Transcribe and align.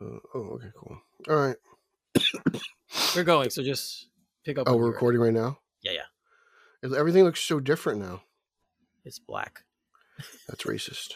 Uh, 0.00 0.18
oh, 0.34 0.40
okay, 0.54 0.70
cool. 0.76 0.98
All 1.28 1.36
right. 1.36 1.56
We're 3.14 3.24
going, 3.24 3.50
so 3.50 3.62
just 3.62 4.08
pick 4.44 4.58
up. 4.58 4.66
Oh, 4.68 4.72
we're 4.76 4.78
you're 4.78 4.86
ready. 4.86 4.94
recording 4.94 5.20
right 5.20 5.32
now. 5.32 5.58
Yeah, 5.82 5.92
yeah. 5.92 6.96
Everything 6.98 7.24
looks 7.24 7.40
so 7.40 7.60
different 7.60 8.00
now. 8.00 8.22
It's 9.04 9.18
black. 9.18 9.64
That's 10.48 10.64
racist. 10.64 11.14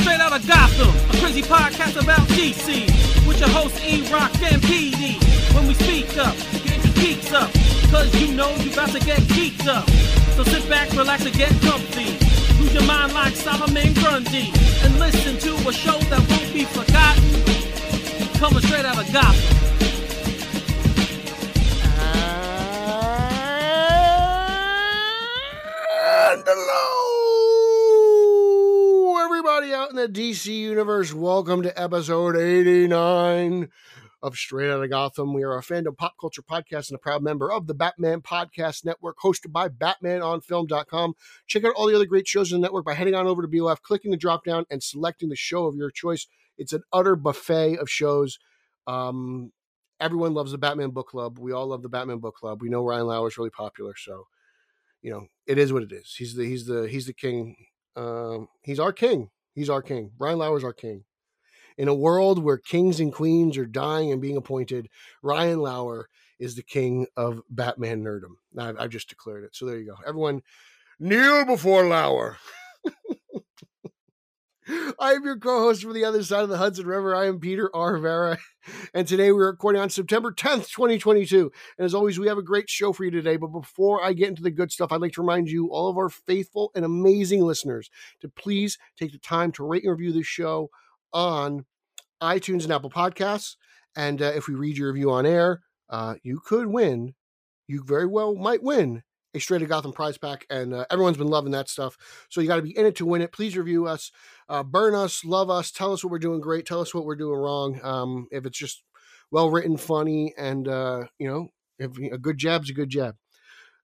Straight 0.00 0.20
out 0.20 0.32
of 0.32 0.46
Gotham, 0.46 0.88
a 1.10 1.20
crazy 1.22 1.42
podcast 1.42 2.02
about 2.02 2.26
DC. 2.28 2.86
With 3.26 3.40
your 3.40 3.50
host 3.50 3.82
E 3.84 4.10
Rock 4.10 4.34
and 4.42 4.62
PD. 4.62 5.22
When 5.54 5.66
we 5.66 5.74
speak 5.74 6.16
up, 6.16 6.34
get 6.64 6.82
your 6.84 6.94
geeks 6.94 7.32
up. 7.32 7.52
Cause 7.90 8.14
you 8.20 8.34
know 8.34 8.54
you 8.56 8.72
about 8.72 8.90
to 8.90 9.00
get 9.00 9.18
geeked 9.20 9.66
up. 9.66 9.88
So 10.36 10.44
sit 10.44 10.68
back, 10.68 10.90
relax, 10.92 11.26
and 11.26 11.34
get 11.34 11.50
comfy. 11.62 12.27
Your 12.60 12.82
mind 12.86 13.14
like 13.14 13.34
Solomon 13.36 13.94
Grundy. 13.94 14.52
And 14.82 14.98
listen 14.98 15.38
to 15.38 15.54
a 15.68 15.72
show 15.72 15.96
that 16.10 16.18
won't 16.28 16.52
be 16.52 16.64
forgotten. 16.64 17.22
Coming 18.34 18.62
straight 18.62 18.84
out 18.84 18.98
of 18.98 19.12
Gotham. 19.12 19.56
And 26.30 26.42
hello, 29.06 29.24
everybody 29.24 29.72
out 29.72 29.90
in 29.90 29.96
the 29.96 30.08
DC 30.08 30.46
universe. 30.54 31.14
Welcome 31.14 31.62
to 31.62 31.80
episode 31.80 32.36
89 32.36 33.68
of 34.22 34.36
Straight 34.36 34.70
Outta 34.70 34.88
Gotham. 34.88 35.32
We 35.32 35.42
are 35.42 35.56
a 35.56 35.62
fandom 35.62 35.96
pop 35.96 36.14
culture 36.20 36.42
podcast 36.42 36.90
and 36.90 36.96
a 36.96 36.98
proud 36.98 37.22
member 37.22 37.50
of 37.52 37.66
the 37.66 37.74
Batman 37.74 38.20
Podcast 38.20 38.84
Network, 38.84 39.18
hosted 39.22 39.52
by 39.52 39.68
BatmanOnFilm.com. 39.68 41.14
Check 41.46 41.64
out 41.64 41.74
all 41.76 41.86
the 41.86 41.94
other 41.94 42.06
great 42.06 42.26
shows 42.26 42.52
in 42.52 42.60
the 42.60 42.64
network 42.64 42.84
by 42.84 42.94
heading 42.94 43.14
on 43.14 43.26
over 43.26 43.42
to 43.42 43.48
BOF, 43.48 43.82
clicking 43.82 44.10
the 44.10 44.16
drop 44.16 44.44
down, 44.44 44.64
and 44.70 44.82
selecting 44.82 45.28
the 45.28 45.36
show 45.36 45.66
of 45.66 45.76
your 45.76 45.90
choice. 45.90 46.26
It's 46.56 46.72
an 46.72 46.82
utter 46.92 47.16
buffet 47.16 47.78
of 47.78 47.88
shows. 47.88 48.38
Um, 48.86 49.52
everyone 50.00 50.34
loves 50.34 50.52
the 50.52 50.58
Batman 50.58 50.90
Book 50.90 51.08
Club. 51.08 51.38
We 51.38 51.52
all 51.52 51.68
love 51.68 51.82
the 51.82 51.88
Batman 51.88 52.18
Book 52.18 52.34
Club. 52.36 52.62
We 52.62 52.68
know 52.68 52.84
Ryan 52.84 53.06
Lauer 53.06 53.28
is 53.28 53.38
really 53.38 53.50
popular, 53.50 53.94
so 53.96 54.26
you 55.02 55.10
know 55.10 55.26
it 55.46 55.58
is 55.58 55.72
what 55.72 55.82
it 55.82 55.92
is. 55.92 56.14
He's 56.16 56.34
the 56.34 56.44
he's 56.44 56.66
the 56.66 56.88
he's 56.88 57.06
the 57.06 57.12
king. 57.12 57.56
Um, 57.94 58.48
he's 58.62 58.80
our 58.80 58.92
king. 58.92 59.30
He's 59.54 59.70
our 59.70 59.82
king. 59.82 60.12
Ryan 60.18 60.38
Lauer's 60.38 60.64
our 60.64 60.72
king. 60.72 61.04
In 61.78 61.86
a 61.86 61.94
world 61.94 62.42
where 62.42 62.58
kings 62.58 62.98
and 62.98 63.12
queens 63.12 63.56
are 63.56 63.64
dying 63.64 64.10
and 64.10 64.20
being 64.20 64.36
appointed, 64.36 64.88
Ryan 65.22 65.60
Lauer 65.60 66.08
is 66.40 66.56
the 66.56 66.62
king 66.62 67.06
of 67.16 67.40
Batman 67.48 68.02
nerdom. 68.02 68.34
I've, 68.58 68.78
I've 68.78 68.90
just 68.90 69.08
declared 69.08 69.44
it. 69.44 69.54
So 69.54 69.64
there 69.64 69.78
you 69.78 69.86
go. 69.86 69.96
Everyone, 70.04 70.42
kneel 70.98 71.44
before 71.44 71.86
Lauer. 71.86 72.36
I 74.98 75.12
am 75.12 75.24
your 75.24 75.38
co-host 75.38 75.82
from 75.82 75.94
the 75.94 76.04
other 76.04 76.22
side 76.22 76.42
of 76.42 76.48
the 76.48 76.58
Hudson 76.58 76.86
River. 76.86 77.14
I 77.14 77.26
am 77.26 77.38
Peter 77.38 77.70
R. 77.72 77.96
Vera, 77.98 78.38
and 78.94 79.06
today 79.06 79.30
we're 79.32 79.46
recording 79.46 79.80
on 79.80 79.88
September 79.88 80.32
10th, 80.32 80.68
2022. 80.70 81.50
And 81.78 81.84
as 81.84 81.94
always, 81.94 82.18
we 82.18 82.26
have 82.26 82.36
a 82.38 82.42
great 82.42 82.68
show 82.68 82.92
for 82.92 83.04
you 83.04 83.10
today. 83.10 83.36
But 83.36 83.46
before 83.48 84.04
I 84.04 84.12
get 84.12 84.28
into 84.28 84.42
the 84.42 84.50
good 84.50 84.72
stuff, 84.72 84.92
I'd 84.92 85.00
like 85.00 85.12
to 85.12 85.22
remind 85.22 85.48
you, 85.48 85.68
all 85.68 85.88
of 85.88 85.96
our 85.96 86.08
faithful 86.08 86.72
and 86.74 86.84
amazing 86.84 87.42
listeners, 87.44 87.88
to 88.20 88.28
please 88.28 88.78
take 88.98 89.12
the 89.12 89.18
time 89.18 89.52
to 89.52 89.64
rate 89.64 89.84
and 89.84 89.92
review 89.92 90.12
this 90.12 90.26
show 90.26 90.70
on 91.12 91.64
iTunes 92.22 92.64
and 92.64 92.72
Apple 92.72 92.90
Podcasts. 92.90 93.56
And 93.96 94.22
uh, 94.22 94.32
if 94.34 94.48
we 94.48 94.54
read 94.54 94.76
your 94.76 94.92
review 94.92 95.10
on 95.10 95.26
air, 95.26 95.62
uh, 95.90 96.14
you 96.22 96.40
could 96.44 96.66
win. 96.66 97.14
You 97.66 97.82
very 97.84 98.06
well 98.06 98.34
might 98.34 98.62
win 98.62 99.02
a 99.34 99.40
Straight 99.40 99.58
to 99.58 99.66
Gotham 99.66 99.92
prize 99.92 100.16
pack, 100.18 100.46
and 100.48 100.72
uh, 100.72 100.86
everyone's 100.90 101.18
been 101.18 101.28
loving 101.28 101.52
that 101.52 101.68
stuff. 101.68 101.96
So 102.30 102.40
you 102.40 102.48
got 102.48 102.56
to 102.56 102.62
be 102.62 102.76
in 102.76 102.86
it 102.86 102.96
to 102.96 103.06
win 103.06 103.22
it. 103.22 103.32
Please 103.32 103.56
review 103.56 103.86
us, 103.86 104.10
uh, 104.48 104.62
burn 104.62 104.94
us, 104.94 105.24
love 105.24 105.50
us, 105.50 105.70
tell 105.70 105.92
us 105.92 106.02
what 106.02 106.10
we're 106.10 106.18
doing 106.18 106.40
great, 106.40 106.66
tell 106.66 106.80
us 106.80 106.94
what 106.94 107.04
we're 107.04 107.16
doing 107.16 107.38
wrong. 107.38 107.80
Um, 107.82 108.26
if 108.30 108.46
it's 108.46 108.58
just 108.58 108.82
well 109.30 109.50
written, 109.50 109.76
funny, 109.76 110.34
and 110.38 110.66
uh, 110.66 111.04
you 111.18 111.28
know, 111.28 111.48
if 111.78 111.96
a 112.12 112.18
good 112.18 112.38
jab's 112.38 112.70
a 112.70 112.74
good 112.74 112.88
jab. 112.88 113.16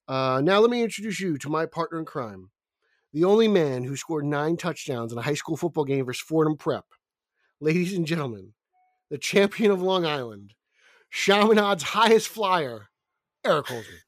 Uh, 0.09 0.41
now 0.43 0.59
let 0.61 0.71
me 0.71 0.83
introduce 0.83 1.21
you 1.21 1.39
to 1.39 1.49
my 1.49 1.67
partner 1.67 1.99
in 1.99 2.05
crime, 2.05 2.51
the 3.13 3.25
only 3.25 3.49
man 3.49 3.85
who 3.85 3.97
scored 3.97 4.25
nine 4.25 4.57
touchdowns 4.57 5.13
in 5.13 5.19
a 5.19 5.23
high 5.23 5.35
school 5.35 5.57
football 5.57 5.85
game 5.85 6.05
versus 6.05 6.23
Fordham 6.23 6.57
Prep. 6.57 6.85
Ladies 7.61 7.95
and 7.95 8.07
gentlemen, 8.07 8.53
the 9.11 9.19
champion 9.19 9.71
of 9.71 9.81
Long 9.81 10.05
Island, 10.05 10.55
Chaminade's 11.13 11.83
highest 11.83 12.29
flyer, 12.29 12.89
Eric 13.45 13.67
Holzman. 13.67 14.01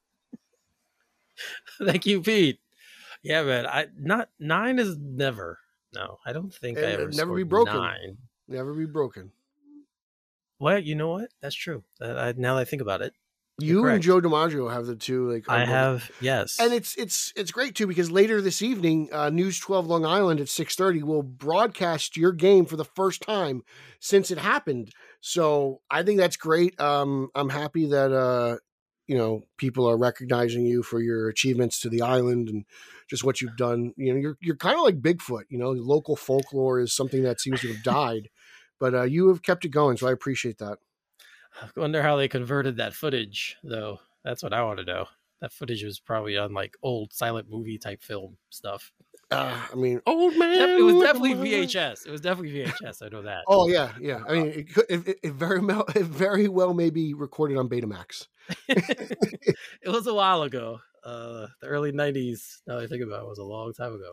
Thank 1.85 2.07
you, 2.07 2.23
Pete. 2.23 2.59
Yeah, 3.23 3.43
man. 3.43 3.67
I 3.67 3.87
not 3.99 4.29
nine 4.39 4.79
is 4.79 4.97
never. 4.99 5.59
No, 5.95 6.19
I 6.27 6.33
don't 6.33 6.53
think 6.53 6.79
I 6.79 6.83
ever 6.83 7.09
never 7.11 7.35
be 7.35 7.43
broken. 7.43 7.75
Nine. 7.75 8.19
Never 8.49 8.75
be 8.75 8.87
broken. 8.87 9.33
Well, 10.59 10.79
you 10.79 10.95
know 10.95 11.11
what? 11.11 11.31
That's 11.43 11.55
true. 11.55 11.83
That 12.01 12.19
I, 12.19 12.33
now 12.37 12.55
that 12.55 12.63
I 12.63 12.65
think 12.65 12.83
about 12.83 13.03
it, 13.03 13.13
You 13.59 13.87
and. 13.87 14.03
Joe 14.03 14.21
DiMaggio 14.21 14.71
have 14.71 14.85
the 14.85 14.97
two. 14.97 15.31
Like 15.33 15.49
I 15.49 15.65
have 15.65 16.11
yes. 16.21 16.59
and 16.61 16.75
it's 16.75 16.95
it's 16.97 17.33
it's 17.37 17.51
great 17.51 17.75
too 17.75 17.87
because 17.87 18.11
later 18.11 18.43
this 18.43 18.61
evening, 18.61 19.09
uh, 19.13 19.31
News 19.31 19.59
Twelve 19.59 19.87
Long 19.87 20.05
Island 20.05 20.41
at 20.41 20.49
six 20.49 20.75
thirty 20.75 21.03
will 21.03 21.23
broadcast 21.23 22.19
your 22.19 22.33
game 22.33 22.67
for 22.67 22.77
the 22.77 22.85
first 22.85 23.23
time 23.23 23.63
since 23.99 24.31
it 24.31 24.37
happened. 24.37 24.93
So 25.21 25.81
I 25.91 26.03
think 26.03 26.19
that's 26.19 26.37
great. 26.37 26.79
Um, 26.79 27.31
I'm 27.35 27.49
happy 27.49 27.87
that 27.87 28.13
uh, 28.13 28.59
you 29.07 29.17
know 29.17 29.45
people 29.57 29.89
are 29.89 29.97
recognizing 29.97 30.67
you 30.67 30.83
for 30.83 31.01
your 31.01 31.31
achievements 31.31 31.81
to 31.81 31.89
the 31.89 32.03
island 32.03 32.51
and 32.51 32.67
just 33.09 33.25
what 33.25 33.41
you've 33.41 33.57
done. 33.57 33.95
You 33.97 34.13
know, 34.13 34.21
you're 34.21 34.37
you're 34.43 34.57
kind 34.57 34.77
of 34.77 34.83
like 34.83 35.01
Bigfoot. 35.01 35.45
You 35.49 35.57
know, 35.57 35.71
local 35.71 36.15
folklore 36.15 36.79
is 36.79 36.95
something 36.95 37.23
that 37.23 37.41
seems 37.41 37.63
to 37.63 37.69
have 37.69 37.83
died, 37.83 38.29
but 38.79 38.95
uh, 38.95 39.05
you 39.05 39.29
have 39.29 39.43
kept 39.43 39.65
it 39.65 39.71
going. 39.71 39.97
So 39.97 40.09
I 40.09 40.13
appreciate 40.13 40.59
that. 40.59 40.77
I 41.63 41.69
wonder 41.81 42.03
how 42.03 42.17
they 42.17 42.29
converted 42.29 42.77
that 42.77 42.95
footage, 42.95 43.57
though. 43.65 43.99
That's 44.25 44.43
what 44.43 44.53
I 44.53 44.63
want 44.63 44.79
to 44.81 44.85
know. 44.85 45.07
That 45.41 45.53
footage 45.53 45.83
was 45.85 46.01
probably 46.01 46.37
on 46.37 46.53
like 46.55 46.77
old 46.83 47.13
silent 47.13 47.49
movie 47.51 47.79
type 47.79 48.03
film 48.03 48.37
stuff. 48.51 48.93
Uh, 49.31 49.61
I 49.73 49.75
mean, 49.75 50.01
old 50.07 50.37
man. 50.37 50.79
It 50.79 50.83
was 50.83 51.03
definitely 51.03 51.35
VHS. 51.35 52.07
It 52.07 52.11
was 52.11 52.21
definitely 52.21 52.53
VHS. 52.65 53.03
I 53.05 53.09
know 53.09 53.23
that. 53.23 53.45
Oh 53.49 53.69
yeah, 53.69 53.93
yeah. 54.01 54.23
I 54.29 54.33
mean, 54.33 54.47
it, 54.47 54.73
could, 54.75 54.85
it, 54.89 55.09
it- 55.09 55.19
it 55.23 55.33
very 55.33 55.61
well, 55.61 55.85
it 55.95 56.05
very 56.05 56.49
well 56.49 56.75
may 56.75 56.91
be 56.91 57.13
recorded 57.15 57.57
on 57.59 57.69
Betamax. 57.69 58.27
it 58.69 59.57
was 59.89 60.07
a 60.07 60.15
while 60.15 60.43
ago. 60.43 60.81
Uh, 61.05 61.47
the 61.61 61.67
early 61.67 61.93
'90s. 61.93 62.59
Now 62.67 62.77
that 62.77 62.85
I 62.85 62.87
think 62.87 63.03
about 63.03 63.21
it, 63.21 63.25
it 63.27 63.29
was 63.29 63.39
a 63.39 63.45
long 63.45 63.73
time 63.73 63.95
ago. 63.95 64.13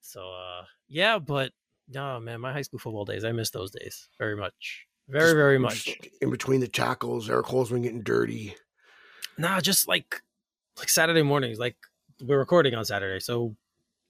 So, 0.00 0.20
uh, 0.30 0.64
yeah, 0.88 1.18
but 1.18 1.52
no, 1.88 2.20
man, 2.20 2.40
my 2.40 2.52
high 2.52 2.62
school 2.62 2.78
football 2.78 3.04
days. 3.04 3.24
I 3.24 3.32
miss 3.32 3.50
those 3.50 3.70
days 3.72 4.08
very 4.18 4.36
much, 4.36 4.86
very, 5.08 5.34
very 5.34 5.58
much. 5.58 5.96
in 6.20 6.30
between 6.30 6.60
the 6.60 6.68
tackles. 6.68 7.30
Eric 7.30 7.46
Holzman 7.46 7.82
getting 7.82 8.02
dirty. 8.02 8.54
Nah, 9.38 9.60
just 9.60 9.88
like 9.88 10.22
like 10.78 10.88
Saturday 10.88 11.22
mornings. 11.22 11.58
Like 11.58 11.76
we're 12.20 12.38
recording 12.38 12.74
on 12.74 12.84
Saturday, 12.84 13.20
so 13.20 13.56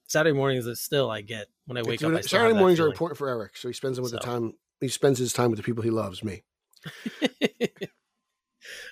Saturday 0.07 0.37
mornings 0.37 0.67
is 0.67 0.81
still 0.81 1.11
I 1.11 1.21
get 1.21 1.47
when 1.67 1.77
I 1.77 1.83
wake 1.83 2.03
up. 2.03 2.13
I 2.13 2.21
Saturday 2.21 2.55
mornings 2.55 2.81
are 2.81 2.87
important 2.87 3.19
for 3.19 3.29
Eric, 3.29 3.57
so 3.57 3.69
he 3.69 3.75
spends 3.75 3.97
them 3.97 4.05
with 4.05 4.13
the 4.13 4.19
time. 4.19 4.55
He 4.81 4.89
spends 4.89 5.19
his 5.19 5.33
time 5.33 5.51
with 5.51 5.59
the 5.59 5.63
people 5.63 5.83
he 5.83 5.91
loves. 5.91 6.23
Me. 6.23 6.43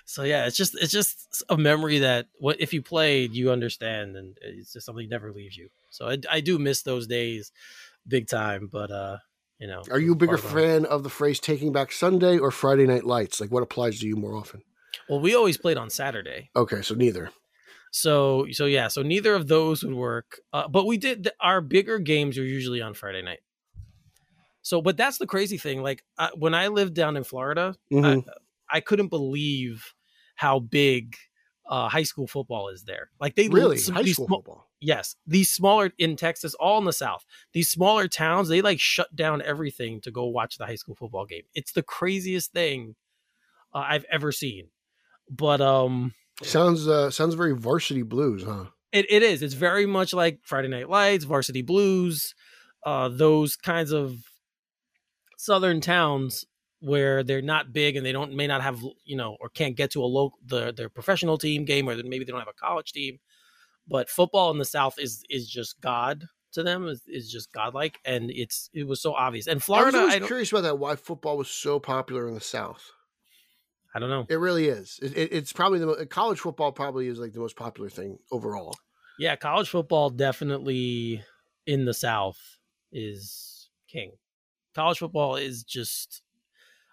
so 0.05 0.23
yeah, 0.23 0.45
it's 0.45 0.57
just 0.57 0.75
it's 0.75 0.91
just 0.91 1.43
a 1.49 1.57
memory 1.57 1.99
that 1.99 2.27
what 2.39 2.59
if 2.59 2.73
you 2.73 2.81
played, 2.81 3.33
you 3.33 3.51
understand, 3.51 4.15
and 4.15 4.37
it's 4.41 4.73
just 4.73 4.85
something 4.85 5.07
that 5.07 5.15
never 5.15 5.31
leaves 5.31 5.55
you. 5.55 5.69
So 5.89 6.09
I, 6.09 6.17
I 6.29 6.39
do 6.41 6.59
miss 6.59 6.81
those 6.81 7.07
days, 7.07 7.51
big 8.07 8.27
time. 8.27 8.69
But 8.71 8.91
uh, 8.91 9.17
you 9.59 9.67
know, 9.67 9.83
Are 9.91 9.99
you 9.99 10.13
a 10.13 10.15
bigger 10.15 10.37
fan 10.37 10.85
of 10.85 11.03
the 11.03 11.09
phrase 11.09 11.39
"Taking 11.39 11.71
Back 11.71 11.91
Sunday" 11.91 12.37
or 12.37 12.51
Friday 12.51 12.85
Night 12.85 13.05
Lights? 13.05 13.39
Like, 13.39 13.51
what 13.51 13.63
applies 13.63 13.99
to 13.99 14.07
you 14.07 14.15
more 14.15 14.35
often? 14.35 14.61
Well, 15.09 15.19
we 15.19 15.35
always 15.35 15.57
played 15.57 15.77
on 15.77 15.89
Saturday, 15.89 16.49
Okay, 16.55 16.81
so 16.81 16.95
neither. 16.95 17.31
so 17.91 18.47
so 18.51 18.65
yeah, 18.65 18.87
so 18.87 19.01
neither 19.01 19.33
of 19.33 19.47
those 19.47 19.83
would 19.83 19.93
work. 19.95 20.39
Uh, 20.53 20.67
but 20.67 20.85
we 20.85 20.97
did 20.97 21.29
our 21.39 21.61
bigger 21.61 21.99
games 21.99 22.37
are 22.37 22.45
usually 22.45 22.81
on 22.81 22.93
Friday 22.93 23.21
night. 23.21 23.39
So, 24.61 24.81
but 24.81 24.97
that's 24.97 25.19
the 25.19 25.27
crazy 25.27 25.57
thing. 25.57 25.83
Like 25.83 26.03
uh, 26.17 26.29
when 26.35 26.53
I 26.55 26.67
lived 26.69 26.95
down 26.95 27.17
in 27.17 27.23
Florida, 27.23 27.75
Mhm. 27.91 28.23
I, 28.71 28.77
I 28.77 28.79
couldn't 28.81 29.09
believe 29.09 29.93
how 30.35 30.59
big 30.59 31.15
uh, 31.67 31.89
high 31.89 32.03
school 32.03 32.27
football 32.27 32.69
is 32.69 32.83
there. 32.83 33.09
Like 33.19 33.35
they 33.35 33.47
really, 33.47 33.77
some- 33.77 33.95
high 33.95 34.03
school 34.03 34.27
sma- 34.27 34.35
football. 34.37 34.69
yes 34.79 35.15
these 35.25 35.49
smaller 35.49 35.91
in 35.97 36.15
texas 36.15 36.53
all 36.55 36.77
in 36.77 36.85
the 36.85 36.93
south 36.93 37.25
these 37.53 37.69
smaller 37.69 38.07
towns 38.07 38.49
they 38.49 38.61
like 38.61 38.79
shut 38.79 39.15
down 39.15 39.41
everything 39.41 39.99
to 40.01 40.11
go 40.11 40.25
watch 40.25 40.57
the 40.57 40.65
high 40.65 40.75
school 40.75 40.93
football 40.95 41.25
game 41.25 41.43
it's 41.55 41.71
the 41.71 41.81
craziest 41.81 42.51
thing 42.51 42.93
uh, 43.73 43.83
i've 43.87 44.05
ever 44.11 44.31
seen 44.31 44.67
but 45.29 45.61
um 45.61 46.13
Sounds 46.43 46.87
uh, 46.87 47.09
sounds 47.09 47.33
very 47.33 47.53
varsity 47.55 48.03
blues, 48.03 48.43
huh? 48.43 48.65
it, 48.91 49.05
it 49.09 49.23
is 49.23 49.41
it's 49.41 49.53
very 49.55 49.85
much 49.85 50.13
like 50.13 50.39
friday 50.43 50.67
night 50.67 50.89
lights 50.89 51.23
varsity 51.23 51.61
blues 51.63 52.35
uh 52.85 53.07
those 53.09 53.55
kinds 53.55 53.91
of 53.91 54.17
southern 55.37 55.81
towns 55.81 56.45
where 56.85 57.23
they're 57.23 57.41
not 57.41 57.73
big 57.73 57.95
and 57.95 58.05
they 58.05 58.11
don't 58.11 58.33
may 58.33 58.47
not 58.47 58.61
have 58.61 58.79
you 59.03 59.15
know 59.15 59.37
or 59.39 59.49
can't 59.49 59.75
get 59.75 59.91
to 59.91 60.03
a 60.03 60.05
local 60.05 60.37
the, 60.45 60.71
their 60.71 60.89
professional 60.89 61.37
team 61.37 61.65
game 61.65 61.89
or 61.89 61.95
maybe 62.03 62.23
they 62.23 62.31
don't 62.31 62.39
have 62.39 62.47
a 62.47 62.53
college 62.53 62.91
team 62.91 63.17
but 63.87 64.09
football 64.09 64.51
in 64.51 64.57
the 64.57 64.65
south 64.65 64.99
is 64.99 65.23
is 65.29 65.49
just 65.49 65.79
god 65.81 66.27
to 66.55 66.63
them 66.63 66.87
is, 66.87 67.03
is 67.07 67.31
just 67.31 67.53
godlike, 67.53 67.99
and 68.03 68.31
it's 68.31 68.69
it 68.73 68.87
was 68.87 69.01
so 69.01 69.13
obvious. 69.13 69.45
And 69.47 69.61
Florida, 69.61 69.99
I, 69.99 70.19
don't, 70.19 70.27
curious 70.27 70.51
about 70.51 70.61
that. 70.61 70.79
Why 70.79 70.95
football 70.95 71.37
was 71.37 71.49
so 71.49 71.79
popular 71.79 72.27
in 72.27 72.33
the 72.33 72.41
South? 72.41 72.91
I 73.93 73.99
don't 73.99 74.09
know. 74.09 74.25
It 74.27 74.39
really 74.39 74.67
is. 74.67 74.99
It, 75.01 75.15
it, 75.15 75.29
it's 75.31 75.53
probably 75.53 75.79
the 75.79 76.05
college 76.05 76.39
football 76.39 76.71
probably 76.71 77.07
is 77.07 77.19
like 77.19 77.33
the 77.33 77.39
most 77.39 77.55
popular 77.55 77.89
thing 77.89 78.17
overall. 78.31 78.75
Yeah, 79.19 79.35
college 79.35 79.69
football 79.69 80.09
definitely 80.09 81.23
in 81.67 81.85
the 81.85 81.93
South 81.93 82.39
is 82.91 83.69
king. 83.87 84.13
College 84.73 84.99
football 84.99 85.35
is 85.35 85.63
just 85.63 86.21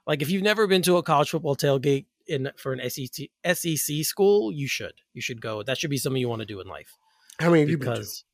like 0.06 0.22
if 0.22 0.30
you've 0.30 0.42
never 0.42 0.66
been 0.66 0.82
to 0.82 0.96
a 0.96 1.02
college 1.02 1.30
football 1.30 1.56
tailgate 1.56 2.06
in 2.26 2.50
for 2.56 2.72
an 2.72 2.88
SEC 2.88 3.28
SEC 3.54 4.04
school, 4.04 4.52
you 4.52 4.66
should. 4.66 4.94
You 5.14 5.22
should 5.22 5.40
go. 5.40 5.62
That 5.62 5.78
should 5.78 5.90
be 5.90 5.98
something 5.98 6.20
you 6.20 6.28
want 6.28 6.40
to 6.40 6.46
do 6.46 6.60
in 6.60 6.66
life. 6.66 6.96
How 7.38 7.50
many 7.50 7.60
have 7.60 7.70
you 7.70 7.78
been 7.78 7.88
to? 7.88 7.94
because 7.94 8.24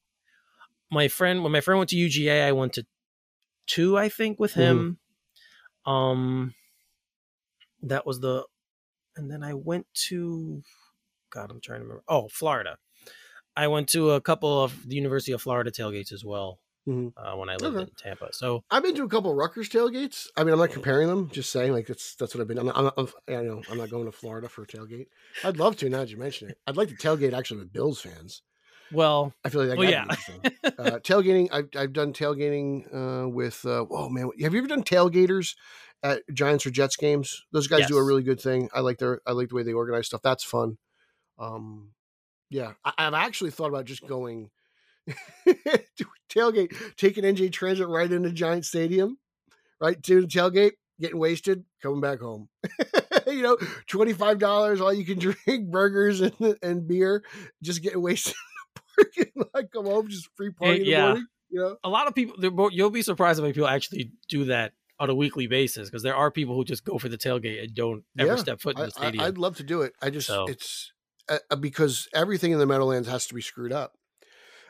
my 0.91 1.09
friend 1.09 1.43
when 1.43 1.53
my 1.53 1.61
friend 1.61 1.79
went 1.79 1.91
to 1.91 1.97
UGA, 1.97 2.47
I 2.47 2.53
went 2.53 2.75
to 2.75 2.87
two, 3.67 3.99
I 3.99 4.09
think, 4.09 4.39
with 4.41 4.55
him. 4.55 4.99
Um 5.87 6.55
that 7.83 8.07
was 8.07 8.21
the 8.21 8.45
and 9.17 9.31
then 9.31 9.43
I 9.43 9.55
went 9.55 9.87
to 10.09 10.63
God, 11.31 11.51
I'm 11.51 11.61
trying 11.61 11.81
to 11.81 11.85
remember. 11.85 12.05
Oh, 12.09 12.29
Florida. 12.29 12.79
I 13.57 13.67
went 13.67 13.89
to 13.91 14.13
a 14.13 14.21
couple 14.21 14.63
of 14.63 14.89
the 14.89 14.95
University 14.95 15.33
of 15.33 15.43
Florida 15.43 15.71
tailgates 15.71 16.13
as 16.13 16.25
well 16.25 16.61
Mhm. 16.89 17.13
uh, 17.17 17.37
when 17.37 17.49
I 17.49 17.57
lived 17.57 17.77
Okay. 17.77 17.91
in 17.91 17.95
Tampa. 17.97 18.33
So 18.33 18.63
I've 18.71 18.83
been 18.83 18.95
to 18.97 19.05
a 19.05 19.09
couple 19.09 19.31
of 19.31 19.37
Rutgers 19.37 19.69
tailgates. 19.69 20.29
I 20.37 20.45
mean, 20.45 20.53
I'm 20.53 20.59
not 20.59 20.71
comparing 20.71 21.09
them. 21.09 21.29
Just 21.31 21.51
saying, 21.51 21.73
like 21.73 21.87
that's 21.87 22.15
that's 22.17 22.35
what 22.35 22.41
I've 22.41 22.49
been. 22.49 22.59
I'm 22.59 22.67
not, 22.67 22.79
I'm 22.79 22.85
not, 22.85 22.95
I'm, 22.97 23.09
I 23.29 23.43
know 23.43 23.63
I'm 23.69 23.79
not 23.79 23.91
going 23.91 24.07
to 24.07 24.13
Florida 24.13 24.49
for 24.49 24.63
a 24.63 24.67
tailgate. 24.67 25.09
I'd 25.43 25.57
love 25.59 25.77
to. 25.79 25.89
Now 25.89 25.99
that 26.01 26.11
you 26.11 26.17
mention 26.17 26.49
it, 26.49 26.59
I'd 26.67 26.77
like 26.77 26.89
to 26.89 26.95
tailgate 26.97 27.33
actually 27.33 27.61
with 27.61 27.73
Bills 27.73 28.01
fans. 28.01 28.43
well, 28.91 29.33
I 29.45 29.51
feel 29.51 29.61
like 29.65 29.71
that 29.71 29.79
Well, 29.79 29.91
yeah. 29.91 30.05
uh, 30.79 30.99
tailgating. 31.01 31.49
I've 31.53 31.69
I've 31.77 31.93
done 31.93 32.13
tailgating 32.13 32.87
uh, 32.95 33.29
with. 33.29 33.65
Uh, 33.65 33.87
oh 33.91 34.09
man, 34.09 34.31
have 34.41 34.53
you 34.53 34.59
ever 34.59 34.69
done 34.69 34.83
tailgaters 34.85 35.57
at 36.03 36.23
Giants 36.33 36.67
or 36.67 36.71
Jets 36.71 36.97
games? 36.97 37.45
Those 37.53 37.67
guys 37.69 37.87
do 37.87 37.97
a 37.97 38.05
really 38.05 38.23
good 38.23 38.41
thing. 38.41 38.69
I 38.75 38.81
like 38.81 38.99
their 38.99 39.21
I 39.27 39.33
like 39.33 39.49
the 39.49 39.55
way 39.57 39.63
they 39.63 39.73
organize 39.73 40.07
stuff. 40.07 40.23
That's 40.23 40.45
fun. 40.45 40.79
Um, 41.39 41.93
yeah, 42.51 42.75
I, 42.85 42.93
I've 42.99 43.15
actually 43.15 43.51
thought 43.53 43.69
about 43.71 43.87
just 43.87 44.07
going 44.07 44.51
tailgate, 46.31 46.75
taking 46.97 47.25
NJ 47.25 47.53
Transit 47.53 47.89
right 47.89 48.11
into 48.11 48.31
Giant 48.31 48.65
Stadium, 48.65 49.19
right 49.81 50.03
to 50.05 50.23
the 50.23 50.27
tailgate, 50.27 50.73
getting 51.01 51.19
wasted, 51.19 51.65
coming 51.83 52.01
back 52.01 52.21
home. 52.21 52.49
you 53.27 53.43
know, 53.43 53.57
twenty 53.87 54.13
five 54.13 54.39
dollars, 54.39 54.81
all 54.81 54.93
you 54.93 55.05
can 55.05 55.19
drink, 55.47 55.71
burgers 55.71 56.21
and 56.21 56.57
and 56.63 56.87
beer, 56.87 57.25
just 57.63 57.83
getting 57.83 58.03
wasted. 58.03 58.35
in 58.37 58.75
the 58.75 59.05
parking 59.05 59.49
lot, 59.55 59.73
come 59.73 59.87
home, 59.87 60.09
just 60.09 60.29
free 60.37 60.51
party 60.51 60.79
in 60.79 60.85
the 60.85 60.91
yeah. 60.91 61.07
morning. 61.07 61.27
You 61.51 61.61
know, 61.61 61.77
a 61.83 61.89
lot 61.89 62.07
of 62.07 62.15
people 62.15 62.37
you'll 62.73 62.91
be 62.91 63.03
surprised 63.03 63.39
how 63.39 63.43
many 63.43 63.55
people 63.55 63.69
actually 63.69 64.13
do 64.29 64.47
that 64.47 64.73
on 65.01 65.09
a 65.11 65.15
weekly 65.15 65.47
basis 65.47 65.89
because 65.89 66.03
there 66.03 66.17
are 66.17 66.31
people 66.31 66.55
who 66.55 66.65
just 66.65 66.85
go 66.85 66.99
for 66.99 67.09
the 67.09 67.17
tailgate 67.17 67.63
and 67.63 67.75
don't 67.75 68.05
ever 68.19 68.31
Yeah, 68.31 68.37
step 68.37 68.61
foot 68.61 68.79
in 68.79 68.85
the 68.85 68.91
stadium. 68.91 69.23
I, 69.23 69.27
would 69.27 69.39
love 69.39 69.57
to 69.59 69.63
do 69.63 69.83
it. 69.83 69.95
I 70.03 70.11
just 70.11 70.27
So- 70.27 70.47
it's 70.47 70.93
uh, 71.29 71.39
uh, 71.51 71.57
because 71.57 72.09
everything 72.15 72.53
in 72.53 72.59
the 72.59 72.67
Meadowlands 72.67 73.09
has 73.09 73.27
to 73.27 73.35
be 73.35 73.43
screwed 73.43 73.73
up. 73.73 73.98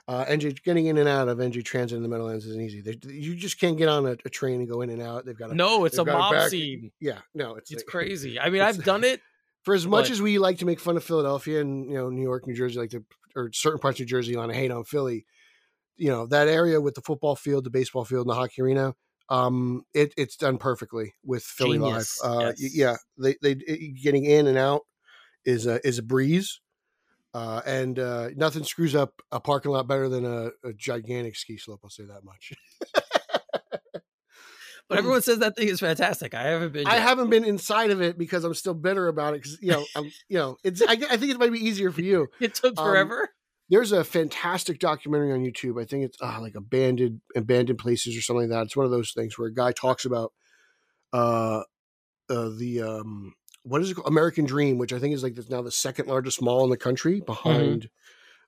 Uh, 0.08 0.24
NJ 0.24 0.62
getting 0.64 0.86
in 0.86 0.96
and 0.96 1.06
out 1.08 1.28
of 1.28 1.36
NJ 1.36 1.62
Transit 1.62 1.96
in 1.98 2.02
the 2.02 2.08
Meadowlands 2.08 2.46
isn't 2.46 2.62
easy. 2.62 2.80
They, 2.80 2.96
you 3.12 3.34
just 3.36 3.60
can't 3.60 3.76
get 3.76 3.88
on 3.90 4.06
a, 4.06 4.12
a 4.24 4.30
train 4.30 4.58
and 4.60 4.66
go 4.68 4.80
in 4.80 4.88
and 4.88 5.02
out. 5.02 5.26
They've 5.26 5.38
got 5.38 5.48
to, 5.48 5.54
no, 5.54 5.84
it's 5.84 5.98
a 5.98 6.04
mob 6.04 6.32
back- 6.32 6.48
scene. 6.48 6.90
yeah, 6.98 7.18
no, 7.34 7.56
it's 7.56 7.70
It's 7.70 7.82
like- 7.82 7.86
crazy. 7.90 8.40
I 8.40 8.48
mean, 8.48 8.62
I've 8.62 8.82
done 8.82 9.04
it. 9.04 9.20
For 9.64 9.74
as 9.74 9.86
much 9.86 10.04
But- 10.06 10.12
as 10.12 10.22
we 10.22 10.38
like 10.38 10.58
to 10.58 10.64
make 10.66 10.80
fun 10.80 10.96
of 10.96 11.04
Philadelphia 11.04 11.60
and 11.60 11.84
you 11.86 11.94
know 11.94 12.08
New 12.08 12.22
York, 12.22 12.46
New 12.46 12.54
Jersey, 12.54 12.78
like 12.78 12.90
to 12.90 13.04
or 13.36 13.50
certain 13.52 13.78
parts 13.80 13.98
of 14.00 14.04
New 14.04 14.06
Jersey 14.06 14.34
on 14.34 14.48
a 14.50 14.54
hate 14.54 14.70
on 14.70 14.82
Philly, 14.84 15.26
you 15.96 16.08
know 16.08 16.24
that 16.28 16.48
area 16.48 16.80
with 16.80 16.94
the 16.94 17.02
football 17.02 17.36
field, 17.36 17.64
the 17.64 17.70
baseball 17.70 18.06
field, 18.06 18.26
and 18.26 18.30
the 18.30 18.34
hockey 18.38 18.62
arena, 18.62 18.94
um, 19.28 19.82
it, 19.92 20.14
it's 20.16 20.36
done 20.36 20.56
perfectly 20.56 21.12
with 21.22 21.42
Philly 21.42 21.76
Genius, 21.76 22.18
Live. 22.22 22.32
Uh, 22.48 22.52
yes. 22.56 22.74
Yeah, 22.74 22.96
they 23.18 23.36
they 23.42 23.52
it- 23.66 24.00
getting 24.00 24.24
in 24.24 24.46
and 24.46 24.56
out 24.56 24.82
is 25.44 25.66
a 25.66 25.86
is 25.86 25.98
a 25.98 26.02
breeze, 26.02 26.60
uh, 27.34 27.60
and 27.66 27.98
uh, 27.98 28.30
nothing 28.36 28.64
screws 28.64 28.94
up 28.94 29.20
a 29.30 29.40
parking 29.40 29.70
lot 29.70 29.86
better 29.86 30.08
than 30.08 30.24
a, 30.24 30.50
a 30.64 30.72
gigantic 30.72 31.36
ski 31.36 31.58
slope. 31.58 31.80
I'll 31.84 31.90
say 31.90 32.04
that 32.04 32.24
much. 32.24 32.52
But 34.88 34.98
everyone 34.98 35.20
says 35.20 35.40
that 35.40 35.54
thing 35.54 35.68
is 35.68 35.80
fantastic. 35.80 36.32
I 36.34 36.44
haven't 36.44 36.72
been. 36.72 36.86
I 36.86 36.96
haven't 36.96 37.28
been 37.28 37.44
inside 37.44 37.90
of 37.90 38.00
it 38.00 38.16
because 38.16 38.42
I'm 38.44 38.54
still 38.54 38.72
bitter 38.72 39.08
about 39.08 39.34
it. 39.34 39.42
Because 39.42 39.58
you 39.60 39.72
know, 39.72 39.84
I'm, 39.94 40.10
you 40.28 40.38
know, 40.38 40.56
it's. 40.64 40.80
I, 40.80 40.92
I 40.92 41.16
think 41.18 41.30
it 41.30 41.38
might 41.38 41.52
be 41.52 41.64
easier 41.64 41.90
for 41.90 42.00
you. 42.00 42.28
It 42.40 42.54
took 42.54 42.78
um, 42.78 42.84
forever. 42.86 43.28
There's 43.68 43.92
a 43.92 44.02
fantastic 44.02 44.78
documentary 44.78 45.32
on 45.32 45.40
YouTube. 45.40 45.80
I 45.80 45.84
think 45.84 46.06
it's 46.06 46.16
uh, 46.22 46.38
like 46.40 46.54
abandoned 46.54 47.20
abandoned 47.36 47.78
places 47.78 48.16
or 48.16 48.22
something 48.22 48.48
like 48.48 48.50
that. 48.50 48.66
It's 48.66 48.76
one 48.76 48.86
of 48.86 48.92
those 48.92 49.12
things 49.12 49.38
where 49.38 49.48
a 49.48 49.54
guy 49.54 49.72
talks 49.72 50.06
about 50.06 50.32
uh, 51.12 51.64
uh 52.30 52.48
the 52.56 52.80
um 52.82 53.34
what 53.62 53.82
is 53.82 53.90
it 53.90 53.94
called? 53.94 54.08
American 54.08 54.44
Dream, 54.44 54.78
which 54.78 54.92
I 54.92 54.98
think 54.98 55.14
is 55.14 55.22
like 55.22 55.36
now 55.48 55.62
the 55.62 55.70
second 55.70 56.08
largest 56.08 56.42
mall 56.42 56.64
in 56.64 56.70
the 56.70 56.76
country 56.76 57.20
behind 57.20 57.88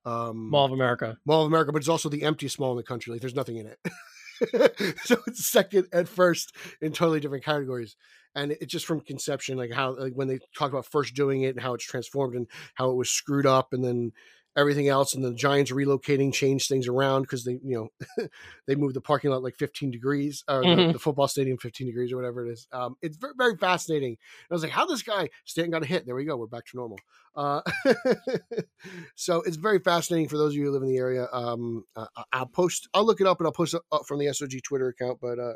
um 0.04 0.50
Mall 0.50 0.66
of 0.66 0.72
America. 0.72 1.18
Mall 1.26 1.42
of 1.42 1.46
America, 1.46 1.72
but 1.72 1.78
it's 1.78 1.88
also 1.88 2.08
the 2.08 2.22
emptiest 2.22 2.58
mall 2.58 2.72
in 2.72 2.76
the 2.76 2.82
country. 2.82 3.12
Like 3.12 3.20
there's 3.20 3.34
nothing 3.34 3.58
in 3.58 3.66
it. 3.66 3.78
so 5.04 5.16
it's 5.26 5.46
second 5.46 5.86
at 5.92 6.08
first 6.08 6.54
in 6.80 6.92
totally 6.92 7.20
different 7.20 7.44
categories. 7.44 7.96
And 8.34 8.52
it's 8.52 8.72
just 8.72 8.86
from 8.86 9.00
conception, 9.00 9.58
like 9.58 9.72
how 9.72 9.96
like 9.98 10.14
when 10.14 10.28
they 10.28 10.38
talk 10.56 10.70
about 10.70 10.86
first 10.86 11.14
doing 11.14 11.42
it 11.42 11.54
and 11.54 11.60
how 11.60 11.74
it's 11.74 11.84
transformed 11.84 12.36
and 12.36 12.46
how 12.74 12.90
it 12.90 12.96
was 12.96 13.10
screwed 13.10 13.46
up 13.46 13.72
and 13.72 13.84
then 13.84 14.12
everything 14.56 14.88
else 14.88 15.14
and 15.14 15.25
the 15.25 15.32
Giants 15.32 15.70
relocating 15.70 16.32
changed 16.32 16.69
things 16.69 16.88
around 16.88 17.23
because 17.23 17.44
they 17.44 17.52
you 17.64 17.91
know 18.17 18.26
they 18.67 18.75
moved 18.75 18.94
the 18.97 19.00
parking 19.00 19.31
lot 19.31 19.43
like 19.43 19.56
15 19.56 19.91
degrees 19.91 20.43
or 20.49 20.62
the, 20.62 20.67
Mhm. 20.69 20.93
the 20.93 20.99
football 20.99 21.29
stadium 21.29 21.56
15 21.58 21.87
degrees 21.87 22.12
or 22.12 22.17
whatever 22.17 22.47
it 22.47 22.52
is. 22.52 22.67
Um, 22.73 22.97
it's 23.00 23.17
very, 23.17 23.32
very 23.37 23.56
fascinating. 23.56 24.17
I 24.50 24.55
was 24.55 24.62
like, 24.62 24.73
how 24.73 24.87
this 24.87 25.02
guy 25.02 25.29
Stanton 25.44 25.70
got 25.70 25.82
a 25.85 25.87
hit? 25.87 26.05
There 26.06 26.14
we 26.17 26.25
go. 26.25 26.37
We're 26.37 26.47
back 26.47 26.67
to 26.67 26.76
normal. 26.76 26.99
Uh, 27.37 27.61
so 29.14 29.43
it's 29.43 29.56
very 29.56 29.79
fascinating 29.79 30.29
for 30.29 30.37
those 30.37 30.53
of 30.53 30.56
you 30.56 30.64
who 30.64 30.73
live 30.73 30.82
in 30.82 30.88
the 30.88 30.96
area. 30.99 31.29
Um, 31.32 31.85
uh, 31.96 32.06
I- 32.17 32.25
I'll 32.32 32.46
post, 32.46 32.88
I'll 32.94 33.05
look 33.06 33.20
it 33.20 33.26
up 33.26 33.38
and 33.38 33.46
I'll 33.46 33.53
post 33.53 33.75
it 33.75 33.82
up 33.93 34.03
from 34.06 34.19
the 34.19 34.26
SOG 34.26 34.62
Twitter 34.62 34.88
account, 34.88 35.19
but 35.20 35.38
uh, 35.38 35.55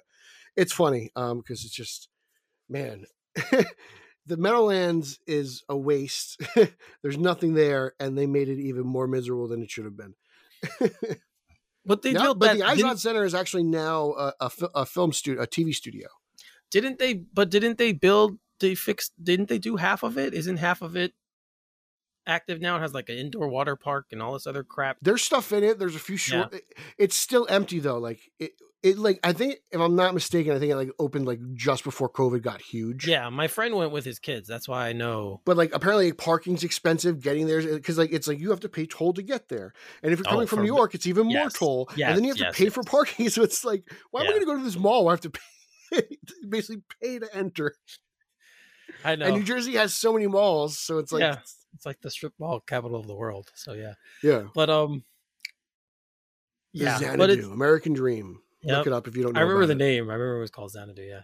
it's 0.56 0.72
funny 0.72 1.10
um, 1.16 1.38
because 1.38 1.64
it's 1.64 1.74
just, 1.74 2.08
man, 2.68 3.06
the 4.26 4.36
Meadowlands 4.36 5.18
is 5.26 5.62
a 5.68 5.76
waste. 5.76 6.40
There's 7.02 7.18
nothing 7.18 7.54
there, 7.54 7.94
and 8.00 8.16
they 8.16 8.26
made 8.26 8.48
it 8.48 8.58
even 8.58 8.86
more 8.86 9.06
miserable 9.06 9.48
than 9.48 9.62
it 9.62 9.70
should 9.70 9.84
have 9.84 9.96
been. 9.96 10.14
But 11.86 12.02
they 12.02 12.12
Now- 12.12 12.32
but 12.34 12.56
that. 12.58 12.76
the 12.76 12.82
Izod 12.82 12.98
Center 12.98 13.24
is 13.24 13.34
actually 13.34 13.64
now 13.64 14.12
a, 14.12 14.32
a, 14.40 14.50
a 14.74 14.86
film 14.86 15.12
studio, 15.12 15.42
a 15.42 15.46
TV 15.46 15.74
studio. 15.74 16.08
didn't 16.70 16.98
they? 16.98 17.14
But 17.14 17.50
didn't 17.50 17.76
they 17.78 17.92
build? 17.92 18.38
They 18.60 18.74
fixed. 18.74 19.12
Didn't 19.22 19.48
they 19.48 19.58
do 19.58 19.76
half 19.76 20.02
of 20.02 20.16
it? 20.16 20.32
Isn't 20.32 20.56
half 20.56 20.80
of 20.80 20.96
it 20.96 21.12
active 22.26 22.60
now? 22.60 22.76
It 22.76 22.80
has 22.80 22.94
like 22.94 23.08
an 23.08 23.16
indoor 23.16 23.48
water 23.48 23.76
park 23.76 24.06
and 24.12 24.22
all 24.22 24.32
this 24.34 24.46
other 24.46 24.64
crap. 24.64 24.98
There's 25.02 25.22
stuff 25.22 25.52
in 25.52 25.64
it. 25.64 25.78
There's 25.78 25.96
a 25.96 26.00
few 26.00 26.16
short. 26.16 26.54
it- 26.54 26.64
It's 26.98 27.16
still 27.16 27.46
empty 27.50 27.78
though. 27.80 27.98
Like 27.98 28.20
it, 28.38 28.52
it 28.82 28.98
like 28.98 29.18
I 29.24 29.32
think 29.32 29.56
if 29.72 29.80
I'm 29.80 29.96
not 29.96 30.12
mistaken, 30.12 30.52
I 30.52 30.58
think 30.58 30.70
it 30.70 30.76
like 30.76 30.90
opened 30.98 31.26
like 31.26 31.40
just 31.54 31.84
before 31.84 32.10
COVID 32.10 32.42
got 32.42 32.60
huge. 32.60 33.06
Yeah, 33.08 33.30
my 33.30 33.48
friend 33.48 33.74
went 33.76 33.92
with 33.92 34.04
his 34.04 34.18
kids. 34.18 34.46
That's 34.46 34.68
why 34.68 34.88
I 34.88 34.92
know. 34.92 35.40
But 35.46 35.56
like 35.56 35.74
apparently 35.74 36.06
like, 36.10 36.18
parking's 36.18 36.64
expensive 36.64 37.22
getting 37.22 37.46
there 37.46 37.62
because 37.62 37.98
uh, 37.98 38.02
like 38.02 38.12
it's 38.12 38.28
like 38.28 38.38
you 38.40 38.50
have 38.50 38.60
to 38.60 38.68
pay 38.68 38.84
toll 38.84 39.14
to 39.14 39.22
get 39.22 39.48
there, 39.48 39.72
and 40.02 40.12
if 40.12 40.18
you're 40.18 40.28
Oh, 40.28 40.32
coming 40.32 40.46
from 40.46 40.60
New 40.60 40.66
York, 40.74 40.94
it's 40.94 41.06
even 41.06 41.26
more 41.28 41.48
toll, 41.48 41.88
yes, 41.96 42.08
and 42.08 42.18
then 42.18 42.24
you 42.24 42.30
have 42.32 42.36
to 42.38 42.44
yes, 42.44 42.56
pay 42.58 42.68
for 42.68 42.82
parking. 42.82 43.30
So 43.30 43.42
it's 43.42 43.64
like, 43.64 43.90
why 44.10 44.20
am 44.20 44.26
I 44.26 44.30
going 44.32 44.40
to 44.42 44.46
go 44.46 44.56
to 44.58 44.62
this 44.62 44.76
mall 44.76 45.04
where 45.06 45.12
I 45.12 45.14
have 45.14 45.20
to 45.22 45.30
pay, 45.30 46.18
basically 46.48 46.82
pay 47.02 47.18
to 47.20 47.34
enter? 47.34 47.74
I 49.02 49.16
know. 49.16 49.26
And 49.26 49.36
New 49.36 49.44
Jersey 49.44 49.76
has 49.76 49.94
so 49.94 50.12
many 50.12 50.26
malls, 50.26 50.78
so 50.78 50.98
it's 50.98 51.10
like, 51.12 51.20
Yeah. 51.22 51.38
it's 51.40 51.63
like 51.84 52.00
the 52.00 52.10
strip 52.10 52.32
mall 52.38 52.60
capital 52.60 52.98
of 52.98 53.06
the 53.06 53.14
world. 53.14 53.50
So 53.54 53.72
yeah, 53.72 53.94
yeah, 54.22 54.44
but 54.54 54.70
um, 54.70 55.04
yeah, 56.72 56.98
Xanadu, 56.98 57.18
but 57.18 57.30
it's 57.30 57.46
American 57.46 57.92
Dream. 57.92 58.40
Yep. 58.62 58.78
Look 58.78 58.86
it 58.86 58.92
up 58.92 59.06
if 59.08 59.16
you 59.16 59.22
don't 59.22 59.34
know. 59.34 59.40
I 59.40 59.42
remember 59.42 59.66
the 59.66 59.72
it. 59.72 59.76
name. 59.76 60.04
I 60.10 60.14
remember 60.14 60.38
it 60.38 60.40
was 60.40 60.50
called 60.50 60.70
Xanadu. 60.72 61.02
Yeah. 61.02 61.20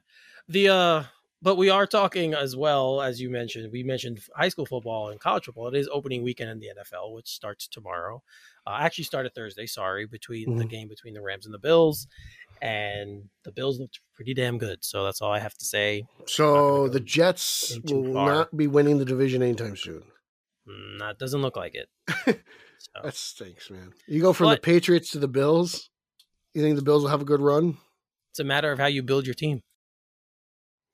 The 0.48 0.68
uh, 0.68 1.04
but 1.42 1.56
we 1.56 1.70
are 1.70 1.86
talking 1.86 2.34
as 2.34 2.54
well 2.54 3.00
as 3.00 3.20
you 3.20 3.30
mentioned. 3.30 3.72
We 3.72 3.82
mentioned 3.82 4.20
high 4.36 4.50
school 4.50 4.66
football 4.66 5.08
and 5.08 5.18
college 5.18 5.46
football. 5.46 5.68
It 5.68 5.74
is 5.76 5.88
opening 5.90 6.22
weekend 6.22 6.50
in 6.50 6.58
the 6.60 6.68
NFL, 6.78 7.14
which 7.14 7.28
starts 7.28 7.66
tomorrow. 7.66 8.22
Uh, 8.66 8.76
actually 8.80 9.04
started 9.04 9.34
Thursday. 9.34 9.64
Sorry, 9.66 10.04
between 10.06 10.56
the 10.58 10.64
Mhm. 10.64 10.70
game 10.70 10.88
between 10.88 11.14
the 11.14 11.22
Rams 11.22 11.46
and 11.46 11.54
the 11.54 11.58
Bills, 11.58 12.06
and 12.60 13.30
the 13.42 13.52
Bills 13.52 13.80
looked 13.80 14.00
pretty 14.14 14.34
damn 14.34 14.58
good. 14.58 14.84
So 14.84 15.02
that's 15.04 15.22
all 15.22 15.32
I 15.32 15.38
have 15.38 15.54
to 15.54 15.64
say. 15.64 16.06
So 16.26 16.52
go 16.52 16.88
the 16.88 17.00
Jets 17.00 17.78
will 17.84 18.12
far. 18.12 18.26
not 18.26 18.56
be 18.56 18.66
winning 18.66 18.98
the 18.98 19.06
division 19.06 19.42
anytime 19.42 19.76
soon. 19.76 20.02
Mm, 20.70 20.98
that 21.00 21.18
doesn't 21.18 21.42
look 21.42 21.56
like 21.56 21.74
it. 21.74 21.88
So, 22.26 22.34
That 23.02 23.14
stinks, 23.14 23.70
man. 23.70 23.92
You 24.06 24.20
go 24.22 24.32
from 24.32 24.46
But- 24.46 24.56
the 24.56 24.60
Patriots 24.62 25.10
to 25.10 25.18
the 25.18 25.28
Bills. 25.28 25.90
You 26.54 26.62
think 26.62 26.76
the 26.76 26.82
Bills 26.82 27.02
will 27.02 27.10
have 27.10 27.22
a 27.22 27.26
good 27.26 27.40
run? 27.40 27.78
it's 28.30 28.38
a 28.40 28.44
matter 28.44 28.70
of 28.72 28.78
how 28.78 28.86
you 28.86 29.02
build 29.02 29.26
your 29.26 29.34
team. 29.34 29.60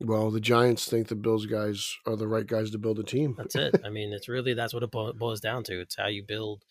Well, 0.00 0.30
the 0.30 0.40
Giants 0.40 0.86
think 0.88 1.08
the 1.08 1.14
Bills 1.14 1.46
guys 1.46 1.96
are 2.06 2.16
the 2.16 2.28
right 2.28 2.46
guys 2.46 2.70
to 2.70 2.78
build 2.78 2.98
a 2.98 3.02
team. 3.02 3.34
That's 3.36 3.54
it. 3.54 3.74
I 3.84 3.88
mean, 3.96 4.12
it's 4.12 4.28
really 4.28 4.52
that's 4.54 4.74
what 4.74 4.82
it 4.82 4.90
boils 4.90 5.40
down 5.40 5.62
to. 5.64 5.80
It's 5.80 5.96
how 5.96 6.06
you 6.08 6.22
build 6.22 6.64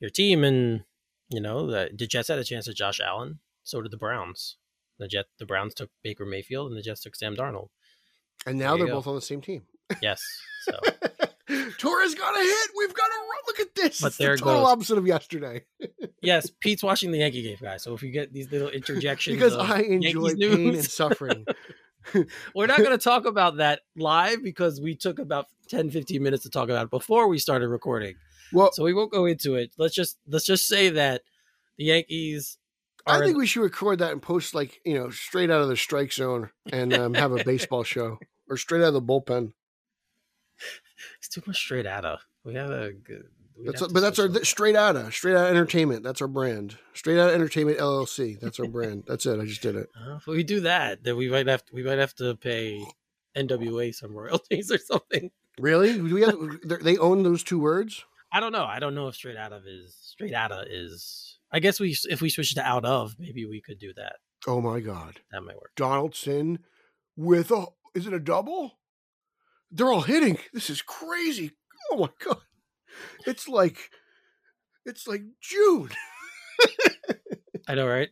your 0.00 0.10
team, 0.10 0.42
and 0.44 0.82
You 1.28 1.40
know, 1.40 1.66
the, 1.66 1.90
the 1.96 2.06
Jets 2.06 2.28
had 2.28 2.38
a 2.38 2.44
chance 2.44 2.68
at 2.68 2.76
Josh 2.76 3.00
Allen. 3.00 3.40
So 3.64 3.82
did 3.82 3.90
the 3.90 3.96
Browns. 3.96 4.56
The 4.98 5.08
Jet, 5.08 5.26
the 5.38 5.46
Browns 5.46 5.74
took 5.74 5.90
Baker 6.02 6.24
Mayfield, 6.24 6.68
and 6.70 6.76
the 6.78 6.82
Jets 6.82 7.02
took 7.02 7.16
Sam 7.16 7.36
Darnold. 7.36 7.68
And 8.46 8.58
now 8.58 8.76
they're 8.76 8.86
go. 8.86 8.94
both 8.94 9.06
on 9.08 9.16
the 9.16 9.20
same 9.20 9.40
team. 9.40 9.62
Yes. 10.00 10.22
So 10.64 10.78
Torres 11.78 12.14
got 12.14 12.36
a 12.36 12.40
hit. 12.40 12.70
We've 12.76 12.94
got 12.94 13.08
a 13.08 13.14
run. 13.14 13.40
Look 13.46 13.60
at 13.60 13.74
this. 13.74 14.00
But 14.00 14.08
it's 14.08 14.16
there 14.16 14.36
the 14.36 14.42
total 14.42 14.62
goes. 14.62 14.68
opposite 14.68 14.98
of 14.98 15.06
yesterday. 15.06 15.64
yes, 16.22 16.50
Pete's 16.60 16.82
watching 16.82 17.12
the 17.12 17.18
Yankee 17.18 17.42
game, 17.42 17.58
guys. 17.60 17.82
So 17.82 17.94
if 17.94 18.02
you 18.02 18.10
get 18.10 18.32
these 18.32 18.50
little 18.50 18.68
interjections, 18.68 19.36
because 19.36 19.56
I 19.56 19.80
enjoy 19.80 20.28
Yankees 20.30 20.56
pain 20.56 20.74
and 20.74 20.84
suffering. 20.84 21.46
we're 22.54 22.66
not 22.66 22.78
going 22.78 22.90
to 22.90 22.98
talk 22.98 23.24
about 23.26 23.56
that 23.56 23.80
live 23.96 24.42
because 24.42 24.80
we 24.80 24.94
took 24.94 25.18
about 25.18 25.46
10, 25.68 25.90
15 25.90 26.22
minutes 26.22 26.44
to 26.44 26.50
talk 26.50 26.68
about 26.68 26.84
it 26.84 26.90
before 26.90 27.28
we 27.28 27.38
started 27.38 27.68
recording. 27.68 28.14
Well, 28.52 28.70
So 28.72 28.84
we 28.84 28.94
won't 28.94 29.10
go 29.10 29.26
into 29.26 29.56
it. 29.56 29.72
Let's 29.76 29.94
just 29.94 30.18
let's 30.28 30.46
just 30.46 30.68
say 30.68 30.90
that 30.90 31.22
the 31.78 31.86
Yankees 31.86 32.58
I 33.06 33.20
think 33.20 33.36
we 33.36 33.46
should 33.46 33.62
record 33.62 34.00
that 34.00 34.12
and 34.12 34.20
post 34.22 34.54
like 34.54 34.80
you 34.84 34.94
know 34.94 35.10
straight 35.10 35.50
out 35.50 35.62
of 35.62 35.68
the 35.68 35.76
strike 35.76 36.12
zone 36.12 36.50
and 36.72 36.92
um, 36.92 37.14
have 37.14 37.32
a 37.32 37.44
baseball 37.44 37.84
show 37.84 38.18
or 38.48 38.56
straight 38.56 38.82
out 38.82 38.88
of 38.88 38.94
the 38.94 39.02
bullpen. 39.02 39.52
It's 41.18 41.28
too 41.28 41.42
much 41.46 41.56
straight 41.56 41.86
out 41.86 42.04
of. 42.04 42.20
We 42.44 42.54
have 42.54 42.70
a 42.70 42.92
good. 42.92 43.24
That's 43.64 43.80
to 43.80 43.88
but 43.88 44.00
that's 44.00 44.18
our 44.18 44.28
switch 44.28 44.44
straight 44.44 44.76
out 44.76 44.96
of 44.96 45.14
straight 45.14 45.34
out 45.34 45.48
entertainment. 45.48 46.02
That's 46.02 46.20
our 46.20 46.28
brand. 46.28 46.76
Straight 46.92 47.18
out 47.18 47.32
entertainment 47.32 47.78
LLC. 47.78 48.38
That's 48.38 48.60
our 48.60 48.66
brand. 48.68 49.04
That's 49.06 49.24
it. 49.24 49.40
I 49.40 49.46
just 49.46 49.62
did 49.62 49.76
it. 49.76 49.88
Uh, 49.98 50.16
if 50.16 50.26
we 50.26 50.42
do 50.44 50.60
that, 50.60 51.02
then 51.04 51.16
we 51.16 51.30
might 51.30 51.46
have 51.46 51.64
to, 51.64 51.74
we 51.74 51.82
might 51.82 51.98
have 51.98 52.14
to 52.16 52.34
pay 52.36 52.84
NWA 53.36 53.94
some 53.94 54.14
royalties 54.14 54.70
or 54.72 54.78
something. 54.78 55.30
Really? 55.58 55.94
Do 55.94 56.14
we 56.14 56.20
have, 56.22 56.84
they- 56.84 56.98
own 56.98 57.22
those 57.22 57.42
two 57.42 57.58
words? 57.58 58.04
I 58.30 58.40
don't 58.40 58.52
know. 58.52 58.64
I 58.64 58.78
don't 58.78 58.94
know 58.94 59.08
if 59.08 59.14
straight 59.14 59.38
out 59.38 59.52
of 59.52 59.66
is 59.66 59.96
straight 59.98 60.34
out 60.34 60.52
of 60.52 60.66
is. 60.68 61.38
I 61.50 61.60
guess 61.60 61.80
we 61.80 61.96
if 62.10 62.20
we 62.20 62.28
switch 62.28 62.54
to 62.54 62.62
out 62.62 62.84
of, 62.84 63.16
maybe 63.18 63.46
we 63.46 63.62
could 63.62 63.78
do 63.78 63.94
that. 63.94 64.16
Oh 64.46 64.60
my 64.60 64.80
God! 64.80 65.20
That 65.32 65.40
might 65.42 65.56
work. 65.56 65.72
Donaldson 65.76 66.58
with 67.16 67.50
a 67.50 67.66
is 67.94 68.06
it 68.06 68.12
a 68.12 68.20
double? 68.20 68.75
They're 69.70 69.92
all 69.92 70.02
hitting. 70.02 70.38
This 70.52 70.70
is 70.70 70.82
crazy. 70.82 71.52
Oh 71.90 71.98
my 71.98 72.08
God! 72.24 72.38
It's 73.26 73.48
like 73.48 73.90
it's 74.84 75.06
like 75.06 75.22
June. 75.40 75.90
I 77.68 77.74
know, 77.74 77.86
right? 77.86 78.10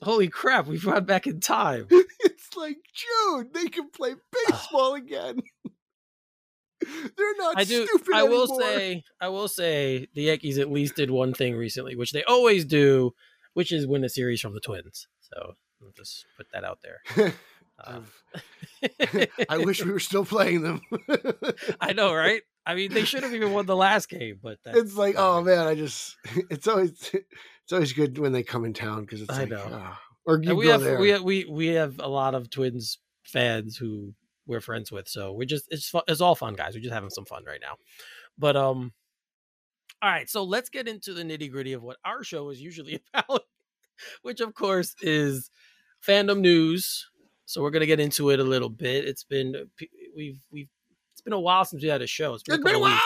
Holy 0.00 0.28
crap! 0.28 0.66
We've 0.66 0.84
gone 0.84 1.04
back 1.04 1.26
in 1.26 1.40
time. 1.40 1.86
It's 1.90 2.56
like 2.56 2.76
June. 2.94 3.50
They 3.52 3.68
can 3.68 3.90
play 3.90 4.14
baseball 4.48 4.94
again. 4.96 5.40
They're 6.82 7.36
not 7.38 7.56
I 7.58 7.64
do. 7.64 7.86
stupid 7.86 8.14
I 8.14 8.24
will 8.24 8.42
anymore. 8.44 8.60
say. 8.60 9.04
I 9.20 9.28
will 9.28 9.48
say 9.48 10.08
the 10.14 10.22
Yankees 10.22 10.58
at 10.58 10.70
least 10.70 10.96
did 10.96 11.10
one 11.10 11.32
thing 11.32 11.54
recently, 11.54 11.94
which 11.94 12.10
they 12.10 12.24
always 12.24 12.64
do, 12.64 13.14
which 13.54 13.70
is 13.70 13.86
win 13.86 14.02
a 14.02 14.08
series 14.08 14.40
from 14.40 14.54
the 14.54 14.60
Twins. 14.60 15.06
So 15.20 15.54
I'll 15.80 15.92
just 15.96 16.26
put 16.36 16.46
that 16.52 16.64
out 16.64 16.80
there. 16.82 17.32
I 19.48 19.58
wish 19.58 19.84
we 19.84 19.92
were 19.92 20.00
still 20.00 20.24
playing 20.24 20.62
them. 20.62 20.80
I 21.80 21.92
know, 21.92 22.14
right? 22.14 22.42
I 22.64 22.74
mean, 22.74 22.92
they 22.92 23.04
should 23.04 23.22
have 23.22 23.34
even 23.34 23.52
won 23.52 23.66
the 23.66 23.76
last 23.76 24.08
game, 24.08 24.38
but 24.42 24.58
that's, 24.64 24.78
it's 24.78 24.96
like, 24.96 25.16
oh 25.18 25.42
man, 25.42 25.66
I 25.66 25.74
just 25.74 26.16
it's 26.50 26.68
always 26.68 27.10
it's 27.12 27.72
always 27.72 27.92
good 27.92 28.18
when 28.18 28.32
they 28.32 28.42
come 28.42 28.64
in 28.64 28.72
town 28.72 29.02
because 29.02 29.22
it's 29.22 29.32
I 29.32 29.40
like, 29.40 29.50
know. 29.50 29.68
ah. 29.70 30.00
or 30.24 30.40
you 30.42 30.54
we 30.54 30.66
go 30.66 30.72
have 30.72 30.80
there. 30.82 30.98
we 30.98 31.08
have, 31.10 31.22
we 31.22 31.44
we 31.44 31.66
have 31.68 31.98
a 31.98 32.08
lot 32.08 32.34
of 32.34 32.50
Twins 32.50 32.98
fans 33.24 33.76
who 33.76 34.14
we're 34.46 34.60
friends 34.60 34.92
with, 34.92 35.08
so 35.08 35.32
we're 35.32 35.44
just 35.44 35.66
it's 35.70 35.88
fun, 35.88 36.02
it's 36.08 36.20
all 36.20 36.34
fun, 36.34 36.54
guys. 36.54 36.74
We're 36.74 36.82
just 36.82 36.94
having 36.94 37.10
some 37.10 37.24
fun 37.24 37.44
right 37.44 37.60
now. 37.60 37.76
But 38.38 38.56
um, 38.56 38.92
all 40.00 40.10
right, 40.10 40.28
so 40.28 40.44
let's 40.44 40.68
get 40.68 40.88
into 40.88 41.14
the 41.14 41.22
nitty 41.22 41.50
gritty 41.50 41.72
of 41.72 41.82
what 41.82 41.96
our 42.04 42.22
show 42.22 42.50
is 42.50 42.60
usually 42.60 43.00
about, 43.14 43.42
which 44.22 44.40
of 44.40 44.54
course 44.54 44.94
is 45.00 45.50
fandom 46.06 46.40
news. 46.40 47.08
So 47.46 47.62
we're 47.62 47.70
gonna 47.70 47.86
get 47.86 48.00
into 48.00 48.30
it 48.30 48.40
a 48.40 48.44
little 48.44 48.68
bit. 48.70 49.04
It's 49.04 49.24
been 49.24 49.54
we've 50.16 50.40
we've 50.50 50.68
it's 51.12 51.20
been 51.20 51.32
a 51.32 51.40
while 51.40 51.64
since 51.64 51.82
we 51.82 51.88
had 51.88 52.02
a 52.02 52.06
show. 52.06 52.34
It's 52.34 52.42
been, 52.42 52.54
it's 52.56 52.64
been 52.64 52.74
a 52.76 52.78
while. 52.80 52.90
weeks. 52.92 53.04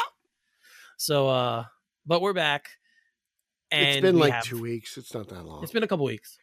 So 0.98 1.28
uh, 1.28 1.64
but 2.06 2.20
we're 2.20 2.32
back. 2.32 2.68
And 3.72 3.96
It's 3.96 4.02
been 4.02 4.18
like 4.18 4.32
have- 4.32 4.44
two 4.44 4.60
weeks. 4.60 4.96
It's 4.96 5.12
not 5.12 5.28
that 5.28 5.44
long. 5.44 5.62
it's 5.62 5.72
been 5.72 5.82
a 5.82 5.88
couple 5.88 6.04
weeks. 6.06 6.38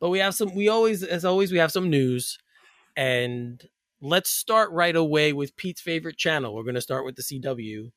But 0.00 0.10
we 0.10 0.18
have 0.20 0.34
some 0.34 0.54
we 0.54 0.68
always 0.68 1.02
as 1.02 1.24
always 1.24 1.50
we 1.50 1.58
have 1.58 1.72
some 1.72 1.90
news 1.90 2.38
and 2.96 3.62
let's 4.00 4.30
start 4.30 4.70
right 4.70 4.94
away 4.94 5.32
with 5.32 5.56
Pete's 5.56 5.80
favorite 5.80 6.16
channel. 6.16 6.54
We're 6.54 6.62
going 6.62 6.74
to 6.74 6.80
start 6.80 7.04
with 7.04 7.16
the 7.16 7.22
CW 7.22 7.90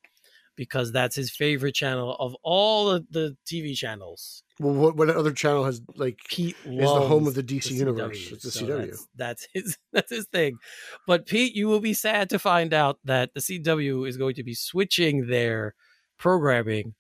because 0.58 0.92
that's 0.92 1.16
his 1.16 1.32
favorite 1.32 1.76
channel 1.76 2.18
of 2.20 2.36
all 2.44 2.90
of 2.90 3.06
the 3.10 3.38
TV 3.46 3.78
channels. 3.78 4.44
well, 4.60 4.74
what 4.74 4.98
what 4.98 5.10
other 5.10 5.32
channel 5.32 5.64
has 5.64 5.82
like 5.96 6.18
Pete 6.28 6.58
is 6.66 6.80
the 6.80 7.08
home 7.08 7.28
of 7.28 7.36
the 7.36 7.44
DC 7.44 7.72
universe? 7.72 8.18
CW, 8.18 8.34
It's 8.34 8.44
the 8.44 8.52
so 8.52 8.66
CW. 8.66 8.90
That's, 8.90 9.08
that's 9.16 9.48
his 9.54 9.78
that's 9.94 10.12
his 10.12 10.26
thing. 10.26 10.58
But 11.06 11.28
Pete, 11.28 11.56
you 11.56 11.68
will 11.68 11.80
be 11.80 11.94
sad 11.94 12.30
to 12.32 12.40
find 12.40 12.74
out 12.74 13.00
that 13.06 13.34
the 13.34 13.40
CW 13.40 14.08
is 14.10 14.18
going 14.18 14.36
to 14.36 14.44
be 14.44 14.56
switching 14.56 15.28
their 15.28 15.76
programming 16.18 16.96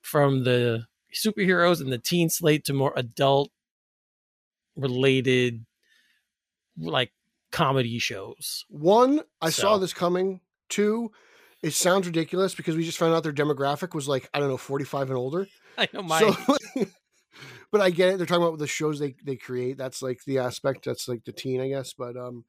from 0.00 0.44
the 0.44 0.86
superheroes 1.14 1.80
and 1.80 1.92
the 1.92 1.98
teen 1.98 2.28
slate 2.28 2.64
to 2.64 2.72
more 2.72 2.92
adult 2.96 3.50
related 4.76 5.64
like 6.76 7.12
comedy 7.52 7.98
shows. 7.98 8.64
One, 8.68 9.20
I 9.40 9.50
saw 9.50 9.78
this 9.78 9.92
coming. 9.92 10.40
Two, 10.70 11.12
it 11.64 11.72
sounds 11.72 12.06
ridiculous 12.06 12.54
because 12.54 12.76
we 12.76 12.84
just 12.84 12.98
found 12.98 13.14
out 13.14 13.22
their 13.22 13.32
demographic 13.32 13.94
was 13.94 14.06
like 14.06 14.28
I 14.34 14.38
don't 14.38 14.48
know, 14.48 14.58
forty 14.58 14.84
five 14.84 15.08
and 15.08 15.16
older. 15.16 15.48
I 15.78 15.88
know 15.92 16.02
my 16.02 16.20
So, 16.20 16.36
but 17.72 17.80
I 17.80 17.90
get 17.90 18.10
it. 18.10 18.18
They're 18.18 18.26
talking 18.26 18.46
about 18.46 18.58
the 18.58 18.66
shows 18.66 18.98
they 18.98 19.14
they 19.24 19.36
create. 19.36 19.78
That's 19.78 20.02
like 20.02 20.20
the 20.26 20.38
aspect. 20.38 20.84
That's 20.84 21.08
like 21.08 21.24
the 21.24 21.32
teen, 21.32 21.62
I 21.62 21.68
guess. 21.68 21.94
But 21.94 22.16
um, 22.18 22.44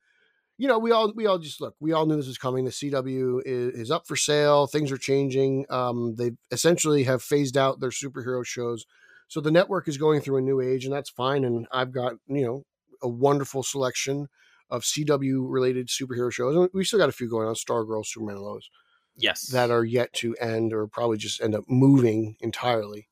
you 0.58 0.68
know, 0.68 0.78
we 0.78 0.92
all 0.92 1.14
we 1.16 1.26
all 1.28 1.38
just 1.38 1.62
look. 1.62 1.76
We 1.80 1.94
all 1.94 2.06
knew 2.06 2.18
this 2.18 2.28
was 2.28 2.38
coming. 2.38 2.66
The 2.66 2.72
CW 2.72 3.42
is, 3.46 3.74
is 3.74 3.92
up 3.92 4.06
for 4.06 4.18
sale. 4.18 4.68
Things 4.68 4.92
are 4.92 4.98
changing. 4.98 5.66
Um, 5.70 6.16
they 6.16 6.32
essentially 6.52 7.04
have 7.04 7.24
phased 7.24 7.56
out 7.56 7.80
their 7.80 7.92
superhero 7.92 8.46
shows, 8.46 8.86
so 9.30 9.40
the 9.40 9.52
network 9.52 9.88
is 9.88 9.98
going 9.98 10.20
through 10.20 10.38
a 10.38 10.42
new 10.42 10.60
age, 10.60 10.84
and 10.84 10.94
that's 10.94 11.10
fine. 11.10 11.46
And 11.46 11.68
I've 11.72 11.94
got 11.94 12.16
you 12.28 12.46
know 12.46 12.66
a 13.02 13.08
wonderful 13.08 13.64
selection 13.64 14.28
of 14.70 14.84
CW 14.84 15.46
related 15.48 15.88
superhero 15.88 16.32
shows. 16.32 16.56
And 16.56 16.70
we 16.74 16.84
still 16.84 17.00
got 17.00 17.10
a 17.10 17.14
few 17.14 17.30
going 17.30 17.48
on: 17.48 17.56
Star 17.56 17.84
Stargirl, 17.84 18.06
Superman, 18.06 18.36
and 18.36 18.44
Lois 18.44 18.70
yes. 19.18 19.48
that 19.48 19.72
are 19.72 19.84
yet 19.84 20.14
to 20.14 20.36
end 20.36 20.74
or 20.74 20.88
probably 20.88 21.18
just 21.18 21.42
end 21.42 21.56
up 21.56 21.66
moving 21.68 22.36
entirely. 22.40 23.10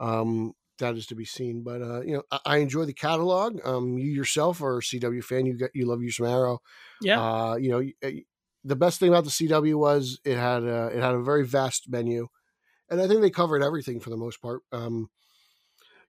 Um, 0.00 0.54
that 0.78 0.96
is 0.96 1.06
to 1.06 1.14
be 1.14 1.24
seen. 1.24 1.62
But 1.62 1.82
uh, 1.82 2.00
you 2.02 2.14
know, 2.14 2.22
I, 2.30 2.38
I 2.44 2.56
enjoy 2.58 2.84
the 2.84 2.92
catalog. 2.92 3.60
Um, 3.64 3.98
you 3.98 4.10
yourself 4.10 4.62
are 4.62 4.78
a 4.78 4.82
CW 4.82 5.22
fan. 5.22 5.46
You 5.46 5.58
got 5.58 5.70
you 5.74 5.86
love 5.86 6.02
you 6.02 6.10
some 6.10 6.26
Arrow. 6.26 6.60
yeah. 7.02 7.20
Uh, 7.20 7.56
you 7.56 7.70
know, 7.70 8.12
the 8.64 8.76
best 8.76 9.00
thing 9.00 9.08
about 9.08 9.24
the 9.24 9.30
CW 9.30 9.76
was 9.76 10.20
it 10.24 10.36
had 10.36 10.62
a, 10.62 10.86
it 10.86 11.02
had 11.02 11.14
a 11.14 11.22
very 11.22 11.44
vast 11.46 11.88
menu, 11.88 12.28
and 12.90 13.00
I 13.00 13.08
think 13.08 13.20
they 13.20 13.30
covered 13.30 13.62
everything 13.62 14.00
for 14.00 14.10
the 14.10 14.16
most 14.16 14.40
part. 14.40 14.62
Um, 14.72 15.10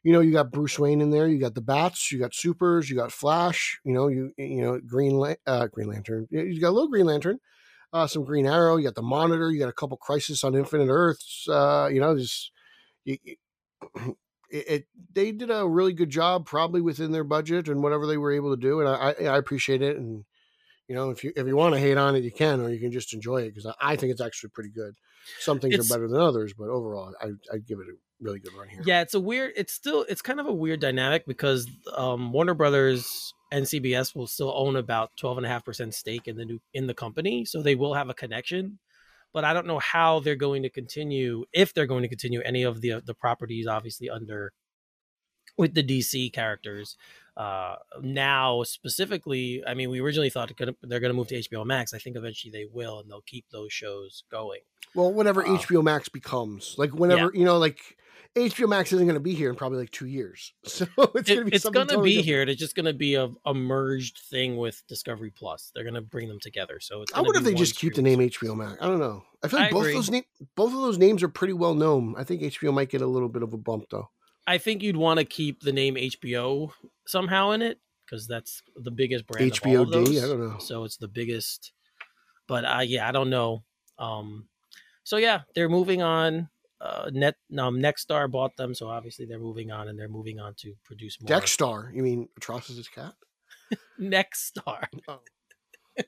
you 0.03 0.13
know, 0.13 0.21
you 0.21 0.31
got 0.31 0.51
Bruce 0.51 0.79
Wayne 0.79 1.01
in 1.01 1.09
there. 1.09 1.27
You 1.27 1.39
got 1.39 1.55
the 1.55 1.61
Bats. 1.61 2.11
You 2.11 2.19
got 2.19 2.33
Supers. 2.33 2.89
You 2.89 2.95
got 2.95 3.11
Flash. 3.11 3.79
You 3.83 3.93
know, 3.93 4.07
you 4.07 4.31
you 4.37 4.61
know 4.61 4.79
Green 4.79 5.17
La- 5.17 5.35
uh, 5.45 5.67
Green 5.67 5.89
Lantern. 5.89 6.27
You 6.29 6.41
you 6.43 6.61
got 6.61 6.69
a 6.69 6.71
little 6.71 6.89
Green 6.89 7.05
Lantern, 7.05 7.39
uh, 7.93 8.07
some 8.07 8.23
Green 8.23 8.45
Arrow. 8.45 8.77
You 8.77 8.83
got 8.83 8.95
the 8.95 9.01
Monitor. 9.01 9.51
You 9.51 9.59
got 9.59 9.69
a 9.69 9.73
couple 9.73 9.97
Crisis 9.97 10.43
on 10.43 10.55
Infinite 10.55 10.89
Earths. 10.89 11.47
Uh, 11.49 11.89
you 11.91 11.99
know, 11.99 12.17
just 12.17 12.51
you, 13.05 13.17
it, 14.51 14.67
it. 14.67 14.87
They 15.13 15.31
did 15.31 15.49
a 15.51 15.67
really 15.67 15.93
good 15.93 16.09
job, 16.09 16.45
probably 16.45 16.81
within 16.81 17.11
their 17.11 17.23
budget 17.23 17.67
and 17.67 17.81
whatever 17.83 18.05
they 18.07 18.17
were 18.17 18.31
able 18.31 18.55
to 18.55 18.61
do, 18.61 18.79
and 18.79 18.89
I 18.89 19.15
I, 19.19 19.25
I 19.33 19.37
appreciate 19.37 19.81
it. 19.81 19.97
And 19.97 20.25
you 20.87 20.95
know, 20.95 21.09
if 21.09 21.23
you 21.23 21.31
if 21.35 21.45
you 21.47 21.55
want 21.55 21.73
to 21.75 21.79
hate 21.79 21.97
on 21.97 22.15
it, 22.15 22.23
you 22.23 22.31
can, 22.31 22.61
or 22.61 22.69
you 22.69 22.79
can 22.79 22.91
just 22.91 23.13
enjoy 23.13 23.43
it 23.43 23.49
because 23.55 23.65
I, 23.65 23.73
I 23.93 23.95
think 23.95 24.11
it's 24.11 24.21
actually 24.21 24.49
pretty 24.51 24.71
good. 24.71 24.93
Some 25.39 25.59
things 25.59 25.73
It's- 25.75 25.89
are 25.91 25.93
better 25.95 26.07
than 26.07 26.19
others, 26.21 26.53
but 26.57 26.69
overall, 26.69 27.13
I 27.21 27.27
I'd 27.53 27.67
give 27.67 27.79
it 27.79 27.87
a 27.87 27.95
really 28.21 28.39
good 28.39 28.53
run 28.57 28.67
here. 28.69 28.81
Yeah, 28.85 29.01
it's 29.01 29.13
a 29.13 29.19
weird. 29.19 29.53
It's 29.55 29.73
still 29.73 30.05
it's 30.09 30.21
kind 30.21 30.39
of 30.39 30.47
a 30.47 30.53
weird 30.53 30.79
dynamic 30.79 31.25
because 31.27 31.67
um, 31.95 32.31
Warner 32.31 32.53
Brothers 32.55 33.33
and 33.51 33.65
CBS 33.65 34.15
will 34.15 34.27
still 34.27 34.53
own 34.55 34.75
about 34.75 35.11
twelve 35.17 35.37
and 35.37 35.45
a 35.45 35.49
half 35.49 35.65
percent 35.65 35.93
stake 35.93 36.27
in 36.27 36.35
the 36.37 36.45
new 36.45 36.59
in 36.73 36.87
the 36.87 36.93
company, 36.93 37.45
so 37.45 37.61
they 37.61 37.75
will 37.75 37.93
have 37.93 38.09
a 38.09 38.13
connection. 38.13 38.79
But 39.33 39.45
I 39.45 39.53
don't 39.53 39.67
know 39.67 39.79
how 39.79 40.19
they're 40.19 40.35
going 40.35 40.63
to 40.63 40.69
continue 40.69 41.45
if 41.53 41.73
they're 41.73 41.85
going 41.85 42.01
to 42.03 42.09
continue 42.09 42.41
any 42.41 42.63
of 42.63 42.81
the 42.81 43.01
the 43.05 43.13
properties, 43.13 43.67
obviously 43.67 44.09
under 44.09 44.53
with 45.57 45.73
the 45.73 45.83
DC 45.83 46.31
characters. 46.33 46.95
Uh, 47.39 47.75
now 48.01 48.63
specifically, 48.63 49.63
I 49.65 49.73
mean, 49.73 49.89
we 49.89 50.01
originally 50.01 50.29
thought 50.29 50.51
they're 50.57 50.99
going 50.99 51.09
to 51.09 51.13
move 51.13 51.27
to 51.29 51.35
HBO 51.39 51.65
Max. 51.65 51.93
I 51.93 51.97
think 51.97 52.17
eventually 52.17 52.51
they 52.51 52.65
will, 52.69 52.99
and 52.99 53.09
they'll 53.09 53.21
keep 53.25 53.45
those 53.49 53.71
shows 53.71 54.23
going. 54.29 54.59
Well, 54.93 55.13
whatever 55.13 55.45
Uh, 55.47 55.57
HBO 55.57 55.81
Max 55.81 56.09
becomes, 56.09 56.75
like 56.77 56.91
whenever 56.93 57.31
you 57.33 57.45
know, 57.45 57.57
like 57.57 57.79
HBO 58.35 58.67
Max 58.67 58.91
isn't 58.91 59.05
going 59.05 59.15
to 59.15 59.19
be 59.21 59.33
here 59.35 59.49
in 59.49 59.55
probably 59.55 59.77
like 59.79 59.91
two 59.91 60.07
years, 60.07 60.51
so 60.65 60.85
it's 61.15 61.29
It- 61.29 61.35
going 61.35 61.39
to 61.39 61.45
be 61.45 61.55
it's 61.55 61.63
gonna 61.63 61.85
totally 61.85 62.09
be 62.09 62.15
different. 62.17 62.25
here. 62.25 62.41
It's 62.41 62.59
just 62.59 62.75
gonna 62.75 62.93
be 62.93 63.15
a, 63.15 63.29
a 63.45 63.53
merged 63.53 64.19
thing 64.29 64.57
with 64.57 64.81
Discovery 64.87 65.31
Plus. 65.31 65.71
They're 65.73 65.83
gonna 65.85 66.01
bring 66.01 66.27
them 66.27 66.39
together. 66.41 66.79
So 66.81 67.03
it's 67.03 67.13
I 67.13 67.21
wonder 67.21 67.39
if 67.39 67.45
they 67.45 67.53
just 67.53 67.77
keep 67.77 67.93
the 67.93 68.01
name. 68.01 68.19
HBO 68.19 68.55
Max. 68.55 68.77
I 68.81 68.87
don't 68.87 68.99
know. 68.99 69.23
I 69.43 69.47
feel 69.47 69.59
like 69.59 69.69
I 69.69 69.71
both 69.71 69.81
agree. 69.83 69.93
those 69.93 70.09
name, 70.09 70.23
both 70.55 70.73
of 70.73 70.79
those 70.81 70.97
names 70.97 71.23
are 71.23 71.29
pretty 71.29 71.53
well 71.53 71.73
known. 71.75 72.15
I 72.17 72.23
think 72.25 72.41
HBO 72.41 72.73
might 72.73 72.89
get 72.89 73.01
a 73.01 73.07
little 73.07 73.29
bit 73.29 73.43
of 73.43 73.53
a 73.53 73.57
bump 73.57 73.85
though. 73.91 74.09
I 74.49 74.57
think 74.57 74.81
you'd 74.81 74.97
want 74.97 75.19
to 75.19 75.25
keep 75.25 75.61
the 75.61 75.71
name 75.71 75.93
HBO 75.93 76.71
somehow 77.05 77.51
in 77.51 77.61
it 77.61 77.79
because 78.03 78.25
that's 78.25 78.63
the 78.75 78.89
biggest 78.89 79.27
brand. 79.27 79.51
of 79.51 79.67
all 79.67 79.81
of 79.81 79.91
those. 79.91 80.23
I 80.23 80.27
don't 80.27 80.39
know. 80.39 80.57
So 80.57 80.85
it's 80.85 80.97
the 80.97 81.07
biggest. 81.07 81.71
But 82.47 82.65
uh, 82.65 82.81
yeah, 82.83 83.07
I 83.07 83.11
don't 83.11 83.29
know. 83.29 83.63
Um, 83.99 84.47
so 85.03 85.17
yeah, 85.17 85.41
they're 85.53 85.69
moving 85.69 86.01
on. 86.01 86.49
Uh, 86.81 87.11
Net 87.13 87.35
um, 87.59 87.77
Nexstar 87.77 88.31
bought 88.31 88.55
them, 88.57 88.73
so 88.73 88.87
obviously 88.87 89.27
they're 89.27 89.37
moving 89.37 89.69
on, 89.69 89.87
and 89.87 89.99
they're 89.99 90.09
moving 90.09 90.39
on 90.39 90.55
to 90.61 90.73
produce 90.83 91.21
more. 91.21 91.39
Dexstar. 91.39 91.93
You 91.93 92.01
mean 92.01 92.27
Atrocious 92.35 92.87
cat? 92.87 93.13
Nexstar. 94.01 94.85
Oh. 95.07 95.19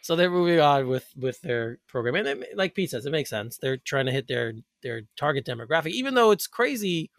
so 0.00 0.14
they're 0.14 0.30
moving 0.30 0.60
on 0.60 0.86
with 0.86 1.08
with 1.16 1.40
their 1.40 1.78
program, 1.88 2.14
and 2.14 2.28
it, 2.28 2.56
like 2.56 2.76
Pete 2.76 2.90
says, 2.90 3.04
it 3.04 3.10
makes 3.10 3.30
sense. 3.30 3.58
They're 3.60 3.78
trying 3.78 4.06
to 4.06 4.12
hit 4.12 4.28
their 4.28 4.52
their 4.84 5.02
target 5.16 5.44
demographic, 5.44 5.90
even 5.90 6.14
though 6.14 6.30
it's 6.30 6.46
crazy 6.46 7.10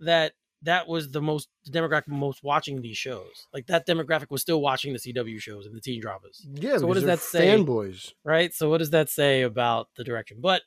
that 0.00 0.32
that 0.62 0.88
was 0.88 1.10
the 1.10 1.20
most 1.20 1.48
the 1.64 1.78
demographic 1.78 2.08
most 2.08 2.42
watching 2.42 2.80
these 2.82 2.96
shows. 2.96 3.46
Like 3.52 3.66
that 3.66 3.86
demographic 3.86 4.30
was 4.30 4.42
still 4.42 4.60
watching 4.60 4.92
the 4.92 4.98
CW 4.98 5.38
shows 5.40 5.66
and 5.66 5.74
the 5.76 5.80
teen 5.80 6.00
dramas, 6.00 6.44
Yeah. 6.54 6.78
So 6.78 6.86
what 6.86 6.94
does 6.94 7.04
that 7.04 7.20
say? 7.20 7.46
Fanboys. 7.46 8.12
right? 8.24 8.52
So 8.52 8.68
what 8.70 8.78
does 8.78 8.90
that 8.90 9.08
say 9.10 9.42
about 9.42 9.88
the 9.96 10.02
direction? 10.04 10.38
But 10.40 10.62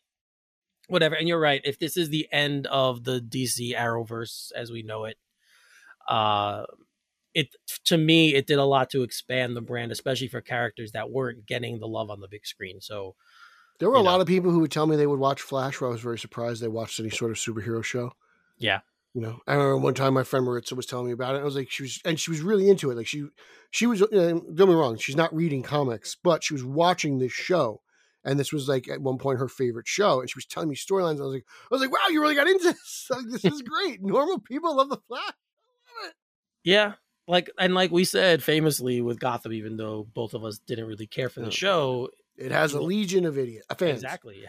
whatever. 0.88 1.15
And 1.15 1.27
you're 1.27 1.39
right. 1.39 1.62
If 1.63 1.79
this 1.79 1.98
is 1.98 2.09
the 2.09 2.27
end 2.31 2.67
of 2.67 3.03
the 3.03 3.19
DC 3.19 3.75
Arrowverse 3.75 4.51
as 4.55 4.71
we 4.71 4.83
know 4.83 5.05
it, 5.05 5.17
uh, 6.07 6.65
it 7.33 7.50
to 7.86 7.98
me 7.98 8.33
it 8.36 8.48
did 8.48 8.57
a 8.59 8.65
lot 8.65 8.89
to 8.91 9.03
expand 9.03 9.55
the 9.55 9.62
brand, 9.62 9.91
especially 9.91 10.27
for 10.27 10.41
characters 10.41 10.91
that 10.93 11.09
weren't 11.12 11.45
getting 11.45 11.79
the 11.79 11.88
love 11.88 12.09
on 12.09 12.21
the 12.21 12.27
big 12.27 12.45
screen. 12.45 12.79
So 12.81 13.15
There 13.79 13.89
were 13.89 13.95
a 13.95 14.00
know. 14.00 14.03
lot 14.05 14.21
of 14.21 14.27
people 14.27 14.51
who 14.51 14.59
would 14.59 14.71
tell 14.71 14.88
me 14.88 14.95
they 14.95 15.07
would 15.07 15.19
watch 15.19 15.41
Flash 15.41 15.79
where 15.81 15.89
I 15.89 15.93
was 15.93 16.01
very 16.01 16.17
surprised 16.19 16.62
they 16.62 16.67
watched 16.67 17.00
any 17.00 17.09
sort 17.09 17.31
of 17.31 17.38
superhero 17.38 17.83
show. 17.83 18.13
Yeah. 18.57 18.79
You 19.13 19.22
know, 19.22 19.39
I 19.48 19.54
remember 19.54 19.78
one 19.78 19.96
time 19.96 20.13
my 20.13 20.24
friend 20.24 20.46
Maritza 20.46 20.75
was 20.75 20.86
telling 20.86 21.08
me 21.08 21.13
about 21.13 21.36
it. 21.36 21.39
I 21.39 21.44
was 21.44 21.56
like, 21.56 21.72
she 21.72 21.82
was, 21.84 22.00
and 22.06 22.20
she 22.20 22.30
was 22.30 22.42
really 22.42 22.70
into 22.70 22.92
it. 22.92 22.96
Like 22.98 23.08
she, 23.08 23.25
she 23.72 23.88
was. 23.88 24.01
Uh, 24.04 24.08
don't 24.12 24.56
get 24.56 24.68
me 24.68 24.74
wrong, 24.75 24.98
she's 24.98 25.16
not 25.16 25.36
reading 25.36 25.63
comics, 25.63 26.16
but 26.24 26.44
she 26.44 26.54
was 26.54 26.63
watching 26.63 27.18
this 27.18 27.32
show, 27.32 27.82
and 28.24 28.39
this 28.39 28.54
was 28.54 28.70
like 28.70 28.88
at 28.88 29.01
one 29.01 29.18
point 29.18 29.39
her 29.39 29.48
favorite 29.48 29.88
show. 29.88 30.20
And 30.22 30.30
she 30.30 30.38
was 30.38 30.46
telling 30.46 30.70
me 30.70 30.75
storylines. 30.75 31.20
I 31.20 31.24
was 31.24 31.34
like, 31.34 31.46
I 31.48 31.68
was 31.75 31.82
like, 31.82 31.92
wow, 31.92 32.08
you 32.10 32.22
really 32.22 32.36
got 32.36 32.48
into 32.48 32.63
this. 32.66 33.08
Like, 33.10 33.25
this 33.32 33.46
is 33.46 33.63
great. 33.63 34.04
Normal 34.04 34.39
people 34.39 34.78
love 34.78 34.89
the 34.89 35.00
Flash. 35.08 35.34
yeah, 36.63 36.94
like 37.28 37.50
and 37.58 37.74
like 37.74 37.92
we 37.92 38.06
said 38.06 38.44
famously 38.44 39.01
with 39.01 39.20
Gotham, 39.20 39.54
even 39.54 39.78
though 39.78 40.08
both 40.13 40.36
of 40.36 40.44
us 40.44 40.60
didn't 40.60 40.86
really 40.86 41.08
care 41.08 41.30
for 41.30 41.39
the 41.39 41.50
show, 41.51 42.10
It 42.39 42.51
has 42.51 42.74
a 42.74 42.81
legion 42.81 43.25
of 43.25 43.38
idiot 43.38 43.65
uh, 43.69 43.75
fans. 43.75 44.01
Exactly. 44.03 44.46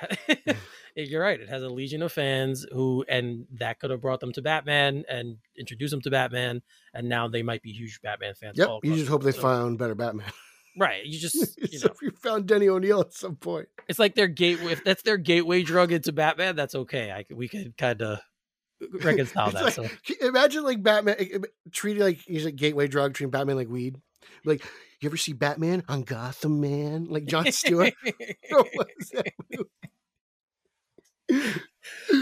You're 0.97 1.23
right. 1.23 1.41
It 1.41 1.49
has 1.49 1.63
a 1.63 1.69
legion 1.69 2.03
of 2.03 2.13
fans 2.13 2.65
who, 2.73 3.05
and 3.09 3.47
that 3.59 3.79
could 3.81 3.91
have 3.91 4.01
brought 4.01 4.21
them 4.21 4.33
to 4.33 4.43
Batman 4.43 5.05
and 5.09 5.39
introduced 5.59 5.91
them 5.91 6.01
to 6.03 6.11
Batman, 6.11 6.63
and 6.95 7.09
now 7.09 7.29
they 7.29 7.43
might 7.43 7.63
be 7.63 7.73
huge 7.73 8.01
Batman 8.03 8.35
fans. 8.35 8.59
Yep. 8.59 8.69
You 8.83 8.95
just 8.97 9.09
hope 9.09 9.23
they. 9.23 9.33
So- 9.33 9.43
found 9.43 9.79
better 9.79 9.95
Batman. 9.95 10.31
right. 10.79 11.05
You 11.05 11.19
just, 11.19 11.35
you 11.73 11.81
know, 11.81 11.91
if 11.93 12.03
you 12.03 12.11
found 12.11 12.47
Denny 12.47 12.69
O'Neil 12.69 13.01
at 13.01 13.13
some 13.13 13.37
point. 13.37 13.69
it's 13.89 13.99
like 13.99 14.15
their 14.15 14.29
gateway. 14.29 14.73
If 14.73 14.85
that's 14.85 15.03
their 15.03 15.17
gateway 15.17 15.63
drug 15.63 15.93
into 15.93 16.13
Batman, 16.13 16.57
that's 16.57 16.75
okay. 16.75 17.11
I 17.11 17.25
we 17.35 17.49
could 17.49 17.77
kind 17.77 18.01
of 18.03 18.21
reconcile 19.03 19.51
that. 19.51 19.65
like- 19.65 19.73
so 19.75 19.87
Imagine 20.21 20.65
like 20.65 20.83
Batman 20.83 21.17
eh, 21.19 21.27
eh, 21.35 21.39
treating 21.73 22.03
like 22.03 22.19
he's 22.27 22.47
a 22.47 22.53
gateway 22.53 22.89
drug, 22.89 23.15
treating 23.15 23.31
Batman 23.31 23.57
like 23.57 23.69
weed. 23.69 23.97
Like, 24.45 24.65
you 25.01 25.09
ever 25.09 25.17
see 25.17 25.33
Batman 25.33 25.83
on 25.89 26.03
Gotham, 26.03 26.61
man? 26.61 27.05
Like 27.05 27.25
John 27.27 27.51
Stewart. 27.53 27.95
What 28.51 28.69
was 28.75 29.09
that 29.15 29.33
movie? 31.29 31.53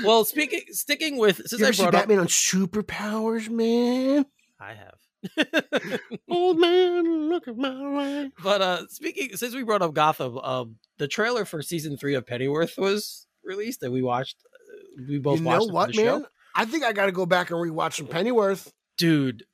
well, 0.05 0.25
speaking, 0.25 0.61
sticking 0.71 1.17
with 1.17 1.37
since 1.47 1.61
you 1.61 1.65
I 1.65 1.69
ever 1.69 1.73
see 1.75 1.83
brought 1.83 1.95
up, 1.95 2.01
Batman 2.03 2.19
on 2.21 2.27
Superpowers, 2.27 3.49
man? 3.49 4.27
I 4.61 4.75
have. 4.75 6.01
Old 6.29 6.59
man, 6.61 7.29
look 7.29 7.49
at 7.49 7.57
my 7.57 7.71
life. 7.71 8.33
But 8.43 8.61
uh 8.63 8.87
speaking 8.89 9.37
since 9.37 9.55
we 9.55 9.63
brought 9.65 9.83
up 9.83 9.95
Gotham, 9.95 10.39
um 10.39 10.77
the 10.99 11.09
trailer 11.09 11.45
for 11.45 11.63
season 11.63 11.97
three 11.97 12.15
of 12.15 12.27
Pennyworth 12.27 12.77
was 12.79 13.27
released 13.43 13.83
and 13.83 13.93
we 13.93 14.03
watched 14.03 14.37
uh, 14.45 15.03
we 15.09 15.19
both 15.19 15.39
You 15.39 15.45
know 15.45 15.51
watched 15.51 15.69
it 15.69 15.73
what, 15.73 15.87
the 15.89 15.93
show. 15.95 16.19
man? 16.21 16.27
I 16.55 16.65
think 16.67 16.85
I 16.85 16.93
got 16.93 17.07
to 17.07 17.13
go 17.13 17.25
back 17.27 17.51
and 17.51 17.59
rewatch 17.59 17.95
some 17.95 18.07
Pennyworth. 18.09 18.73
Dude, 18.97 19.45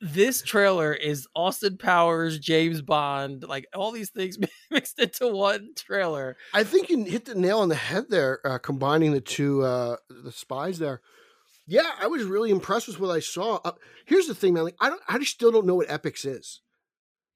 this 0.00 0.42
trailer 0.42 0.92
is 0.92 1.28
Austin 1.34 1.76
Powers, 1.76 2.38
James 2.38 2.80
Bond, 2.82 3.44
like 3.44 3.66
all 3.74 3.92
these 3.92 4.10
things 4.10 4.38
mixed 4.70 4.98
into 4.98 5.28
one 5.28 5.70
trailer. 5.76 6.36
I 6.54 6.64
think 6.64 6.88
you 6.88 7.04
hit 7.04 7.26
the 7.26 7.34
nail 7.34 7.60
on 7.60 7.68
the 7.68 7.74
head 7.74 8.06
there, 8.08 8.40
uh, 8.44 8.58
combining 8.58 9.12
the 9.12 9.20
two 9.20 9.62
uh, 9.62 9.96
the 10.08 10.32
spies 10.32 10.78
there. 10.78 11.00
Yeah, 11.66 11.90
I 12.00 12.08
was 12.08 12.24
really 12.24 12.50
impressed 12.50 12.88
with 12.88 12.98
what 12.98 13.10
I 13.10 13.20
saw. 13.20 13.60
Uh, 13.64 13.72
here's 14.06 14.26
the 14.26 14.34
thing, 14.34 14.54
man. 14.54 14.64
Like, 14.64 14.76
I 14.80 14.88
don't, 14.88 15.02
I 15.06 15.18
just 15.18 15.32
still 15.32 15.52
don't 15.52 15.66
know 15.66 15.76
what 15.76 15.88
Epix 15.88 16.26
is. 16.26 16.62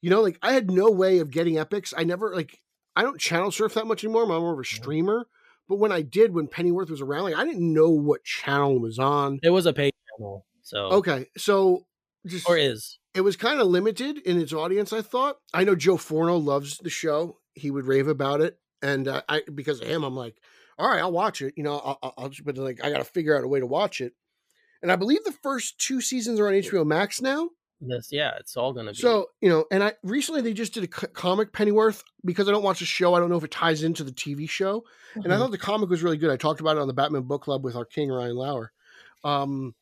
You 0.00 0.10
know, 0.10 0.22
like 0.22 0.38
I 0.42 0.52
had 0.52 0.70
no 0.70 0.90
way 0.90 1.18
of 1.18 1.30
getting 1.30 1.54
Epix. 1.54 1.94
I 1.96 2.04
never 2.04 2.34
like, 2.34 2.60
I 2.96 3.02
don't 3.02 3.20
channel 3.20 3.50
surf 3.50 3.74
that 3.74 3.86
much 3.86 4.04
anymore. 4.04 4.22
I'm 4.24 4.28
more 4.28 4.52
of 4.52 4.58
a 4.58 4.64
streamer. 4.64 5.26
But 5.68 5.76
when 5.76 5.92
I 5.92 6.02
did, 6.02 6.34
when 6.34 6.46
Pennyworth 6.46 6.90
was 6.90 7.00
around, 7.00 7.24
like 7.24 7.36
I 7.36 7.44
didn't 7.44 7.72
know 7.72 7.90
what 7.90 8.24
channel 8.24 8.78
was 8.78 8.98
on. 8.98 9.38
It 9.42 9.50
was 9.50 9.66
a 9.66 9.72
paid 9.72 9.94
channel, 10.18 10.44
so 10.62 10.78
Okay, 10.92 11.26
so 11.36 11.86
just 12.26 12.48
or 12.48 12.56
is. 12.56 12.98
it 13.14 13.20
was 13.22 13.36
kind 13.36 13.60
of 13.60 13.66
limited 13.66 14.18
in 14.18 14.38
its 14.40 14.52
audience. 14.52 14.92
I 14.92 15.02
thought. 15.02 15.36
I 15.52 15.64
know 15.64 15.74
Joe 15.74 15.96
Forno 15.96 16.36
loves 16.36 16.78
the 16.78 16.90
show. 16.90 17.38
He 17.54 17.70
would 17.70 17.86
rave 17.86 18.08
about 18.08 18.40
it, 18.40 18.58
and 18.82 19.06
uh, 19.08 19.22
I 19.28 19.42
because 19.54 19.80
of 19.80 19.86
him, 19.88 20.02
I'm 20.04 20.16
like, 20.16 20.36
all 20.78 20.88
right, 20.88 21.00
I'll 21.00 21.12
watch 21.12 21.42
it. 21.42 21.54
You 21.56 21.62
know, 21.64 21.78
I'll, 21.78 22.14
I'll, 22.18 22.28
just, 22.28 22.44
but 22.44 22.56
like, 22.58 22.82
I 22.84 22.90
got 22.90 22.98
to 22.98 23.04
figure 23.04 23.36
out 23.36 23.44
a 23.44 23.48
way 23.48 23.60
to 23.60 23.66
watch 23.66 24.00
it. 24.00 24.14
And 24.82 24.92
I 24.92 24.96
believe 24.96 25.24
the 25.24 25.32
first 25.32 25.78
two 25.78 26.00
seasons 26.00 26.38
are 26.40 26.46
on 26.48 26.52
HBO 26.54 26.84
Max 26.84 27.20
now. 27.22 27.50
This 27.80 28.08
yeah, 28.12 28.36
it's 28.38 28.56
all 28.56 28.72
gonna 28.72 28.92
be 28.92 28.96
So 28.98 29.28
you 29.40 29.48
know, 29.48 29.66
and 29.70 29.82
I 29.82 29.94
recently 30.02 30.40
they 30.40 30.52
just 30.54 30.72
did 30.74 30.84
a 30.84 30.96
c- 31.00 31.06
comic 31.08 31.52
Pennyworth 31.52 32.02
because 32.24 32.48
I 32.48 32.52
don't 32.52 32.62
watch 32.62 32.78
the 32.78 32.84
show. 32.86 33.14
I 33.14 33.20
don't 33.20 33.28
know 33.30 33.36
if 33.36 33.44
it 33.44 33.50
ties 33.50 33.82
into 33.82 34.04
the 34.04 34.12
TV 34.12 34.48
show. 34.48 34.84
And 35.16 35.32
I 35.32 35.36
Mhm. 35.36 35.38
thought 35.38 35.50
the 35.50 35.58
comic 35.58 35.90
was 35.90 36.02
really 36.02 36.16
good. 36.16 36.30
I 36.30 36.36
talked 36.36 36.60
about 36.60 36.76
it 36.76 36.80
on 36.80 36.86
the 36.88 36.94
Batman 36.94 37.22
Book 37.22 37.42
Club 37.42 37.62
with 37.64 37.76
our 37.76 37.84
king 37.84 38.10
Ryan 38.10 38.36
Lauer. 38.36 38.72
Um, 39.22 39.74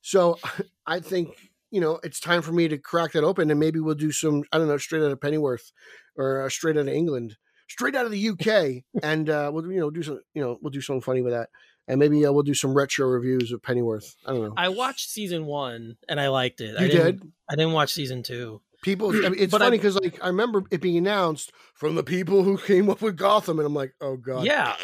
so 0.00 0.38
I 0.86 1.00
think 1.00 1.49
you 1.70 1.80
know 1.80 2.00
it's 2.02 2.20
time 2.20 2.42
for 2.42 2.52
me 2.52 2.68
to 2.68 2.78
crack 2.78 3.12
that 3.12 3.24
open, 3.24 3.50
and 3.50 3.60
maybe 3.60 3.80
we'll 3.80 3.94
do 3.94 4.12
some 4.12 4.44
I 4.52 4.58
don't 4.58 4.68
know 4.68 4.76
straight 4.78 5.02
out 5.02 5.12
of 5.12 5.20
Pennyworth 5.20 5.72
or 6.16 6.42
uh, 6.42 6.48
straight 6.48 6.76
out 6.76 6.82
of 6.82 6.88
England, 6.88 7.36
straight 7.68 7.94
out 7.94 8.06
of 8.06 8.12
the 8.12 8.28
UK, 8.30 8.84
and 9.02 9.28
uh, 9.30 9.50
we'll 9.52 9.70
you 9.70 9.80
know 9.80 9.90
do 9.90 10.02
some 10.02 10.20
you 10.34 10.42
know 10.42 10.58
we'll 10.60 10.70
do 10.70 10.80
something 10.80 11.00
funny 11.02 11.22
with 11.22 11.32
that, 11.32 11.48
and 11.88 11.98
maybe 11.98 12.24
uh, 12.26 12.32
we'll 12.32 12.42
do 12.42 12.54
some 12.54 12.74
retro 12.74 13.06
reviews 13.08 13.52
of 13.52 13.62
Pennyworth. 13.62 14.14
I 14.26 14.32
don't 14.32 14.42
know. 14.42 14.54
I 14.56 14.68
watched 14.68 15.10
season 15.10 15.46
one 15.46 15.96
and 16.08 16.20
I 16.20 16.28
liked 16.28 16.60
it. 16.60 16.76
I 16.78 16.84
you 16.84 16.88
didn't, 16.90 17.20
did. 17.20 17.32
I 17.50 17.56
didn't 17.56 17.72
watch 17.72 17.92
season 17.92 18.22
two. 18.22 18.60
People, 18.82 19.10
I 19.10 19.28
mean, 19.28 19.34
it's 19.38 19.50
But 19.50 19.60
funny 19.60 19.76
because 19.76 19.96
like 19.96 20.22
I 20.24 20.28
remember 20.28 20.62
it 20.70 20.80
being 20.80 20.96
announced 20.96 21.52
from 21.74 21.96
the 21.96 22.02
people 22.02 22.42
who 22.42 22.56
came 22.56 22.88
up 22.88 23.02
with 23.02 23.16
Gotham, 23.16 23.58
and 23.58 23.66
I'm 23.66 23.74
like, 23.74 23.92
oh 24.00 24.16
god, 24.16 24.44
Yeah. 24.46 24.74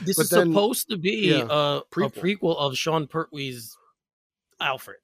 This 0.00 0.16
But 0.16 0.22
is 0.22 0.30
then- 0.30 0.52
supposed 0.52 0.88
to 0.90 0.96
be 0.96 1.30
yeah, 1.30 1.42
a, 1.50 1.80
prequel. 1.92 2.06
a 2.06 2.20
prequel 2.20 2.56
of 2.56 2.76
Sean 2.78 3.06
Pertwee's 3.08 3.76
Alfred. 4.60 4.96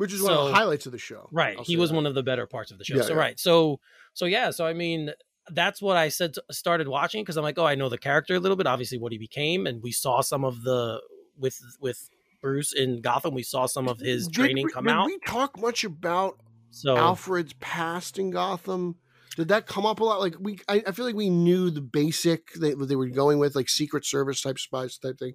Which 0.00 0.14
is 0.14 0.22
one 0.22 0.32
of 0.32 0.46
the 0.46 0.54
highlights 0.54 0.86
of 0.86 0.92
the 0.92 0.98
show. 0.98 1.28
Right. 1.30 1.58
I'll 1.58 1.64
he 1.64 1.76
was 1.76 1.90
that. 1.90 1.96
one 1.96 2.06
of 2.06 2.14
the 2.14 2.22
better 2.22 2.46
parts 2.46 2.70
of 2.70 2.78
the 2.78 2.84
show. 2.84 2.96
Yeah, 2.96 3.02
so 3.02 3.12
yeah. 3.12 3.18
right. 3.18 3.38
So 3.38 3.80
so 4.14 4.24
yeah, 4.24 4.50
so 4.50 4.64
I 4.66 4.72
mean 4.72 5.10
that's 5.50 5.82
what 5.82 5.98
I 5.98 6.08
said 6.08 6.34
to, 6.34 6.44
started 6.50 6.88
watching 6.88 7.22
because 7.22 7.36
I'm 7.36 7.42
like, 7.42 7.58
oh, 7.58 7.66
I 7.66 7.74
know 7.74 7.90
the 7.90 7.98
character 7.98 8.34
a 8.34 8.40
little 8.40 8.56
bit, 8.56 8.66
obviously 8.66 8.96
what 8.98 9.12
he 9.12 9.18
became, 9.18 9.66
and 9.66 9.82
we 9.82 9.92
saw 9.92 10.22
some 10.22 10.42
of 10.42 10.62
the 10.62 11.02
with 11.36 11.58
with 11.80 12.08
Bruce 12.40 12.72
in 12.72 13.02
Gotham, 13.02 13.34
we 13.34 13.42
saw 13.42 13.66
some 13.66 13.88
of 13.88 14.00
his 14.00 14.26
Did 14.26 14.34
training 14.34 14.64
we- 14.66 14.72
come 14.72 14.84
did 14.84 14.92
out. 14.94 15.06
we 15.06 15.18
talk 15.26 15.60
much 15.60 15.84
about 15.84 16.40
so 16.70 16.96
Alfred's 16.96 17.52
past 17.54 18.18
in 18.18 18.30
Gotham? 18.30 18.96
Did 19.36 19.48
that 19.48 19.66
come 19.66 19.86
up 19.86 20.00
a 20.00 20.04
lot? 20.04 20.20
Like 20.20 20.34
we, 20.40 20.58
I, 20.68 20.82
I 20.86 20.92
feel 20.92 21.04
like 21.04 21.14
we 21.14 21.30
knew 21.30 21.70
the 21.70 21.80
basic 21.80 22.52
that 22.54 22.76
they 22.88 22.96
were 22.96 23.08
going 23.08 23.38
with, 23.38 23.54
like 23.54 23.68
Secret 23.68 24.04
Service 24.04 24.42
type 24.42 24.58
spies 24.58 24.98
type 24.98 25.18
thing. 25.18 25.34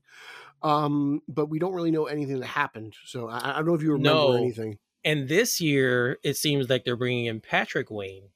Um, 0.63 1.21
but 1.27 1.47
we 1.47 1.59
don't 1.59 1.73
really 1.73 1.91
know 1.91 2.05
anything 2.05 2.39
that 2.39 2.47
happened. 2.47 2.95
So 3.05 3.27
I, 3.29 3.51
I 3.51 3.55
don't 3.57 3.67
know 3.67 3.73
if 3.75 3.83
you 3.83 3.91
remember 3.93 4.09
No. 4.09 4.31
anything. 4.33 4.77
and 5.03 5.27
this 5.27 5.61
year 5.61 6.17
it 6.23 6.37
seems 6.37 6.69
like 6.69 6.83
they're 6.85 6.95
bringing 6.95 7.25
in 7.25 7.39
Patrick 7.41 7.91
Wayne. 7.91 8.29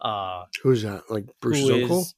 Uh 0.00 0.44
Who's 0.62 0.82
that? 0.82 1.10
Like 1.10 1.26
Bruce's 1.40 1.70
uncle? 1.70 2.00
is- 2.02 2.14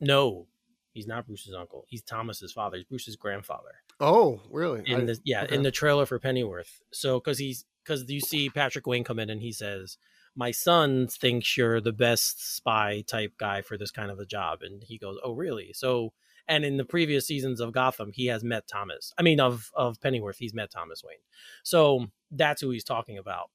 No, 0.00 0.46
he's 0.92 1.06
not 1.06 1.26
Bruce's 1.26 1.54
uncle. 1.54 1.84
He's 1.88 2.02
Thomas's 2.02 2.52
father. 2.52 2.76
He's 2.76 2.86
Bruce's 2.86 3.16
grandfather. 3.16 3.70
Oh, 4.00 4.40
really? 4.50 4.82
in 4.86 5.02
I- 5.02 5.04
the 5.04 5.18
yeah 5.24 5.44
okay. 5.44 5.54
in 5.54 5.62
the 5.62 5.70
trailer 5.70 6.06
for 6.06 6.18
Pennyworth. 6.18 6.80
So 6.92 7.20
because 7.20 7.38
he's 7.38 7.64
because 7.84 8.08
you 8.08 8.20
see 8.20 8.48
Patrick 8.50 8.86
Wayne 8.86 9.04
come 9.04 9.18
in 9.18 9.30
and 9.30 9.40
he 9.40 9.52
says, 9.52 9.98
"My 10.34 10.50
son 10.50 11.06
thinks 11.08 11.56
you're 11.56 11.80
the 11.80 11.92
best 11.92 12.54
spy 12.56 13.02
type 13.06 13.34
guy 13.38 13.62
for 13.62 13.76
this 13.76 13.90
kind 13.90 14.10
of 14.10 14.18
a 14.18 14.26
job," 14.26 14.62
and 14.62 14.82
he 14.82 14.98
goes, 14.98 15.18
"Oh, 15.22 15.32
really?" 15.32 15.72
So 15.72 16.12
and 16.48 16.64
in 16.64 16.76
the 16.76 16.84
previous 16.84 17.26
seasons 17.26 17.60
of 17.60 17.72
Gotham, 17.72 18.10
he 18.12 18.26
has 18.26 18.42
met 18.42 18.66
Thomas. 18.66 19.12
I 19.18 19.22
mean, 19.22 19.40
of 19.40 19.70
of 19.74 20.00
Pennyworth, 20.00 20.38
he's 20.38 20.54
met 20.54 20.70
Thomas 20.70 21.02
Wayne. 21.04 21.18
So 21.62 22.08
that's 22.30 22.60
who 22.60 22.70
he's 22.70 22.84
talking 22.84 23.18
about. 23.18 23.50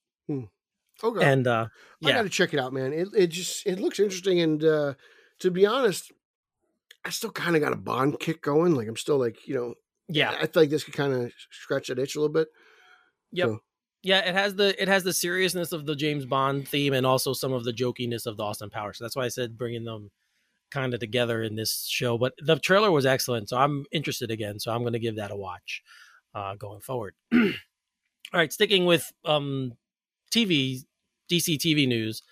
okay. 1.04 1.24
And 1.24 1.46
uh 1.46 1.68
I 2.04 2.12
got 2.12 2.22
to 2.22 2.28
check 2.28 2.54
it 2.54 2.60
out, 2.60 2.72
man. 2.72 2.92
It 2.92 3.08
it 3.16 3.26
just 3.28 3.66
it 3.66 3.78
looks 3.80 4.00
interesting, 4.00 4.40
and 4.40 4.64
uh, 4.64 4.94
to 5.40 5.50
be 5.50 5.66
honest, 5.66 6.12
I 7.04 7.10
still 7.10 7.30
kind 7.30 7.56
of 7.56 7.62
got 7.62 7.72
a 7.72 7.76
Bond 7.76 8.18
kick 8.20 8.42
going. 8.42 8.74
Like 8.74 8.88
I'm 8.88 8.96
still 8.96 9.18
like 9.18 9.46
you 9.46 9.54
know 9.54 9.74
Yeah. 10.08 10.30
I 10.40 10.46
feel 10.46 10.62
like 10.62 10.70
this 10.70 10.84
could 10.84 10.94
kind 10.94 11.12
of 11.12 11.32
scratch 11.50 11.88
that 11.88 11.98
itch 11.98 12.16
a 12.16 12.20
little 12.20 12.32
bit. 12.32 12.48
Yep. 13.32 13.48
So- 13.48 13.60
Yeah, 14.02 14.20
it 14.20 14.34
has 14.34 14.54
the 14.54 14.80
it 14.80 14.88
has 14.88 15.02
the 15.02 15.12
seriousness 15.12 15.72
of 15.72 15.86
the 15.86 15.96
James 15.96 16.24
Bond 16.24 16.68
theme 16.68 16.92
and 16.92 17.04
also 17.04 17.32
some 17.32 17.52
of 17.52 17.64
the 17.64 17.72
jokiness 17.72 18.26
of 18.26 18.36
the 18.36 18.44
Austin 18.44 18.70
Powers. 18.70 18.98
So 18.98 19.04
that's 19.04 19.16
why 19.16 19.24
I 19.24 19.28
said 19.28 19.58
bringing 19.58 19.84
them 19.84 20.10
kind 20.70 20.94
of 20.94 21.00
together 21.00 21.42
in 21.42 21.56
this 21.56 21.86
show. 21.88 22.16
But 22.18 22.34
the 22.40 22.58
trailer 22.58 22.92
was 22.92 23.06
excellent, 23.06 23.48
so 23.48 23.56
I'm 23.56 23.84
interested 23.90 24.30
again. 24.30 24.60
So 24.60 24.72
I'm 24.72 24.82
going 24.82 24.92
to 24.92 24.98
give 24.98 25.16
that 25.16 25.30
a 25.30 25.36
watch 25.36 25.82
uh, 26.34 26.54
going 26.54 26.80
forward. 26.80 27.14
All 27.34 27.40
right, 28.34 28.52
sticking 28.52 28.84
with 28.84 29.10
um, 29.24 29.72
TV, 30.30 30.84
DC 31.30 31.58
TV 31.58 31.88
news. 31.88 32.22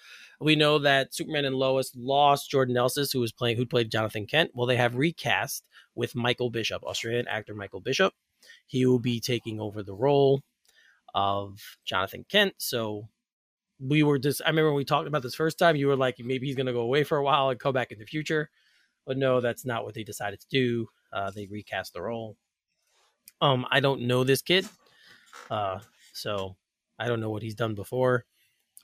We 0.41 0.55
know 0.55 0.79
that 0.81 1.15
Superman 1.15 1.47
and 1.47 1.57
Lois 1.57 1.93
lost 1.97 2.51
Jordan 2.51 2.77
Elsass, 2.77 3.13
who 3.13 3.21
was 3.21 3.33
playing, 3.33 3.57
who 3.57 3.65
played 3.65 3.91
Jonathan 3.91 4.27
Kent. 4.27 4.51
Well, 4.55 4.67
they 4.67 4.77
have 4.77 4.97
recast 4.97 5.67
with 5.95 6.15
Michael 6.15 6.51
Bishop, 6.51 6.83
Australian 6.85 7.27
actor 7.27 7.55
Michael 7.55 7.81
Bishop. 7.81 8.13
He 8.67 8.85
will 8.85 8.99
be 8.99 9.19
taking 9.19 9.59
over 9.61 9.83
the 9.83 9.95
role 9.95 10.43
of 11.17 11.59
Jonathan 11.87 12.25
Kent. 12.29 12.53
So 12.59 13.09
we 13.81 14.03
were 14.03 14.19
just, 14.19 14.43
I 14.45 14.49
remember 14.51 14.69
when 14.71 14.77
we 14.77 14.85
talked 14.85 15.09
about 15.09 15.23
this 15.23 15.35
first 15.35 15.59
time, 15.59 15.75
you 15.77 15.87
were 15.89 15.97
like, 15.97 16.17
maybe 16.19 16.47
he's 16.47 16.57
going 16.57 16.67
to 16.67 16.73
go 16.75 16.81
away 16.83 17.05
for 17.05 17.17
a 17.19 17.25
while 17.25 17.49
and 17.49 17.59
come 17.59 17.73
back 17.73 17.91
in 17.91 17.99
the 17.99 18.05
future. 18.05 18.51
But 19.07 19.17
no, 19.17 19.41
that's 19.41 19.65
not 19.65 19.85
what 19.85 19.95
they 19.95 20.05
decided 20.05 20.41
to 20.41 20.47
do. 20.51 20.89
Uh, 21.13 21.31
they 21.31 21.47
recast 21.47 21.95
the 21.95 22.03
role. 22.03 22.37
Um, 23.41 23.67
I 23.71 23.81
don't 23.81 24.03
know 24.03 24.25
this 24.25 24.43
kid. 24.43 24.69
Uh, 25.51 25.81
so 26.13 26.57
I 26.99 27.07
don't 27.09 27.21
know 27.21 27.31
what 27.31 27.43
he's 27.43 27.55
done 27.55 27.75
before 27.75 28.25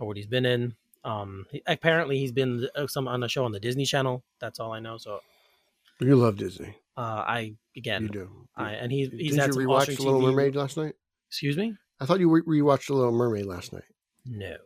or 0.00 0.06
what 0.06 0.16
he's 0.16 0.26
been 0.26 0.46
in. 0.46 0.74
Um, 1.04 1.46
he- 1.50 1.62
apparently 1.66 2.18
he's 2.18 2.32
been 2.32 2.66
uh, 2.76 2.86
some 2.86 3.08
on 3.08 3.22
a 3.22 3.28
show 3.28 3.44
on 3.44 3.52
the 3.52 3.60
Disney 3.60 3.84
Channel. 3.84 4.24
That's 4.40 4.58
all 4.60 4.72
I 4.72 4.80
know. 4.80 4.96
So, 4.98 5.20
You 6.00 6.16
love 6.16 6.36
Disney. 6.36 6.76
uh, 6.96 7.24
I 7.26 7.54
again, 7.76 8.04
You 8.04 8.08
do. 8.08 8.30
I 8.56 8.72
and 8.72 8.90
he, 8.92 9.06
he's 9.08 9.34
Did 9.36 9.46
you 9.46 9.52
rewatch 9.66 9.96
The 9.96 10.02
Little 10.02 10.20
TV 10.20 10.24
Mermaid 10.34 10.54
last 10.56 10.76
night? 10.76 10.94
Excuse 11.28 11.56
me? 11.56 11.74
I 12.02 12.06
thought 12.06 12.20
you 12.20 12.28
re- 12.28 12.60
rewatched 12.60 12.86
The 12.88 12.94
Little 12.94 13.12
Mermaid 13.12 13.46
last 13.46 13.72
night. 13.72 13.84
No. 14.26 14.56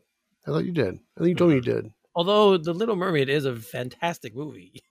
I 0.46 0.50
thought 0.50 0.64
you 0.64 0.72
did. 0.72 0.94
I 1.16 1.20
think 1.20 1.28
you 1.30 1.34
told 1.34 1.50
me 1.50 1.56
you 1.56 1.60
did. 1.62 1.92
Although 2.14 2.56
The 2.56 2.72
Little 2.72 2.96
Mermaid 2.96 3.28
is 3.28 3.44
a 3.44 3.54
fantastic 3.56 4.34
movie, 4.34 4.82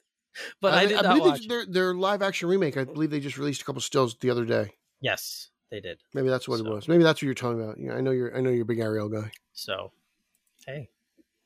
but 0.60 0.74
I, 0.74 0.82
thi- 0.82 0.94
did 0.94 1.02
not 1.02 1.16
believe 1.16 1.24
watch. 1.32 1.40
they, 1.42 1.46
their 1.46 1.66
their 1.66 1.94
live 1.94 2.22
action 2.22 2.48
remake. 2.48 2.76
I 2.76 2.84
believe 2.84 3.10
they 3.10 3.20
just 3.20 3.38
released 3.38 3.62
a 3.62 3.64
couple 3.64 3.80
stills 3.80 4.16
the 4.20 4.30
other 4.30 4.44
day. 4.44 4.72
Yes, 5.00 5.50
they 5.70 5.80
did. 5.80 5.98
Maybe 6.14 6.28
that's 6.28 6.48
what 6.48 6.58
So- 6.58 6.66
it 6.66 6.70
was. 6.70 6.88
Maybe 6.88 7.04
that's 7.04 7.18
what 7.18 7.26
you're 7.26 7.34
talking 7.34 7.62
about. 7.62 7.78
Yeah, 7.78 7.92
I 7.94 8.00
know 8.00 8.10
you're. 8.10 8.36
I 8.36 8.40
know 8.40 8.50
you're 8.50 8.62
a 8.62 8.66
big 8.66 8.80
Ariel 8.80 9.08
guy. 9.08 9.30
So, 9.52 9.92
hey, 10.66 10.88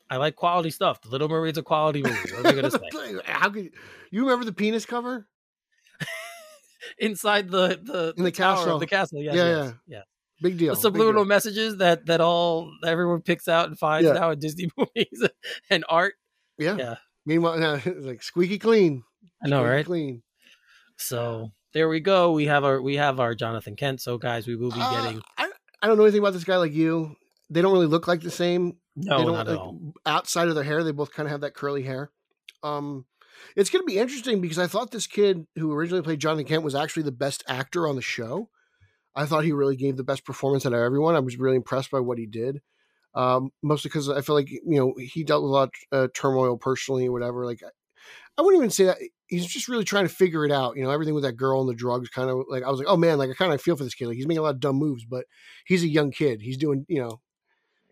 I 0.08 0.16
like 0.16 0.36
quality 0.36 0.70
stuff. 0.70 1.02
The 1.02 1.08
Little 1.10 1.28
Mermaid's 1.28 1.58
a 1.58 1.62
quality 1.62 2.02
movie. 2.02 2.16
What 2.32 2.46
am 2.46 2.46
I 2.46 2.52
gonna 2.54 2.70
say? 2.70 3.20
How 3.26 3.50
could 3.50 3.70
you 4.10 4.22
remember 4.22 4.44
the 4.46 4.52
penis 4.54 4.86
cover? 4.86 5.26
Inside 6.98 7.50
the 7.50 7.78
the, 7.82 8.14
In 8.16 8.24
the 8.24 8.30
tower 8.30 8.56
castle. 8.56 8.74
of 8.74 8.80
the 8.80 8.86
castle. 8.86 9.20
Yes, 9.20 9.34
Yeah, 9.34 9.64
yes, 9.64 9.74
yeah. 9.86 10.02
Big 10.42 10.58
deal. 10.58 10.74
The 10.74 10.80
subliminal 10.80 11.22
deal. 11.24 11.28
messages 11.28 11.76
that 11.78 12.06
that 12.06 12.20
all 12.20 12.70
everyone 12.84 13.22
picks 13.22 13.48
out 13.48 13.68
and 13.68 13.78
finds 13.78 14.06
Yeah. 14.06 14.14
now 14.14 14.30
in 14.30 14.38
Disney 14.40 14.68
movies 14.76 15.26
and 15.70 15.84
art. 15.88 16.14
Yeah. 16.58 16.76
Yeah. 16.76 16.94
Meanwhile, 17.24 17.58
now, 17.60 17.74
it's 17.74 18.06
like 18.06 18.22
squeaky 18.22 18.58
clean. 18.58 19.02
I 19.44 19.48
know, 19.48 19.58
Squeaky 19.60 19.70
right? 19.76 19.86
Clean. 19.86 20.22
So 20.96 21.52
there 21.72 21.88
we 21.88 22.00
go. 22.00 22.32
We 22.32 22.46
have 22.46 22.64
our 22.64 22.80
we 22.80 22.96
have 22.96 23.20
our 23.20 23.34
Jonathan 23.34 23.76
Kent. 23.76 24.00
So 24.00 24.18
guys, 24.18 24.46
we 24.46 24.56
will 24.56 24.70
be 24.70 24.80
Uh, 24.80 25.02
getting 25.04 25.22
I, 25.38 25.50
I 25.82 25.86
don't 25.86 25.96
know 25.96 26.04
anything 26.04 26.20
about 26.20 26.32
this 26.32 26.44
guy 26.44 26.56
like 26.56 26.72
you. 26.72 27.16
They 27.50 27.62
don't 27.62 27.72
really 27.72 27.86
look 27.86 28.08
like 28.08 28.22
the 28.22 28.30
same. 28.30 28.76
no, 28.96 29.18
they 29.18 29.24
don't 29.24 29.32
not 29.34 29.48
at 29.48 29.52
like, 29.52 29.60
all. 29.60 29.78
outside 30.04 30.48
of 30.48 30.54
their 30.54 30.64
hair. 30.64 30.82
They 30.82 30.90
both 30.92 31.12
kind 31.12 31.26
of 31.26 31.30
have 31.30 31.42
that 31.42 31.54
curly 31.54 31.82
hair. 31.82 32.10
Um, 32.62 33.04
it's 33.54 33.70
going 33.70 33.82
to 33.82 33.86
be 33.86 33.98
interesting 33.98 34.40
because 34.40 34.58
I 34.58 34.66
thought 34.66 34.90
this 34.90 35.06
kid 35.06 35.46
who 35.56 35.72
originally 35.72 36.02
played 36.02 36.18
Jonathan 36.20 36.46
Kent 36.46 36.62
was 36.64 36.74
actually 36.74 37.04
the 37.04 37.12
best 37.12 37.44
actor 37.46 37.86
on 37.86 37.94
the 37.94 38.02
show. 38.02 38.48
I 39.16 39.24
thought 39.26 39.44
he 39.44 39.52
really 39.52 39.76
gave 39.76 39.96
the 39.96 40.04
best 40.04 40.24
performance 40.24 40.66
out 40.66 40.74
of 40.74 40.78
everyone. 40.78 41.16
I 41.16 41.20
was 41.20 41.38
really 41.38 41.56
impressed 41.56 41.90
by 41.90 42.00
what 42.00 42.18
he 42.18 42.26
did. 42.26 42.60
Um, 43.14 43.50
mostly 43.62 43.88
because 43.88 44.10
I 44.10 44.20
feel 44.20 44.34
like 44.34 44.50
you 44.50 44.60
know 44.64 44.94
he 44.98 45.24
dealt 45.24 45.42
with 45.42 45.50
a 45.50 45.52
lot 45.52 45.70
of 45.90 45.98
uh, 45.98 46.08
turmoil 46.14 46.58
personally 46.58 47.06
or 47.08 47.12
whatever. 47.12 47.46
Like 47.46 47.60
I 48.36 48.42
wouldn't 48.42 48.60
even 48.60 48.70
say 48.70 48.84
that 48.84 48.98
he's 49.26 49.46
just 49.46 49.68
really 49.68 49.84
trying 49.84 50.06
to 50.06 50.14
figure 50.14 50.44
it 50.44 50.52
out. 50.52 50.76
You 50.76 50.84
know, 50.84 50.90
everything 50.90 51.14
with 51.14 51.24
that 51.24 51.32
girl 51.32 51.60
and 51.60 51.68
the 51.68 51.74
drugs, 51.74 52.10
kind 52.10 52.28
of 52.28 52.44
like 52.48 52.62
I 52.62 52.70
was 52.70 52.78
like, 52.78 52.88
oh 52.88 52.96
man, 52.98 53.16
like 53.16 53.30
I 53.30 53.34
kind 53.34 53.54
of 53.54 53.62
feel 53.62 53.74
for 53.74 53.84
this 53.84 53.94
kid. 53.94 54.08
Like 54.08 54.16
he's 54.16 54.26
making 54.26 54.40
a 54.40 54.42
lot 54.42 54.54
of 54.54 54.60
dumb 54.60 54.76
moves, 54.76 55.04
but 55.04 55.24
he's 55.64 55.82
a 55.82 55.88
young 55.88 56.10
kid. 56.10 56.42
He's 56.42 56.58
doing, 56.58 56.84
you 56.88 57.00
know, 57.00 57.20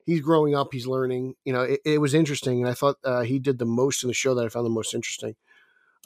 he's 0.05 0.21
growing 0.21 0.55
up. 0.55 0.69
He's 0.73 0.87
learning. 0.87 1.35
You 1.45 1.55
know, 1.55 1.63
it, 1.63 1.81
it 1.87 2.01
was 2.03 2.13
interesting, 2.13 2.61
and 2.61 2.69
I 2.69 2.75
thought 2.75 2.97
uh, 3.03 3.23
he 3.23 3.39
did 3.39 3.59
the 3.59 3.65
most 3.65 4.03
in 4.03 4.09
the 4.09 4.15
show 4.15 4.35
that 4.35 4.45
I 4.45 4.49
found 4.51 4.67
the 4.67 4.71
most 4.71 4.95
interesting. 4.95 5.35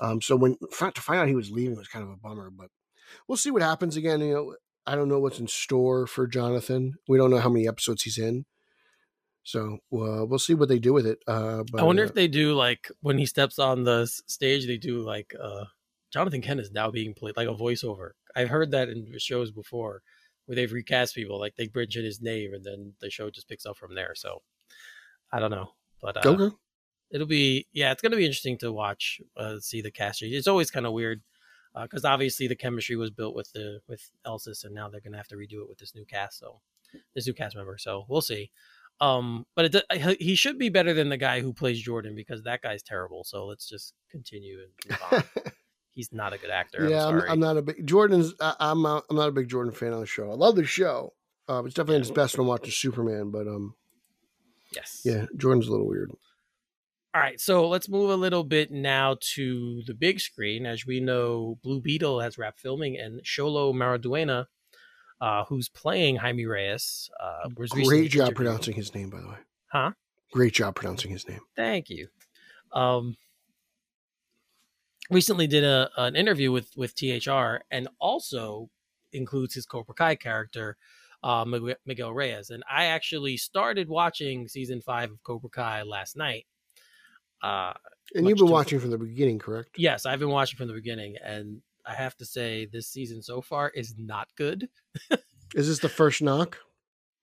Um, 0.01 0.23
so 0.23 0.37
when 0.37 0.57
to 0.61 1.01
find 1.01 1.21
out 1.21 1.29
he 1.29 1.35
was 1.35 1.51
leaving 1.51 1.77
was 1.77 1.89
kind 1.89 2.05
of 2.05 2.11
a 2.11 2.17
bummer, 2.17 2.51
but 2.51 2.71
we'll 3.27 3.37
see 3.37 3.51
what 3.51 3.63
happens 3.63 3.97
again. 3.97 4.21
You 4.21 4.33
know, 4.33 4.57
I 4.89 4.97
don't 4.97 5.09
know 5.09 5.21
what's 5.21 5.39
in 5.39 5.49
store 5.49 6.07
for 6.07 6.27
Jonathan. 6.27 6.95
We 7.07 7.19
don't 7.19 7.31
know 7.31 7.41
how 7.41 7.51
many 7.51 7.69
episodes 7.69 8.05
he's 8.05 8.17
in. 8.17 8.47
So 9.43 9.75
uh, 9.93 10.25
we'll 10.25 10.39
see 10.39 10.55
what 10.55 10.71
they 10.71 10.79
do 10.79 10.95
with 10.95 11.07
it. 11.07 11.19
Uh, 11.27 11.65
but 11.71 11.83
I 11.83 11.85
wonder 11.85 12.05
if 12.05 12.15
they 12.15 12.27
do 12.27 12.55
like 12.55 12.91
when 13.03 13.19
he 13.19 13.27
steps 13.27 13.59
on 13.59 13.85
the 13.85 14.07
stage, 14.07 14.67
they 14.67 14.79
do 14.79 15.01
like 15.01 15.35
uh 15.39 15.67
Jonathan 16.11 16.41
Kent 16.41 16.61
is 16.61 16.73
now 16.73 16.91
being 16.91 17.13
played 17.13 17.37
like 17.37 17.49
a 17.49 17.55
voiceover. 17.55 18.13
I've 18.35 18.49
heard 18.49 18.71
that 18.71 18.89
in 18.89 19.13
shows 19.19 19.51
before 19.51 20.01
where 20.47 20.57
they've 20.57 20.73
recast 20.73 21.15
people, 21.15 21.39
like 21.39 21.57
they 21.57 21.69
bridge 21.69 21.99
in 21.99 22.05
his 22.05 22.23
name 22.23 22.55
and 22.55 22.65
then 22.65 22.95
the 23.01 23.11
show 23.11 23.29
just 23.29 23.47
picks 23.47 23.67
up 23.67 23.77
from 23.77 23.95
there. 23.95 24.15
So 24.15 24.41
I 25.31 25.39
don't 25.39 25.51
know, 25.51 25.73
but 26.01 26.25
uh, 26.25 26.31
okay. 26.31 26.57
it'll 27.11 27.27
be 27.27 27.67
yeah, 27.73 27.93
it's 27.93 28.01
gonna 28.01 28.17
be 28.17 28.25
interesting 28.25 28.57
to 28.59 28.73
watch, 28.73 29.21
uh, 29.37 29.59
see 29.61 29.83
the 29.83 29.91
cast. 29.91 30.23
It's 30.23 30.49
always 30.49 30.71
kind 30.71 30.87
of 30.87 30.95
weird 30.95 31.21
because 31.83 32.05
obviously 32.05 32.47
the 32.49 32.57
chemistry 32.57 32.97
was 32.97 33.11
built 33.11 33.35
with 33.35 33.51
the 33.53 33.81
with 33.89 34.11
Elsass, 34.27 34.65
and 34.65 34.75
now 34.75 34.89
they're 34.89 35.01
gonna 35.01 35.17
have 35.17 35.29
to 35.29 35.37
redo 35.37 35.63
it 35.63 35.69
with 35.69 35.79
this 35.79 35.95
new 35.95 36.05
cast. 36.05 36.39
So 36.39 36.61
this 37.15 37.27
new 37.27 37.35
cast 37.35 37.57
member. 37.57 37.77
So 37.79 38.05
we'll 38.09 38.21
see. 38.23 38.51
Um, 39.01 39.47
but 39.55 39.75
it, 39.75 39.85
he- 39.93 40.25
he 40.25 40.35
should 40.35 40.59
be 40.59 40.71
better 40.71 40.93
than 40.93 41.09
the 41.09 41.17
guy 41.17 41.41
who 41.41 41.53
plays 41.53 41.81
Jordan 41.81 42.15
because 42.17 42.43
that 42.43 42.63
guy's 42.63 42.83
terrible. 42.83 43.23
So 43.23 43.47
let's 43.47 43.69
just 43.69 43.95
continue 44.11 44.59
and 44.61 44.73
move 44.91 45.03
on. 45.45 45.53
He's 45.95 46.13
not 46.13 46.33
a 46.33 46.39
good 46.39 46.51
actor. 46.51 46.89
yeah, 46.89 47.07
I'm 47.07 47.21
I'm. 47.21 47.31
I'm 47.31 47.41
not 47.41 47.57
a 47.57 47.63
big 47.63 47.87
Jordan's. 47.87 48.33
I, 48.41 48.55
I'm 48.61 48.83
not, 48.83 49.05
I'm 49.11 49.17
not 49.17 49.29
a 49.29 49.33
big 49.33 49.49
Jordan 49.49 49.73
fan 49.73 49.93
on 49.93 50.01
the 50.01 50.07
show. 50.07 50.31
I 50.31 50.35
love 50.35 50.57
the 50.57 50.65
show. 50.65 51.13
Uh, 51.49 51.63
it's 51.65 51.75
definitely 51.75 51.97
Yeah. 51.97 52.01
his 52.01 52.11
best 52.13 52.39
when 52.39 52.47
watching 52.47 52.71
Superman, 52.71 53.31
but 53.31 53.47
um, 53.49 53.75
yes. 54.75 55.03
yeah, 55.05 55.27
Jordan's 55.37 55.67
a 55.67 55.71
little 55.71 55.89
weird. 55.89 56.11
All 57.19 57.25
right, 57.25 57.41
so 57.41 57.67
let's 57.67 57.89
move 57.89 58.11
a 58.11 58.17
little 58.17 58.45
bit 58.45 58.71
now 58.71 59.17
to 59.35 59.83
the 59.89 59.95
big 59.95 60.21
screen. 60.21 60.67
As 60.67 60.87
we 60.87 61.01
know, 61.01 61.59
Blue 61.65 61.81
Beetle 61.81 62.21
has 62.21 62.39
wrapped 62.39 62.61
filming, 62.61 62.97
and 62.97 63.21
Xolo 63.25 63.75
Maridueña, 63.75 64.47
uh, 65.21 65.45
who's 65.47 65.69
playing 65.69 66.15
Jaime 66.15 66.47
Reyes, 66.47 67.11
uh, 67.19 67.49
was 67.57 67.73
Great 67.73 68.13
job 68.13 68.37
pronouncing 68.37 68.75
his 68.77 68.95
name, 68.95 69.11
by 69.11 69.21
the 69.21 69.27
way. 69.27 69.39
Huh? 69.67 69.91
Great 70.33 70.53
job 70.53 70.77
pronouncing 70.77 71.11
his 71.11 71.29
name. 71.29 71.41
Thank 71.57 71.91
you. 71.91 72.07
Um, 72.73 73.17
recently 75.11 75.49
did 75.49 75.65
a 75.65 75.91
an 75.97 76.15
interview 76.15 76.53
with 76.53 76.71
with 76.77 76.95
THR, 76.95 77.65
and 77.73 77.89
also 77.99 78.71
includes 79.13 79.55
his 79.55 79.67
Cobra 79.67 79.97
Kai 79.97 80.15
character, 80.15 80.77
uh, 81.25 81.45
Miguel- 81.45 81.83
Miguel 81.85 82.13
Reyes. 82.15 82.51
And 82.51 82.63
I 82.71 82.85
actually 82.85 83.39
started 83.39 83.89
watching 83.89 84.47
season 84.47 84.81
five 84.81 85.11
of 85.11 85.21
Cobra 85.25 85.51
Kai 85.51 85.83
last 85.83 86.17
night. 86.17 86.47
Uh, 87.43 87.73
And 88.15 88.29
you've 88.29 88.39
been 88.39 88.49
watching 88.49 88.81
from 88.81 88.91
the 88.91 88.99
beginning, 88.99 89.39
correct? 89.39 89.71
yes, 89.77 90.07
I've 90.07 90.19
been 90.19 90.31
watching 90.31 90.57
from 90.57 90.69
the 90.69 90.75
beginning, 90.75 91.17
and 91.23 91.61
I 91.87 91.95
have 91.95 92.17
to 92.17 92.25
say 92.25 92.67
this 92.67 92.87
season 92.89 93.23
so 93.23 93.41
far 93.41 93.71
is 93.71 93.95
not 93.99 94.29
good. 94.37 94.69
Is 95.55 95.69
this 95.69 95.79
the 95.79 95.89
first 95.89 96.21
knock? 96.23 96.59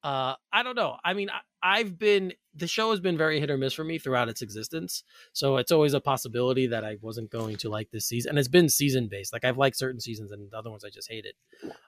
Uh, 0.04 0.36
I 0.54 0.62
don't 0.62 0.76
know. 0.76 0.98
I 1.04 1.14
mean, 1.16 1.30
I, 1.32 1.40
I've 1.80 1.98
been 1.98 2.34
the 2.54 2.68
show 2.68 2.92
has 2.92 3.00
been 3.00 3.18
very 3.18 3.40
hit 3.40 3.50
or 3.50 3.58
miss 3.58 3.74
for 3.74 3.84
me 3.84 3.98
throughout 3.98 4.30
its 4.30 4.42
existence, 4.44 5.04
so 5.34 5.58
it's 5.58 5.72
always 5.72 5.94
a 5.96 6.00
possibility 6.00 6.68
that 6.68 6.84
I 6.86 6.98
wasn't 7.02 7.32
going 7.32 7.58
to 7.58 7.70
like 7.70 7.90
this 7.92 8.06
season. 8.06 8.30
And 8.30 8.40
it's 8.40 8.48
been 8.48 8.70
season 8.70 9.08
based. 9.08 9.34
Like 9.34 9.44
I've 9.44 9.58
liked 9.58 9.78
certain 9.78 10.00
seasons, 10.00 10.32
and 10.32 10.52
the 10.52 10.58
other 10.58 10.70
ones 10.70 10.84
I 10.86 10.90
just 10.90 11.10
hated. 11.10 11.34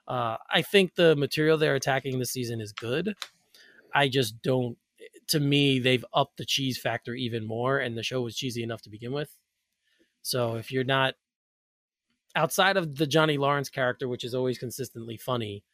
Uh, 0.08 0.36
I 0.52 0.62
think 0.62 0.96
the 0.96 1.14
material 1.16 1.58
they're 1.58 1.76
attacking 1.76 2.18
this 2.18 2.32
season 2.32 2.60
is 2.60 2.72
good. 2.72 3.14
I 3.94 4.08
just 4.08 4.42
don't. 4.42 4.76
To 5.28 5.40
me, 5.40 5.78
they've 5.78 6.04
upped 6.12 6.38
the 6.38 6.44
cheese 6.44 6.78
factor 6.78 7.14
even 7.14 7.46
more, 7.46 7.78
and 7.78 7.96
the 7.96 8.02
show 8.02 8.22
was 8.22 8.36
cheesy 8.36 8.62
enough 8.62 8.82
to 8.82 8.90
begin 8.90 9.12
with. 9.12 9.30
So 10.22 10.56
if 10.56 10.72
you're 10.72 10.84
not 10.84 11.14
outside 12.34 12.76
of 12.76 12.96
the 12.96 13.06
Johnny 13.06 13.36
Lawrence 13.38 13.68
character, 13.68 14.08
which 14.08 14.24
is 14.24 14.34
always 14.34 14.58
consistently 14.58 15.16
funny, 15.16 15.64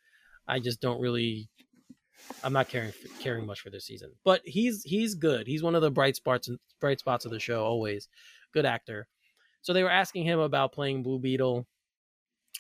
I 0.47 0.59
just 0.59 0.81
don't 0.81 1.01
really 1.01 1.49
I'm 2.43 2.53
not 2.53 2.69
caring 2.69 2.93
caring 3.21 3.47
much 3.47 3.61
for 3.61 3.71
this 3.71 3.85
season, 3.85 4.13
but 4.25 4.41
he's 4.45 4.83
he's 4.83 5.15
good. 5.15 5.47
He's 5.47 5.63
one 5.63 5.75
of 5.75 5.83
the 5.83 5.91
bright 5.91 6.17
spots 6.17 6.49
bright 6.81 7.01
spots 7.01 7.25
of 7.25 7.31
the 7.31 7.41
show. 7.41 7.65
Always 7.65 8.09
good 8.53 8.67
actor. 8.67 9.09
So 9.63 9.73
they 9.73 9.83
were 9.83 9.91
asking 9.91 10.25
him 10.25 10.39
about 10.39 10.73
playing 10.73 11.03
Blue 11.03 11.19
Beetle. 11.19 11.67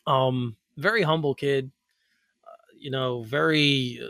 Um, 0.06 0.56
very 0.76 1.02
humble 1.02 1.34
kid. 1.34 1.70
Uh, 2.46 2.76
you 2.78 2.90
know, 2.90 3.22
very. 3.22 4.00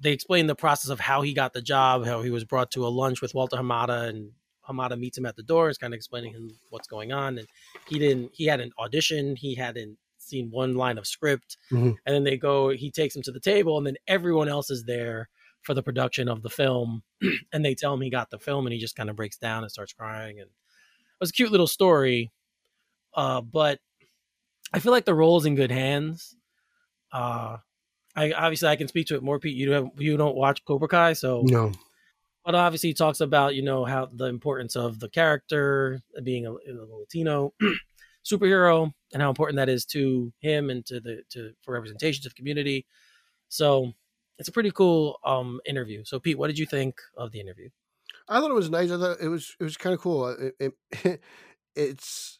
They 0.00 0.12
explain 0.12 0.46
the 0.46 0.54
process 0.54 0.90
of 0.90 0.98
how 1.00 1.22
he 1.22 1.34
got 1.34 1.52
the 1.52 1.62
job, 1.62 2.06
how 2.06 2.22
he 2.22 2.30
was 2.30 2.44
brought 2.44 2.70
to 2.72 2.86
a 2.86 2.88
lunch 2.88 3.20
with 3.20 3.34
Walter 3.34 3.56
Hamada, 3.56 4.08
and 4.08 4.32
Hamada 4.68 4.98
meets 4.98 5.18
him 5.18 5.26
at 5.26 5.36
the 5.36 5.42
door. 5.42 5.68
Is 5.68 5.78
kind 5.78 5.92
of 5.92 5.96
explaining 5.98 6.32
him 6.32 6.50
what's 6.70 6.88
going 6.88 7.12
on, 7.12 7.38
and 7.38 7.46
he 7.86 7.98
didn't. 7.98 8.30
He 8.34 8.46
hadn't 8.46 8.72
auditioned. 8.78 9.38
He 9.38 9.54
hadn't 9.54 9.98
seen 10.18 10.50
one 10.50 10.74
line 10.74 10.96
of 10.98 11.06
script, 11.06 11.56
Mhm. 11.70 11.96
and 12.06 12.14
then 12.14 12.24
they 12.24 12.36
go. 12.36 12.68
He 12.70 12.90
takes 12.90 13.14
him 13.16 13.22
to 13.22 13.32
the 13.32 13.40
table, 13.40 13.76
and 13.78 13.86
then 13.86 13.96
everyone 14.06 14.48
else 14.48 14.70
is 14.70 14.84
there 14.84 15.28
for 15.62 15.74
the 15.74 15.82
production 15.82 16.28
of 16.28 16.42
the 16.42 16.48
film, 16.50 17.02
and 17.52 17.64
they 17.64 17.74
tell 17.74 17.92
him 17.92 18.00
he 18.00 18.08
got 18.10 18.30
the 18.30 18.38
film, 18.38 18.66
and 18.66 18.72
he 18.72 18.78
just 18.78 18.96
kind 18.96 19.10
of 19.10 19.16
breaks 19.16 19.36
down 19.36 19.62
and 19.62 19.70
starts 19.70 19.92
crying, 19.92 20.38
and 20.40 20.48
it 20.48 21.20
was 21.20 21.30
a 21.30 21.32
cute 21.34 21.50
little 21.50 21.66
story. 21.66 22.30
Uh, 23.14 23.40
but 23.42 23.80
I 24.72 24.78
feel 24.78 24.92
like 24.92 25.04
the 25.04 25.14
role's 25.14 25.44
in 25.46 25.56
good 25.56 25.70
hands. 25.72 26.36
Uh, 27.12 27.58
I 28.16 28.32
obviously 28.32 28.68
I 28.68 28.76
can 28.76 28.88
speak 28.88 29.06
to 29.08 29.16
it 29.16 29.22
more. 29.22 29.38
Pete, 29.38 29.56
you 29.56 29.70
have 29.72 29.90
you 29.96 30.16
don't 30.16 30.36
watch 30.36 30.64
Cobra 30.64 30.88
Kai, 30.88 31.12
so 31.12 31.42
No. 31.46 31.72
but 32.44 32.54
obviously 32.54 32.90
he 32.90 32.94
talks 32.94 33.20
about 33.20 33.54
you 33.54 33.62
know 33.62 33.84
how 33.84 34.06
the 34.06 34.26
importance 34.26 34.76
of 34.76 34.98
the 35.00 35.08
character 35.08 36.00
being 36.22 36.46
a, 36.46 36.52
a 36.52 36.72
Latino 36.98 37.54
superhero 38.24 38.92
and 39.12 39.22
how 39.22 39.28
important 39.28 39.56
that 39.56 39.68
is 39.68 39.84
to 39.86 40.32
him 40.40 40.70
and 40.70 40.84
to 40.86 41.00
the 41.00 41.22
to 41.30 41.52
for 41.62 41.74
representation 41.74 42.22
to 42.22 42.28
the 42.28 42.34
community. 42.34 42.86
So 43.48 43.92
it's 44.38 44.48
a 44.48 44.52
pretty 44.52 44.70
cool 44.70 45.18
um 45.24 45.60
interview. 45.66 46.04
So 46.04 46.18
Pete, 46.18 46.38
what 46.38 46.48
did 46.48 46.58
you 46.58 46.66
think 46.66 46.96
of 47.16 47.32
the 47.32 47.40
interview? 47.40 47.68
I 48.28 48.40
thought 48.40 48.50
it 48.50 48.54
was 48.54 48.70
nice. 48.70 48.90
I 48.90 48.98
thought 48.98 49.20
it 49.20 49.28
was 49.28 49.54
it 49.58 49.64
was 49.64 49.76
kind 49.76 49.94
of 49.94 50.00
cool. 50.00 50.28
It, 50.28 50.74
it, 51.04 51.20
it's 51.76 52.38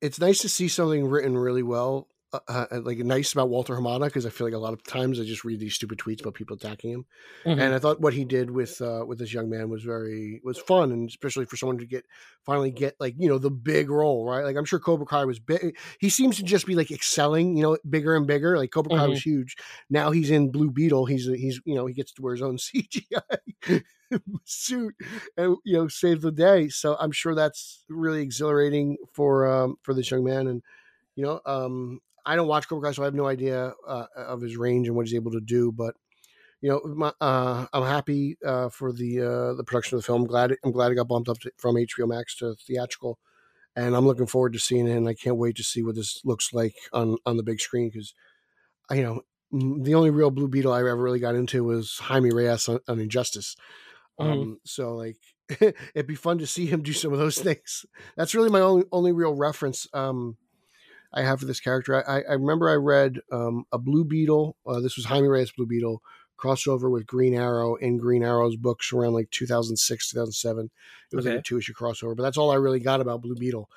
it's 0.00 0.18
nice 0.18 0.38
to 0.40 0.48
see 0.48 0.68
something 0.68 1.06
written 1.06 1.36
really 1.36 1.62
well, 1.62 2.08
uh, 2.32 2.66
uh, 2.70 2.80
like 2.82 2.98
nice 2.98 3.32
about 3.32 3.48
Walter 3.48 3.74
Hamada 3.74 4.04
because 4.04 4.24
I 4.24 4.30
feel 4.30 4.46
like 4.46 4.54
a 4.54 4.58
lot 4.58 4.72
of 4.72 4.84
times 4.84 5.18
I 5.18 5.24
just 5.24 5.44
read 5.44 5.58
these 5.60 5.74
stupid 5.74 5.98
tweets 5.98 6.20
about 6.20 6.34
people 6.34 6.56
attacking 6.56 6.92
him, 6.92 7.06
Mm-hmm. 7.44 7.60
and 7.60 7.74
I 7.74 7.78
thought 7.78 8.00
what 8.00 8.14
he 8.14 8.24
did 8.24 8.50
with 8.50 8.80
uh, 8.80 9.04
with 9.06 9.18
this 9.18 9.32
young 9.32 9.48
man 9.50 9.68
was 9.68 9.82
very 9.82 10.40
was 10.44 10.58
fun, 10.58 10.92
and 10.92 11.08
especially 11.08 11.44
for 11.46 11.56
someone 11.56 11.78
to 11.78 11.86
get 11.86 12.04
finally 12.44 12.70
get 12.70 12.94
like 13.00 13.14
you 13.18 13.28
know 13.28 13.38
the 13.38 13.50
big 13.50 13.90
role, 13.90 14.24
right? 14.24 14.44
Like 14.44 14.56
I'm 14.56 14.64
sure 14.64 14.78
Cobra 14.78 15.06
Kai 15.06 15.24
was 15.24 15.40
big. 15.40 15.76
He 15.98 16.08
seems 16.08 16.36
to 16.36 16.42
just 16.42 16.66
be 16.66 16.74
like 16.74 16.90
excelling, 16.90 17.56
you 17.56 17.62
know, 17.62 17.78
bigger 17.88 18.14
and 18.14 18.26
bigger. 18.26 18.56
Like 18.56 18.70
Cobra 18.70 18.96
Kai 18.96 19.06
was 19.08 19.22
huge. 19.22 19.56
Now 19.88 20.10
he's 20.10 20.30
in 20.30 20.50
Blue 20.52 20.70
Beetle. 20.70 21.06
He's 21.06 21.26
he's 21.26 21.60
you 21.64 21.74
know 21.74 21.86
he 21.86 21.94
gets 21.94 22.12
to 22.12 22.22
wear 22.22 22.34
his 22.34 22.42
own 22.42 22.56
CGI 22.58 23.82
suit 24.44 24.94
and 25.36 25.56
you 25.64 25.74
know 25.76 25.88
save 25.88 26.20
the 26.20 26.32
day. 26.32 26.68
So 26.68 26.96
I'm 26.98 27.12
sure 27.12 27.34
that's 27.34 27.84
really 27.88 28.22
exhilarating 28.22 28.96
for 29.12 29.46
um, 29.50 29.76
for 29.82 29.94
this 29.94 30.10
young 30.10 30.24
man. 30.24 30.46
And 30.46 30.62
you 31.16 31.24
know, 31.24 31.40
um, 31.44 32.00
I 32.24 32.36
don't 32.36 32.48
watch 32.48 32.68
Cobra 32.68 32.88
Kai, 32.88 32.92
so 32.92 33.02
I 33.02 33.06
have 33.06 33.14
no 33.14 33.26
idea 33.26 33.72
uh, 33.86 34.06
of 34.16 34.40
his 34.40 34.56
range 34.56 34.86
and 34.86 34.96
what 34.96 35.06
he's 35.06 35.14
able 35.14 35.32
to 35.32 35.40
do. 35.40 35.72
But 35.72 35.94
you 36.60 36.68
know, 36.68 36.80
my, 36.84 37.12
uh, 37.20 37.66
I'm 37.72 37.84
happy 37.84 38.36
uh, 38.44 38.68
for 38.68 38.92
the 38.92 39.20
uh, 39.20 39.54
the 39.54 39.64
production 39.64 39.96
of 39.96 40.02
the 40.02 40.06
film. 40.06 40.22
I'm 40.22 40.28
glad 40.28 40.54
I'm 40.64 40.72
glad 40.72 40.92
it 40.92 40.96
got 40.96 41.08
bumped 41.08 41.28
up 41.28 41.38
to, 41.40 41.50
from 41.56 41.76
HBO 41.76 42.08
Max 42.08 42.36
to 42.36 42.54
theatrical, 42.54 43.18
and 43.74 43.96
I'm 43.96 44.06
looking 44.06 44.26
forward 44.26 44.52
to 44.52 44.58
seeing 44.58 44.86
it. 44.86 44.96
And 44.96 45.08
I 45.08 45.14
can't 45.14 45.36
wait 45.38 45.56
to 45.56 45.64
see 45.64 45.82
what 45.82 45.94
this 45.94 46.20
looks 46.24 46.52
like 46.52 46.74
on 46.92 47.16
on 47.24 47.36
the 47.36 47.42
big 47.42 47.60
screen 47.60 47.88
because, 47.88 48.14
you 48.90 49.02
know, 49.02 49.22
mm, 49.52 49.82
the 49.84 49.94
only 49.94 50.10
real 50.10 50.30
Blue 50.30 50.48
Beetle 50.48 50.72
I 50.72 50.80
ever 50.80 50.96
really 50.96 51.20
got 51.20 51.34
into 51.34 51.64
was 51.64 51.98
Jaime 51.98 52.30
Reyes 52.30 52.68
on, 52.68 52.80
on 52.86 53.00
Injustice. 53.00 53.56
Mhm. 54.20 54.32
Um, 54.32 54.60
so 54.64 54.94
like 54.94 55.16
it'd 55.48 56.06
be 56.06 56.14
fun 56.14 56.38
to 56.38 56.46
see 56.46 56.66
him 56.66 56.82
do 56.82 56.92
some 56.92 57.12
of 57.12 57.18
those 57.18 57.38
things. 57.42 57.86
That's 58.16 58.34
really 58.34 58.50
my 58.50 58.60
only 58.60 58.84
only 58.92 59.12
real 59.12 59.34
reference 59.34 59.86
um, 59.94 60.36
I 61.12 61.22
have 61.22 61.40
for 61.40 61.46
this 61.46 61.60
character. 61.60 62.08
I, 62.08 62.22
I, 62.22 62.34
remember 62.34 62.68
I 62.68 62.74
read 62.74 63.20
um, 63.32 63.64
a 63.72 63.78
Blue 63.78 64.04
Beetle. 64.04 64.56
Uh, 64.66 64.80
this 64.80 64.96
was 64.96 65.06
Jaime 65.06 65.26
Reyes 65.26 65.50
Blue 65.50 65.66
Beetle 65.66 66.02
crossover 66.38 66.90
with 66.90 67.06
Green 67.06 67.34
Arrow 67.34 67.74
in 67.76 67.98
Green 67.98 68.22
Arrow's 68.22 68.56
books 68.56 68.92
around 68.92 69.12
like 69.12 69.30
2006 69.30 70.10
2007. 70.10 70.70
It 71.12 71.16
was 71.16 71.26
like 71.26 71.38
a 71.38 71.42
two 71.42 71.58
issue 71.58 71.74
crossover, 71.74 72.16
but 72.16 72.22
that's 72.22 72.38
all 72.38 72.50
I 72.50 72.56
really 72.56 72.80
got 72.80 73.00
about 73.00 73.22
Blue 73.22 73.34
Beetle. 73.34 73.68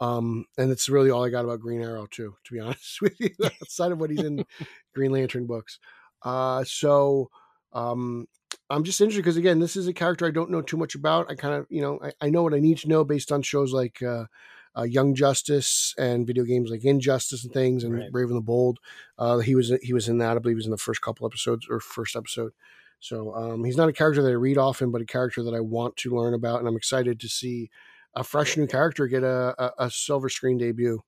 Um, 0.00 0.46
and 0.56 0.70
it's 0.70 0.88
really 0.88 1.10
all 1.10 1.24
I 1.24 1.30
got 1.30 1.44
about 1.44 1.60
Green 1.60 1.82
Arrow 1.82 2.06
too, 2.10 2.34
to 2.44 2.52
be 2.52 2.60
honest 2.60 3.00
with 3.00 3.18
you, 3.18 3.30
outside 3.44 3.92
of 3.92 4.00
what 4.00 4.10
he's 4.10 4.24
in 4.24 4.44
Green 4.94 5.12
Lantern 5.12 5.46
books. 5.46 5.78
Uh, 6.22 6.64
so 6.64 7.30
um, 7.72 8.26
I'm 8.68 8.84
just 8.84 9.00
interested 9.00 9.22
because 9.22 9.36
again, 9.36 9.58
this 9.58 9.76
is 9.76 9.86
a 9.86 9.92
character 9.92 10.26
I 10.26 10.30
don't 10.30 10.50
know 10.50 10.62
too 10.62 10.76
much 10.76 10.94
about. 10.94 11.30
I 11.30 11.34
kind 11.34 11.54
of, 11.54 11.66
you 11.70 11.82
know, 11.82 11.98
I, 12.02 12.26
I 12.26 12.30
know 12.30 12.42
what 12.42 12.54
I 12.54 12.60
need 12.60 12.78
to 12.78 12.88
know 12.88 13.04
based 13.04 13.32
on 13.32 13.42
shows 13.42 13.72
like 13.72 14.02
uh, 14.02 14.24
uh, 14.76 14.82
Young 14.82 15.14
Justice 15.14 15.94
and 15.98 16.26
video 16.26 16.44
games 16.44 16.70
like 16.70 16.84
Injustice 16.84 17.44
and 17.44 17.52
things, 17.52 17.84
and 17.84 17.94
Right. 17.94 18.10
Brave 18.10 18.28
and 18.28 18.36
the 18.36 18.40
Bold. 18.42 18.78
Uh, 19.18 19.38
he 19.38 19.54
was 19.54 19.70
he 19.82 19.92
was 19.92 20.08
in 20.08 20.18
that. 20.18 20.36
I 20.36 20.40
believe 20.40 20.54
he 20.54 20.60
was 20.60 20.66
in 20.66 20.70
the 20.72 20.78
first 20.78 21.02
couple 21.02 21.26
episodes 21.26 21.66
or 21.68 21.80
first 21.80 22.16
episode. 22.16 22.52
So 23.00 23.34
um, 23.34 23.64
he's 23.64 23.76
not 23.76 23.88
a 23.88 23.92
character 23.94 24.22
that 24.22 24.28
I 24.28 24.32
read 24.32 24.58
often, 24.58 24.90
but 24.90 25.00
a 25.00 25.06
character 25.06 25.42
that 25.42 25.54
I 25.54 25.60
want 25.60 25.96
to 25.98 26.14
learn 26.14 26.34
about, 26.34 26.58
and 26.60 26.68
I'm 26.68 26.76
excited 26.76 27.18
to 27.20 27.28
see 27.28 27.70
a 28.14 28.24
fresh 28.24 28.56
new 28.56 28.66
character 28.66 29.06
get 29.06 29.22
a, 29.22 29.54
a, 29.58 29.86
a 29.86 29.90
silver 29.90 30.28
screen 30.28 30.58
debut. 30.58 31.02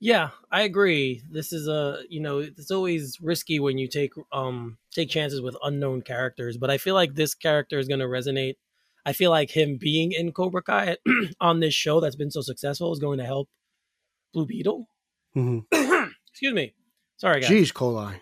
Yeah, 0.00 0.30
I 0.50 0.62
agree. 0.62 1.22
This 1.28 1.52
is 1.52 1.66
a 1.68 2.02
you 2.08 2.20
know 2.20 2.38
it's 2.38 2.70
always 2.70 3.20
risky 3.20 3.58
when 3.60 3.78
you 3.78 3.88
take 3.88 4.12
um 4.32 4.78
take 4.92 5.10
chances 5.10 5.40
with 5.40 5.56
unknown 5.62 6.02
characters, 6.02 6.56
but 6.56 6.70
I 6.70 6.78
feel 6.78 6.94
like 6.94 7.14
this 7.14 7.34
character 7.34 7.78
is 7.78 7.88
going 7.88 8.00
to 8.00 8.06
resonate. 8.06 8.56
I 9.06 9.12
feel 9.12 9.30
like 9.30 9.50
him 9.50 9.78
being 9.80 10.12
in 10.12 10.32
Cobra 10.32 10.62
Kai 10.62 10.96
on 11.40 11.60
this 11.60 11.74
show 11.74 12.00
that's 12.00 12.16
been 12.16 12.30
so 12.30 12.40
successful 12.40 12.92
is 12.92 12.98
going 12.98 13.18
to 13.18 13.24
help 13.24 13.48
Blue 14.32 14.46
Beetle. 14.46 14.88
Mhm. 15.36 15.64
Excuse 16.30 16.54
me. 16.54 16.74
Sorry, 17.16 17.40
guys. 17.40 17.50
Jeez, 17.50 17.72
Coli. 17.72 18.14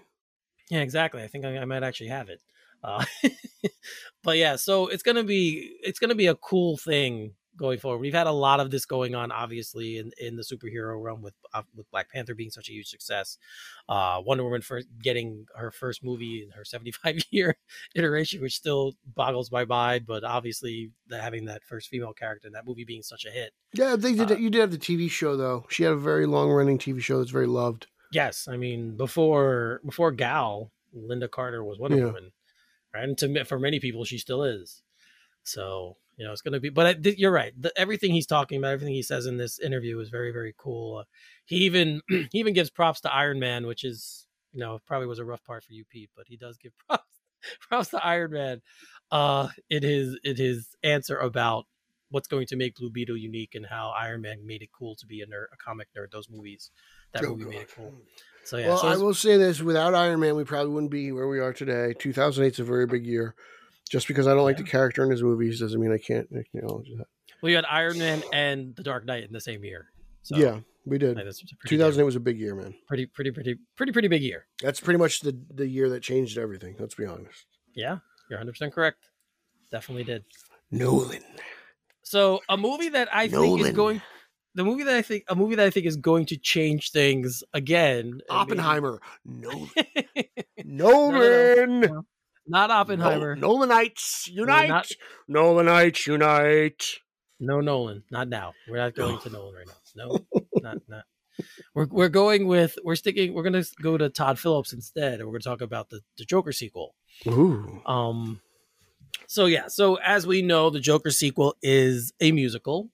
Yeah, 0.71 0.81
exactly. 0.81 1.23
I 1.23 1.27
think 1.29 1.45
I, 1.45 1.59
I 1.59 1.65
might 1.65 1.83
actually 1.83 2.09
have 2.09 2.29
it. 2.29 2.41
Uh, 2.83 3.05
but 4.23 4.37
yeah, 4.37 4.57
so 4.57 4.87
it's 4.89 5.03
gonna 5.03 5.25
be 5.25 5.77
it's 5.83 5.99
gonna 5.99 6.15
be 6.15 6.27
a 6.27 6.35
cool 6.35 6.77
thing 6.77 7.35
going 7.57 7.79
forward. 7.79 7.99
We've 7.99 8.13
had 8.15 8.27
a 8.27 8.33
lot 8.33 8.61
of 8.61 8.71
this 8.71 8.85
going 8.85 9.15
on, 9.15 9.33
obviously, 9.33 9.99
in, 9.99 10.13
in 10.21 10.37
the 10.37 10.43
superhero 10.43 11.03
realm 11.03 11.23
with 11.23 11.35
uh, 11.55 11.63
with 11.75 11.91
Black 11.91 12.11
Panther 12.11 12.35
being 12.35 12.51
such 12.51 12.69
a 12.69 12.73
huge 12.73 12.89
success, 12.89 13.39
uh, 13.89 14.21
Wonder 14.25 14.45
Woman 14.45 14.61
first 14.63 14.87
getting 15.03 15.47
her 15.57 15.71
first 15.71 16.05
movie 16.05 16.43
in 16.45 16.51
her 16.51 16.65
seventy 16.73 16.91
five 16.93 17.19
year 17.31 17.57
iteration, 17.95 18.41
which 18.41 18.57
still 18.57 18.95
boggles 19.15 19.51
my 19.51 19.65
mind. 19.65 20.07
But 20.07 20.25
obviously, 20.25 20.91
the, 21.09 21.21
having 21.21 21.47
that 21.47 21.63
first 21.65 21.89
female 21.89 22.13
character 22.13 22.47
in 22.47 22.53
that 22.53 22.67
movie 22.67 22.85
being 22.85 23.03
such 23.03 23.25
a 23.25 23.31
hit, 23.31 23.53
Yeah, 23.73 23.97
they 23.97 24.15
did. 24.15 24.33
Uh, 24.33 24.37
you 24.37 24.51
did 24.51 24.61
have 24.61 24.71
the 24.71 24.79
TV 24.79 25.11
show 25.11 25.37
though. 25.37 25.67
She 25.69 25.83
had 25.83 25.93
a 25.93 25.97
very 25.97 26.27
long 26.27 26.51
running 26.51 26.79
TV 26.79 27.01
show 27.03 27.19
that's 27.19 27.31
very 27.31 27.47
loved. 27.47 27.87
yes, 28.13 28.47
I 28.49 28.57
mean 28.57 28.97
before 28.97 29.81
before 29.85 30.13
Gal, 30.13 30.71
Lynda 30.97 31.31
Carter 31.31 31.65
was 31.65 31.79
Wonder 31.79 31.97
Yeah. 31.99 32.05
Woman, 32.07 32.33
right? 32.95 33.05
And 33.05 33.19
to 33.19 33.45
for 33.45 33.59
many 33.59 33.81
people, 33.81 34.05
she 34.05 34.19
still 34.19 34.43
is. 34.43 34.83
So 35.43 35.97
you 36.17 36.25
know, 36.25 36.33
it's 36.33 36.43
going 36.43 36.55
to 36.55 36.61
be. 36.61 36.71
But 36.71 36.87
I, 36.87 36.95
th- 36.95 37.19
you're 37.19 37.33
right. 37.33 37.53
The, 37.61 37.73
everything 37.77 38.13
he's 38.13 38.27
talking 38.27 38.59
about, 38.59 38.73
everything 38.73 38.95
he 38.95 39.03
says 39.03 39.27
in 39.27 39.37
this 39.37 39.59
interview 39.59 39.99
is 40.01 40.09
very, 40.09 40.33
very 40.33 40.55
cool. 40.57 40.99
Uh, 40.99 41.05
he 41.45 41.57
even 41.59 42.01
he 42.09 42.29
even 42.39 42.55
gives 42.55 42.71
props 42.71 43.01
to 43.03 43.15
Iron 43.15 43.39
Man, 43.39 43.67
which 43.67 43.85
is 43.85 44.27
you 44.53 44.61
know 44.61 44.79
probably 44.87 45.07
was 45.07 45.19
a 45.19 45.25
rough 45.25 45.45
part 45.45 45.65
for 45.65 45.73
you, 45.73 45.85
Pete, 45.89 46.11
but 46.17 46.27
he 46.27 46.37
does 46.37 46.57
give 46.57 46.73
props 46.89 47.05
props 47.61 47.89
to 47.91 48.05
Iron 48.05 48.33
Man. 48.33 48.63
Uh, 49.11 49.49
in 49.71 49.83
his 49.83 50.19
in 50.25 50.37
his 50.37 50.69
answer 50.83 51.17
about 51.17 51.67
what's 52.11 52.29
going 52.29 52.47
to 52.47 52.57
make 52.57 52.77
Blue 52.77 52.91
Beetle 52.91 53.17
unique 53.17 53.55
and 53.55 53.67
how 53.67 53.93
Iron 53.97 54.23
Man 54.23 54.47
made 54.47 54.63
it 54.63 54.71
cool 54.77 54.97
to 54.97 55.07
be 55.07 55.21
a 55.21 55.27
nerd, 55.27 55.47
a 55.53 55.57
comic 55.57 55.89
nerd. 55.97 56.11
Those 56.11 56.29
movies, 56.31 56.71
that 57.13 57.25
Oh, 57.25 57.31
movie 57.31 57.45
made 57.45 57.63
it 57.63 57.71
cool. 57.77 57.93
So 58.45 58.59
yeah, 58.59 58.69
well, 58.69 58.79
so 58.79 58.89
I 58.89 58.97
will 58.97 59.15
say 59.15 59.37
this: 59.37 59.61
without 59.61 59.95
Iron 59.95 60.21
Man, 60.21 60.37
we 60.37 60.45
probably 60.45 60.73
wouldn't 60.73 60.93
be 60.93 61.13
where 61.13 61.29
we 61.29 61.41
are 61.41 61.53
today. 61.53 61.95
2008 61.99 62.55
is 62.55 62.61
a 62.61 62.65
very 62.65 62.87
big 62.87 63.05
year. 63.07 63.35
Just 63.91 64.09
because 64.09 64.27
I 64.27 64.35
don't 64.35 64.45
like 64.45 64.57
the 64.57 64.63
character 64.65 65.05
in 65.05 65.11
his 65.11 65.23
movies 65.23 65.61
doesn't 65.61 65.81
mean 65.81 65.93
I 65.93 65.99
can't 65.99 66.29
acknowledge 66.33 66.89
that. 66.97 67.07
well, 67.41 67.51
you 67.51 67.57
had 67.57 67.65
Iron 67.67 67.99
Man 67.99 68.23
and 68.33 68.75
The 68.75 68.83
Dark 68.83 69.05
Knight 69.07 69.25
in 69.25 69.33
the 69.33 69.41
same 69.41 69.63
year. 69.65 69.87
So 70.23 70.37
yeah, 70.37 70.59
we 70.85 70.99
did. 70.99 71.15
like, 71.17 71.25
that's 71.25 71.41
pretty, 71.41 71.77
2008 71.77 72.05
was 72.05 72.17
a 72.17 72.21
big 72.21 72.39
year, 72.39 72.55
man. 72.57 72.75
pretty, 72.89 73.07
pretty, 73.07 73.31
pretty, 73.31 73.57
pretty, 73.77 73.93
pretty 73.93 74.09
big 74.09 74.23
year. 74.23 74.47
That's 74.61 74.81
pretty 74.81 74.99
much 74.99 75.21
the 75.21 75.39
the 75.55 75.67
year 75.69 75.89
that 75.91 76.03
changed 76.03 76.37
everything. 76.37 76.75
Let's 76.81 76.95
be 76.97 77.07
honest. 77.07 77.47
Yeah, 77.75 77.99
you're 78.29 78.39
100 78.39 78.53
percent 78.53 78.73
correct. 78.75 79.09
Definitely 79.71 80.05
did. 80.05 80.25
Nolan. 80.73 81.23
So 82.03 82.41
a 82.49 82.57
movie 82.57 82.89
that 82.91 83.09
I 83.15 83.29
think 83.29 83.61
is 83.61 83.71
going, 83.71 84.03
the 84.57 84.65
movie 84.65 84.83
that 84.85 84.95
I 84.97 85.03
think, 85.03 85.25
a 85.29 85.35
movie 85.37 85.55
that 85.57 85.67
I 85.67 85.71
think 85.71 85.87
is 85.87 85.97
going 85.97 86.27
to 86.27 86.37
change 86.37 86.91
things 86.91 87.45
again. 87.55 87.99
and 88.01 88.13
maybe- 88.15 88.25
Oppenheimer. 88.31 89.01
Nolan. 89.25 89.69
no, 90.65 91.11
Nolan. 91.13 91.81
no. 91.81 92.05
Not 92.47 92.71
Oppenheimer. 92.71 93.35
No, 93.37 93.57
Nolanites 93.59 94.29
unite. 94.29 94.69
not- 94.69 94.89
Nolanites 95.29 96.07
unite. 96.07 97.01
No 97.39 97.61
Nolan, 97.61 98.03
not 98.11 98.29
now. 98.29 98.55
We're 98.69 98.79
not 98.79 98.95
going 98.95 99.19
to 99.19 99.31
Nolan 99.31 99.55
right 99.55 99.67
now. 99.67 99.73
No, 99.97 100.19
not 100.61 100.77
not. 100.89 101.05
We're 101.75 101.87
we're 101.87 102.09
going 102.11 102.47
with 102.47 102.79
we're 102.85 102.97
sticking. 102.97 103.33
We're 103.33 103.43
gonna 103.43 103.65
go 103.81 103.97
to 103.97 104.11
Todd 104.11 104.39
Phillips 104.39 104.75
instead, 104.75 105.15
and 105.21 105.25
we're 105.27 105.33
gonna 105.33 105.41
talk 105.57 105.63
about 105.63 105.89
the 105.89 106.01
the 106.19 106.25
Joker 106.27 106.53
sequel. 106.53 106.95
Ooh. 107.27 107.81
Um, 107.87 108.41
so 109.27 109.47
yeah, 109.47 109.69
so 109.69 109.95
as 109.97 110.27
we 110.27 110.43
know, 110.43 110.69
the 110.69 110.81
Joker 110.81 111.11
sequel 111.11 111.57
is 111.63 112.13
a 112.21 112.31
musical. 112.33 112.91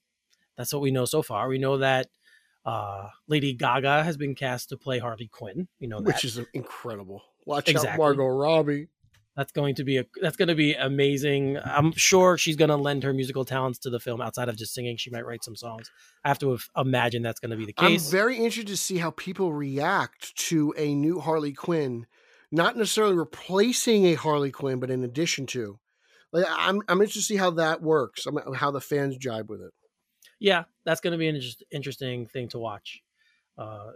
That's 0.57 0.73
what 0.73 0.81
we 0.83 0.93
know 0.93 1.05
so 1.07 1.23
far. 1.23 1.49
We 1.49 1.59
know 1.59 1.79
that 1.79 2.09
uh, 2.65 3.09
Lady 3.27 3.53
Gaga 3.53 4.05
has 4.05 4.17
been 4.17 4.37
cast 4.37 4.69
to 4.69 4.77
play 4.77 5.01
Harley 5.01 5.27
Quinn. 5.27 5.67
We 5.81 5.89
know 5.89 5.99
that. 6.01 6.07
Which 6.15 6.25
is 6.25 6.39
incredible. 6.55 7.23
Watch 7.47 7.75
out, 7.75 7.99
Margot 7.99 8.27
Robbie. 8.27 8.87
That's 9.37 9.53
going 9.53 9.77
to 9.77 9.85
be 9.85 9.97
a 9.97 10.05
that's 10.21 10.37
going 10.37 10.49
to 10.49 10.55
be 10.55 10.75
amazing. 10.75 11.59
I'm 11.65 11.93
sure 11.93 12.37
she's 12.37 12.57
going 12.57 12.69
to 12.69 12.77
lend 12.77 13.03
her 13.03 13.15
musical 13.15 13.47
talents 13.47 13.79
to 13.81 13.91
the 13.91 13.99
film 13.99 14.21
outside 14.21 14.51
of 14.51 14.57
just 14.57 14.75
singing. 14.75 14.99
She 14.99 15.11
might 15.11 15.25
write 15.25 15.43
some 15.43 15.57
songs. 15.57 15.91
I 16.23 16.29
have 16.29 16.39
to 16.41 16.59
imagine 16.77 17.23
that's 17.23 17.41
going 17.41 17.51
to 17.51 17.57
be 17.57 17.65
the 17.65 17.73
case. 17.73 18.07
I'm 18.07 18.11
very 18.11 18.37
interested 18.37 18.67
to 18.69 18.77
see 18.77 18.99
how 18.99 19.11
people 19.13 19.53
react 19.53 20.37
to 20.49 20.75
a 20.77 20.95
new 20.95 21.19
Harley 21.19 21.53
Quinn, 21.53 22.07
not 22.51 22.77
necessarily 22.77 23.15
replacing 23.15 24.05
a 24.07 24.15
Harley 24.15 24.51
Quinn, 24.51 24.81
but 24.81 24.91
in 24.91 25.03
addition 25.03 25.47
to. 25.47 25.79
Like 26.33 26.45
I'm 26.49 26.83
I'm 26.89 27.01
interested 27.01 27.21
to 27.21 27.25
see 27.27 27.37
how 27.37 27.51
that 27.53 27.83
works. 27.83 28.27
how 28.55 28.71
the 28.71 28.81
fans 28.81 29.17
jibe 29.17 29.49
with 29.49 29.63
it. 29.63 29.73
Yeah, 30.41 30.65
that's 30.85 31.01
going 31.01 31.13
to 31.13 31.19
be 31.19 31.29
an 31.29 31.41
interesting 31.71 32.27
thing 32.27 32.49
to 32.49 32.59
watch, 32.59 33.01
uh, 33.57 33.93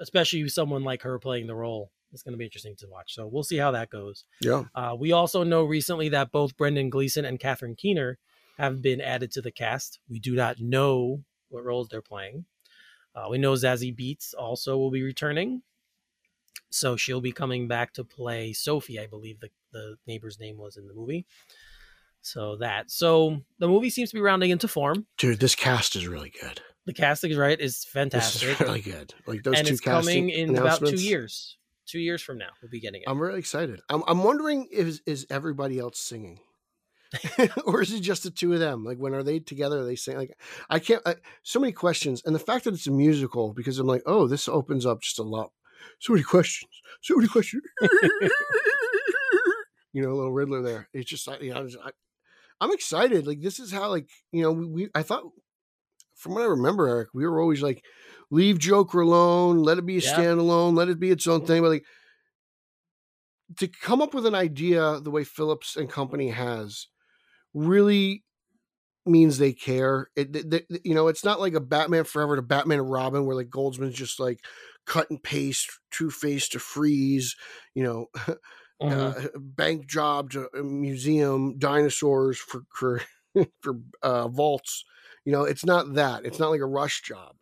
especially 0.00 0.48
someone 0.48 0.84
like 0.84 1.02
her 1.02 1.18
playing 1.18 1.46
the 1.46 1.54
role 1.54 1.90
it's 2.12 2.22
going 2.22 2.32
to 2.32 2.38
be 2.38 2.44
interesting 2.44 2.76
to 2.76 2.88
watch. 2.88 3.14
So 3.14 3.26
we'll 3.26 3.42
see 3.42 3.56
how 3.56 3.70
that 3.72 3.90
goes. 3.90 4.24
Yeah. 4.40 4.64
Uh, 4.74 4.96
we 4.98 5.12
also 5.12 5.42
know 5.42 5.64
recently 5.64 6.08
that 6.10 6.32
both 6.32 6.56
Brendan 6.56 6.90
Gleeson 6.90 7.24
and 7.24 7.38
Catherine 7.38 7.74
Keener 7.76 8.18
have 8.58 8.82
been 8.82 9.00
added 9.00 9.30
to 9.32 9.42
the 9.42 9.52
cast. 9.52 10.00
We 10.08 10.18
do 10.18 10.34
not 10.34 10.60
know 10.60 11.22
what 11.48 11.64
roles 11.64 11.88
they're 11.88 12.02
playing. 12.02 12.44
Uh, 13.14 13.28
we 13.30 13.38
know 13.38 13.52
Zazie 13.54 13.96
Beetz 13.96 14.34
also 14.38 14.76
will 14.76 14.90
be 14.90 15.02
returning. 15.02 15.62
So 16.70 16.96
she'll 16.96 17.20
be 17.20 17.32
coming 17.32 17.68
back 17.68 17.94
to 17.94 18.04
play 18.04 18.52
Sophie, 18.52 19.00
I 19.00 19.06
believe 19.06 19.40
the, 19.40 19.50
the 19.72 19.96
neighbor's 20.06 20.38
name 20.38 20.58
was 20.58 20.76
in 20.76 20.86
the 20.86 20.94
movie. 20.94 21.26
So 22.20 22.56
that. 22.56 22.90
So 22.90 23.40
the 23.58 23.68
movie 23.68 23.90
seems 23.90 24.10
to 24.10 24.16
be 24.16 24.20
rounding 24.20 24.50
into 24.50 24.68
form. 24.68 25.06
Dude, 25.16 25.40
this 25.40 25.54
cast 25.54 25.96
is 25.96 26.06
really 26.06 26.32
good. 26.42 26.60
The 26.84 26.94
casting 26.94 27.30
is 27.30 27.36
right 27.36 27.58
is 27.58 27.84
fantastic. 27.84 28.48
This 28.48 28.60
is 28.60 28.66
really 28.66 28.80
good. 28.80 29.14
Like 29.26 29.42
those 29.42 29.56
and 29.56 29.66
two 29.66 29.74
it's 29.74 29.80
coming 29.80 30.30
in 30.30 30.56
about 30.56 30.80
two 30.80 30.96
years 30.96 31.58
two 31.88 31.98
years 31.98 32.22
from 32.22 32.38
now 32.38 32.50
we'll 32.62 32.70
be 32.70 32.80
getting 32.80 33.02
it. 33.02 33.08
I'm 33.08 33.20
really 33.20 33.38
excited. 33.38 33.80
I'm, 33.88 34.02
I'm 34.06 34.22
wondering 34.22 34.68
is 34.70 35.02
is 35.06 35.26
everybody 35.30 35.78
else 35.78 35.98
singing? 35.98 36.40
Or 37.64 37.80
is 37.82 37.92
it 37.92 38.00
just 38.00 38.22
the 38.22 38.30
two 38.30 38.52
of 38.52 38.60
them? 38.60 38.84
Like 38.84 38.98
when 38.98 39.14
are 39.14 39.22
they 39.22 39.40
together? 39.40 39.80
Are 39.80 39.84
they 39.84 39.96
sing 39.96 40.16
like 40.16 40.38
i 40.68 40.78
can't 40.78 41.02
I, 41.06 41.16
so 41.42 41.58
many 41.58 41.72
questions 41.72 42.22
and 42.24 42.34
the 42.34 42.40
fact 42.40 42.64
that 42.64 42.74
it's 42.74 42.86
a 42.86 42.92
musical 42.92 43.52
because 43.54 43.78
i'm 43.78 43.86
like 43.86 44.02
oh 44.06 44.26
this 44.26 44.48
opens 44.48 44.86
up 44.86 45.00
just 45.00 45.18
a 45.18 45.22
lot. 45.22 45.52
So 45.98 46.12
many 46.12 46.22
questions 46.22 46.70
so 47.00 47.16
many 47.16 47.28
questions. 47.28 47.62
You 49.94 50.02
know 50.02 50.10
a 50.10 50.14
little 50.14 50.32
riddler 50.32 50.62
there. 50.62 50.88
It's 50.92 51.08
just 51.08 51.26
you 51.40 51.52
know 51.52 51.66
I, 51.82 51.90
i'm 52.60 52.72
excited. 52.72 53.26
Like 53.26 53.40
this 53.40 53.58
is 53.58 53.72
how 53.72 53.88
like 53.88 54.06
you 54.32 54.42
know 54.42 54.52
we, 54.52 54.66
we 54.66 54.88
i 54.94 55.02
thought 55.02 55.24
from 56.14 56.34
what 56.34 56.42
i 56.42 56.46
remember 56.46 56.86
eric 56.86 57.08
we 57.14 57.26
were 57.26 57.40
always 57.40 57.62
like 57.62 57.82
leave 58.30 58.58
Joker 58.58 59.00
alone, 59.00 59.62
let 59.62 59.78
it 59.78 59.86
be 59.86 59.98
a 59.98 60.00
yep. 60.00 60.16
standalone, 60.16 60.76
let 60.76 60.88
it 60.88 61.00
be 61.00 61.10
its 61.10 61.26
own 61.26 61.46
thing. 61.46 61.62
But 61.62 61.70
like 61.70 61.84
to 63.56 63.68
come 63.68 64.02
up 64.02 64.14
with 64.14 64.26
an 64.26 64.34
idea 64.34 65.00
the 65.00 65.10
way 65.10 65.24
Phillips 65.24 65.76
and 65.76 65.88
company 65.88 66.28
has 66.28 66.88
really 67.54 68.24
means 69.06 69.38
they 69.38 69.52
care. 69.52 70.10
It, 70.16 70.50
they, 70.50 70.62
you 70.84 70.94
know, 70.94 71.08
it's 71.08 71.24
not 71.24 71.40
like 71.40 71.54
a 71.54 71.60
Batman 71.60 72.04
Forever 72.04 72.36
to 72.36 72.42
Batman 72.42 72.80
and 72.80 72.90
Robin 72.90 73.24
where 73.24 73.36
like 73.36 73.48
Goldsman's 73.48 73.94
just 73.94 74.20
like 74.20 74.40
cut 74.86 75.10
and 75.10 75.22
paste, 75.22 75.78
Two 75.90 76.10
Face 76.10 76.48
to 76.50 76.58
freeze, 76.58 77.36
you 77.74 77.82
know, 77.82 78.06
mm-hmm. 78.82 78.88
uh, 78.88 79.38
bank 79.38 79.86
job 79.86 80.30
to 80.32 80.48
museum, 80.62 81.58
dinosaurs 81.58 82.38
for 82.38 82.62
for 82.74 83.02
for 83.60 83.78
uh, 84.02 84.28
vaults. 84.28 84.84
You 85.24 85.32
know, 85.32 85.44
it's 85.44 85.64
not 85.64 85.94
that. 85.94 86.24
It's 86.24 86.38
not 86.38 86.50
like 86.50 86.60
a 86.60 86.66
rush 86.66 87.02
job. 87.02 87.34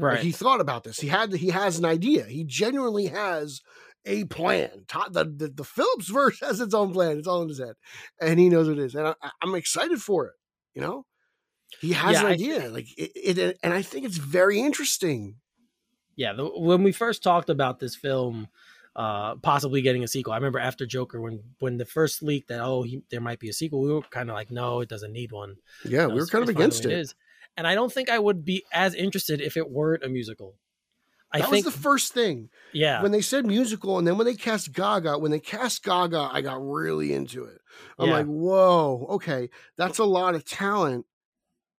Right. 0.00 0.14
Like 0.14 0.22
he 0.22 0.32
thought 0.32 0.60
about 0.60 0.84
this. 0.84 0.98
He 0.98 1.08
had 1.08 1.32
he 1.32 1.48
has 1.48 1.78
an 1.78 1.84
idea. 1.84 2.24
He 2.24 2.44
genuinely 2.44 3.06
has 3.06 3.60
a 4.06 4.24
plan. 4.24 4.86
The, 5.10 5.24
the, 5.24 5.48
the 5.48 5.64
Phillips 5.64 6.08
verse 6.12 6.40
has 6.40 6.60
its 6.60 6.74
own 6.74 6.92
plan. 6.92 7.18
It's 7.18 7.28
all 7.28 7.42
in 7.42 7.48
his 7.48 7.60
head, 7.60 7.74
and 8.20 8.38
he 8.38 8.48
knows 8.48 8.68
what 8.68 8.78
it 8.78 8.84
is. 8.84 8.94
And 8.94 9.08
I, 9.08 9.14
am 9.42 9.54
excited 9.54 10.00
for 10.00 10.26
it. 10.26 10.34
You 10.74 10.82
know, 10.82 11.06
he 11.80 11.92
has 11.92 12.14
yeah, 12.14 12.20
an 12.20 12.26
idea. 12.26 12.60
Think, 12.60 12.72
like 12.72 12.86
it, 12.96 13.38
it, 13.38 13.58
and 13.62 13.74
I 13.74 13.82
think 13.82 14.06
it's 14.06 14.16
very 14.16 14.60
interesting. 14.60 15.36
Yeah, 16.16 16.32
the, 16.32 16.44
when 16.46 16.82
we 16.82 16.92
first 16.92 17.22
talked 17.22 17.50
about 17.50 17.78
this 17.78 17.96
film, 17.96 18.48
uh, 18.96 19.36
possibly 19.36 19.82
getting 19.82 20.04
a 20.04 20.08
sequel, 20.08 20.32
I 20.32 20.36
remember 20.36 20.58
after 20.58 20.86
Joker 20.86 21.20
when 21.20 21.42
when 21.58 21.76
the 21.76 21.84
first 21.84 22.22
leak 22.22 22.48
that 22.48 22.60
oh 22.60 22.82
he, 22.82 23.02
there 23.10 23.20
might 23.20 23.38
be 23.38 23.48
a 23.48 23.52
sequel, 23.52 23.82
we 23.82 23.92
were 23.92 24.02
kind 24.02 24.30
of 24.30 24.34
like 24.34 24.50
no, 24.50 24.80
it 24.80 24.88
doesn't 24.88 25.12
need 25.12 25.32
one. 25.32 25.56
Yeah, 25.84 26.06
we 26.06 26.14
were 26.14 26.26
kind 26.26 26.42
of 26.42 26.48
against 26.48 26.84
it. 26.84 26.92
Is 26.92 27.14
and 27.56 27.66
I 27.66 27.74
don't 27.74 27.92
think 27.92 28.08
I 28.08 28.18
would 28.18 28.44
be 28.44 28.64
as 28.72 28.94
interested 28.94 29.40
if 29.40 29.56
it 29.56 29.70
weren't 29.70 30.04
a 30.04 30.08
musical. 30.08 30.56
I 31.32 31.38
that 31.38 31.50
think, 31.50 31.64
was 31.64 31.74
the 31.74 31.80
first 31.80 32.12
thing. 32.12 32.48
Yeah. 32.72 33.02
When 33.02 33.12
they 33.12 33.20
said 33.20 33.46
musical, 33.46 33.98
and 33.98 34.06
then 34.06 34.18
when 34.18 34.26
they 34.26 34.34
cast 34.34 34.72
Gaga, 34.72 35.18
when 35.18 35.30
they 35.30 35.38
cast 35.38 35.84
Gaga, 35.84 36.30
I 36.32 36.40
got 36.40 36.60
really 36.60 37.12
into 37.12 37.44
it. 37.44 37.58
I'm 37.98 38.08
yeah. 38.08 38.14
like, 38.14 38.26
whoa, 38.26 39.06
okay, 39.10 39.48
that's 39.76 39.98
a 39.98 40.04
lot 40.04 40.34
of 40.34 40.44
talent 40.44 41.06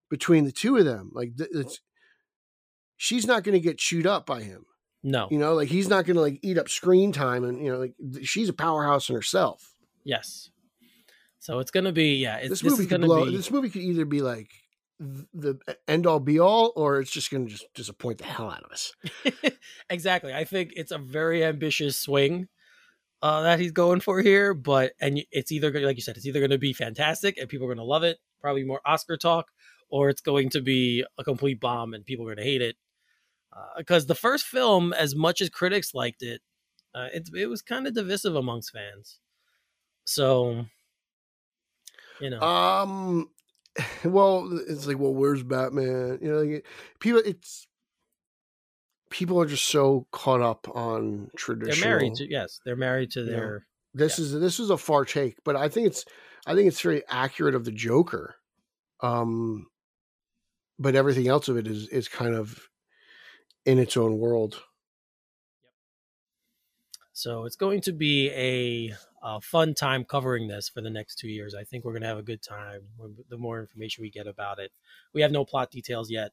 between 0.08 0.44
the 0.44 0.52
two 0.52 0.76
of 0.76 0.84
them. 0.84 1.10
Like, 1.12 1.32
it's 1.38 1.80
she's 2.96 3.26
not 3.26 3.42
going 3.42 3.54
to 3.54 3.60
get 3.60 3.78
chewed 3.78 4.06
up 4.06 4.24
by 4.24 4.42
him. 4.42 4.66
No, 5.02 5.28
you 5.30 5.38
know, 5.38 5.54
like 5.54 5.68
he's 5.68 5.88
not 5.88 6.04
going 6.04 6.16
to 6.16 6.20
like 6.20 6.38
eat 6.42 6.58
up 6.58 6.68
screen 6.68 7.10
time, 7.10 7.42
and 7.42 7.64
you 7.64 7.72
know, 7.72 7.78
like 7.78 7.94
she's 8.22 8.50
a 8.50 8.52
powerhouse 8.52 9.08
in 9.08 9.16
herself. 9.16 9.72
Yes. 10.04 10.50
So 11.38 11.58
it's 11.58 11.70
going 11.70 11.84
to 11.84 11.92
be 11.92 12.16
yeah. 12.16 12.40
this, 12.40 12.60
this 12.60 12.70
movie 12.70 12.86
could 12.86 13.00
blow. 13.00 13.24
Be... 13.24 13.34
This 13.34 13.50
movie 13.50 13.70
could 13.70 13.80
either 13.82 14.04
be 14.04 14.20
like 14.20 14.50
the 15.00 15.58
end 15.88 16.06
all 16.06 16.20
be 16.20 16.38
all 16.38 16.72
or 16.76 17.00
it's 17.00 17.10
just 17.10 17.30
going 17.30 17.46
to 17.46 17.50
just 17.50 17.72
disappoint 17.74 18.18
the 18.18 18.24
hell 18.24 18.50
out 18.50 18.62
of 18.62 18.70
us. 18.70 18.92
exactly. 19.90 20.34
I 20.34 20.44
think 20.44 20.72
it's 20.76 20.92
a 20.92 20.98
very 20.98 21.42
ambitious 21.42 21.98
swing 21.98 22.48
uh, 23.22 23.42
that 23.42 23.58
he's 23.58 23.72
going 23.72 24.00
for 24.00 24.20
here, 24.20 24.52
but 24.52 24.92
and 25.00 25.22
it's 25.32 25.50
either 25.52 25.72
like 25.80 25.96
you 25.96 26.02
said, 26.02 26.16
it's 26.16 26.26
either 26.26 26.40
going 26.40 26.50
to 26.50 26.58
be 26.58 26.74
fantastic 26.74 27.38
and 27.38 27.48
people 27.48 27.66
are 27.66 27.74
going 27.74 27.78
to 27.78 27.84
love 27.84 28.02
it, 28.02 28.18
probably 28.42 28.64
more 28.64 28.82
Oscar 28.84 29.16
talk, 29.16 29.46
or 29.88 30.10
it's 30.10 30.20
going 30.20 30.50
to 30.50 30.60
be 30.60 31.04
a 31.18 31.24
complete 31.24 31.60
bomb 31.60 31.94
and 31.94 32.04
people 32.04 32.26
are 32.26 32.34
going 32.34 32.44
to 32.44 32.50
hate 32.50 32.62
it. 32.62 32.76
Because 33.76 34.04
uh, 34.04 34.08
the 34.08 34.14
first 34.14 34.44
film, 34.44 34.92
as 34.92 35.16
much 35.16 35.40
as 35.40 35.48
critics 35.48 35.94
liked 35.94 36.22
it, 36.22 36.42
uh, 36.94 37.08
it, 37.12 37.28
it 37.34 37.46
was 37.46 37.62
kind 37.62 37.86
of 37.86 37.94
divisive 37.94 38.36
amongst 38.36 38.72
fans. 38.72 39.18
So, 40.04 40.66
you 42.20 42.30
know, 42.30 42.40
um, 42.40 43.30
well, 44.04 44.48
it's 44.68 44.86
like, 44.86 44.98
well, 44.98 45.14
where's 45.14 45.42
Batman? 45.42 46.18
You 46.20 46.32
know, 46.32 46.42
like, 46.42 46.66
people. 46.98 47.22
It's 47.24 47.66
people 49.10 49.40
are 49.40 49.46
just 49.46 49.64
so 49.64 50.06
caught 50.12 50.40
up 50.40 50.68
on 50.74 51.30
traditional. 51.36 51.80
They're 51.80 51.98
married 51.98 52.14
to 52.16 52.30
yes, 52.30 52.60
they're 52.64 52.76
married 52.76 53.10
to 53.12 53.24
their. 53.24 53.66
this 53.94 54.18
yeah. 54.18 54.24
is 54.24 54.40
this 54.40 54.60
is 54.60 54.70
a 54.70 54.76
far 54.76 55.04
take, 55.04 55.36
but 55.44 55.56
I 55.56 55.68
think 55.68 55.86
it's 55.88 56.04
I 56.46 56.54
think 56.54 56.68
it's 56.68 56.80
very 56.80 57.02
accurate 57.08 57.54
of 57.54 57.64
the 57.64 57.72
Joker. 57.72 58.36
Um, 59.00 59.66
but 60.78 60.94
everything 60.94 61.28
else 61.28 61.48
of 61.48 61.56
it 61.56 61.66
is 61.66 61.88
is 61.88 62.08
kind 62.08 62.34
of 62.34 62.68
in 63.66 63.78
its 63.78 63.96
own 63.96 64.18
world. 64.18 64.62
So 67.20 67.44
it's 67.44 67.56
going 67.56 67.82
to 67.82 67.92
be 67.92 68.30
a, 68.30 68.94
a, 69.22 69.42
fun 69.42 69.74
time 69.74 70.04
covering 70.04 70.48
this 70.48 70.70
for 70.70 70.80
the 70.80 70.88
next 70.88 71.16
two 71.16 71.28
years. 71.28 71.54
I 71.54 71.64
think 71.64 71.84
we're 71.84 71.92
going 71.92 72.00
to 72.00 72.08
have 72.08 72.16
a 72.16 72.22
good 72.22 72.40
time 72.40 72.80
the 73.28 73.36
more 73.36 73.60
information 73.60 74.00
we 74.00 74.10
get 74.10 74.26
about 74.26 74.58
it. 74.58 74.72
We 75.12 75.20
have 75.20 75.30
no 75.30 75.44
plot 75.44 75.70
details 75.70 76.10
yet, 76.10 76.32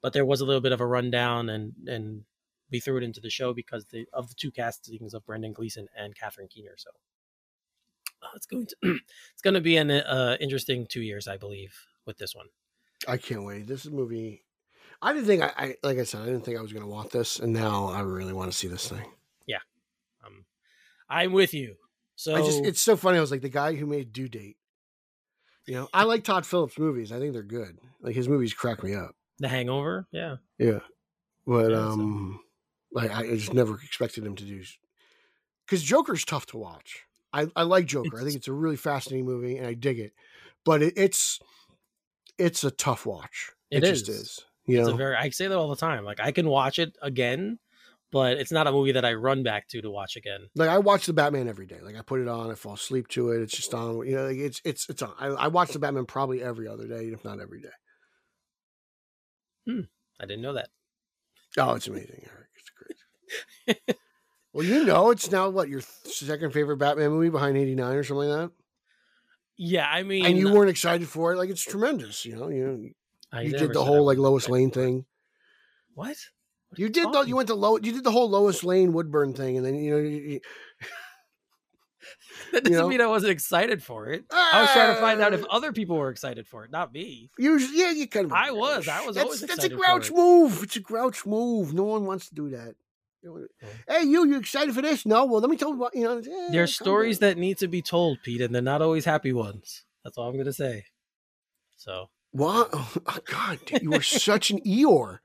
but 0.00 0.12
there 0.12 0.24
was 0.24 0.40
a 0.40 0.44
little 0.44 0.60
bit 0.60 0.70
of 0.70 0.80
a 0.80 0.86
rundown, 0.86 1.48
and 1.48 1.72
and 1.88 2.22
we 2.70 2.78
threw 2.78 2.96
it 2.98 3.02
into 3.02 3.20
the 3.20 3.28
show 3.28 3.52
because 3.52 3.86
the, 3.86 4.06
of 4.12 4.28
the 4.28 4.36
two 4.36 4.52
castings 4.52 5.14
of 5.14 5.26
Brendan 5.26 5.52
Gleeson 5.52 5.88
and 5.98 6.16
Catherine 6.16 6.46
Keener. 6.48 6.76
So 6.76 6.90
uh, 8.22 8.28
it's 8.36 8.46
going 8.46 8.66
to 8.66 8.76
it's 9.32 9.42
going 9.42 9.54
to 9.54 9.60
be 9.60 9.78
an 9.78 9.90
uh, 9.90 10.36
interesting 10.40 10.86
two 10.88 11.02
years, 11.02 11.26
I 11.26 11.38
believe, 11.38 11.74
with 12.06 12.18
this 12.18 12.36
one. 12.36 12.46
I 13.08 13.16
can't 13.16 13.42
wait. 13.42 13.66
This 13.66 13.84
movie. 13.86 14.44
I 15.02 15.12
didn't 15.12 15.26
think 15.26 15.42
I, 15.42 15.52
I 15.56 15.74
like 15.82 15.98
I 15.98 16.04
said 16.04 16.22
I 16.22 16.26
didn't 16.26 16.44
think 16.44 16.56
I 16.56 16.62
was 16.62 16.72
going 16.72 16.84
to 16.84 16.88
want 16.88 17.10
this, 17.10 17.40
and 17.40 17.52
now 17.52 17.88
I 17.88 18.02
really 18.02 18.32
want 18.32 18.52
to 18.52 18.56
see 18.56 18.68
this 18.68 18.88
thing. 18.88 19.04
I'm 21.10 21.32
with 21.32 21.52
you. 21.52 21.76
So 22.16 22.34
I 22.34 22.42
just 22.42 22.64
it's 22.64 22.80
so 22.80 22.96
funny. 22.96 23.18
I 23.18 23.20
was 23.20 23.30
like 23.30 23.42
the 23.42 23.48
guy 23.48 23.74
who 23.74 23.86
made 23.86 24.12
Due 24.12 24.28
Date. 24.28 24.56
You 25.66 25.74
know, 25.74 25.88
I 25.92 26.04
like 26.04 26.24
Todd 26.24 26.46
Phillips 26.46 26.78
movies. 26.78 27.12
I 27.12 27.18
think 27.18 27.32
they're 27.32 27.42
good. 27.42 27.78
Like 28.00 28.14
his 28.14 28.28
movies 28.28 28.52
crack 28.52 28.82
me 28.82 28.94
up. 28.94 29.14
The 29.38 29.48
Hangover, 29.48 30.06
yeah, 30.12 30.36
yeah, 30.58 30.80
but 31.46 31.70
yeah, 31.70 31.78
um, 31.78 32.40
so. 32.92 33.00
like 33.00 33.10
I 33.10 33.26
just 33.26 33.54
never 33.54 33.74
expected 33.82 34.24
him 34.26 34.36
to 34.36 34.44
do 34.44 34.62
because 35.66 35.82
Joker's 35.82 36.24
tough 36.24 36.46
to 36.46 36.58
watch. 36.58 37.06
I, 37.32 37.46
I 37.56 37.62
like 37.62 37.86
Joker. 37.86 38.08
It's, 38.12 38.20
I 38.20 38.24
think 38.24 38.36
it's 38.36 38.48
a 38.48 38.52
really 38.52 38.76
fascinating 38.76 39.24
movie, 39.24 39.56
and 39.56 39.66
I 39.66 39.74
dig 39.74 39.98
it. 39.98 40.12
But 40.64 40.82
it, 40.82 40.94
it's 40.96 41.40
it's 42.38 42.64
a 42.64 42.70
tough 42.70 43.06
watch. 43.06 43.52
It, 43.70 43.82
it 43.82 43.88
is. 43.88 44.02
just 44.02 44.10
is. 44.10 44.40
You 44.66 44.80
it's 44.80 44.88
know? 44.88 44.94
a 44.94 44.98
very. 44.98 45.16
I 45.16 45.30
say 45.30 45.46
that 45.46 45.56
all 45.56 45.70
the 45.70 45.76
time. 45.76 46.04
Like 46.04 46.20
I 46.20 46.32
can 46.32 46.48
watch 46.48 46.78
it 46.78 46.96
again 47.00 47.58
but 48.12 48.38
it's 48.38 48.52
not 48.52 48.66
a 48.66 48.72
movie 48.72 48.92
that 48.92 49.04
I 49.04 49.14
run 49.14 49.42
back 49.42 49.68
to 49.68 49.80
to 49.80 49.90
watch 49.90 50.16
again. 50.16 50.48
Like 50.54 50.68
I 50.68 50.78
watch 50.78 51.06
the 51.06 51.12
Batman 51.12 51.48
every 51.48 51.66
day. 51.66 51.80
Like 51.82 51.96
I 51.96 52.02
put 52.02 52.20
it 52.20 52.28
on, 52.28 52.50
I 52.50 52.54
fall 52.54 52.74
asleep 52.74 53.08
to 53.08 53.30
it. 53.30 53.42
It's 53.42 53.56
just 53.56 53.72
on. 53.74 54.06
You 54.06 54.16
know, 54.16 54.26
like 54.28 54.38
it's 54.38 54.60
it's 54.64 54.88
it's 54.88 55.02
on. 55.02 55.12
I, 55.18 55.26
I 55.26 55.48
watch 55.48 55.70
the 55.72 55.78
Batman 55.78 56.06
probably 56.06 56.42
every 56.42 56.68
other 56.68 56.86
day, 56.86 57.06
if 57.06 57.24
not 57.24 57.40
every 57.40 57.60
day. 57.60 57.68
Hmm. 59.66 59.80
I 60.20 60.26
didn't 60.26 60.42
know 60.42 60.54
that. 60.54 60.68
Oh, 61.58 61.74
it's 61.74 61.88
amazing, 61.88 62.26
Eric. 62.26 62.48
It's 62.56 63.76
great. 63.86 63.96
Well, 64.52 64.66
you 64.66 64.84
know, 64.84 65.10
it's 65.10 65.30
now 65.30 65.48
what 65.48 65.68
your 65.68 65.80
th- 65.80 66.14
second 66.14 66.52
favorite 66.52 66.78
Batman 66.78 67.10
movie 67.10 67.30
behind 67.30 67.56
'89 67.56 67.94
or 67.94 68.02
something 68.02 68.28
like 68.28 68.48
that, 68.48 68.50
Yeah, 69.56 69.88
I 69.88 70.02
mean, 70.02 70.26
and 70.26 70.36
you 70.36 70.52
weren't 70.52 70.70
excited 70.70 71.08
for 71.08 71.32
it. 71.32 71.36
Like 71.36 71.50
it's 71.50 71.62
tremendous. 71.62 72.24
You 72.24 72.34
know, 72.36 72.48
you 72.48 72.90
you 73.32 73.52
never 73.52 73.58
did 73.58 73.72
the 73.72 73.84
whole 73.84 74.04
like 74.04 74.18
Lois 74.18 74.48
Lane 74.48 74.72
thing. 74.72 75.04
What? 75.94 76.16
You 76.76 76.88
did 76.88 77.04
talking 77.12 77.28
you 77.28 77.36
went 77.36 77.48
to 77.48 77.54
low. 77.54 77.76
you 77.78 77.92
did 77.92 78.04
the 78.04 78.12
whole 78.12 78.30
Lois 78.30 78.62
Lane 78.62 78.92
Woodburn 78.92 79.34
thing, 79.34 79.56
and 79.56 79.66
then 79.66 79.74
you 79.74 79.90
know 79.90 79.98
you, 79.98 80.08
you- 80.18 80.40
That 82.52 82.64
doesn't 82.64 82.78
know? 82.78 82.88
mean 82.88 83.00
I 83.00 83.06
wasn't 83.06 83.32
excited 83.32 83.82
for 83.82 84.08
it. 84.08 84.24
I 84.30 84.62
was 84.62 84.70
trying 84.72 84.94
to 84.94 85.00
find 85.00 85.20
out 85.20 85.34
if 85.34 85.44
Ah! 85.44 85.56
other 85.56 85.72
people 85.72 85.96
were 85.96 86.10
excited 86.10 86.46
for 86.46 86.64
it, 86.64 86.70
not 86.70 86.92
me. 86.92 87.30
Usually, 87.38 87.78
yeah, 87.78 87.90
you 87.90 88.08
kind 88.08 88.26
of. 88.26 88.32
I 88.32 88.50
was. 88.50 88.88
I 88.88 89.04
was 89.06 89.16
That's, 89.16 89.24
always 89.24 89.40
that's 89.40 89.64
a 89.64 89.68
grouch 89.68 90.10
it. 90.10 90.16
move. 90.16 90.62
It's 90.62 90.76
a 90.76 90.80
grouch 90.80 91.26
move. 91.26 91.74
No 91.74 91.84
one 91.84 92.06
wants 92.06 92.28
to 92.30 92.34
do 92.34 92.50
that. 92.50 92.74
Hey, 93.86 94.04
you, 94.04 94.26
you 94.26 94.38
excited 94.38 94.74
for 94.74 94.80
this? 94.80 95.04
No. 95.04 95.26
Well, 95.26 95.42
let 95.42 95.50
me 95.50 95.56
tell 95.58 95.70
you 95.70 95.76
what. 95.76 95.94
You 95.94 96.04
know, 96.04 96.18
eh, 96.18 96.22
There 96.50 96.62
are 96.62 96.66
calm 96.66 96.68
stories 96.68 97.18
down. 97.18 97.30
that 97.30 97.38
need 97.38 97.58
to 97.58 97.68
be 97.68 97.82
told, 97.82 98.22
Pete, 98.22 98.40
and 98.40 98.54
they're 98.54 98.62
not 98.62 98.80
always 98.80 99.04
happy 99.04 99.34
ones. 99.34 99.84
That's 100.02 100.16
all 100.16 100.26
I'm 100.28 100.34
going 100.34 100.46
to 100.46 100.52
say. 100.54 100.86
So, 101.76 102.08
What? 102.32 102.70
Oh, 102.72 103.18
God, 103.26 103.58
you 103.82 103.92
are 103.92 104.00
such 104.02 104.50
an 104.50 104.60
Eeyore. 104.60 105.18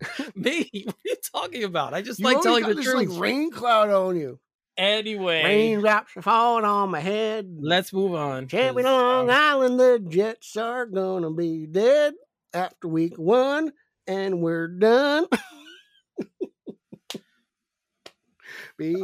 me, 0.34 0.70
what 0.86 0.94
are 0.94 0.98
you 1.04 1.16
talking 1.32 1.64
about? 1.64 1.94
I 1.94 2.02
just 2.02 2.18
You 2.20 2.24
like 2.26 2.40
telling 2.42 2.64
the 2.64 2.74
this 2.74 2.84
truth. 2.84 3.10
like 3.10 3.20
rain 3.20 3.50
cloud 3.50 3.90
on 3.90 4.16
you. 4.16 4.38
anyway, 4.76 5.44
Raindrops 5.44 6.16
are 6.16 6.22
falling 6.22 6.64
on 6.64 6.90
my 6.90 7.00
head. 7.00 7.58
let's 7.60 7.92
move 7.92 8.14
on. 8.14 8.46
Can't 8.48 8.76
be 8.76 8.82
'cause, 8.82 8.90
Long 8.90 9.30
um, 9.30 9.36
Island, 9.36 9.78
the 9.80 9.98
Jets 10.08 10.56
are 10.56 10.86
gonna 10.86 11.30
be 11.30 11.66
dead 11.66 12.14
after 12.54 12.88
week 12.88 13.16
one, 13.18 13.72
and 14.06 14.40
we're 14.40 14.68
done. 14.68 15.26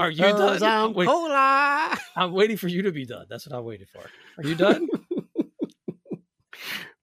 Are 0.01 0.11
you 0.11 0.23
done? 0.23 0.63
I'm 0.63 0.95
Wait. 0.95 1.07
I'm 2.17 2.33
waiting 2.33 2.57
for 2.57 2.67
you 2.69 2.83
to 2.83 2.93
be 2.93 3.05
done. 3.05 3.27
That's 3.29 3.47
what 3.47 3.59
I'm 3.59 3.65
waiting 3.65 3.87
for. 3.93 4.01
Are 4.39 4.45
you 4.49 4.55
done? 4.55 4.89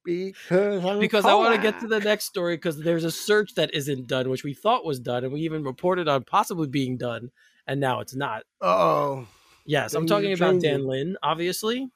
Because 0.05 0.83
I'm 0.85 0.99
because 0.99 1.25
I 1.25 1.33
want 1.33 1.55
to 1.55 1.61
get 1.61 1.79
to 1.79 1.87
the 1.87 1.99
next 1.99 2.25
story 2.25 2.57
because 2.57 2.79
there's 2.79 3.03
a 3.03 3.11
search 3.11 3.55
that 3.55 3.73
isn't 3.73 4.07
done, 4.07 4.29
which 4.29 4.43
we 4.43 4.53
thought 4.53 4.85
was 4.85 4.99
done, 4.99 5.23
and 5.23 5.31
we 5.31 5.41
even 5.41 5.63
reported 5.63 6.07
on 6.07 6.23
possibly 6.23 6.67
being 6.67 6.97
done, 6.97 7.31
and 7.67 7.79
now 7.79 7.99
it's 7.99 8.15
not. 8.15 8.43
Oh, 8.61 9.27
Yes, 9.65 9.93
I'm 9.93 10.07
talking 10.07 10.33
about. 10.33 10.61
Dan 10.61 10.85
Lin, 10.85 11.17
obviously. 11.23 11.89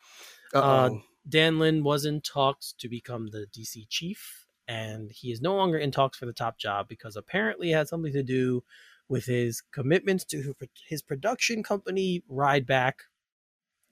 Uh, 0.54 0.60
uh-oh. 0.60 1.02
Dan 1.28 1.60
Lin 1.60 1.84
was 1.84 2.06
in 2.06 2.22
talks 2.22 2.74
to 2.80 2.88
become 2.88 3.28
the 3.28 3.48
DC 3.56 3.88
chief, 3.90 4.46
and 4.68 5.12
he 5.12 5.32
is 5.32 5.42
no 5.42 5.56
longer 5.56 5.78
in 5.78 5.92
talks 5.92 6.18
for 6.18 6.26
the 6.26 6.34
top 6.34 6.58
job 6.58 6.88
because 6.88 7.16
apparently 7.16 7.72
it 7.72 7.76
had 7.76 7.88
something 7.88 8.14
to 8.14 8.24
do 8.24 8.64
with 9.10 9.26
his 9.26 9.62
commitments 9.72 10.24
to 10.26 10.54
his 10.88 11.02
production 11.02 11.64
company, 11.64 12.24
Rideback, 12.30 12.94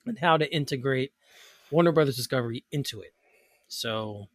and 0.06 0.18
how 0.18 0.36
to 0.36 0.50
integrate 0.52 1.12
Warner 1.70 1.92
Brothers 1.92 2.16
Discovery 2.16 2.64
into 2.70 3.00
it. 3.00 3.12
So, 3.68 4.28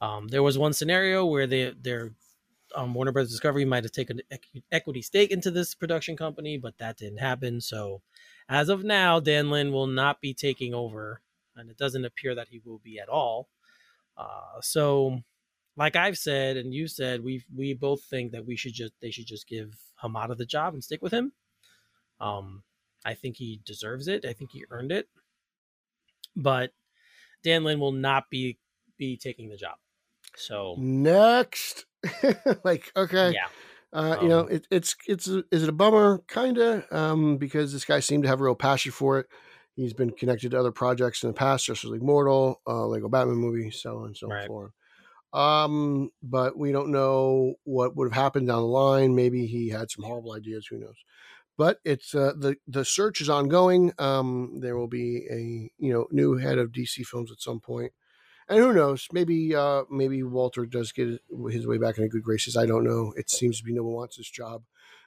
um, 0.00 0.28
there 0.28 0.42
was 0.42 0.58
one 0.58 0.72
scenario 0.72 1.24
where 1.24 1.46
they, 1.46 1.70
their 1.70 2.12
um, 2.74 2.94
Warner 2.94 3.12
Brothers 3.12 3.30
Discovery 3.30 3.64
might 3.64 3.84
have 3.84 3.92
taken 3.92 4.20
an 4.20 4.38
equ- 4.38 4.62
equity 4.72 5.02
stake 5.02 5.30
into 5.30 5.50
this 5.50 5.74
production 5.74 6.16
company, 6.16 6.58
but 6.58 6.78
that 6.78 6.98
didn't 6.98 7.18
happen. 7.18 7.60
So, 7.60 8.02
as 8.48 8.68
of 8.68 8.84
now, 8.84 9.20
Dan 9.20 9.50
Lin 9.50 9.72
will 9.72 9.86
not 9.86 10.20
be 10.20 10.34
taking 10.34 10.74
over, 10.74 11.20
and 11.56 11.70
it 11.70 11.78
doesn't 11.78 12.04
appear 12.04 12.34
that 12.34 12.48
he 12.48 12.60
will 12.64 12.78
be 12.78 12.98
at 12.98 13.08
all. 13.08 13.48
Uh, 14.16 14.60
so, 14.60 15.20
like 15.76 15.96
I've 15.96 16.18
said 16.18 16.56
and 16.56 16.74
you 16.74 16.86
said, 16.86 17.24
we 17.24 17.44
we 17.54 17.74
both 17.74 18.02
think 18.04 18.32
that 18.32 18.46
we 18.46 18.56
should 18.56 18.74
just 18.74 18.92
they 19.00 19.10
should 19.10 19.26
just 19.26 19.48
give 19.48 19.74
Hamada 20.02 20.36
the 20.36 20.46
job 20.46 20.74
and 20.74 20.84
stick 20.84 21.02
with 21.02 21.12
him. 21.12 21.32
Um, 22.20 22.62
I 23.04 23.14
think 23.14 23.36
he 23.36 23.60
deserves 23.64 24.08
it. 24.08 24.24
I 24.24 24.32
think 24.32 24.50
he 24.52 24.64
earned 24.70 24.92
it. 24.92 25.08
But 26.36 26.72
Dan 27.42 27.64
Lin 27.64 27.80
will 27.80 27.92
not 27.92 28.30
be 28.30 28.58
be 28.96 29.16
taking 29.16 29.48
the 29.48 29.56
job. 29.56 29.78
So 30.36 30.74
Next, 30.74 31.84
like 32.64 32.92
okay, 32.96 33.34
yeah, 33.34 33.48
uh, 33.92 34.16
you 34.20 34.28
know, 34.28 34.40
Um, 34.40 34.48
it, 34.48 34.66
it's 34.70 34.96
it's 35.06 35.26
is 35.28 35.62
it 35.64 35.68
a 35.68 35.72
bummer? 35.72 36.20
Kinda, 36.28 36.86
um, 36.96 37.38
because 37.38 37.72
this 37.72 37.84
guy 37.84 38.00
seemed 38.00 38.24
to 38.24 38.28
have 38.30 38.40
a 38.40 38.44
real 38.44 38.54
passion 38.54 38.92
for 38.92 39.18
it. 39.20 39.28
He's 39.76 39.94
been 39.94 40.10
connected 40.12 40.52
to 40.52 40.60
other 40.60 40.72
projects 40.72 41.22
in 41.24 41.28
the 41.30 41.34
past, 41.34 41.66
just 41.66 41.84
like 41.84 42.02
Mortal, 42.02 42.62
uh, 42.66 42.86
Lego 42.86 43.08
Batman 43.08 43.36
movie, 43.36 43.70
so 43.70 43.98
on 43.98 44.06
and 44.06 44.16
so 44.16 44.32
Right. 44.32 44.46
forth. 44.46 44.72
Um, 45.32 46.10
but 46.22 46.58
we 46.58 46.72
don't 46.72 46.90
know 46.92 47.56
what 47.64 47.96
would 47.96 48.06
have 48.12 48.22
happened 48.22 48.48
down 48.48 48.62
the 48.62 48.68
line. 48.68 49.14
Maybe 49.14 49.46
he 49.46 49.70
had 49.70 49.90
some 49.90 50.04
horrible 50.04 50.32
ideas. 50.34 50.66
Who 50.68 50.78
knows? 50.78 50.96
But 51.58 51.78
it's 51.84 52.14
uh, 52.14 52.32
the 52.36 52.56
the 52.66 52.84
search 52.84 53.20
is 53.20 53.28
ongoing. 53.28 53.92
Um, 53.98 54.58
there 54.60 54.76
will 54.76 54.88
be 54.88 55.26
a 55.30 55.70
you 55.78 55.92
know 55.92 56.06
new 56.10 56.36
head 56.36 56.58
of 56.58 56.72
DC 56.72 57.04
Films 57.04 57.30
at 57.30 57.40
some 57.40 57.60
point, 57.60 57.92
and 58.48 58.58
who 58.58 58.72
knows? 58.72 59.06
Maybe 59.12 59.54
uh, 59.54 59.82
maybe 59.90 60.22
Walter 60.22 60.66
does 60.66 60.92
get 60.92 61.20
his 61.50 61.66
way 61.66 61.78
back 61.78 61.98
into 61.98 62.08
good 62.08 62.22
graces. 62.22 62.56
I 62.56 62.66
don't 62.66 62.84
know. 62.84 63.12
It 63.16 63.30
seems 63.30 63.58
to 63.58 63.64
be 63.64 63.72
no 63.72 63.82
one 63.82 63.94
wants 63.94 64.16
this 64.16 64.30
job, 64.30 64.62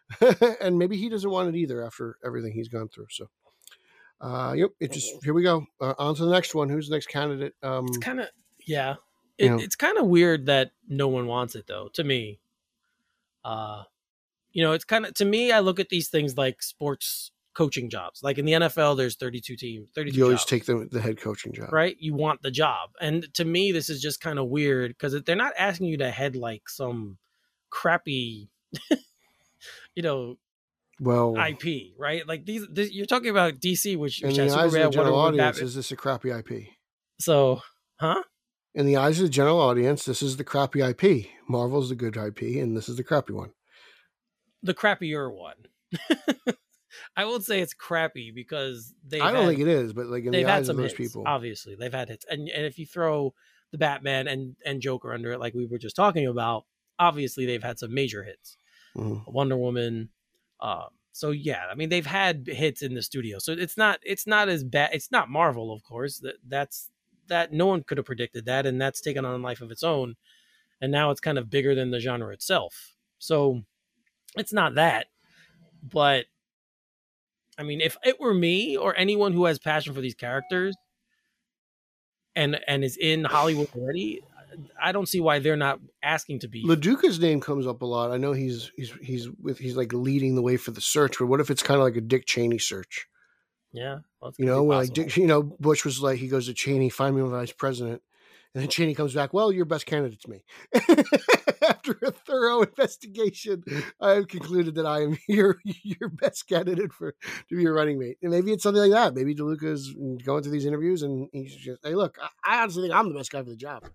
and 0.62 0.78
maybe 0.78 0.98
he 0.98 1.10
doesn't 1.10 1.30
want 1.30 1.50
it 1.50 1.58
either 1.58 1.84
after 1.84 2.18
everything 2.24 2.54
he's 2.54 2.70
gone 2.70 2.90
through. 2.90 3.08
So, 3.10 3.28
uh, 4.22 4.54
yep. 4.56 4.70
It 4.80 4.92
just 4.92 5.12
here 5.24 5.34
we 5.34 5.44
go. 5.44 5.66
Uh, 5.82 5.94
on 5.98 6.16
to 6.16 6.26
the 6.26 6.32
next 6.32 6.56
one. 6.56 6.70
Who's 6.70 6.90
the 6.90 6.96
next 6.96 7.08
candidate? 7.08 7.54
Um, 7.64 7.86
it's 7.88 7.98
kind 7.98 8.20
of 8.20 8.28
yeah. 8.66 8.96
you 9.38 9.50
know. 9.50 9.58
It's 9.58 9.76
kind 9.76 9.98
of 9.98 10.06
weird 10.06 10.46
that 10.46 10.72
no 10.88 11.08
one 11.08 11.28
wants 11.28 11.56
it 11.56 11.68
though. 11.68 11.90
To 11.94 12.04
me, 12.04 12.40
uh, 13.44 13.84
you 14.56 14.64
know, 14.64 14.72
it's 14.72 14.86
kind 14.86 15.06
of 15.06 15.14
to 15.16 15.26
me. 15.26 15.52
I 15.52 15.60
look 15.60 15.82
at 15.82 15.90
these 15.90 16.08
things 16.08 16.38
like 16.38 16.64
sports 16.64 17.30
coaching 17.54 17.90
jobs. 17.90 18.24
Like 18.24 18.38
in 18.38 18.46
the 18.46 18.54
NFL, 18.54 18.96
there's 18.96 19.18
32 19.18 19.58
teams, 19.58 19.90
32 19.94 20.18
you 20.18 20.24
always 20.24 20.40
jobs, 20.40 20.50
take 20.50 20.66
the 20.66 20.88
the 20.90 21.02
head 21.02 21.20
coaching 21.20 21.52
job, 21.52 21.74
right. 21.74 21.98
You 22.00 22.14
want 22.14 22.42
the 22.42 22.52
job, 22.52 22.92
and 23.02 23.32
to 23.34 23.44
me, 23.44 23.74
this 23.74 23.90
is 23.90 24.02
just 24.02 24.22
kind 24.22 24.40
of 24.40 24.48
weird 24.48 24.92
because 24.92 25.22
they're 25.24 25.36
not 25.36 25.54
asking 25.60 25.88
you 25.88 25.98
to 25.98 26.10
head 26.10 26.38
like 26.38 26.70
some 26.70 27.18
crappy, 27.70 28.50
you 29.96 30.02
know, 30.02 30.38
Well, 31.02 31.36
IP, 31.38 31.92
right? 32.00 32.26
Like 32.26 32.46
these, 32.46 32.66
this, 32.72 32.94
you're 32.94 33.06
talking 33.06 33.30
about 33.30 33.56
DC, 33.56 33.98
which, 33.98 34.22
in 34.22 34.30
which 34.30 34.38
the 34.38 34.44
eyes 34.44 34.74
of 34.74 34.84
the 34.84 34.90
general 34.90 35.20
audience, 35.20 35.60
is 35.60 35.76
this 35.76 35.92
a 35.92 35.98
crappy 35.98 36.32
IP? 36.32 36.68
So, 37.20 37.62
huh? 37.98 38.24
In 38.74 38.86
the 38.86 38.96
eyes 38.96 39.20
of 39.20 39.24
the 39.24 39.30
general 39.30 39.60
audience, 39.60 40.06
this 40.06 40.22
is 40.22 40.38
the 40.38 40.46
crappy 40.46 40.82
IP. 40.82 41.28
Marvel's 41.50 41.90
the 41.90 41.96
good 41.96 42.16
IP, 42.16 42.62
and 42.62 42.78
this 42.78 42.88
is 42.88 42.96
the 42.96 43.04
crappy 43.04 43.34
one. 43.34 43.52
The 44.66 44.74
crappier 44.74 45.34
one. 45.34 45.56
I 47.18 47.26
won't 47.26 47.44
say 47.44 47.60
it's 47.62 47.74
crappy 47.74 48.32
because 48.32 48.94
they. 49.06 49.20
I 49.20 49.32
don't 49.32 49.48
think 49.48 49.60
it 49.60 49.68
is, 49.68 49.94
but 49.94 50.08
like 50.08 50.26
in 50.26 50.32
they've 50.32 50.46
the 50.46 50.52
had 50.52 50.58
eyes 50.60 50.70
of 50.70 50.76
some 50.76 50.78
those 50.78 50.92
hits. 50.92 50.98
people, 50.98 51.24
Obviously, 51.26 51.76
they've 51.76 51.94
had 51.94 52.10
hits, 52.10 52.26
and 52.30 52.50
and 52.50 52.66
if 52.66 52.78
you 52.80 52.86
throw 52.86 53.34
the 53.72 53.78
Batman 53.78 54.28
and 54.28 54.56
and 54.66 54.82
Joker 54.82 55.14
under 55.14 55.32
it, 55.34 55.40
like 55.40 55.54
we 55.54 55.66
were 55.66 55.78
just 55.78 55.96
talking 55.96 56.28
about, 56.28 56.66
obviously 57.00 57.46
they've 57.46 57.64
had 57.64 57.80
some 57.80 57.94
major 57.94 58.24
hits. 58.24 58.58
Mhm. 58.98 59.28
Wonder 59.32 59.58
Woman. 59.58 60.10
Um, 60.62 60.88
so 61.12 61.32
yeah, 61.32 61.64
I 61.70 61.76
mean 61.76 61.90
they've 61.90 62.06
had 62.06 62.48
hits 62.48 62.82
in 62.82 62.94
the 62.94 63.02
studio, 63.02 63.40
so 63.40 63.52
it's 63.54 63.78
not 63.78 64.00
it's 64.04 64.26
not 64.28 64.48
as 64.50 64.64
bad. 64.64 64.92
It's 64.94 65.12
not 65.12 65.30
Marvel, 65.30 65.74
of 65.74 65.84
course. 65.84 66.20
That 66.20 66.36
that's 66.48 66.90
that 67.28 67.52
no 67.52 67.66
one 67.66 67.84
could 67.84 67.98
have 67.98 68.06
predicted 68.06 68.46
that, 68.46 68.66
and 68.66 68.80
that's 68.82 69.02
taken 69.02 69.26
on 69.26 69.40
a 69.40 69.44
life 69.44 69.62
of 69.62 69.72
its 69.72 69.84
own. 69.84 70.16
And 70.82 70.92
now 70.92 71.12
it's 71.12 71.22
kind 71.22 71.38
of 71.38 71.50
bigger 71.50 71.74
than 71.74 71.92
the 71.92 72.00
genre 72.00 72.34
itself. 72.34 72.94
So 73.18 73.64
it's 74.38 74.54
not 74.54 74.76
that, 74.76 75.08
but 75.84 76.26
I 77.58 77.64
mean, 77.64 77.82
if 77.82 77.98
it 78.04 78.20
were 78.20 78.34
me 78.34 78.78
or 78.78 78.96
anyone 78.98 79.34
who 79.34 79.46
has 79.46 79.60
passion 79.60 79.94
for 79.94 80.02
these 80.02 80.16
characters 80.16 80.76
and 82.36 82.60
and 82.68 82.84
is 82.84 82.98
in 82.98 83.24
Hollywood 83.24 83.70
already, 83.76 84.22
I 84.82 84.92
don't 84.92 85.08
see 85.08 85.20
why 85.20 85.40
they're 85.40 85.56
not 85.56 85.80
asking 86.04 86.40
to 86.40 86.48
be. 86.48 86.66
DeLuca's 86.66 87.20
name 87.20 87.40
comes 87.40 87.68
up 87.68 87.82
a 87.82 87.86
lot. 87.86 88.12
I 88.12 88.18
know 88.18 88.34
he's 88.34 88.72
he's 88.76 88.92
he's 89.02 89.30
with 89.42 89.58
he's 89.58 89.78
like 89.78 89.94
leading 89.94 90.36
the 90.36 90.42
way 90.42 90.58
for 90.58 90.72
the 90.72 90.82
search, 90.82 91.20
but 91.20 91.28
what 91.28 91.40
if 91.40 91.50
it's 91.50 91.64
kind 91.64 91.80
of 91.80 91.84
like 91.84 91.96
a 91.96 92.02
Dick 92.02 92.26
Cheney 92.26 92.60
search? 92.60 93.08
yeah, 93.72 94.00
well, 94.22 94.34
You 94.38 94.46
know, 94.46 94.64
like. 94.64 94.94
Dick, 94.94 95.18
you 95.18 95.28
know, 95.28 95.44
Bush 95.44 95.84
was 95.84 96.02
like 96.02 96.18
he 96.18 96.28
goes 96.28 96.48
to 96.48 96.54
Cheney, 96.54 96.90
find 96.90 97.16
me 97.16 97.22
a 97.22 97.26
vice 97.26 97.52
president, 97.52 98.02
and 98.56 98.62
then 98.62 98.70
Cheney 98.70 98.96
comes 98.96 99.14
back. 99.14 99.34
Well, 99.34 99.52
your 99.52 99.66
best 99.66 99.86
candidate's 99.86 100.30
me. 100.30 100.46
After 101.62 101.98
a 102.04 102.12
thorough 102.12 102.62
investigation, 102.62 103.64
I 104.00 104.12
have 104.12 104.30
concluded 104.30 104.76
that 104.76 104.86
I 104.86 105.02
am 105.02 105.18
your 105.28 105.58
your 105.66 106.08
best 106.08 106.48
candidate 106.48 106.94
for 106.94 107.12
to 107.50 107.56
be 107.56 107.64
your 107.64 107.74
running 107.74 108.00
mate. 108.00 108.18
And 108.22 108.32
maybe 108.32 108.54
it's 108.54 108.64
something 108.64 108.82
like 108.82 108.92
that. 108.92 109.14
Maybe 109.14 109.36
DeLuca's 109.36 109.94
going 110.24 110.42
through 110.42 110.54
these 110.54 110.66
interviews 110.66 111.04
and 111.04 111.28
he's 111.34 111.54
just, 111.54 111.82
hey, 111.84 111.96
look, 111.96 112.18
I, 112.22 112.30
I 112.46 112.62
honestly 112.62 112.84
think 112.84 112.94
I'm 112.94 113.10
the 113.10 113.16
best 113.16 113.30
guy 113.30 113.44
for 113.44 113.50
the 113.50 113.58
job. 113.58 113.90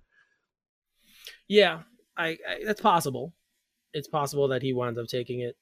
Yeah, 1.49 1.81
I, 2.19 2.37
I 2.47 2.59
that's 2.67 2.83
possible. 2.83 3.33
It's 3.95 4.09
possible 4.09 4.49
that 4.49 4.61
he 4.61 4.75
winds 4.75 4.99
up 4.99 5.07
taking 5.07 5.41
it. 5.41 5.57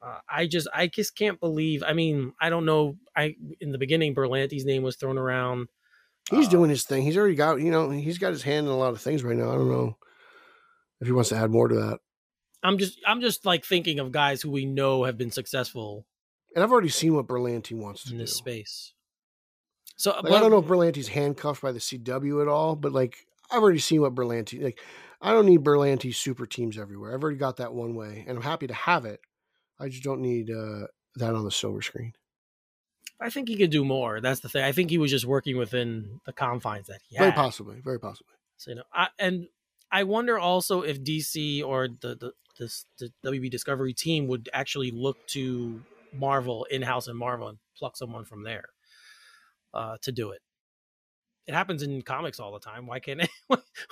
Uh, 0.00 0.20
I 0.26 0.46
just 0.46 0.68
I 0.72 0.86
just 0.86 1.16
can't 1.16 1.38
believe. 1.38 1.82
I 1.86 1.92
mean, 1.92 2.32
I 2.40 2.48
don't 2.48 2.64
know. 2.64 2.96
I 3.14 3.36
in 3.60 3.72
the 3.72 3.78
beginning, 3.78 4.14
Berlanti's 4.14 4.64
name 4.64 4.82
was 4.82 4.96
thrown 4.96 5.18
around. 5.18 5.68
He's 6.30 6.46
Uh, 6.48 6.50
doing 6.50 6.70
his 6.70 6.84
thing. 6.84 7.02
He's 7.02 7.16
already 7.16 7.34
got, 7.34 7.60
you 7.60 7.70
know, 7.70 7.90
he's 7.90 8.18
got 8.18 8.32
his 8.32 8.42
hand 8.42 8.66
in 8.66 8.72
a 8.72 8.76
lot 8.76 8.92
of 8.92 9.00
things 9.00 9.22
right 9.24 9.36
now. 9.36 9.50
I 9.50 9.54
don't 9.54 9.70
know 9.70 9.96
if 11.00 11.06
he 11.06 11.12
wants 11.12 11.30
to 11.30 11.36
add 11.36 11.50
more 11.50 11.68
to 11.68 11.74
that. 11.74 12.00
I'm 12.62 12.76
just 12.78 12.98
I'm 13.06 13.20
just 13.20 13.46
like 13.46 13.64
thinking 13.64 13.98
of 14.00 14.10
guys 14.12 14.42
who 14.42 14.50
we 14.50 14.66
know 14.66 15.04
have 15.04 15.16
been 15.16 15.30
successful 15.30 16.06
And 16.54 16.64
I've 16.64 16.72
already 16.72 16.88
seen 16.88 17.14
what 17.14 17.26
Berlanti 17.28 17.72
wants 17.76 18.02
to 18.04 18.10
in 18.10 18.16
do. 18.18 18.24
this 18.24 18.36
space. 18.36 18.92
So 19.96 20.10
Like, 20.12 20.22
but- 20.24 20.32
I 20.32 20.40
don't 20.40 20.50
know 20.50 20.58
if 20.58 20.64
Berlanti's 20.66 21.08
handcuffed 21.08 21.62
by 21.62 21.72
the 21.72 21.78
CW 21.80 22.42
at 22.42 22.48
all, 22.48 22.74
but 22.76 22.92
like 22.92 23.16
I've 23.50 23.62
already 23.62 23.78
seen 23.78 24.00
what 24.02 24.14
Berlanti 24.14 24.62
like. 24.62 24.80
I 25.20 25.32
don't 25.32 25.46
need 25.46 25.64
Berlanti 25.64 26.14
super 26.14 26.46
teams 26.46 26.76
everywhere. 26.78 27.14
I've 27.14 27.22
already 27.22 27.38
got 27.38 27.56
that 27.56 27.74
one 27.74 27.94
way, 27.96 28.24
and 28.28 28.36
I'm 28.36 28.42
happy 28.44 28.66
to 28.68 28.74
have 28.74 29.04
it. 29.04 29.20
I 29.80 29.88
just 29.88 30.02
don't 30.04 30.20
need 30.20 30.50
uh, 30.50 30.86
that 31.16 31.34
on 31.34 31.44
the 31.44 31.50
silver 31.50 31.80
screen. 31.82 32.12
I 33.20 33.30
think 33.30 33.48
he 33.48 33.56
could 33.56 33.70
do 33.70 33.84
more. 33.84 34.20
That's 34.20 34.40
the 34.40 34.48
thing. 34.48 34.64
I 34.64 34.72
think 34.72 34.90
he 34.90 34.98
was 34.98 35.10
just 35.10 35.24
working 35.24 35.56
within 35.56 36.20
the 36.24 36.32
confines 36.32 36.86
that 36.86 37.00
he 37.08 37.16
had. 37.16 37.22
Very 37.22 37.32
possibly, 37.32 37.80
very 37.80 37.98
possibly. 37.98 38.34
So, 38.56 38.70
you 38.70 38.76
know, 38.76 38.84
I, 38.92 39.08
and 39.18 39.48
I 39.90 40.04
wonder 40.04 40.38
also 40.38 40.82
if 40.82 41.02
DC 41.02 41.64
or 41.64 41.88
the 41.88 42.14
the 42.14 42.32
this 42.58 42.84
the 42.98 43.12
WB 43.24 43.50
Discovery 43.50 43.94
team 43.94 44.26
would 44.28 44.48
actually 44.52 44.90
look 44.90 45.16
to 45.28 45.82
Marvel 46.12 46.66
in 46.70 46.82
house 46.82 47.06
and 47.08 47.18
Marvel 47.18 47.48
and 47.48 47.58
pluck 47.76 47.96
someone 47.96 48.24
from 48.24 48.42
there 48.44 48.66
uh, 49.74 49.96
to 50.02 50.12
do 50.12 50.30
it. 50.30 50.40
It 51.46 51.54
happens 51.54 51.82
in 51.82 52.02
comics 52.02 52.38
all 52.40 52.52
the 52.52 52.60
time. 52.60 52.86
Why 52.86 53.00
can't 53.00 53.22
it? 53.22 53.30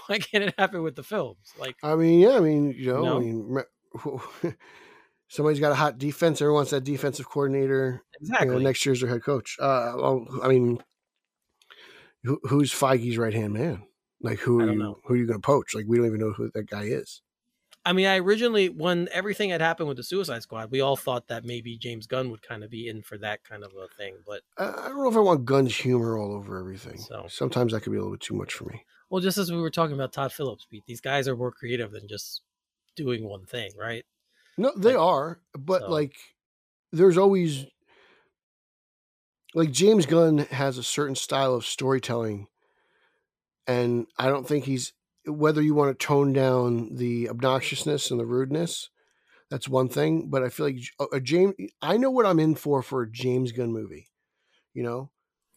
Why 0.07 0.19
can't 0.19 0.45
it 0.45 0.55
happen 0.59 0.83
with 0.83 0.95
the 0.95 1.03
films? 1.03 1.53
Like, 1.59 1.77
I 1.83 1.95
mean, 1.97 2.21
yeah, 2.21 2.37
I 2.37 2.41
mean, 2.41 2.75
you 2.77 2.93
know, 2.93 3.03
No? 3.03 3.17
I 3.17 3.21
mean, 3.21 3.59
somebody's 5.29 5.61
got 5.61 5.73
a 5.73 5.77
hot 5.77 5.99
defense. 5.99 6.41
Everyone 6.41 6.61
wants 6.61 6.71
that 6.71 6.85
defensive 6.85 7.29
coordinator. 7.29 8.03
You 8.21 8.29
exactly. 8.29 8.49
know, 8.49 8.59
next 8.59 8.85
year's 8.87 9.01
their 9.01 9.11
head 9.11 9.23
coach. 9.23 9.57
Uh, 9.61 9.93
well, 9.97 10.27
I 10.43 10.49
mean, 10.49 10.83
who, 12.25 12.41
who's 12.45 12.73
Feige's 12.73 13.19
right 13.19 13.35
hand 13.35 13.55
man? 13.55 13.83
Like, 14.21 14.39
who 14.41 14.61
are 14.61 14.73
you? 14.73 14.79
know. 14.79 14.99
Who 15.05 15.15
are 15.15 15.17
you 15.17 15.27
going 15.27 15.41
to 15.41 15.47
poach? 15.47 15.75
Like, 15.75 15.85
we 15.87 15.97
don't 15.99 16.07
even 16.07 16.21
know 16.21 16.33
who 16.33 16.51
that 16.55 16.69
guy 16.69 16.85
is. 16.85 17.21
I 17.85 17.93
mean, 17.93 18.07
I 18.07 18.19
originally, 18.19 18.69
when 18.69 19.09
everything 19.13 19.51
had 19.51 19.61
happened 19.61 19.87
with 19.89 19.97
the 19.97 20.03
Suicide 20.03 20.43
Squad, 20.43 20.73
we 20.73 20.81
all 20.81 20.97
thought 20.97 21.29
that 21.29 21.45
maybe 21.45 21.79
James 21.79 22.09
Gunn 22.09 22.31
would 22.31 22.43
kind 22.43 22.65
of 22.65 22.71
be 22.71 22.89
in 22.89 23.03
for 23.03 23.17
that 23.19 23.45
kind 23.45 23.63
of 23.63 23.71
a 23.81 23.87
thing. 23.97 24.17
But 24.27 24.41
I, 24.59 24.87
I 24.87 24.89
don't 24.89 25.05
know 25.05 25.09
if 25.11 25.17
I 25.17 25.21
want 25.21 25.45
Gunn's 25.45 25.77
humor 25.77 26.19
all 26.19 26.33
over 26.33 26.59
everything. 26.59 26.99
So- 26.99 27.27
Sometimes 27.29 27.73
that 27.73 27.83
could 27.83 27.93
be 27.93 27.99
a 27.99 28.01
little 28.01 28.15
bit 28.17 28.23
too 28.23 28.35
much 28.35 28.55
for 28.55 28.65
me. 28.65 28.83
well, 29.09 29.21
just 29.23 29.39
as 29.39 29.53
we 29.53 29.59
were 29.59 29.71
talking 29.71 29.95
about 29.95 30.13
Todd 30.13 30.33
Phillips, 30.33 30.67
Pete, 30.69 30.83
these 30.87 31.01
guys 31.01 31.29
are 31.29 31.37
more 31.37 31.53
creative 31.53 31.93
than 31.93 32.09
just 32.09 32.41
doing 32.97 33.29
one 33.29 33.47
thing, 33.47 33.71
right? 33.79 34.05
No, 34.59 34.73
they 34.77 34.95
Like, 34.95 34.99
are, 35.03 35.41
but 35.59 35.83
so- 35.83 35.91
like, 35.91 36.15
there's 36.93 37.19
always 37.19 37.67
like 39.55 39.71
James 39.71 40.07
Gunn 40.07 40.39
has 40.39 40.79
a 40.79 40.83
certain 40.83 41.15
style 41.15 41.55
of 41.55 41.65
storytelling, 41.67 42.47
and 43.67 44.07
I 44.19 44.29
don't 44.29 44.47
think 44.47 44.65
he's 44.65 44.93
whether 45.27 45.61
you 45.61 45.75
want 45.75 45.99
to 45.99 46.07
tone 46.07 46.33
down 46.33 46.95
the 46.95 47.27
obnoxiousness 47.27 48.11
and 48.11 48.21
the 48.21 48.27
rudeness. 48.27 48.91
That's 49.51 49.69
one 49.69 49.89
thing, 49.89 50.29
but 50.29 50.43
I 50.43 50.49
feel 50.49 50.67
like 50.67 50.79
uh, 51.01 51.07
a, 51.13 51.17
a 51.17 51.21
James. 51.21 51.55
I 51.83 51.97
know 51.97 52.11
what 52.11 52.27
I'm 52.27 52.39
in 52.41 52.55
for 52.55 52.83
for 52.83 53.03
a 53.03 53.11
James 53.11 53.53
Gunn 53.53 53.73
movie. 53.73 54.09
You 54.75 54.83
know, 54.83 55.11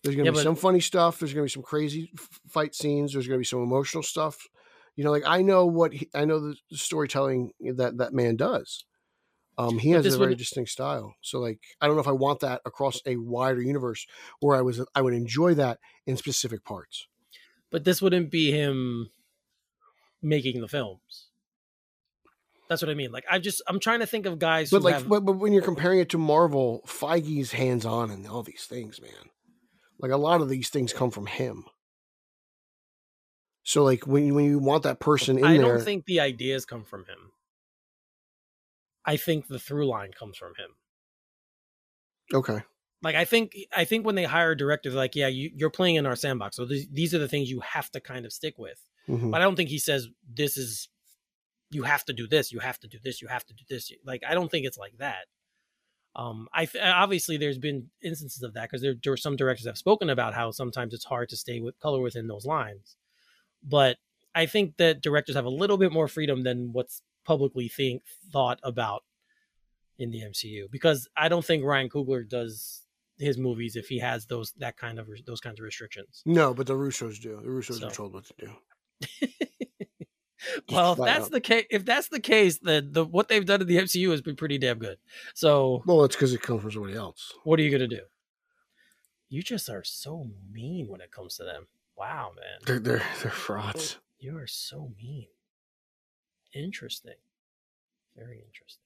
there's 0.03 0.15
gonna 0.15 0.25
Yeah, 0.25 0.31
be 0.31 0.37
but- 0.37 0.43
some 0.43 0.55
funny 0.55 0.79
stuff. 0.79 1.19
There's 1.19 1.33
gonna 1.33 1.45
be 1.45 1.49
some 1.49 1.63
crazy 1.63 2.11
f- 2.17 2.39
fight 2.47 2.75
scenes. 2.75 3.13
There's 3.13 3.27
gonna 3.27 3.39
be 3.39 3.43
some 3.45 3.63
emotional 3.63 4.03
stuff. 4.03 4.37
You 4.95 5.03
know, 5.03 5.11
like 5.11 5.23
I 5.25 5.41
know 5.41 5.65
what 5.65 5.93
he, 5.93 6.09
I 6.13 6.25
know 6.25 6.39
the 6.39 6.55
storytelling 6.73 7.51
that 7.75 7.97
that 7.97 8.13
man 8.13 8.35
does. 8.35 8.85
Um, 9.59 9.77
he 9.77 9.89
has 9.89 10.05
a 10.05 10.17
very 10.17 10.29
would- 10.29 10.37
distinct 10.37 10.71
style. 10.71 11.15
So, 11.21 11.39
like, 11.39 11.59
I 11.81 11.87
don't 11.87 11.97
know 11.97 12.01
if 12.01 12.07
I 12.07 12.13
want 12.13 12.39
that 12.39 12.61
across 12.65 13.01
a 13.05 13.17
wider 13.17 13.61
universe, 13.61 14.07
where 14.39 14.55
I 14.55 14.61
was 14.61 14.83
I 14.95 15.01
would 15.01 15.13
enjoy 15.13 15.53
that 15.55 15.79
in 16.05 16.15
specific 16.15 16.63
parts. 16.63 17.07
But 17.69 17.83
this 17.83 18.01
wouldn't 18.01 18.31
be 18.31 18.51
him 18.51 19.09
making 20.21 20.61
the 20.61 20.67
films. 20.67 21.27
That's 22.69 22.81
what 22.81 22.89
I 22.89 22.93
mean. 22.93 23.11
Like 23.11 23.25
I 23.29 23.39
just 23.39 23.61
I'm 23.67 23.79
trying 23.79 23.99
to 23.99 24.05
think 24.05 24.25
of 24.25 24.39
guys 24.39 24.69
But 24.69 24.77
who 24.77 24.83
like, 24.85 24.93
have 24.93 25.09
but, 25.09 25.25
but 25.25 25.33
when 25.33 25.51
you're 25.51 25.61
comparing 25.61 25.99
it 25.99 26.09
to 26.09 26.17
Marvel, 26.17 26.81
Feige's 26.87 27.51
hands 27.51 27.85
on 27.85 28.11
and 28.11 28.27
all 28.27 28.43
these 28.43 28.65
things, 28.65 29.01
man. 29.01 29.11
Like 29.99 30.11
a 30.11 30.17
lot 30.17 30.39
of 30.41 30.49
these 30.49 30.69
things 30.69 30.93
come 30.93 31.11
from 31.11 31.25
him. 31.25 31.65
So 33.63 33.83
like 33.83 34.07
when 34.07 34.35
when 34.35 34.45
you 34.45 34.59
want 34.59 34.83
that 34.83 34.99
person 34.99 35.37
in 35.37 35.43
I 35.43 35.57
there, 35.57 35.75
don't 35.75 35.83
think 35.83 36.05
the 36.05 36.21
ideas 36.21 36.65
come 36.65 36.85
from 36.85 37.01
him. 37.05 37.31
I 39.11 39.17
think 39.17 39.47
the 39.47 39.59
through 39.59 39.87
line 39.87 40.11
comes 40.19 40.37
from 40.37 40.53
him. 40.61 40.71
okay, 42.33 42.59
Like 43.01 43.15
I 43.15 43.25
think 43.25 43.55
I 43.75 43.85
think 43.85 44.05
when 44.05 44.15
they 44.15 44.25
hire 44.25 44.55
directors, 44.55 44.93
like 44.93 45.15
yeah, 45.15 45.27
you, 45.27 45.51
you're 45.55 45.69
playing 45.79 45.95
in 45.95 46.05
our 46.05 46.15
sandbox, 46.15 46.55
so 46.57 46.65
these, 46.65 46.87
these 46.91 47.13
are 47.15 47.19
the 47.19 47.27
things 47.27 47.49
you 47.49 47.61
have 47.61 47.89
to 47.91 47.99
kind 47.99 48.25
of 48.25 48.33
stick 48.33 48.55
with. 48.57 48.79
Mhm. 49.07 49.31
But 49.31 49.41
I 49.41 49.43
don't 49.45 49.55
think 49.55 49.69
he 49.69 49.79
says 49.79 50.07
this 50.41 50.57
is 50.57 50.89
you 51.71 51.83
have 51.83 52.03
to 52.05 52.13
do 52.13 52.27
this, 52.27 52.51
you 52.51 52.59
have 52.59 52.79
to 52.79 52.87
do 52.87 52.97
this, 53.03 53.21
you 53.21 53.27
have 53.27 53.45
to 53.45 53.53
do 53.53 53.63
this. 53.69 53.91
Like 54.05 54.21
I 54.27 54.33
don't 54.33 54.49
think 54.51 54.65
it's 54.65 54.77
like 54.77 54.97
that. 54.97 55.25
Um, 56.15 56.47
I 56.53 56.65
th- 56.65 56.83
obviously 56.83 57.37
there's 57.37 57.59
been 57.59 57.89
instances 58.03 58.43
of 58.43 58.53
that 58.55 58.63
because 58.69 58.81
there, 58.81 58.95
there 59.03 59.13
are 59.13 59.17
some 59.17 59.35
directors 59.35 59.63
that 59.65 59.71
have 59.71 59.77
spoken 59.77 60.09
about 60.09 60.33
how 60.33 60.51
sometimes 60.51 60.93
it's 60.93 61.05
hard 61.05 61.29
to 61.29 61.37
stay 61.37 61.61
with 61.61 61.79
color 61.79 62.01
within 62.01 62.27
those 62.27 62.45
lines. 62.45 62.97
But 63.63 63.97
I 64.35 64.45
think 64.47 64.77
that 64.77 65.01
directors 65.01 65.35
have 65.35 65.45
a 65.45 65.49
little 65.61 65.77
bit 65.77 65.91
more 65.93 66.07
freedom 66.07 66.43
than 66.43 66.73
what's 66.73 67.01
publicly 67.29 67.67
think 67.67 68.01
thought 68.33 68.59
about 68.63 69.01
in 69.99 70.09
the 70.11 70.21
MCU 70.21 70.63
because 70.71 71.07
I 71.15 71.29
don't 71.29 71.45
think 71.45 71.63
Ryan 71.63 71.89
Coogler 71.89 72.27
does 72.27 72.81
his 73.19 73.37
movies 73.37 73.75
if 73.75 73.87
he 73.87 73.99
has 73.99 74.25
those 74.25 74.53
that 74.57 74.77
kind 74.77 74.97
of 74.99 75.07
those 75.27 75.41
kinds 75.41 75.59
of 75.59 75.63
restrictions. 75.63 76.23
no, 76.25 76.53
but 76.53 76.65
the 76.67 76.73
Russos 76.73 77.19
do. 77.21 77.39
The 77.43 77.49
Russos 77.49 77.79
So. 77.79 77.87
are 77.87 77.91
told 77.91 78.13
what 78.13 78.25
to 78.25 78.33
do. 78.45 78.49
well, 80.71 80.93
if 80.93 80.99
that's 80.99 81.25
out. 81.25 81.31
the 81.31 81.41
case, 81.41 81.65
if 81.69 81.85
that's 81.85 82.07
the 82.07 82.19
case, 82.19 82.57
then 82.59 82.91
the 82.93 83.05
what 83.05 83.27
they've 83.27 83.45
done 83.45 83.61
in 83.61 83.67
the 83.67 83.77
MCU 83.77 84.09
has 84.11 84.21
been 84.21 84.35
pretty 84.35 84.57
damn 84.57 84.79
good. 84.79 84.97
So, 85.35 85.83
Well, 85.85 86.03
it's 86.05 86.15
because 86.15 86.33
it 86.33 86.41
comes 86.41 86.61
from 86.61 86.71
somebody 86.71 86.95
else. 86.95 87.33
what 87.43 87.59
are 87.59 87.63
you 87.63 87.71
gonna 87.71 87.87
do? 87.87 88.01
You 89.29 89.43
just 89.43 89.69
are 89.69 89.83
so 89.83 90.27
mean 90.51 90.87
when 90.87 91.01
it 91.01 91.11
comes 91.11 91.35
to 91.37 91.43
them. 91.43 91.67
Wow, 91.97 92.31
man, 92.35 92.59
They're 92.65 92.79
they're 92.79 93.03
they're 93.21 93.31
frauds. 93.31 93.97
you 94.17 94.37
are 94.37 94.47
so 94.47 94.91
mean. 94.97 95.27
Interesting, 96.53 97.15
very 98.15 98.43
interesting. 98.45 98.83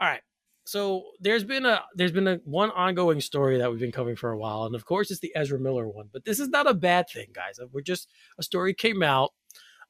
All 0.00 0.08
right, 0.08 0.22
so 0.64 1.04
there's 1.20 1.44
been 1.44 1.66
a 1.66 1.82
there's 1.94 2.12
been 2.12 2.28
a 2.28 2.36
one 2.44 2.70
ongoing 2.70 3.20
story 3.20 3.58
that 3.58 3.70
we've 3.70 3.80
been 3.80 3.92
covering 3.92 4.16
for 4.16 4.30
a 4.30 4.38
while, 4.38 4.64
and 4.64 4.74
of 4.74 4.84
course 4.84 5.10
it's 5.10 5.20
the 5.20 5.32
Ezra 5.34 5.58
Miller 5.58 5.86
one. 5.88 6.08
But 6.12 6.24
this 6.24 6.40
is 6.40 6.48
not 6.48 6.68
a 6.68 6.74
bad 6.74 7.08
thing, 7.08 7.28
guys. 7.32 7.58
We're 7.72 7.82
just 7.82 8.08
a 8.38 8.42
story 8.42 8.74
came 8.74 9.02
out. 9.02 9.32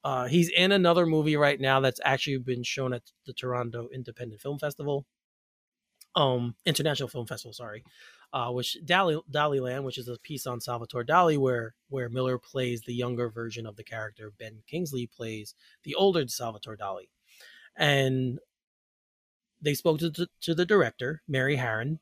Uh, 0.03 0.27
he's 0.27 0.51
in 0.51 0.73
another 0.73 1.07
movie 1.07 1.37
right 1.37 1.61
now 1.61 1.81
that's 1.81 2.01
actually 2.05 2.39
been 2.39 2.63
shown 2.63 2.93
at 2.93 3.03
the 3.27 3.33
Toronto 3.33 3.89
Independent 3.93 4.41
Film 4.41 4.59
Festival, 4.59 5.07
um, 6.17 6.55
International 6.65 7.09
Film 7.09 7.27
Festival. 7.27 7.53
Sorry, 7.53 7.85
uh, 8.33 8.51
which 8.51 8.77
Daliland, 8.85 9.85
which 9.85 9.99
is 9.99 10.09
a 10.09 10.19
piece 10.19 10.47
on 10.47 10.61
Salvatore 10.61 11.05
Dali, 11.05 11.39
where 11.39 11.75
where 11.89 12.09
Miller 12.09 12.39
plays 12.39 12.83
the 12.83 12.95
younger 12.95 13.29
version 13.29 13.67
of 13.67 13.77
the 13.77 13.85
character. 13.85 14.33
Ben 14.39 14.63
Kingsley 14.67 15.07
plays 15.07 15.55
the 15.83 15.95
older 15.95 16.27
Salvatore 16.27 16.77
Dali, 16.77 17.09
and 17.77 18.39
they 19.61 19.75
spoke 19.75 19.99
to 20.01 20.29
to 20.41 20.55
the 20.55 20.67
director 20.67 21.23
Mary 21.29 21.57
Harron, 21.57 21.99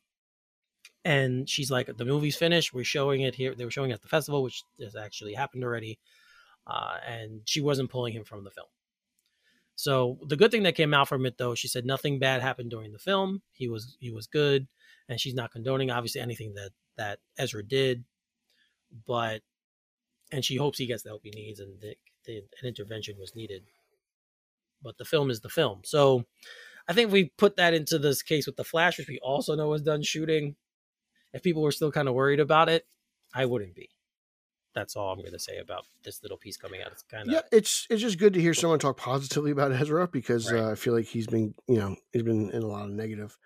and 1.05 1.49
she's 1.49 1.71
like, 1.71 1.97
"The 1.97 2.05
movie's 2.05 2.37
finished. 2.37 2.73
We're 2.73 2.85
showing 2.85 3.23
it 3.23 3.35
here. 3.35 3.55
They 3.55 3.65
were 3.65 3.71
showing 3.71 3.91
it 3.91 3.95
at 3.95 4.03
the 4.03 4.09
festival, 4.09 4.43
which 4.43 4.63
has 4.81 4.97
actually 4.97 5.35
happened 5.35 5.65
already." 5.65 5.99
Uh, 6.67 6.97
and 7.07 7.41
she 7.45 7.61
wasn't 7.61 7.91
pulling 7.91 8.13
him 8.13 8.25
from 8.25 8.45
the 8.45 8.51
film. 8.51 8.69
So 9.75 10.19
the 10.27 10.37
good 10.37 10.51
thing 10.51 10.65
that 10.65 10.75
came 10.75 10.95
out 10.95 11.09
from 11.09 11.27
it, 11.27 11.39
though, 11.39 11.55
she 11.55 11.69
said 11.69 11.85
nothing 11.85 12.19
bad 12.19 12.43
happened 12.43 12.71
during 12.71 12.93
the 12.93 12.99
film. 12.99 13.43
He 13.53 13.69
was 13.69 13.97
he 14.01 14.11
was 14.11 14.27
good, 14.27 14.69
and 15.09 15.21
she's 15.21 15.35
not 15.35 15.53
condoning 15.53 15.91
obviously 15.91 16.21
anything 16.21 16.55
that 16.55 16.71
that 16.97 17.19
Ezra 17.39 17.63
did, 17.63 18.05
but 19.07 19.43
and 20.31 20.45
she 20.45 20.57
hopes 20.57 20.79
he 20.79 20.87
gets 20.87 21.03
the 21.03 21.11
help 21.11 21.23
he 21.25 21.31
needs, 21.31 21.61
and 21.61 21.81
the, 21.81 21.95
the, 22.25 22.39
an 22.39 22.69
intervention 22.69 23.17
was 23.19 23.35
needed. 23.35 23.65
But 24.83 24.99
the 24.99 25.05
film 25.05 25.31
is 25.31 25.41
the 25.41 25.49
film, 25.49 25.83
so 25.85 26.25
I 26.89 26.93
think 26.93 27.13
we 27.13 27.33
put 27.39 27.57
that 27.57 27.75
into 27.75 27.99
this 27.99 28.23
case 28.23 28.47
with 28.47 28.57
the 28.57 28.65
Flash, 28.65 28.99
which 28.99 29.09
we 29.09 29.19
also 29.21 29.55
know 29.55 29.69
was 29.69 29.83
done 29.83 30.03
shooting. 30.03 30.57
If 31.33 31.43
people 31.43 31.63
were 31.63 31.73
still 31.73 31.93
kind 31.93 32.09
of 32.09 32.15
worried 32.15 32.41
about 32.41 32.69
it, 32.69 32.87
I 33.35 33.47
wouldn't 33.47 33.75
be. 33.75 33.91
That's 34.75 34.97
all 34.97 35.13
I'm 35.13 35.21
going 35.21 35.33
to 35.33 35.39
say 35.39 35.59
about 35.59 35.87
this 36.03 36.23
little 36.23 36.39
piece 36.39 36.57
coming 36.57 36.83
out. 36.83 36.93
It's 36.93 37.03
kind 37.03 37.31
of 37.31 37.31
Yeah, 37.31 37.43
it's 37.53 37.87
it's 37.89 38.03
just 38.03 38.19
good 38.19 38.35
to 38.35 38.41
hear 38.41 38.55
someone 38.55 38.79
talk 38.81 38.97
positively 38.97 39.53
about 39.53 39.73
Ezra 39.73 40.09
because 40.09 40.53
Right. 40.53 40.53
uh, 40.53 40.71
I 40.71 40.75
feel 40.75 40.93
like 40.95 41.07
he's 41.07 41.27
been 41.29 41.55
you 41.69 41.77
know 41.79 41.97
he's 42.13 42.23
been 42.23 42.51
in 42.51 42.63
a 42.63 42.67
lot 42.67 42.85
of 42.87 42.91
negative 42.91 43.39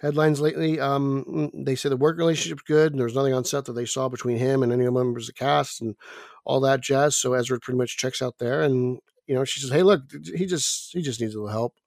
headlines 0.00 0.40
lately. 0.40 0.80
Um, 0.80 1.24
mm, 1.26 1.64
they 1.66 1.74
say 1.76 1.88
the 1.88 1.96
work 1.96 2.18
relationship's 2.18 2.62
good, 2.62 2.92
and 2.92 3.00
there's 3.00 3.14
nothing 3.16 3.34
on 3.34 3.44
set 3.44 3.64
that 3.66 3.74
they 3.74 3.86
saw 3.86 4.08
between 4.08 4.38
him 4.38 4.62
and 4.62 4.72
any 4.72 4.84
of 4.84 4.94
the 4.94 5.00
members 5.04 5.28
of 5.28 5.34
the 5.34 5.40
cast 5.40 5.80
and 5.80 5.96
all 6.44 6.60
that 6.60 6.82
jazz. 6.82 7.16
So 7.16 7.34
Ezra 7.34 7.60
pretty 7.60 7.78
much 7.78 7.96
checks 7.96 8.22
out 8.22 8.38
there, 8.38 8.62
and 8.62 9.00
you 9.26 9.34
know 9.34 9.44
she 9.44 9.60
says, 9.60 9.70
"Hey, 9.70 9.82
look, 9.82 10.02
he 10.36 10.46
just 10.46 10.92
he 10.92 11.02
just 11.02 11.20
needs 11.20 11.34
a 11.34 11.38
little 11.38 11.52
help." 11.52 11.78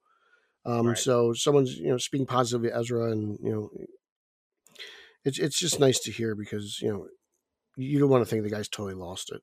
Um, 0.66 0.96
Right. 0.96 0.98
so 0.98 1.34
someone's 1.34 1.78
you 1.78 1.90
know 1.90 1.98
speaking 2.00 2.28
positively 2.28 2.70
to 2.70 2.78
Ezra, 2.78 3.12
and 3.12 3.40
you 3.44 3.52
know 3.54 3.72
it's 5.24 5.40
it's 5.40 5.60
just 5.60 5.80
nice 5.80 6.00
to 6.00 6.12
hear 6.12 6.36
because 6.36 6.80
you 6.82 6.90
know 6.92 7.08
you 7.80 8.00
don't 8.00 8.10
want 8.10 8.24
to 8.24 8.30
think 8.30 8.44
the 8.44 8.50
guy's 8.50 8.68
totally 8.68 8.96
lost 8.96 9.32
it. 9.32 9.42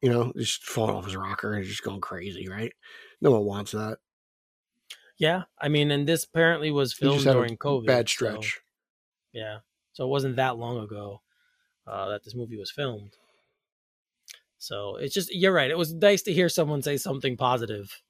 You 0.00 0.10
know, 0.10 0.32
just 0.36 0.62
falling 0.64 0.94
off 0.94 1.06
his 1.06 1.16
rocker 1.16 1.54
and 1.54 1.64
just 1.64 1.82
going 1.82 2.00
crazy, 2.00 2.48
right? 2.48 2.72
No 3.20 3.32
one 3.32 3.44
wants 3.44 3.72
that. 3.72 3.98
Yeah, 5.18 5.44
I 5.60 5.68
mean, 5.68 5.90
and 5.90 6.06
this 6.06 6.24
apparently 6.24 6.70
was 6.70 6.92
filmed 6.92 7.24
during 7.24 7.56
COVID. 7.56 7.86
bad 7.86 8.08
so- 8.08 8.12
stretch. 8.12 8.60
yeah, 9.32 9.58
so 9.92 10.04
it 10.04 10.08
wasn't 10.08 10.36
that 10.36 10.56
long 10.56 10.78
ago 10.78 11.22
uh, 11.86 12.08
that 12.10 12.22
this 12.24 12.36
movie 12.36 12.56
was 12.56 12.70
filmed. 12.70 13.16
So 14.58 14.96
it's 14.96 15.14
just 15.14 15.34
you're 15.34 15.52
right. 15.52 15.70
It 15.70 15.78
was 15.78 15.94
nice 15.94 16.22
to 16.22 16.32
hear 16.32 16.48
someone 16.48 16.82
say 16.82 16.96
something 16.96 17.36
positive. 17.36 18.00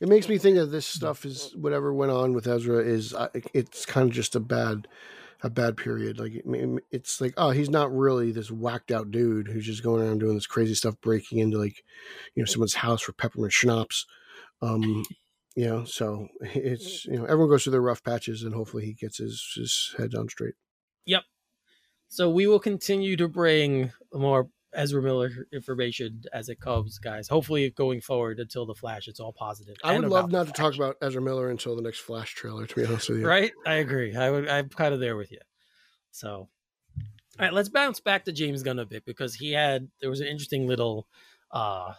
It 0.00 0.08
makes 0.08 0.28
me 0.28 0.36
think 0.36 0.56
that 0.56 0.66
this 0.66 0.86
stuff 0.96 1.24
is 1.24 1.54
whatever 1.56 1.92
went 1.92 2.12
on 2.12 2.32
with 2.32 2.46
Ezra 2.46 2.84
is 2.84 3.14
uh, 3.14 3.28
it's 3.54 3.86
kind 3.86 4.08
of 4.08 4.14
just 4.14 4.36
a 4.36 4.40
bad 4.40 4.88
a 5.42 5.50
bad 5.50 5.76
period. 5.76 6.18
Like 6.18 6.32
it, 6.34 6.82
it's 6.90 7.20
like 7.20 7.34
oh 7.36 7.50
he's 7.50 7.70
not 7.70 7.94
really 7.94 8.32
this 8.32 8.50
whacked 8.50 8.90
out 8.90 9.10
dude 9.10 9.48
who's 9.48 9.66
just 9.66 9.82
going 9.82 10.02
around 10.02 10.18
doing 10.18 10.34
this 10.34 10.46
crazy 10.46 10.74
stuff, 10.74 11.00
breaking 11.00 11.38
into 11.38 11.58
like 11.58 11.82
you 12.34 12.42
know 12.42 12.46
someone's 12.46 12.74
house 12.74 13.02
for 13.02 13.12
peppermint 13.12 13.52
schnapps. 13.52 14.06
Um, 14.62 15.04
you 15.54 15.66
know, 15.66 15.84
so 15.84 16.28
it's 16.40 17.04
you 17.06 17.18
know 17.18 17.24
everyone 17.24 17.50
goes 17.50 17.64
through 17.64 17.72
their 17.72 17.82
rough 17.82 18.02
patches, 18.02 18.42
and 18.42 18.54
hopefully 18.54 18.84
he 18.84 18.94
gets 18.94 19.18
his 19.18 19.52
his 19.56 19.94
head 19.98 20.14
on 20.14 20.28
straight. 20.28 20.54
Yep. 21.06 21.22
So 22.08 22.30
we 22.30 22.46
will 22.46 22.60
continue 22.60 23.16
to 23.16 23.28
bring 23.28 23.92
more 24.12 24.48
Ezra 24.76 25.02
Miller 25.02 25.30
information 25.52 26.22
as 26.32 26.48
it 26.48 26.60
comes, 26.60 26.98
guys. 26.98 27.26
Hopefully, 27.28 27.70
going 27.70 28.00
forward 28.00 28.38
until 28.38 28.66
the 28.66 28.74
Flash, 28.74 29.08
it's 29.08 29.18
all 29.18 29.32
positive. 29.32 29.76
I 29.82 29.98
would 29.98 30.08
love 30.08 30.30
not 30.30 30.46
to 30.46 30.52
talk 30.52 30.74
about 30.74 30.96
Ezra 31.02 31.20
Miller 31.22 31.50
until 31.50 31.74
the 31.74 31.82
next 31.82 32.00
Flash 32.00 32.34
trailer. 32.34 32.66
To 32.66 32.74
be 32.74 32.84
honest 32.84 33.08
with 33.08 33.20
you, 33.20 33.26
Right? 33.26 33.52
I 33.66 33.74
agree. 33.74 34.14
I 34.14 34.30
would. 34.30 34.48
I'm 34.48 34.68
kind 34.68 34.94
of 34.94 35.00
there 35.00 35.16
with 35.16 35.32
you. 35.32 35.38
So, 36.12 36.28
all 36.28 36.48
right, 37.40 37.52
let's 37.52 37.68
bounce 37.68 38.00
back 38.00 38.24
to 38.26 38.32
James 38.32 38.62
Gunn 38.62 38.78
a 38.78 38.86
bit 38.86 39.04
because 39.04 39.34
he 39.34 39.52
had 39.52 39.88
there 40.00 40.10
was 40.10 40.20
an 40.20 40.26
interesting 40.28 40.66
little, 40.66 41.06
uh 41.50 41.92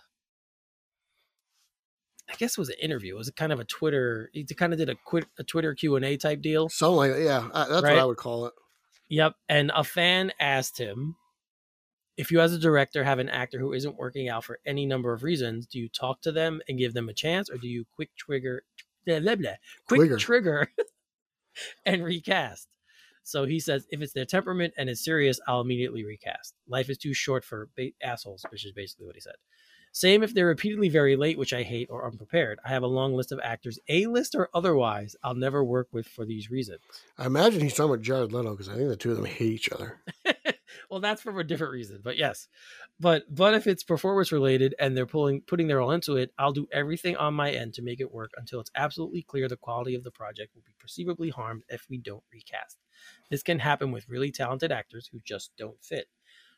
I 2.30 2.36
guess 2.38 2.52
it 2.52 2.58
was 2.60 2.70
an 2.70 2.76
interview. 2.82 3.16
It 3.16 3.18
was 3.18 3.30
kind 3.32 3.54
of 3.54 3.60
a 3.60 3.66
Twitter. 3.66 4.30
He 4.34 4.44
kind 4.46 4.74
of 4.74 4.80
did 4.80 4.90
a 4.90 4.96
quit 4.96 5.26
a 5.40 5.44
Twitter 5.44 5.74
Q 5.74 5.96
and 5.96 6.04
A 6.06 6.18
type 6.18 6.42
deal. 6.42 6.68
Something 6.70 6.98
like 6.98 7.12
yeah, 7.20 7.48
uh, 7.54 7.68
that's 7.68 7.84
Right. 7.84 7.94
what 7.94 8.00
I 8.02 8.06
would 8.06 8.18
call 8.18 8.48
it. 8.48 8.54
Yep. 9.10 9.36
And 9.48 9.72
a 9.74 9.84
fan 9.86 10.34
asked 10.40 10.78
him 10.78 11.16
if 12.18 12.32
you, 12.32 12.42
as 12.42 12.54
a 12.54 12.60
director, 12.60 13.04
have 13.04 13.20
an 13.20 13.30
actor 13.30 13.60
who 13.60 13.74
isn't 13.74 13.96
working 13.98 14.28
out 14.28 14.44
for 14.44 14.60
any 14.66 14.86
number 14.86 15.14
of 15.14 15.24
reasons, 15.24 15.68
do 15.68 15.80
you 15.80 15.88
talk 15.88 16.22
to 16.22 16.32
them 16.32 16.62
and 16.68 16.78
give 16.78 16.94
them 16.94 17.10
a 17.10 17.14
chance, 17.14 17.50
or 17.50 17.58
do 17.58 17.68
you 17.68 17.86
quick 17.96 18.10
trigger, 18.18 18.64
blah, 19.06 19.20
blah, 19.20 19.36
blah, 19.36 19.52
quick 19.88 20.02
Twigger. 20.02 20.20
trigger 20.20 20.68
and 21.86 22.04
recast? 22.04 22.68
So 23.24 23.46
he 23.46 23.60
says, 23.60 23.86
if 23.92 24.02
it's 24.02 24.14
their 24.14 24.26
temperament 24.26 24.74
and 24.78 24.90
it's 24.90 25.04
serious, 25.04 25.40
I'll 25.48 25.62
immediately 25.62 26.06
recast. 26.06 26.56
Life 26.68 26.90
is 26.90 26.98
too 26.98 27.14
short 27.14 27.44
for 27.44 27.70
ba- 27.76 27.92
assholes, 28.02 28.46
which 28.50 28.66
is 28.66 28.72
basically 28.72 29.06
what 29.06 29.16
he 29.16 29.22
said. 29.22 29.36
Same 29.92 30.24
if 30.24 30.34
they're 30.34 30.46
repeatedly 30.46 30.90
very 30.90 31.16
late, 31.16 31.38
which 31.38 31.54
I 31.54 31.64
hate, 31.64 31.90
or 31.90 32.06
unprepared. 32.06 32.60
I 32.64 32.70
have 32.70 32.84
a 32.84 32.88
long 32.88 33.16
list 33.16 33.32
of 33.32 33.40
actors, 33.44 33.80
A 33.90 34.06
list 34.08 34.34
or 34.36 34.50
otherwise, 34.54 35.16
I'll 35.24 35.36
never 35.36 35.64
work 35.64 35.88
with 35.92 36.08
for 36.08 36.24
these 36.24 36.50
reasons. 36.50 36.82
I 37.18 37.26
imagine 37.26 37.62
he's 37.62 37.74
talking 37.74 37.94
about 37.94 38.04
Jared 38.04 38.32
Leto 38.32 38.52
because 38.52 38.70
I 38.70 38.76
think 38.76 38.90
the 38.90 38.96
two 38.96 39.12
of 39.12 39.18
them 39.18 39.26
hate 39.26 39.52
each 39.52 39.72
other. 39.72 40.00
well, 40.90 41.00
that's 41.02 41.22
for 41.22 41.38
a 41.38 41.46
different 41.46 41.74
reason, 41.74 42.00
but 42.04 42.18
yes. 42.18 42.48
But 43.00 43.24
but 43.34 43.54
if 43.54 43.68
it's 43.68 43.84
performance 43.84 44.32
related 44.32 44.74
and 44.80 44.96
they're 44.96 45.06
pulling 45.06 45.42
putting 45.42 45.68
their 45.68 45.82
all 45.82 45.92
into 45.92 46.16
it, 46.16 46.32
I'll 46.38 46.54
do 46.54 46.68
everything 46.72 47.18
on 47.18 47.34
my 47.34 47.52
end 47.52 47.74
to 47.76 47.82
make 47.82 48.00
it 48.00 48.12
work 48.14 48.32
until 48.38 48.60
it's 48.60 48.72
absolutely 48.76 49.22
clear 49.24 49.48
the 49.48 49.58
quality 49.58 49.96
of 49.96 50.04
the 50.04 50.12
project 50.12 50.56
will 50.56 50.64
be 50.66 50.74
perceivably 50.80 51.30
harmed 51.30 51.64
if 51.70 51.86
we 51.90 51.98
don't 51.98 52.24
recast. 52.32 52.78
This 53.30 53.44
can 53.44 53.60
happen 53.60 53.92
with 53.92 54.08
really 54.08 54.32
talented 54.32 54.72
actors 54.72 55.10
who 55.12 55.20
just 55.26 55.52
don't 55.58 55.82
fit. 55.84 56.08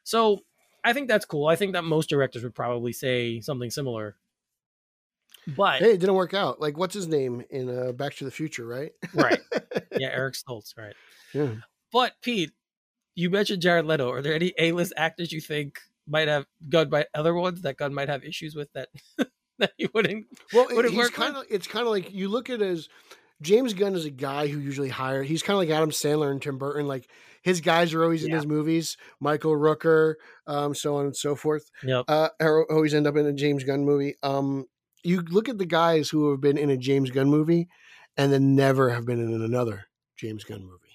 So 0.04 0.42
I 0.84 0.94
think 0.94 1.08
that's 1.08 1.26
cool. 1.26 1.48
I 1.48 1.56
think 1.56 1.74
that 1.74 1.84
most 1.84 2.10
directors 2.10 2.44
would 2.44 2.56
probably 2.56 2.94
say 2.94 3.42
something 3.42 3.72
similar. 3.72 4.16
But 5.48 5.80
Hey, 5.80 5.94
it 5.94 6.00
didn't 6.00 6.16
work 6.16 6.34
out. 6.34 6.62
Like 6.62 6.78
what's 6.78 6.94
his 6.94 7.08
name 7.08 7.44
in 7.50 7.70
uh, 7.70 7.92
Back 7.94 8.16
to 8.16 8.26
the 8.26 8.32
Future, 8.32 8.66
right? 8.66 8.92
right. 9.14 9.40
Yeah, 9.98 10.10
Eric 10.14 10.36
Stoltz, 10.36 10.78
right. 10.78 10.94
yeah. 11.34 11.56
But 11.92 12.14
Pete, 12.22 12.52
you 13.20 13.30
mentioned 13.30 13.62
Jared 13.62 13.86
Leto. 13.86 14.10
Are 14.10 14.22
there 14.22 14.34
any 14.34 14.54
A-list 14.58 14.94
actors 14.96 15.34
you 15.34 15.42
think 15.42 15.80
might 16.08 16.30
have 16.30 16.46
Gunn 16.70 16.90
might 16.90 17.08
other 17.14 17.34
ones 17.34 17.62
that 17.64 17.76
Gunn 17.76 17.94
might 17.94 18.08
have 18.08 18.24
issues 18.24 18.56
with 18.56 18.72
that 18.74 18.88
that 19.60 19.74
he 19.78 19.90
wouldn't? 19.94 20.28
Well, 20.54 20.68
Would 20.72 20.86
it 20.86 20.92
he's 20.92 21.10
kind 21.10 21.36
of 21.36 21.44
it's 21.50 21.68
kind 21.68 21.86
of 21.86 21.92
like 21.92 22.14
you 22.14 22.30
look 22.30 22.50
at 22.50 22.62
as 22.62 22.88
James 23.42 23.74
Gunn 23.74 23.94
is 23.94 24.06
a 24.06 24.10
guy 24.10 24.48
who 24.48 24.60
usually 24.60 24.88
hire. 24.88 25.22
He's 25.22 25.44
kind 25.44 25.56
of 25.56 25.60
like 25.60 25.70
Adam 25.70 25.92
Sandler 25.92 26.32
and 26.32 26.42
Tim 26.42 26.58
Burton. 26.58 26.88
Like 26.88 27.10
his 27.42 27.60
guys 27.60 27.94
are 27.94 28.04
always 28.04 28.24
in 28.24 28.32
his 28.32 28.46
movies. 28.46 28.96
Michael 29.20 29.56
Rooker, 29.56 30.16
um, 30.48 30.74
so 30.74 30.96
on 30.96 31.06
and 31.06 31.16
so 31.16 31.36
forth. 31.36 31.70
Yep. 31.84 32.06
Uh, 32.08 32.30
always 32.70 32.94
end 32.94 33.06
up 33.06 33.18
in 33.18 33.26
a 33.26 33.34
James 33.34 33.66
Gunn 33.66 33.84
movie. 33.84 34.16
Um, 34.24 34.66
you 35.04 35.22
look 35.22 35.50
at 35.50 35.58
the 35.58 35.66
guys 35.66 36.10
who 36.10 36.32
have 36.32 36.40
been 36.40 36.58
in 36.58 36.70
a 36.70 36.78
James 36.78 37.12
Gunn 37.12 37.30
movie, 37.30 37.68
and 38.16 38.32
then 38.32 38.56
never 38.56 38.90
have 38.90 39.06
been 39.06 39.20
in 39.20 39.42
another 39.42 39.88
James 40.18 40.46
Gunn 40.46 40.64
movie. 40.64 40.89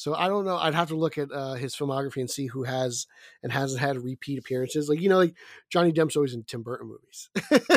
So 0.00 0.14
I 0.14 0.28
don't 0.28 0.46
know. 0.46 0.56
I'd 0.56 0.72
have 0.74 0.88
to 0.88 0.96
look 0.96 1.18
at 1.18 1.30
uh, 1.30 1.54
his 1.54 1.76
filmography 1.76 2.22
and 2.22 2.30
see 2.30 2.46
who 2.46 2.62
has 2.62 3.06
and 3.42 3.52
hasn't 3.52 3.80
had 3.82 3.98
repeat 4.02 4.38
appearances. 4.38 4.88
Like 4.88 4.98
you 5.02 5.10
know, 5.10 5.18
like 5.18 5.34
Johnny 5.68 5.92
Depp's 5.92 6.16
always 6.16 6.32
in 6.32 6.42
Tim 6.44 6.62
Burton 6.62 6.88
movies, 6.88 7.28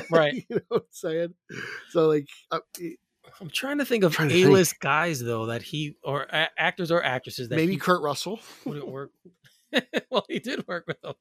Right. 0.09 0.45
you 0.47 0.55
know 0.55 0.61
what 0.69 0.81
I'm 0.83 0.87
saying? 0.91 1.33
So 1.89 2.07
like, 2.07 2.27
uh, 2.49 2.59
I'm 3.41 3.49
trying 3.49 3.79
to 3.79 3.85
think 3.85 4.05
of 4.05 4.13
Trying. 4.13 4.31
A-list 4.31 4.79
guys 4.79 5.19
though 5.21 5.47
that 5.47 5.63
he 5.63 5.97
or 6.01 6.21
a- 6.31 6.47
actors 6.57 6.91
or 6.91 7.03
actresses 7.03 7.49
that 7.49 7.57
maybe 7.57 7.73
he 7.73 7.77
Kurt 7.77 8.01
Russell. 8.01 8.39
wouldn't 8.63 8.87
work. 8.87 9.11
well, 10.09 10.23
he 10.29 10.39
did 10.39 10.65
work 10.65 10.85
with 10.87 11.01
them. 11.01 11.15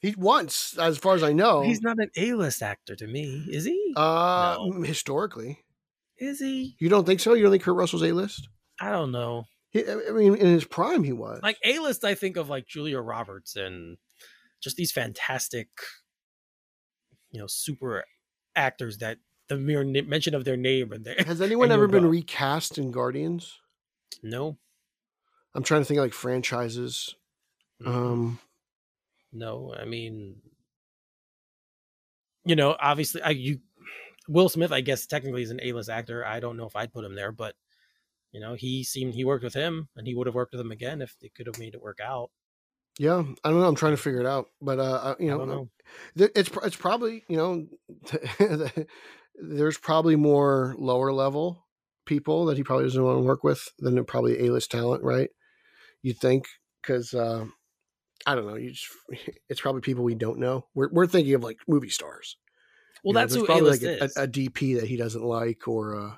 He 0.00 0.14
once, 0.16 0.78
as 0.78 0.96
far 0.96 1.14
as 1.14 1.22
I 1.22 1.32
know, 1.34 1.60
He's 1.60 1.82
not 1.82 1.98
an 1.98 2.08
A-list 2.16 2.62
actor 2.62 2.96
to 2.96 3.06
me, 3.06 3.44
is 3.50 3.64
he? 3.66 3.92
uh, 3.96 4.56
No. 4.58 4.72
mm, 4.78 4.86
historically. 4.86 5.58
is 6.16 6.38
he? 6.40 6.74
You 6.78 6.88
don't 6.88 7.04
think 7.04 7.20
so? 7.20 7.34
You 7.34 7.42
don't 7.42 7.50
think 7.50 7.64
Kurt 7.64 7.74
Russell's 7.76 8.02
a 8.04 8.12
list? 8.12 8.48
I 8.80 8.90
don't 8.92 9.10
know. 9.12 9.44
He, 9.70 9.84
I 9.88 10.12
mean, 10.12 10.34
in 10.34 10.46
his 10.46 10.64
prime, 10.64 11.04
he 11.04 11.12
was. 11.12 11.40
Like 11.42 11.58
A-list, 11.64 12.04
I 12.04 12.14
think 12.14 12.36
of 12.36 12.48
like 12.48 12.66
Julia 12.66 13.00
Roberts 13.00 13.56
and 13.56 13.98
just 14.60 14.76
these 14.76 14.92
fantastic, 14.92 15.68
you 17.30 17.38
know, 17.40 17.46
super 17.46 18.04
actors 18.56 18.98
that 18.98 19.18
the 19.48 19.56
mere 19.56 19.84
mention 19.84 20.34
of 20.34 20.44
their 20.44 20.56
name 20.56 20.92
and 20.92 21.04
their 21.04 21.16
Has 21.26 21.40
anyone 21.40 21.70
ever 21.70 21.86
been 21.88 22.06
recast 22.06 22.78
in 22.78 22.90
Guardians? 22.90 23.58
no, 24.22 24.58
I'm 25.54 25.62
trying 25.62 25.82
to 25.82 25.84
think 25.84 25.98
of 25.98 26.04
like 26.04 26.12
franchises. 26.12 27.14
Mhm. 27.82 27.88
Um, 27.88 28.38
no. 29.32 29.74
I 29.78 29.84
mean, 29.84 30.40
you 32.44 32.56
know, 32.56 32.76
obviously, 32.80 33.22
I 33.22 33.30
you 33.30 33.60
Will 34.28 34.48
Smith, 34.48 34.72
I 34.72 34.80
guess 34.80 35.06
technically 35.06 35.42
is 35.42 35.50
an 35.50 35.60
A-list 35.62 35.88
actor. 35.88 36.24
I 36.24 36.40
don't 36.40 36.56
know 36.56 36.66
if 36.66 36.76
I'd 36.76 36.92
put 36.92 37.04
him 37.04 37.14
there, 37.14 37.32
but 37.32 37.54
you 38.32 38.40
know, 38.40 38.54
he 38.54 38.84
seemed 38.84 39.14
he 39.14 39.24
worked 39.24 39.44
with 39.44 39.54
him, 39.54 39.88
and 39.96 40.06
he 40.06 40.14
would 40.14 40.26
have 40.26 40.34
worked 40.34 40.52
with 40.52 40.60
him 40.60 40.72
again 40.72 41.02
if 41.02 41.16
they 41.20 41.28
could 41.30 41.46
have 41.46 41.58
made 41.58 41.74
it 41.74 41.82
work 41.82 41.98
out. 42.00 42.30
yeah, 42.98 43.22
I 43.44 43.50
don't 43.50 43.60
know. 43.60 43.68
I'm 43.68 43.74
trying 43.76 43.92
to 43.92 44.02
figure 44.02 44.20
it 44.20 44.26
out, 44.26 44.46
but 44.60 44.78
uh, 44.78 45.14
you 45.20 45.30
I 45.30 45.30
know, 45.30 45.38
don't 45.38 45.48
know. 45.48 45.68
it's 46.16 46.50
it's 46.64 46.76
probably 46.76 47.24
you 47.28 47.36
know, 47.36 47.66
there's 49.34 49.78
probably 49.78 50.16
more 50.16 50.74
lower 50.78 51.12
level 51.12 51.64
people 52.06 52.46
that 52.46 52.56
he 52.56 52.64
probably 52.64 52.84
doesn't 52.86 53.02
want 53.04 53.18
to 53.18 53.22
work 53.22 53.44
with 53.44 53.68
than 53.78 54.02
probably 54.04 54.46
A 54.46 54.50
list 54.52 54.70
talent, 54.70 55.04
right? 55.04 55.30
You 56.02 56.12
think 56.14 56.46
because 56.82 57.14
uh, 57.14 57.46
I 58.26 58.34
don't 58.34 58.46
know. 58.46 58.56
You 58.56 58.70
just, 58.72 58.88
it's 59.48 59.60
probably 59.60 59.80
people 59.82 60.04
we 60.04 60.14
don't 60.14 60.38
know. 60.38 60.66
We're 60.74 60.90
we're 60.92 61.06
thinking 61.06 61.34
of 61.34 61.42
like 61.44 61.58
movie 61.68 61.90
stars. 61.90 62.36
Well, 63.04 63.12
You 63.12 63.14
know, 63.14 63.20
that's 63.20 63.34
who 63.34 63.44
probably 63.46 63.70
like 63.70 63.82
a, 63.82 64.04
is. 64.04 64.16
a, 64.16 64.22
a 64.22 64.28
DP 64.28 64.80
that 64.80 64.88
he 64.88 64.96
doesn't 64.96 65.22
like, 65.22 65.68
or 65.68 65.96
uh, 65.96 66.14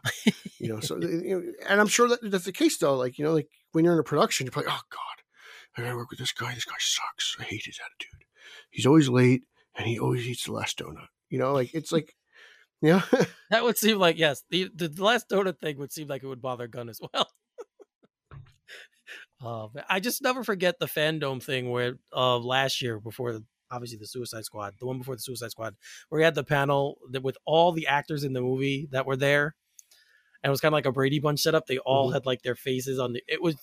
you 0.58 0.68
know, 0.68 0.80
so 0.80 0.96
you 1.00 1.40
know, 1.40 1.52
and 1.68 1.80
I'm 1.80 1.88
sure 1.88 2.08
that 2.08 2.20
that's 2.22 2.44
the 2.44 2.52
case 2.52 2.78
though. 2.78 2.96
Like 2.96 3.18
you 3.18 3.24
know, 3.24 3.32
like 3.32 3.48
when 3.72 3.84
you're 3.84 3.94
in 3.94 4.00
a 4.00 4.04
production, 4.04 4.46
you're 4.46 4.52
probably, 4.52 4.70
oh 4.72 4.80
god, 4.90 5.76
I 5.76 5.82
gotta 5.82 5.96
work 5.96 6.10
with 6.10 6.18
this 6.18 6.32
guy. 6.32 6.54
This 6.54 6.64
guy 6.64 6.76
sucks. 6.78 7.36
I 7.38 7.44
hate 7.44 7.64
his 7.64 7.78
attitude. 7.84 8.24
He's 8.70 8.86
always 8.86 9.08
late, 9.08 9.42
and 9.76 9.86
he 9.86 9.98
always 9.98 10.26
eats 10.26 10.44
the 10.44 10.52
last 10.52 10.78
donut. 10.78 11.06
You 11.28 11.38
know, 11.38 11.52
like 11.52 11.74
it's 11.74 11.92
like, 11.92 12.14
yeah, 12.82 13.02
That 13.50 13.64
would 13.64 13.78
seem 13.78 13.98
like 13.98 14.18
yes. 14.18 14.42
The 14.50 14.70
the 14.74 14.90
last 15.02 15.28
donut 15.28 15.58
thing 15.60 15.78
would 15.78 15.92
seem 15.92 16.08
like 16.08 16.22
it 16.22 16.28
would 16.28 16.42
bother 16.42 16.66
Gunn 16.68 16.88
as 16.88 17.00
well. 17.00 17.28
Oh, 19.42 19.72
I 19.88 20.00
just 20.00 20.20
never 20.22 20.44
forget 20.44 20.78
the 20.78 20.86
fandom 20.86 21.42
thing 21.42 21.70
where 21.70 21.94
uh 22.14 22.36
last 22.36 22.82
year 22.82 23.00
before 23.00 23.32
the, 23.32 23.44
obviously 23.70 23.98
the 23.98 24.06
Suicide 24.06 24.44
Squad, 24.44 24.74
the 24.78 24.86
one 24.86 24.98
before 24.98 25.14
the 25.16 25.22
Suicide 25.22 25.50
Squad, 25.50 25.76
where 26.08 26.20
he 26.20 26.24
had 26.24 26.34
the 26.34 26.44
panel 26.44 26.98
that 27.10 27.22
with 27.22 27.38
all 27.44 27.72
the 27.72 27.86
actors 27.86 28.24
in 28.24 28.32
the 28.32 28.40
movie 28.40 28.88
that 28.90 29.06
were 29.06 29.16
there, 29.16 29.54
and 30.42 30.48
it 30.48 30.50
was 30.50 30.60
kind 30.60 30.72
of 30.72 30.76
like 30.76 30.86
a 30.86 30.92
Brady 30.92 31.18
Bunch 31.20 31.40
setup. 31.40 31.66
They 31.66 31.78
all 31.78 32.10
Mhm. 32.10 32.14
had 32.14 32.26
like 32.26 32.42
their 32.42 32.54
faces 32.56 32.98
on 32.98 33.12
the. 33.12 33.22
It 33.28 33.42
was 33.42 33.56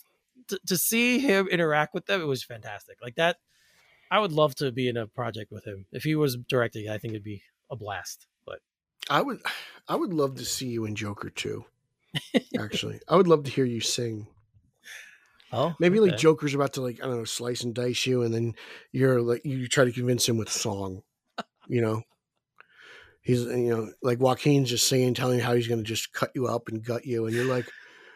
to, 0.50 0.60
to 0.68 0.78
see 0.78 1.20
him 1.20 1.48
interact 1.48 1.94
with 1.94 2.06
them. 2.06 2.22
It 2.22 2.26
was 2.26 2.44
fantastic. 2.44 2.98
Like 3.02 3.16
that, 3.16 3.38
I 4.12 4.20
would 4.20 4.32
love 4.32 4.56
to 4.56 4.72
be 4.72 4.88
in 4.88 4.96
a 4.98 5.08
project 5.08 5.52
with 5.52 5.66
him 5.66 5.86
if 5.92 6.04
he 6.04 6.16
was 6.16 6.38
directing. 6.38 6.88
I 6.90 6.98
think 7.00 7.14
it'd 7.14 7.24
be 7.24 7.44
a 7.70 7.76
blast. 7.76 8.28
But 8.46 8.60
I 9.10 9.22
would, 9.22 9.42
I 9.88 9.96
would 9.96 10.14
love 10.14 10.36
to 10.38 10.46
see 10.46 10.68
you 10.68 10.86
in 10.86 10.96
Joker 10.96 11.30
too. 11.30 11.66
Actually, 12.58 13.00
I 13.08 13.16
would 13.16 13.28
love 13.28 13.44
to 13.44 13.52
hear 13.52 13.66
you 13.66 13.82
sing. 13.82 14.28
Oh, 15.52 15.76
Maybe 15.80 16.00
like. 16.00 16.18
Joker's 16.18 16.54
about 16.56 16.74
to 16.74 16.82
like 16.82 17.00
I 17.02 17.08
don't 17.08 17.18
know 17.18 17.24
slice 17.26 17.64
and 17.64 17.74
dice 17.74 18.06
you, 18.06 18.24
and 18.24 18.34
then 18.34 18.54
you're 18.92 19.22
like 19.22 19.44
you 19.46 19.68
try 19.68 19.86
to 19.86 19.92
convince 19.92 20.28
him 20.28 20.38
with 20.38 20.52
song. 20.52 21.02
You 21.68 21.82
know, 21.82 22.04
he's 23.22 23.42
you 23.44 23.70
know 23.70 23.90
like 24.02 24.20
Joaquin's 24.20 24.70
just 24.70 24.88
singing, 24.88 25.14
telling 25.14 25.38
you 25.40 25.44
how 25.44 25.54
he's 25.54 25.68
going 25.68 25.80
to 25.84 25.88
just 25.88 26.14
cut 26.14 26.32
you 26.36 26.48
up 26.48 26.68
and 26.68 26.84
gut 26.84 27.06
you, 27.06 27.26
and 27.26 27.36
you're 27.36 27.46
like, 27.46 27.70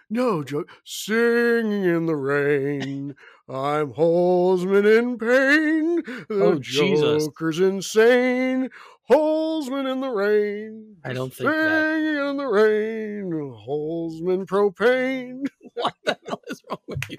no, 0.10 0.44
Joe, 0.44 0.66
singing 0.86 1.84
in 1.86 2.06
the 2.06 2.16
rain. 2.16 3.16
I'm 3.50 3.92
Holzman 3.94 4.86
in 5.00 5.18
pain. 5.18 6.02
The 6.30 6.44
Oh, 6.44 6.60
Jesus. 6.60 7.26
Joker's 7.26 7.60
insane. 7.60 8.70
Holzman 9.10 9.92
in 9.92 10.00
the 10.00 10.10
rain. 10.10 10.96
I 11.04 11.12
don't 11.12 11.34
think 11.34 11.50
singing 11.50 11.66
that- 11.66 12.30
in 12.30 12.38
the 12.38 12.46
rain. 12.46 13.26
Holzman 13.68 14.46
propane. 14.46 15.48
What 15.76 15.94
the 16.04 16.18
hell 16.28 16.42
is 16.48 16.62
wrong 16.70 16.80
with 16.88 17.04
you? 17.10 17.18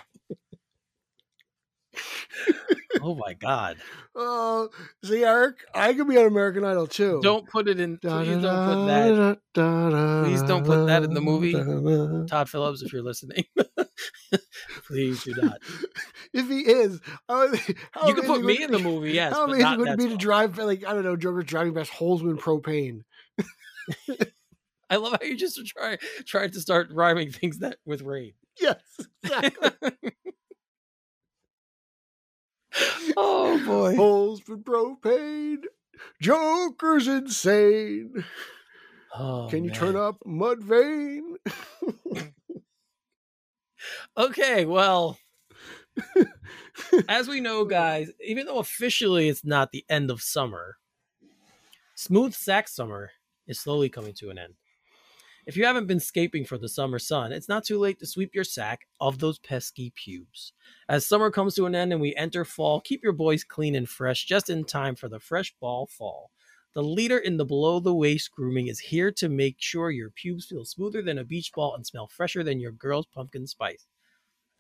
oh 3.03 3.15
my 3.15 3.35
god! 3.35 3.79
Oh, 4.15 4.69
see, 5.05 5.25
Eric, 5.25 5.57
I 5.75 5.93
could 5.93 6.09
be 6.09 6.19
on 6.19 6.27
American 6.27 6.65
Idol 6.65 6.87
too. 6.87 7.21
Don't 7.23 7.49
put 7.49 7.69
it 7.69 7.81
in. 7.81 7.99
Please 7.99 8.43
don't 8.43 8.67
put 8.67 8.87
that. 8.87 9.39
Please 10.25 10.43
don't 10.43 10.65
put 10.65 10.87
that 10.87 11.03
in 11.03 11.15
the 11.15 11.21
movie. 11.21 11.53
Todd 12.29 12.49
Phillips, 12.49 12.83
if 12.83 12.93
you're 12.93 13.03
listening, 13.03 13.45
please 14.87 15.25
do 15.25 15.35
not. 15.41 15.59
If 16.35 16.49
he 16.49 16.61
is, 16.61 16.99
how, 17.29 17.47
how 17.91 18.09
you 18.09 18.15
can 18.15 18.25
put 18.25 18.43
me 18.43 18.55
would 18.55 18.63
in 18.63 18.73
the 18.73 18.79
movie, 18.79 19.13
yes. 19.13 19.35
How 19.35 19.47
but 19.47 19.57
amazing 19.57 19.65
not 19.65 19.79
would 19.79 19.89
it 19.89 19.91
that 19.91 19.99
be 19.99 20.09
to 20.09 20.17
drive 20.17 20.57
like 20.57 20.83
I 20.87 20.95
don't 20.95 21.05
know, 21.05 21.15
Joker's 21.15 21.45
driving 21.45 21.75
past 21.75 21.91
Holzman 21.91 22.39
propane? 22.39 23.03
I 24.89 24.97
love 24.97 25.13
how 25.21 25.27
you 25.27 25.37
just 25.37 25.61
try 25.67 25.99
tried 26.25 26.55
to 26.55 26.61
start 26.61 26.91
rhyming 26.91 27.33
things 27.33 27.59
that 27.59 27.77
with 27.85 28.01
rain. 28.01 28.33
Yes, 28.61 28.83
exactly. 29.23 29.71
oh 33.17 33.59
boy! 33.67 33.95
Holzman 33.97 34.63
propane. 34.63 35.65
Joker's 36.21 37.09
insane. 37.09 38.25
Oh, 39.15 39.49
Can 39.51 39.65
you 39.65 39.71
turn 39.71 39.95
man. 39.95 40.03
up 40.03 40.19
Mudvayne? 40.27 41.37
Okay, 44.17 44.67
well, 44.67 45.19
as 47.09 47.29
we 47.29 47.41
know, 47.41 47.65
guys, 47.65 48.11
even 48.25 48.47
though 48.47 48.59
officially 48.59 49.29
it's 49.29 49.45
not 49.45 49.73
the 49.73 49.85
end 49.89 50.11
of 50.11 50.21
summer, 50.23 50.77
smooth 51.95 52.35
sack 52.35 52.69
summer 52.69 53.11
is 53.47 53.59
slowly 53.59 53.89
coming 53.89 54.13
to 54.15 54.31
an 54.31 54.39
end. 54.39 54.55
If 55.45 55.57
you 55.57 55.65
haven't 55.65 55.89
been 55.89 55.99
scaping 55.99 56.45
for 56.45 56.57
the 56.57 56.69
summer 56.69 57.01
sun, 57.01 57.33
it's 57.33 57.49
not 57.49 57.65
too 57.65 57.77
late 57.77 57.99
to 57.99 58.07
sweep 58.07 58.33
your 58.33 58.45
sack 58.45 58.87
of 59.01 59.19
those 59.19 59.41
pesky 59.41 59.93
pubes. 59.97 60.53
As 60.89 61.05
summer 61.05 61.33
comes 61.33 61.57
to 61.57 61.67
an 61.67 61.75
end 61.75 61.93
and 61.93 62.01
we 62.01 62.15
enter 62.15 62.45
fall, 62.45 62.81
keep 62.81 63.03
your 63.03 63.13
boys 63.13 63.43
clean 63.43 63.75
and 63.75 63.89
fresh 63.89 64.25
just 64.25 64.51
in 64.51 64.65
time 64.65 64.95
for 64.95 65.09
the 65.09 65.19
fresh 65.19 65.53
ball 65.61 65.89
fall. 65.89 66.31
The 66.75 66.83
leader 66.85 67.19
in 67.19 67.39
the 67.39 67.45
below 67.45 67.81
the 67.81 67.93
waist 67.93 68.31
grooming 68.31 68.69
is 68.69 68.79
here 68.79 69.11
to 69.13 69.29
make 69.29 69.57
sure 69.59 69.91
your 69.91 70.11
pubes 70.11 70.47
feel 70.47 70.65
smoother 70.65 71.03
than 71.03 71.19
a 71.19 71.25
beach 71.25 71.51
ball 71.53 71.75
and 71.75 71.85
smell 71.85 72.07
fresher 72.07 72.45
than 72.45 72.61
your 72.61 72.73
girl's 72.73 73.07
pumpkin 73.07 73.49
spice. 73.49 73.87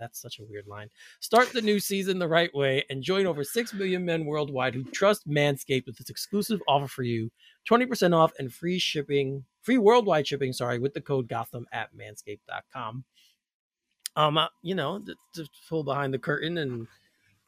That's 0.01 0.20
such 0.20 0.41
a 0.41 0.45
weird 0.45 0.66
line. 0.66 0.89
Start 1.20 1.53
the 1.53 1.62
new 1.62 1.78
season 1.78 2.18
the 2.18 2.26
right 2.26 2.53
way 2.53 2.85
and 2.91 3.05
join 3.05 3.24
over 3.24 3.45
6 3.45 3.72
million 3.74 4.05
men 4.05 4.24
worldwide 4.24 4.74
who 4.74 4.83
trust 4.83 5.28
Manscaped 5.28 5.87
with 5.87 5.97
this 5.97 6.11
exclusive 6.11 6.61
offer 6.66 6.89
for 6.89 7.05
you 7.05 7.30
20% 7.70 8.12
off 8.12 8.33
and 8.41 8.53
free 8.53 8.80
shipping, 8.80 9.45
free 9.63 9.79
worldwide 9.79 10.27
shipping, 10.27 10.53
sorry, 10.53 10.79
with 10.79 10.93
the 10.95 11.01
code 11.01 11.29
Gotham 11.29 11.67
at 11.73 11.89
manscaped.com. 11.97 13.05
Um, 14.15 14.37
uh, 14.39 14.49
you 14.63 14.75
know, 14.75 14.99
to, 14.99 15.15
to 15.35 15.49
pull 15.69 15.85
behind 15.85 16.13
the 16.13 16.19
curtain 16.19 16.59
and 16.59 16.87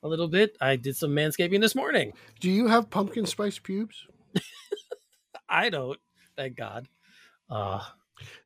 a 0.02 0.08
little 0.08 0.28
bit, 0.28 0.56
I 0.60 0.76
did 0.76 0.96
some 0.96 1.10
manscaping 1.10 1.60
this 1.60 1.74
morning. 1.74 2.12
Do 2.40 2.50
you 2.50 2.68
have 2.68 2.88
pumpkin 2.90 3.26
spice 3.26 3.58
pubes? 3.58 4.06
I 5.48 5.68
don't, 5.70 5.98
thank 6.36 6.56
God. 6.56 6.88
Uh, 7.50 7.80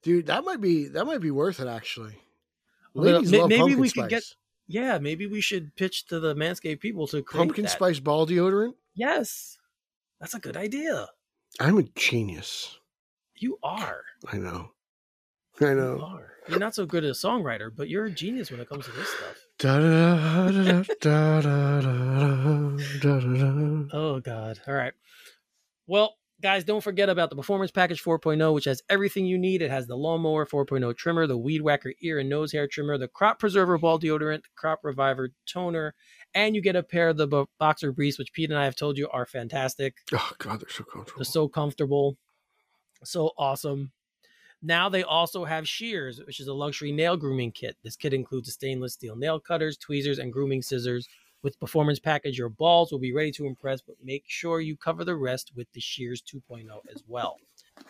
Dude, 0.03 0.27
that 0.27 0.45
might 0.45 0.61
be 0.61 0.89
that 0.89 1.05
might 1.05 1.21
be 1.21 1.31
worth 1.31 1.61
it 1.61 1.69
actually. 1.69 2.15
Well, 2.95 3.13
Ladies 3.13 3.31
may- 3.31 3.39
love 3.41 3.49
maybe 3.51 3.61
pumpkin 3.61 3.81
we 3.81 3.89
spice. 3.89 4.03
could 4.05 4.11
get- 4.11 4.35
yeah, 4.71 4.99
maybe 4.99 5.27
we 5.27 5.41
should 5.41 5.75
pitch 5.77 6.07
to 6.09 6.21
the 6.21 6.35
Manscaped 6.35 6.81
people 6.81 7.07
to 7.09 7.23
create 7.23 7.39
pumpkin 7.47 7.65
that. 7.65 7.71
spice 7.71 8.01
ball 8.01 8.27
deodorant. 8.27 8.75
Yes, 8.95 9.57
that's 10.21 10.35
a 10.35 10.39
good 10.39 10.57
idea. 10.59 11.07
I'm 11.61 11.79
a 11.79 11.83
genius. 11.85 12.79
You 13.41 13.59
are. 13.63 14.03
I 14.33 14.37
know. 14.39 14.71
I 15.61 15.75
know. 15.75 15.97
You 15.97 16.03
are. 16.03 16.33
You're 16.49 16.59
not 16.59 16.75
so 16.75 16.87
good 16.87 17.05
at 17.05 17.11
a 17.11 17.15
songwriter, 17.15 17.71
but 17.75 17.89
you're 17.89 18.07
a 18.07 18.11
genius 18.11 18.51
when 18.51 18.61
it 18.61 18.69
comes 18.69 18.87
to 18.87 18.93
this 18.93 19.09
stuff. 19.09 19.37
oh 23.93 24.21
God. 24.21 24.61
All 24.67 24.75
right. 24.75 24.93
Well, 25.87 26.17
guys, 26.41 26.65
don't 26.65 26.83
forget 26.83 27.09
about 27.09 27.31
the 27.31 27.37
Performance 27.37 27.71
Package 27.71 28.03
4.0, 28.03 28.55
which 28.55 28.65
has 28.65 28.83
everything 28.89 29.27
you 29.27 29.37
need. 29.39 29.61
It 29.63 29.71
has 29.71 29.87
the 29.87 29.97
Lawnmower 29.97 30.47
4.0 30.47 30.97
trimmer, 30.97 31.27
the 31.27 31.37
Weed 31.37 31.63
Whacker 31.63 31.93
ear 32.03 32.19
and 32.19 32.29
nose 32.29 32.53
hair 32.53 32.67
trimmer, 32.67 32.97
the 32.97 33.09
Crop 33.09 33.39
Preserver 33.39 33.77
ball 33.79 33.99
deodorant, 33.99 34.43
the 34.43 34.49
Crop 34.57 34.81
Reviver 34.83 35.31
toner, 35.47 35.95
and 36.35 36.55
you 36.55 36.63
get 36.63 36.77
a 36.77 36.83
pair 36.83 37.09
of 37.09 37.17
the 37.17 37.47
Boxer 37.59 37.93
Briefs, 37.93 38.19
which 38.19 38.33
Pete 38.33 38.51
and 38.51 38.59
I 38.59 38.65
have 38.65 38.77
told 38.77 38.97
you 38.97 39.09
are 39.13 39.27
fantastic. 39.27 39.97
Oh, 40.15 40.31
God, 40.39 40.61
they're 40.61 40.69
so 40.71 40.85
comfortable. 40.85 41.19
They're 41.19 41.25
so 41.25 41.49
comfortable 41.49 42.17
so 43.05 43.33
awesome. 43.39 43.93
Now 44.61 44.89
they 44.89 45.05
also 45.05 45.45
have 45.45 45.69
Shears, 45.69 46.21
which 46.27 46.41
is 46.41 46.49
a 46.49 46.55
luxury 46.55 46.91
nail 46.91 47.17
grooming 47.17 47.53
kit. 47.53 47.77
This 47.85 47.97
kit 47.97 48.13
includes 48.13 48.53
stainless 48.53 48.95
steel 48.95 49.15
nail 49.15 49.39
cutters, 49.39 49.77
tweezers, 49.77 50.19
and 50.19 50.33
grooming 50.33 50.63
scissors. 50.63 51.09
With 51.41 51.61
performance 51.61 52.01
package, 52.01 52.37
your 52.37 52.49
balls 52.49 52.91
will 52.91 52.99
be 52.99 53.13
ready 53.13 53.31
to 53.33 53.47
impress, 53.47 53.81
but 53.81 53.95
make 54.03 54.25
sure 54.27 54.61
you 54.61 54.77
cover 54.77 55.05
the 55.05 55.15
rest 55.15 55.53
with 55.55 55.71
the 55.73 55.81
Shears 55.81 56.21
2.0 56.21 56.67
as 56.93 57.05
well. 57.07 57.37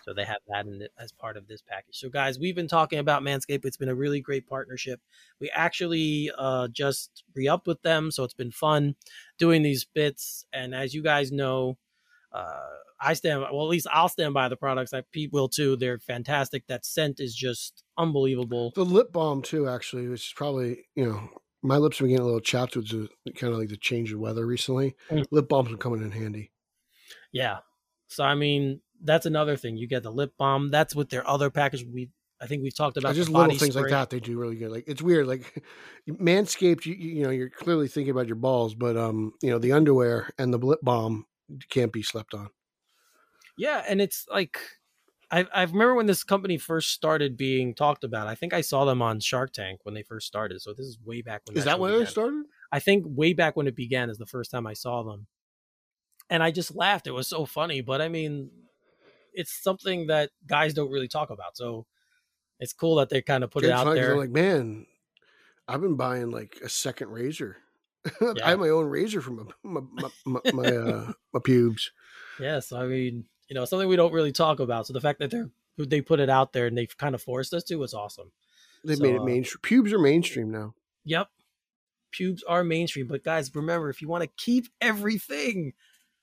So 0.02 0.12
they 0.12 0.26
have 0.26 0.40
that 0.48 0.66
in 0.66 0.86
as 0.98 1.12
part 1.12 1.38
of 1.38 1.48
this 1.48 1.62
package. 1.62 1.96
So 1.96 2.10
guys, 2.10 2.38
we've 2.38 2.54
been 2.54 2.68
talking 2.68 2.98
about 2.98 3.22
Manscaped. 3.22 3.64
It's 3.64 3.78
been 3.78 3.88
a 3.88 3.94
really 3.94 4.20
great 4.20 4.46
partnership. 4.46 5.00
We 5.40 5.50
actually 5.54 6.30
uh, 6.36 6.68
just 6.68 7.24
re-upped 7.34 7.66
with 7.66 7.80
them, 7.80 8.10
so 8.10 8.22
it's 8.22 8.34
been 8.34 8.50
fun 8.50 8.96
doing 9.38 9.62
these 9.62 9.84
bits. 9.84 10.44
And 10.52 10.74
as 10.74 10.92
you 10.92 11.02
guys 11.02 11.32
know, 11.32 11.78
uh, 12.32 12.66
I 13.00 13.14
stand 13.14 13.40
well. 13.40 13.62
At 13.62 13.68
least 13.68 13.86
I'll 13.92 14.08
stand 14.08 14.34
by 14.34 14.48
the 14.48 14.56
products. 14.56 14.92
I 14.92 15.02
Pete 15.12 15.32
will 15.32 15.48
too. 15.48 15.76
They're 15.76 15.98
fantastic. 15.98 16.66
That 16.66 16.84
scent 16.84 17.20
is 17.20 17.34
just 17.34 17.84
unbelievable. 17.96 18.72
The 18.74 18.84
lip 18.84 19.12
balm 19.12 19.42
too, 19.42 19.68
actually, 19.68 20.08
which 20.08 20.28
is 20.28 20.32
probably 20.34 20.84
you 20.94 21.06
know 21.06 21.28
my 21.62 21.76
lips 21.76 21.98
have 21.98 22.06
been 22.06 22.10
getting 22.10 22.22
a 22.22 22.26
little 22.26 22.40
chapped 22.40 22.76
with 22.76 22.88
the 22.88 23.08
kind 23.32 23.52
of 23.52 23.58
like 23.58 23.68
the 23.68 23.76
change 23.76 24.12
of 24.12 24.20
weather 24.20 24.46
recently. 24.46 24.96
Mm. 25.10 25.24
Lip 25.30 25.48
balms 25.48 25.72
are 25.72 25.76
coming 25.76 26.02
in 26.02 26.10
handy. 26.10 26.50
Yeah. 27.32 27.58
So 28.08 28.24
I 28.24 28.34
mean, 28.34 28.80
that's 29.02 29.26
another 29.26 29.56
thing. 29.56 29.76
You 29.76 29.86
get 29.86 30.02
the 30.02 30.12
lip 30.12 30.32
balm. 30.38 30.70
That's 30.70 30.94
with 30.94 31.10
their 31.10 31.28
other 31.28 31.50
package. 31.50 31.84
We 31.84 32.10
I 32.40 32.46
think 32.46 32.62
we've 32.62 32.76
talked 32.76 32.96
about 32.96 33.14
just 33.14 33.30
little 33.30 33.56
things 33.56 33.74
like 33.74 33.90
that 33.90 34.10
they 34.10 34.20
do 34.20 34.38
really 34.38 34.56
good. 34.56 34.70
Like 34.70 34.84
it's 34.86 35.02
weird. 35.02 35.26
Like 35.26 35.62
Manscaped, 36.08 36.86
you, 36.86 36.94
you 36.94 37.22
know, 37.24 37.30
you're 37.30 37.50
clearly 37.50 37.88
thinking 37.88 38.10
about 38.10 38.26
your 38.26 38.36
balls, 38.36 38.74
but 38.74 38.96
um, 38.96 39.34
you 39.42 39.50
know, 39.50 39.58
the 39.58 39.72
underwear 39.72 40.30
and 40.38 40.52
the 40.52 40.58
lip 40.58 40.80
balm 40.82 41.26
can't 41.68 41.92
be 41.92 42.02
slept 42.02 42.34
on. 42.34 42.50
Yeah, 43.56 43.82
and 43.88 44.00
it's 44.00 44.26
like 44.30 44.58
I 45.30 45.46
I 45.52 45.62
remember 45.62 45.94
when 45.94 46.06
this 46.06 46.24
company 46.24 46.58
first 46.58 46.90
started 46.90 47.36
being 47.36 47.74
talked 47.74 48.04
about. 48.04 48.26
I 48.26 48.34
think 48.34 48.54
I 48.54 48.60
saw 48.60 48.84
them 48.84 49.02
on 49.02 49.20
Shark 49.20 49.52
Tank 49.52 49.80
when 49.82 49.94
they 49.94 50.02
first 50.02 50.26
started. 50.26 50.60
So 50.60 50.72
this 50.72 50.86
is 50.86 50.98
way 51.04 51.22
back 51.22 51.42
when. 51.46 51.56
Is 51.56 51.64
that 51.64 51.80
when 51.80 51.94
it 51.94 52.06
started? 52.06 52.44
I 52.70 52.78
think 52.78 53.04
way 53.06 53.32
back 53.32 53.56
when 53.56 53.66
it 53.66 53.76
began 53.76 54.10
is 54.10 54.18
the 54.18 54.26
first 54.26 54.50
time 54.50 54.66
I 54.66 54.74
saw 54.74 55.02
them. 55.02 55.26
And 56.30 56.42
I 56.42 56.50
just 56.50 56.74
laughed. 56.74 57.06
It 57.06 57.12
was 57.12 57.26
so 57.26 57.46
funny, 57.46 57.80
but 57.80 58.02
I 58.02 58.08
mean, 58.08 58.50
it's 59.32 59.62
something 59.62 60.08
that 60.08 60.30
guys 60.46 60.74
don't 60.74 60.90
really 60.90 61.08
talk 61.08 61.30
about. 61.30 61.56
So 61.56 61.86
it's 62.60 62.72
cool 62.72 62.96
that 62.96 63.08
they 63.08 63.22
kind 63.22 63.44
of 63.44 63.50
put 63.50 63.64
it 63.64 63.70
out 63.70 63.94
there. 63.94 64.16
Like, 64.16 64.30
man, 64.30 64.86
I've 65.66 65.80
been 65.80 65.96
buying 65.96 66.30
like 66.30 66.58
a 66.62 66.68
second 66.68 67.08
razor. 67.08 67.56
I 68.20 68.32
Yeah. 68.36 68.48
have 68.50 68.58
my 68.60 68.68
own 68.68 68.86
razor 68.86 69.20
for 69.20 69.30
my 69.32 69.44
my 69.62 69.80
my, 70.26 70.40
my, 70.52 70.64
uh, 70.76 71.12
my 71.32 71.40
pubes. 71.44 71.90
yes, 72.40 72.72
I 72.72 72.86
mean, 72.86 73.24
you 73.48 73.54
know, 73.54 73.64
something 73.64 73.88
we 73.88 73.96
don't 73.96 74.12
really 74.12 74.32
talk 74.32 74.60
about. 74.60 74.86
So 74.86 74.92
the 74.92 75.00
fact 75.00 75.18
that 75.20 75.30
they're 75.30 75.50
they 75.76 76.00
put 76.00 76.18
it 76.20 76.28
out 76.30 76.52
there 76.52 76.66
and 76.66 76.76
they've 76.76 76.96
kind 76.98 77.14
of 77.14 77.22
forced 77.22 77.54
us 77.54 77.62
to, 77.64 77.82
it's 77.84 77.94
awesome. 77.94 78.32
They 78.84 78.94
So, 78.96 79.02
made 79.02 79.14
it 79.14 79.20
uh, 79.20 79.24
mainstream. 79.24 79.60
Pubes 79.62 79.92
are 79.92 79.98
mainstream 79.98 80.50
now. 80.50 80.74
Yep. 81.04 81.28
Pubes 82.10 82.42
are 82.42 82.64
mainstream, 82.64 83.06
but 83.06 83.22
guys, 83.22 83.54
remember 83.54 83.88
if 83.90 84.00
you 84.02 84.08
want 84.08 84.24
to 84.24 84.30
keep 84.36 84.66
everything, 84.80 85.72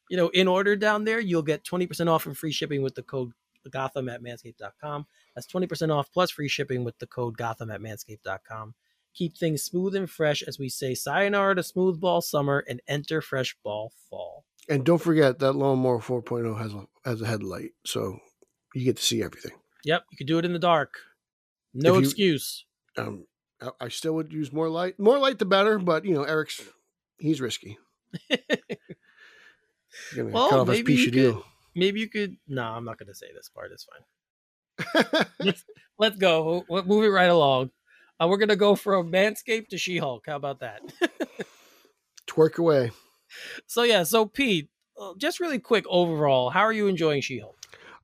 you 0.09 0.17
know, 0.17 0.27
in 0.29 0.47
order 0.47 0.75
down 0.75 1.03
there, 1.05 1.19
you'll 1.19 1.41
get 1.41 1.63
20% 1.63 2.07
off 2.09 2.25
and 2.25 2.37
free 2.37 2.51
shipping 2.51 2.81
with 2.81 2.95
the 2.95 3.03
code 3.03 3.31
Gotham 3.69 4.09
at 4.09 4.21
manscaped.com. 4.21 5.05
That's 5.35 5.47
20% 5.47 5.89
off 5.95 6.11
plus 6.11 6.31
free 6.31 6.47
shipping 6.49 6.83
with 6.83 6.97
the 6.99 7.07
code 7.07 7.37
Gotham 7.37 7.71
at 7.71 7.81
manscaped.com. 7.81 8.73
Keep 9.15 9.37
things 9.37 9.63
smooth 9.63 9.95
and 9.95 10.09
fresh 10.09 10.43
as 10.43 10.59
we 10.59 10.69
say 10.69 10.93
sayonara 10.93 11.55
to 11.55 11.63
smooth 11.63 11.99
ball 11.99 12.21
summer 12.21 12.63
and 12.67 12.81
enter 12.87 13.21
fresh 13.21 13.55
ball 13.63 13.91
fall. 14.09 14.45
And 14.67 14.83
don't 14.83 15.01
forget 15.01 15.39
that 15.39 15.53
lawnmower 15.53 15.99
4.0 15.99 16.57
has 16.59 16.73
a 16.73 16.85
has 17.05 17.21
a 17.21 17.27
headlight, 17.27 17.71
so 17.85 18.17
you 18.73 18.83
get 18.83 18.97
to 18.97 19.03
see 19.03 19.23
everything. 19.23 19.53
Yep, 19.85 20.05
you 20.11 20.17
can 20.17 20.27
do 20.27 20.37
it 20.39 20.45
in 20.45 20.53
the 20.53 20.59
dark. 20.59 20.95
No 21.73 21.93
you- 21.93 21.99
excuse. 21.99 22.65
Um, 22.97 23.25
I, 23.61 23.69
I 23.81 23.87
still 23.89 24.13
would 24.15 24.33
use 24.33 24.51
more 24.51 24.69
light. 24.69 24.99
More 24.99 25.19
light, 25.19 25.39
the 25.39 25.45
better. 25.45 25.77
But 25.79 26.03
you 26.05 26.13
know, 26.13 26.23
Eric's 26.23 26.61
he's 27.17 27.39
risky. 27.41 27.77
Well, 30.17 30.65
maybe 30.65 30.93
you 30.93 31.11
could- 31.11 31.41
maybe 31.73 31.99
you 31.99 32.09
could. 32.09 32.37
No, 32.47 32.63
I'm 32.63 32.85
not 32.85 32.97
going 32.97 33.07
to 33.07 33.15
say 33.15 33.27
this 33.33 33.49
part. 33.49 33.71
It's 33.71 33.85
fine. 33.85 35.25
let's, 35.39 35.63
let's 35.97 36.17
go. 36.17 36.65
We'll 36.67 36.83
move 36.83 37.03
it 37.05 37.09
right 37.09 37.29
along. 37.29 37.71
Uh, 38.19 38.27
we're 38.27 38.37
gonna 38.37 38.55
go 38.55 38.75
from 38.75 39.11
Manscaped 39.11 39.69
to 39.69 39.77
She-Hulk. 39.77 40.23
How 40.27 40.35
about 40.35 40.59
that? 40.61 40.81
Twerk 42.27 42.57
away. 42.57 42.91
so 43.67 43.83
yeah, 43.83 44.03
so 44.03 44.25
Pete, 44.25 44.69
uh, 44.99 45.13
just 45.17 45.39
really 45.39 45.59
quick 45.59 45.85
overall, 45.87 46.49
how 46.49 46.61
are 46.61 46.73
you 46.73 46.87
enjoying 46.87 47.21
She-Hulk? 47.21 47.55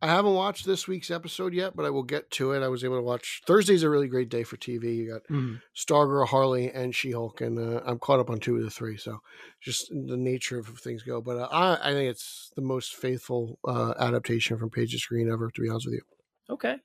I 0.03 0.07
haven't 0.07 0.33
watched 0.33 0.65
this 0.65 0.87
week's 0.87 1.11
episode 1.11 1.53
yet, 1.53 1.75
but 1.75 1.85
I 1.85 1.91
will 1.91 2.01
get 2.01 2.31
to 2.31 2.53
it. 2.53 2.63
I 2.63 2.69
was 2.69 2.83
able 2.83 2.95
to 2.97 3.03
watch. 3.03 3.43
Thursday's 3.45 3.83
a 3.83 3.89
really 3.89 4.07
great 4.07 4.29
day 4.29 4.43
for 4.43 4.57
TV. 4.57 4.95
You 4.95 5.11
got 5.11 5.37
Stargirl, 5.77 6.27
Harley, 6.27 6.71
and 6.71 6.95
She 6.95 7.11
Hulk, 7.11 7.39
and 7.41 7.59
uh, 7.59 7.81
I'm 7.85 7.99
caught 7.99 8.19
up 8.19 8.31
on 8.31 8.39
two 8.39 8.57
of 8.57 8.63
the 8.63 8.71
three. 8.71 8.97
So 8.97 9.19
just 9.61 9.89
the 9.91 10.17
nature 10.17 10.57
of 10.57 10.65
things 10.79 11.03
go. 11.03 11.21
But 11.21 11.37
uh, 11.37 11.47
I, 11.51 11.89
I 11.89 11.93
think 11.93 12.09
it's 12.09 12.49
the 12.55 12.63
most 12.63 12.95
faithful 12.95 13.59
uh, 13.63 13.93
adaptation 13.99 14.57
from 14.57 14.71
page 14.71 14.91
to 14.93 14.97
screen 14.97 15.31
ever. 15.31 15.51
To 15.51 15.61
be 15.61 15.69
honest 15.69 15.85
with 15.85 15.93
you, 15.93 16.01
Okay. 16.49 16.77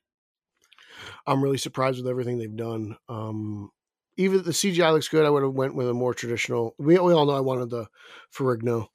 I'm 1.25 1.43
really 1.43 1.57
surprised 1.57 1.97
with 1.97 2.07
everything 2.07 2.37
they've 2.37 2.55
done. 2.55 2.97
Um, 3.09 3.71
even 4.17 4.43
the 4.43 4.51
CGI 4.51 4.91
looks 4.91 5.07
good. 5.07 5.25
I 5.25 5.29
would 5.29 5.43
have 5.43 5.53
went 5.53 5.75
with 5.75 5.89
a 5.89 5.93
more 5.93 6.13
traditional. 6.13 6.75
We, 6.77 6.97
we 6.97 7.13
all 7.13 7.25
know 7.25 7.35
I 7.35 7.41
wanted 7.41 7.69
the 7.69 7.87
Ferrigno 8.35 8.87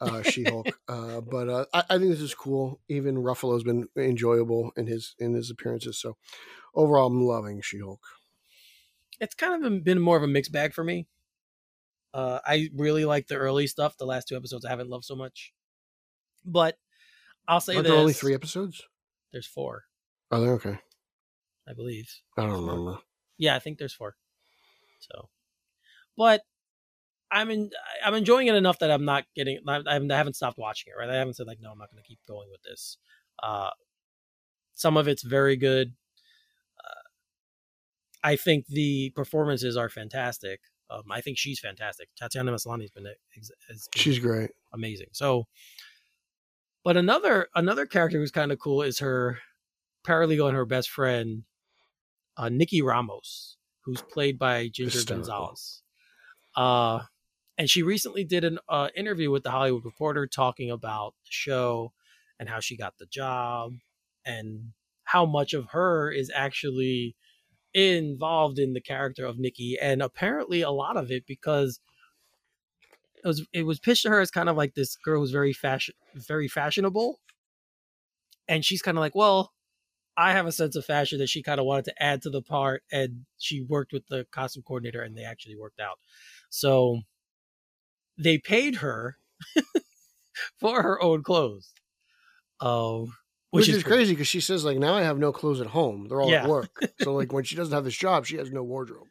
uh, 0.00 0.22
She-Hulk, 0.22 0.68
uh, 0.88 1.20
but 1.20 1.48
uh, 1.48 1.64
I, 1.72 1.84
I 1.90 1.98
think 1.98 2.10
this 2.10 2.20
is 2.20 2.34
cool. 2.34 2.80
Even 2.88 3.16
Ruffalo's 3.16 3.64
been 3.64 3.88
enjoyable 3.96 4.72
in 4.76 4.86
his 4.86 5.14
in 5.18 5.34
his 5.34 5.50
appearances. 5.50 5.98
So 5.98 6.16
overall, 6.74 7.06
I'm 7.06 7.24
loving 7.24 7.60
She-Hulk. 7.60 8.00
It's 9.20 9.34
kind 9.34 9.64
of 9.64 9.84
been 9.84 10.00
more 10.00 10.16
of 10.16 10.22
a 10.22 10.28
mixed 10.28 10.52
bag 10.52 10.72
for 10.74 10.82
me. 10.82 11.06
Uh, 12.12 12.40
I 12.44 12.68
really 12.74 13.04
like 13.04 13.28
the 13.28 13.36
early 13.36 13.66
stuff. 13.66 13.96
The 13.96 14.04
last 14.04 14.28
two 14.28 14.36
episodes 14.36 14.64
I 14.64 14.70
haven't 14.70 14.90
loved 14.90 15.04
so 15.04 15.14
much, 15.14 15.52
but 16.44 16.76
I'll 17.46 17.60
say 17.60 17.74
Aren't 17.74 17.86
there 17.86 17.96
only 17.96 18.12
three 18.12 18.34
episodes? 18.34 18.82
There's 19.32 19.46
four, 19.46 19.84
Are 20.30 20.40
there? 20.40 20.52
Okay, 20.54 20.78
I 21.68 21.72
believe. 21.74 22.12
I 22.36 22.42
don't 22.42 22.66
remember. 22.66 22.98
Yeah, 23.38 23.56
I 23.56 23.58
think 23.58 23.78
there's 23.78 23.92
four. 23.94 24.16
So, 25.00 25.28
but 26.16 26.42
I'm 27.30 27.50
in. 27.50 27.70
I'm 28.04 28.14
enjoying 28.14 28.46
it 28.46 28.54
enough 28.54 28.78
that 28.80 28.90
I'm 28.90 29.04
not 29.04 29.24
getting. 29.34 29.58
I 29.66 29.82
haven't, 29.86 30.36
stopped 30.36 30.58
watching 30.58 30.92
it. 30.92 30.98
Right, 31.00 31.10
I 31.10 31.16
haven't 31.16 31.34
said 31.34 31.46
like, 31.46 31.58
no, 31.60 31.70
I'm 31.70 31.78
not 31.78 31.90
going 31.90 32.02
to 32.02 32.06
keep 32.06 32.20
going 32.28 32.48
with 32.50 32.62
this. 32.62 32.98
Uh, 33.42 33.70
some 34.74 34.96
of 34.96 35.08
it's 35.08 35.22
very 35.22 35.56
good. 35.56 35.94
Uh, 36.78 37.08
I 38.22 38.36
think 38.36 38.66
the 38.66 39.10
performances 39.10 39.76
are 39.76 39.88
fantastic. 39.88 40.60
Um, 40.90 41.04
I 41.10 41.20
think 41.22 41.38
she's 41.38 41.58
fantastic. 41.58 42.08
Tatiana 42.18 42.52
Maslany 42.52 42.82
has 42.82 42.90
been, 42.90 43.06
has 43.68 43.88
been 43.88 44.00
She's 44.00 44.18
great. 44.18 44.50
amazing. 44.74 45.08
So, 45.12 45.46
but 46.84 46.96
another 46.96 47.48
another 47.54 47.86
character 47.86 48.18
who's 48.18 48.30
kind 48.30 48.52
of 48.52 48.58
cool 48.58 48.82
is 48.82 48.98
her 48.98 49.38
paralegal 50.06 50.48
and 50.48 50.56
her 50.56 50.66
best 50.66 50.90
friend, 50.90 51.44
uh, 52.36 52.48
Nikki 52.48 52.82
Ramos, 52.82 53.56
who's 53.84 54.02
played 54.02 54.38
by 54.38 54.68
Ginger 54.68 54.98
Hysterical. 54.98 55.26
Gonzaga. 55.26 55.54
Uh, 56.56 57.00
and 57.58 57.68
she 57.68 57.82
recently 57.82 58.24
did 58.24 58.44
an 58.44 58.58
uh, 58.68 58.88
interview 58.96 59.30
with 59.30 59.42
the 59.42 59.50
Hollywood 59.50 59.84
Reporter 59.84 60.26
talking 60.26 60.70
about 60.70 61.14
the 61.24 61.30
show 61.30 61.92
and 62.38 62.48
how 62.48 62.60
she 62.60 62.76
got 62.76 62.94
the 62.98 63.06
job 63.06 63.72
and 64.24 64.72
how 65.04 65.26
much 65.26 65.52
of 65.52 65.66
her 65.70 66.10
is 66.10 66.30
actually 66.34 67.14
involved 67.74 68.58
in 68.58 68.72
the 68.72 68.80
character 68.80 69.24
of 69.24 69.38
Nikki, 69.38 69.78
and 69.80 70.02
apparently 70.02 70.62
a 70.62 70.70
lot 70.70 70.96
of 70.96 71.10
it 71.10 71.24
because 71.26 71.80
it 73.24 73.26
was 73.26 73.46
it 73.52 73.64
was 73.64 73.78
pitched 73.78 74.02
to 74.02 74.10
her 74.10 74.20
as 74.20 74.30
kind 74.30 74.48
of 74.48 74.56
like 74.56 74.74
this 74.74 74.96
girl 74.96 75.20
who's 75.20 75.30
very 75.30 75.52
fashion 75.52 75.94
very 76.14 76.48
fashionable, 76.48 77.20
and 78.48 78.64
she's 78.64 78.82
kind 78.82 78.98
of 78.98 79.00
like, 79.00 79.14
well, 79.14 79.52
I 80.16 80.32
have 80.32 80.46
a 80.46 80.52
sense 80.52 80.76
of 80.76 80.84
fashion 80.84 81.18
that 81.20 81.28
she 81.28 81.42
kind 81.42 81.58
of 81.58 81.66
wanted 81.66 81.86
to 81.86 82.02
add 82.02 82.22
to 82.22 82.30
the 82.30 82.42
part, 82.42 82.82
and 82.92 83.24
she 83.38 83.62
worked 83.62 83.92
with 83.92 84.06
the 84.08 84.26
costume 84.30 84.62
coordinator, 84.62 85.02
and 85.02 85.16
they 85.16 85.24
actually 85.24 85.56
worked 85.56 85.80
out. 85.80 85.98
So 86.50 87.00
they 88.18 88.38
paid 88.38 88.76
her 88.76 89.16
for 90.60 90.82
her 90.82 91.02
own 91.02 91.22
clothes. 91.22 91.72
Oh, 92.60 93.10
Which, 93.50 93.68
is, 93.68 93.82
cool. 93.82 93.92
crazy 93.92 94.12
because 94.12 94.28
she 94.28 94.40
says 94.40 94.64
like 94.64 94.78
now 94.78 94.94
I 94.94 95.02
have 95.02 95.18
no 95.18 95.32
clothes 95.32 95.60
at 95.60 95.66
home. 95.68 96.06
They're 96.08 96.20
all 96.20 96.30
Yeah. 96.30 96.44
at 96.44 96.48
work. 96.48 96.78
so 97.00 97.12
like 97.14 97.32
when 97.32 97.44
she 97.44 97.56
doesn't 97.56 97.74
have 97.74 97.84
this 97.84 97.96
job, 97.96 98.26
she 98.26 98.36
has 98.36 98.50
no 98.52 98.62
wardrobe. 98.62 99.08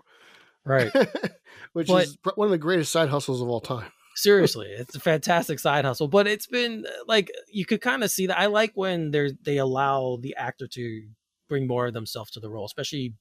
right? 0.65 0.91
Which 1.73 1.87
But- 1.87 2.05
is 2.05 2.17
one 2.35 2.45
of 2.47 2.51
the 2.51 2.57
greatest 2.57 2.91
side 2.91 3.09
hustles 3.09 3.41
of 3.41 3.49
all 3.49 3.59
time. 3.61 3.91
Seriously, 4.15 4.67
it's 4.67 4.95
a 4.95 4.99
fantastic 4.99 5.57
side 5.59 5.85
hustle, 5.85 6.07
but 6.07 6.27
it's 6.27 6.45
been 6.47 6.85
uh, 6.85 6.91
like 7.07 7.31
you 7.51 7.65
could 7.65 7.81
kind 7.81 8.03
of 8.03 8.11
see 8.11 8.27
that. 8.27 8.37
I 8.39 8.47
like 8.47 8.71
when 8.75 9.11
they 9.11 9.31
they 9.43 9.57
allow 9.57 10.17
the 10.21 10.35
actor 10.35 10.67
to 10.67 11.07
bring 11.47 11.65
more 11.67 11.87
of 11.87 11.93
themselves 11.93 12.31
to 12.31 12.39
the 12.39 12.49
role, 12.49 12.65
especially 12.65 13.13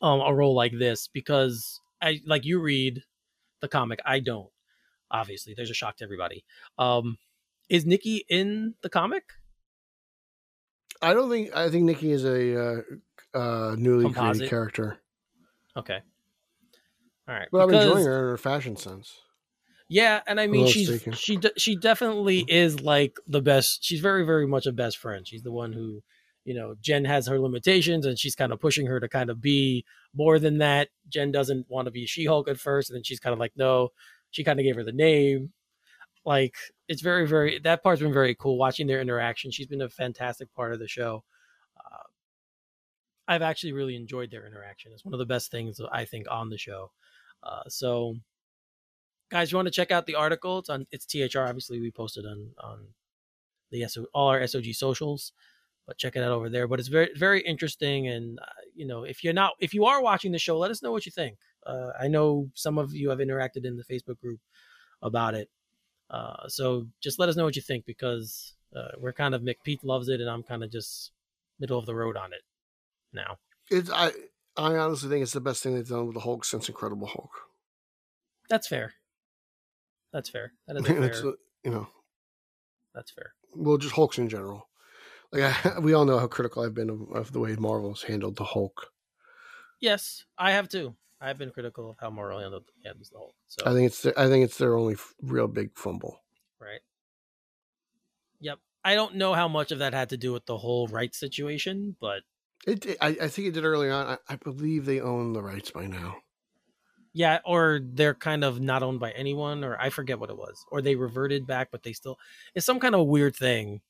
um 0.00 0.20
a 0.20 0.32
role 0.34 0.54
like 0.54 0.72
this 0.78 1.08
because 1.12 1.80
I 2.00 2.20
like 2.24 2.44
you 2.44 2.60
read 2.60 3.02
the 3.60 3.68
comic, 3.68 3.98
I 4.06 4.20
don't. 4.20 4.48
Obviously, 5.10 5.54
there's 5.56 5.70
a 5.70 5.74
shock 5.74 5.96
to 5.98 6.04
everybody. 6.04 6.44
Um 6.78 7.18
is 7.68 7.84
Nikki 7.84 8.24
in 8.28 8.74
the 8.82 8.88
comic? 8.88 9.24
I 11.02 11.14
don't 11.14 11.30
think 11.30 11.54
I 11.54 11.68
think 11.68 11.84
Nikki 11.84 12.12
is 12.12 12.24
a 12.24 12.60
uh, 13.34 13.38
uh, 13.38 13.76
newly 13.78 14.04
Composite. 14.04 14.36
created 14.36 14.50
character, 14.50 14.98
Okay. 15.76 15.98
All 17.28 17.34
right. 17.34 17.48
but 17.52 17.60
I'm 17.62 17.68
because- 17.68 17.84
enjoying 17.86 18.04
her 18.06 18.18
in 18.18 18.24
her 18.30 18.36
fashion 18.38 18.76
sense. 18.76 19.18
Yeah, 19.88 20.20
and 20.26 20.38
I 20.38 20.46
mean 20.46 20.66
she's 20.66 20.90
taken. 20.90 21.12
she 21.14 21.36
de- 21.36 21.58
she 21.58 21.74
definitely 21.74 22.44
is 22.46 22.80
like 22.80 23.16
the 23.26 23.40
best. 23.40 23.82
She's 23.82 24.00
very 24.00 24.24
very 24.24 24.46
much 24.46 24.66
a 24.66 24.72
best 24.72 24.98
friend. 24.98 25.26
She's 25.26 25.42
the 25.42 25.52
one 25.52 25.72
who, 25.72 26.02
you 26.44 26.54
know, 26.54 26.74
Jen 26.80 27.06
has 27.06 27.26
her 27.26 27.38
limitations 27.40 28.04
and 28.04 28.18
she's 28.18 28.34
kind 28.34 28.52
of 28.52 28.60
pushing 28.60 28.86
her 28.86 29.00
to 29.00 29.08
kind 29.08 29.30
of 29.30 29.40
be 29.40 29.84
more 30.14 30.38
than 30.38 30.58
that. 30.58 30.88
Jen 31.08 31.32
doesn't 31.32 31.66
want 31.70 31.86
to 31.86 31.90
be 31.90 32.06
She-Hulk 32.06 32.48
at 32.48 32.58
first 32.60 32.90
and 32.90 32.96
then 32.96 33.02
she's 33.02 33.20
kind 33.20 33.32
of 33.32 33.38
like 33.38 33.52
no. 33.56 33.88
She 34.30 34.44
kind 34.44 34.60
of 34.60 34.64
gave 34.64 34.76
her 34.76 34.84
the 34.84 34.92
name. 34.92 35.52
Like 36.26 36.54
it's 36.86 37.00
very 37.00 37.26
very 37.26 37.58
that 37.60 37.82
part's 37.82 38.02
been 38.02 38.12
very 38.12 38.34
cool 38.34 38.58
watching 38.58 38.86
their 38.86 39.00
interaction. 39.00 39.50
She's 39.50 39.66
been 39.66 39.80
a 39.80 39.88
fantastic 39.88 40.52
part 40.54 40.74
of 40.74 40.80
the 40.80 40.88
show. 40.88 41.24
Uh, 41.78 42.04
I've 43.26 43.40
actually 43.42 43.72
really 43.72 43.96
enjoyed 43.96 44.30
their 44.30 44.46
interaction. 44.46 44.92
It's 44.92 45.04
one 45.04 45.14
of 45.14 45.18
the 45.18 45.24
best 45.24 45.50
things 45.50 45.80
I 45.90 46.04
think 46.04 46.26
on 46.30 46.50
the 46.50 46.58
show. 46.58 46.90
Uh, 47.42 47.62
so 47.68 48.16
guys, 49.30 49.50
you 49.50 49.56
want 49.56 49.66
to 49.66 49.72
check 49.72 49.90
out 49.90 50.06
the 50.06 50.14
article? 50.14 50.58
It's 50.58 50.68
on 50.68 50.86
it's 50.90 51.06
THR. 51.06 51.40
Obviously, 51.40 51.80
we 51.80 51.90
posted 51.90 52.24
on 52.26 52.50
on 52.58 52.86
the 53.70 53.86
SO, 53.88 54.06
all 54.14 54.28
our 54.28 54.40
SOG 54.40 54.74
socials, 54.74 55.32
but 55.86 55.98
check 55.98 56.16
it 56.16 56.22
out 56.22 56.32
over 56.32 56.48
there. 56.48 56.66
But 56.66 56.80
it's 56.80 56.88
very 56.88 57.10
very 57.16 57.40
interesting, 57.42 58.08
and 58.08 58.38
uh, 58.40 58.62
you 58.74 58.86
know, 58.86 59.04
if 59.04 59.22
you're 59.22 59.32
not 59.32 59.52
if 59.60 59.74
you 59.74 59.84
are 59.84 60.02
watching 60.02 60.32
the 60.32 60.38
show, 60.38 60.58
let 60.58 60.70
us 60.70 60.82
know 60.82 60.92
what 60.92 61.06
you 61.06 61.12
think. 61.12 61.38
Uh, 61.66 61.90
I 62.00 62.08
know 62.08 62.50
some 62.54 62.78
of 62.78 62.94
you 62.94 63.10
have 63.10 63.18
interacted 63.18 63.64
in 63.64 63.76
the 63.76 63.84
Facebook 63.84 64.18
group 64.20 64.40
about 65.02 65.34
it, 65.34 65.48
uh, 66.10 66.48
so 66.48 66.86
just 67.00 67.18
let 67.18 67.28
us 67.28 67.36
know 67.36 67.44
what 67.44 67.56
you 67.56 67.62
think 67.62 67.84
because 67.84 68.54
uh, 68.74 68.92
we're 68.98 69.12
kind 69.12 69.34
of 69.34 69.42
Mick 69.42 69.56
Pete 69.64 69.84
loves 69.84 70.08
it, 70.08 70.20
and 70.20 70.30
I'm 70.30 70.42
kind 70.42 70.64
of 70.64 70.70
just 70.70 71.12
middle 71.60 71.78
of 71.78 71.86
the 71.86 71.94
road 71.94 72.16
on 72.16 72.32
it 72.32 72.42
now. 73.12 73.36
It's 73.70 73.90
I 73.90 74.12
I 74.56 74.76
honestly 74.76 75.08
think 75.08 75.22
it's 75.22 75.32
the 75.32 75.40
best 75.40 75.62
thing 75.62 75.74
they've 75.74 75.86
done 75.86 76.06
with 76.06 76.14
the 76.14 76.20
Hulk 76.20 76.44
since 76.44 76.68
Incredible 76.68 77.06
Hulk. 77.06 77.30
That's 78.48 78.66
fair. 78.66 78.94
That's 80.12 80.28
fair. 80.30 80.52
That 80.66 80.76
is 80.76 80.86
fair. 81.20 81.28
uh, 81.28 81.32
you 81.64 81.70
know 81.70 81.88
that's 82.94 83.10
fair. 83.10 83.32
well 83.54 83.78
just 83.78 83.94
Hulks 83.94 84.18
in 84.18 84.28
general. 84.28 84.68
Like 85.32 85.42
I, 85.64 85.78
we 85.80 85.92
all 85.92 86.04
know 86.04 86.18
how 86.18 86.26
critical 86.26 86.62
I've 86.62 86.74
been 86.74 86.90
of, 86.90 87.00
of 87.12 87.32
the 87.32 87.40
way 87.40 87.54
Marvel's 87.56 88.02
handled 88.04 88.36
the 88.36 88.44
Hulk. 88.44 88.88
Yes, 89.80 90.24
I 90.38 90.52
have 90.52 90.68
too. 90.68 90.96
I've 91.20 91.36
been 91.38 91.50
critical 91.50 91.90
of 91.90 91.96
how 92.00 92.10
Morrow 92.10 92.38
handled 92.38 92.64
handles 92.84 93.10
the 93.10 93.18
Hulk. 93.18 93.34
So 93.48 93.62
I 93.66 93.72
think 93.74 93.86
it's 93.86 94.02
the, 94.02 94.18
I 94.20 94.28
think 94.28 94.44
it's 94.44 94.56
their 94.58 94.76
only 94.76 94.94
f- 94.94 95.14
real 95.22 95.48
big 95.48 95.76
fumble. 95.76 96.20
right. 96.60 96.80
Yep. 98.40 98.58
I 98.84 98.94
don't 98.94 99.16
know 99.16 99.34
how 99.34 99.48
much 99.48 99.72
of 99.72 99.80
that 99.80 99.92
had 99.94 100.08
to 100.10 100.16
do 100.16 100.32
with 100.32 100.46
the 100.46 100.56
whole 100.58 100.86
rights 100.88 101.18
situation, 101.18 101.96
but 102.00 102.22
It, 102.66 102.86
it- 102.86 102.98
I, 103.00 103.08
I 103.08 103.28
think 103.28 103.48
it 103.48 103.54
did 103.54 103.64
early 103.64 103.90
on. 103.90 104.06
I, 104.06 104.18
I 104.32 104.36
believe 104.36 104.84
they 104.86 105.00
own 105.00 105.32
the 105.32 105.42
rights 105.42 105.70
by 105.72 105.86
now. 105.86 106.16
Yeah, 107.12 107.38
or 107.44 107.80
they're 107.82 108.14
kind 108.14 108.44
of 108.44 108.60
not 108.60 108.82
owned 108.82 109.00
by 109.00 109.10
anyone, 109.12 109.64
or 109.64 109.76
I 109.80 109.90
forget 109.90 110.18
what 110.20 110.30
it 110.30 110.36
was, 110.36 110.64
or 110.70 110.82
they 110.82 110.94
reverted 110.94 111.46
back, 111.46 111.68
but 111.70 111.82
they 111.82 111.92
still 111.92 112.18
it's 112.54 112.66
some 112.66 112.80
kind 112.80 112.94
of 112.94 113.06
weird 113.06 113.34
thing. 113.36 113.80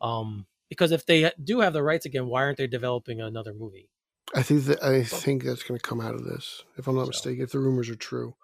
Um, 0.00 0.46
because 0.68 0.92
if 0.92 1.06
they 1.06 1.32
do 1.42 1.60
have 1.60 1.72
the 1.72 1.82
rights 1.82 2.06
again, 2.06 2.26
why 2.26 2.42
aren't 2.42 2.58
they 2.58 2.66
developing 2.66 3.20
another 3.20 3.54
movie? 3.54 3.88
I 4.34 4.42
think 4.42 4.64
that 4.64 4.82
I 4.82 5.02
think 5.02 5.42
that's 5.44 5.62
going 5.62 5.80
to 5.80 5.86
come 5.86 6.00
out 6.00 6.14
of 6.14 6.24
this, 6.24 6.62
if 6.76 6.86
I'm 6.86 6.94
not 6.96 7.04
So. 7.04 7.08
mistaken. 7.08 7.42
If 7.42 7.52
the 7.52 7.58
rumors 7.58 7.88
are 7.88 7.96
true, 7.96 8.34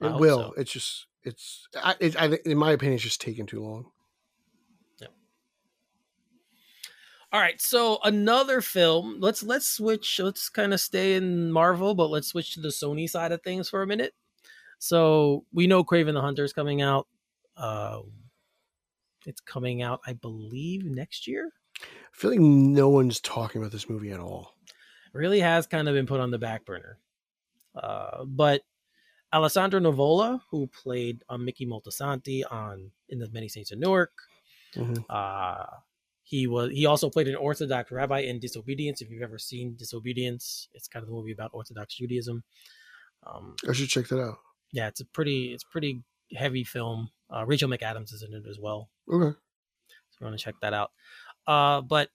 it 0.00 0.14
will. 0.14 0.38
so. 0.38 0.52
It's 0.56 0.70
just 0.72 1.06
it's 1.24 1.66
I, 1.82 1.96
it, 1.98 2.20
I 2.20 2.28
think- 2.30 2.42
in 2.46 2.56
my 2.56 2.70
opinion, 2.72 2.94
it's 2.94 3.02
just 3.02 3.20
taking 3.20 3.46
too 3.46 3.60
long. 3.62 3.90
All 7.32 7.40
right, 7.40 7.60
so 7.60 7.98
another 8.04 8.60
film. 8.60 9.16
Let's 9.20 9.42
let's 9.42 9.68
switch. 9.68 10.18
Let's 10.20 10.48
kind 10.48 10.72
of 10.72 10.80
stay 10.80 11.14
in 11.14 11.50
Marvel, 11.52 11.94
but 11.94 12.08
let's 12.08 12.28
switch 12.28 12.54
to 12.54 12.60
the 12.60 12.68
Sony 12.68 13.08
side 13.10 13.32
of 13.32 13.42
things 13.42 13.68
for 13.68 13.82
a 13.82 13.86
minute. 13.86 14.14
So 14.78 15.44
we 15.52 15.66
know 15.66 15.82
Kraven 15.84 16.14
the 16.14 16.20
Hunter 16.20 16.44
is 16.44 16.52
coming 16.52 16.82
out. 16.82 17.06
Uh, 17.56 18.00
It's 19.26 19.40
coming 19.40 19.82
out, 19.82 20.00
I 20.06 20.12
believe, 20.12 20.84
next 20.84 21.26
year. 21.26 21.52
I 21.82 21.84
feel 22.12 22.30
like 22.30 22.40
no 22.40 22.88
one's 22.88 23.20
talking 23.20 23.60
about 23.60 23.72
this 23.72 23.88
movie 23.90 24.12
at 24.12 24.20
all. 24.20 24.54
really 25.12 25.40
has 25.40 25.66
kind 25.66 25.88
of 25.88 25.94
been 25.94 26.06
put 26.06 26.20
on 26.20 26.30
the 26.30 26.38
back 26.38 26.64
burner. 26.66 26.98
Uh, 27.74 28.24
but 28.26 28.62
Alessandro 29.32 29.80
Nivola, 29.80 30.40
who 30.50 30.66
played 30.68 31.22
uh, 31.30 31.38
Mickey 31.38 31.66
Moltisanti 31.66 32.42
on 32.50 32.90
in 33.08 33.18
the 33.18 33.28
Many 33.30 33.48
Saints 33.48 33.72
of 33.72 33.78
Newark, 33.78 34.12
Mhm. 34.74 35.04
uh, 35.08 35.66
he 36.26 36.48
was 36.48 36.72
he 36.72 36.86
also 36.86 37.08
played 37.08 37.28
an 37.28 37.36
Orthodox 37.36 37.92
rabbi 37.92 38.18
in 38.20 38.40
Disobedience. 38.40 39.00
If 39.00 39.10
you've 39.10 39.22
ever 39.22 39.38
seen 39.38 39.76
Disobedience, 39.78 40.68
it's 40.74 40.88
kind 40.88 41.04
of 41.04 41.08
a 41.08 41.12
movie 41.12 41.30
about 41.30 41.52
Orthodox 41.54 41.94
Judaism. 41.96 42.42
Um, 43.24 43.54
I 43.68 43.72
should 43.72 43.88
check 43.88 44.08
that 44.08 44.20
out. 44.20 44.38
yeah, 44.72 44.88
it's 44.88 45.00
a 45.00 45.04
pretty 45.04 45.52
it's 45.52 45.62
pretty 45.62 46.02
heavy 46.34 46.64
film. 46.64 47.10
Uh, 47.32 47.46
Rachel 47.46 47.70
McAdams 47.70 48.12
is 48.12 48.24
in 48.28 48.34
it 48.34 48.42
as 48.50 48.58
well. 48.60 48.88
Okay. 49.08 49.36
So 50.10 50.16
you 50.20 50.26
want 50.26 50.36
to 50.36 50.44
check 50.44 50.56
that 50.62 50.74
out. 50.74 50.90
Uh, 51.46 51.80
but 51.80 52.08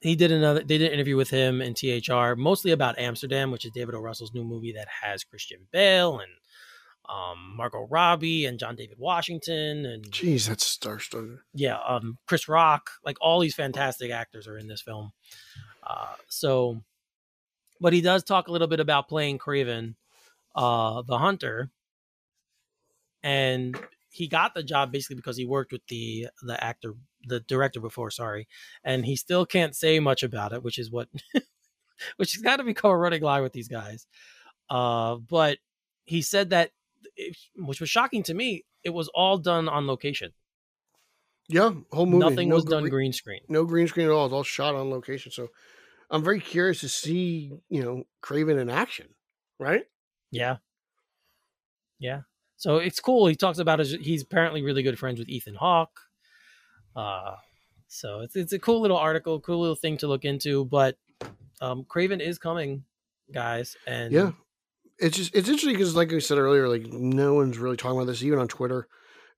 he 0.00 0.14
did 0.14 0.30
another. 0.30 0.60
They 0.60 0.78
did 0.78 0.86
an 0.88 0.92
interview 0.94 1.16
with 1.16 1.30
him 1.30 1.60
in 1.60 1.74
THR, 1.74 2.36
mostly 2.36 2.70
about 2.70 2.96
Amsterdam, 2.96 3.50
which 3.50 3.64
is 3.64 3.72
David 3.72 3.96
O. 3.96 4.00
Russell's 4.00 4.32
new 4.32 4.44
movie 4.44 4.72
that 4.74 4.86
has 5.02 5.24
Christian 5.24 5.66
Bale 5.72 6.20
and 6.20 6.30
um, 7.08 7.54
Margot 7.56 7.86
Robbie 7.90 8.44
and 8.46 8.58
John 8.58 8.76
David 8.76 8.98
Washington 8.98 9.86
and 9.86 10.04
Jeez, 10.10 10.48
that's 10.48 10.66
star 10.66 10.98
studded. 10.98 11.38
yeah, 11.54 11.78
um, 11.86 12.18
Chris 12.26 12.48
Rock. 12.48 12.90
Like 13.04 13.16
all 13.20 13.40
these 13.40 13.54
fantastic 13.54 14.10
actors 14.10 14.46
are 14.46 14.58
in 14.58 14.68
this 14.68 14.82
film. 14.82 15.12
Uh, 15.86 16.14
so, 16.28 16.82
but 17.80 17.92
he 17.92 18.00
does 18.00 18.24
talk 18.24 18.48
a 18.48 18.52
little 18.52 18.66
bit 18.66 18.80
about 18.80 19.08
playing 19.08 19.38
Kraven, 19.38 19.94
uh, 20.54 21.02
the 21.02 21.16
hunter, 21.18 21.70
and 23.22 23.78
he 24.10 24.28
got 24.28 24.54
the 24.54 24.62
job 24.62 24.92
basically 24.92 25.16
because 25.16 25.36
he 25.36 25.46
worked 25.46 25.72
with 25.72 25.86
the 25.88 26.28
the 26.42 26.62
actor, 26.62 26.94
the 27.24 27.40
director 27.40 27.80
before. 27.80 28.10
Sorry, 28.10 28.48
and 28.84 29.06
he 29.06 29.16
still 29.16 29.46
can't 29.46 29.74
say 29.74 29.98
much 29.98 30.22
about 30.22 30.52
it, 30.52 30.62
which 30.62 30.78
is 30.78 30.90
what, 30.90 31.08
which 32.16 32.34
has 32.34 32.42
got 32.42 32.56
to 32.56 32.64
become 32.64 32.90
a 32.90 32.96
running 32.98 33.22
line 33.22 33.42
with 33.42 33.52
these 33.54 33.68
guys. 33.68 34.06
Uh, 34.68 35.16
but 35.16 35.58
he 36.04 36.20
said 36.22 36.50
that, 36.50 36.70
it, 37.16 37.36
which 37.56 37.80
was 37.80 37.90
shocking 37.90 38.22
to 38.24 38.34
me, 38.34 38.64
it 38.84 38.90
was 38.90 39.08
all 39.08 39.38
done 39.38 39.68
on 39.68 39.86
location. 39.86 40.32
Yeah, 41.48 41.72
whole 41.92 42.06
movie. 42.06 42.28
Nothing 42.28 42.48
no 42.50 42.56
was 42.56 42.64
done 42.64 42.88
green 42.88 43.12
screen. 43.12 43.40
No 43.48 43.64
green 43.64 43.88
screen 43.88 44.06
at 44.06 44.12
all. 44.12 44.26
It's 44.26 44.34
all 44.34 44.42
shot 44.42 44.74
on 44.74 44.90
location. 44.90 45.32
So 45.32 45.48
I'm 46.10 46.22
very 46.22 46.40
curious 46.40 46.80
to 46.80 46.88
see, 46.88 47.52
you 47.70 47.82
know, 47.82 48.04
Kraven 48.22 48.60
in 48.60 48.68
action. 48.68 49.08
Right? 49.58 49.84
Yeah. 50.30 50.56
Yeah. 51.98 52.20
So 52.56 52.76
it's 52.76 53.00
cool. 53.00 53.26
He 53.28 53.34
talks 53.34 53.58
about 53.58 53.78
his, 53.78 53.92
he's 53.92 54.22
apparently 54.22 54.62
really 54.62 54.82
good 54.82 54.98
friends 54.98 55.18
with 55.18 55.28
Ethan 55.28 55.54
Hawke. 55.54 56.00
Uh, 56.94 57.36
so 57.86 58.20
it's 58.20 58.36
it's 58.36 58.52
a 58.52 58.58
cool 58.58 58.80
little 58.80 58.96
article, 58.96 59.40
cool 59.40 59.60
little 59.60 59.76
thing 59.76 59.96
to 59.98 60.06
look 60.06 60.24
into. 60.24 60.64
But 60.66 60.96
um, 61.60 61.84
Kraven 61.84 62.20
is 62.20 62.38
coming, 62.38 62.84
guys, 63.32 63.76
and 63.86 64.12
Yeah. 64.12 64.32
It's 64.98 65.16
just 65.16 65.34
it's 65.34 65.48
interesting 65.48 65.74
because, 65.74 65.94
like 65.94 66.12
I 66.12 66.18
said 66.18 66.38
earlier, 66.38 66.68
like 66.68 66.86
no 66.86 67.34
one's 67.34 67.58
really 67.58 67.76
talking 67.76 67.96
about 67.98 68.06
this, 68.06 68.22
even 68.22 68.38
on 68.38 68.48
Twitter. 68.48 68.88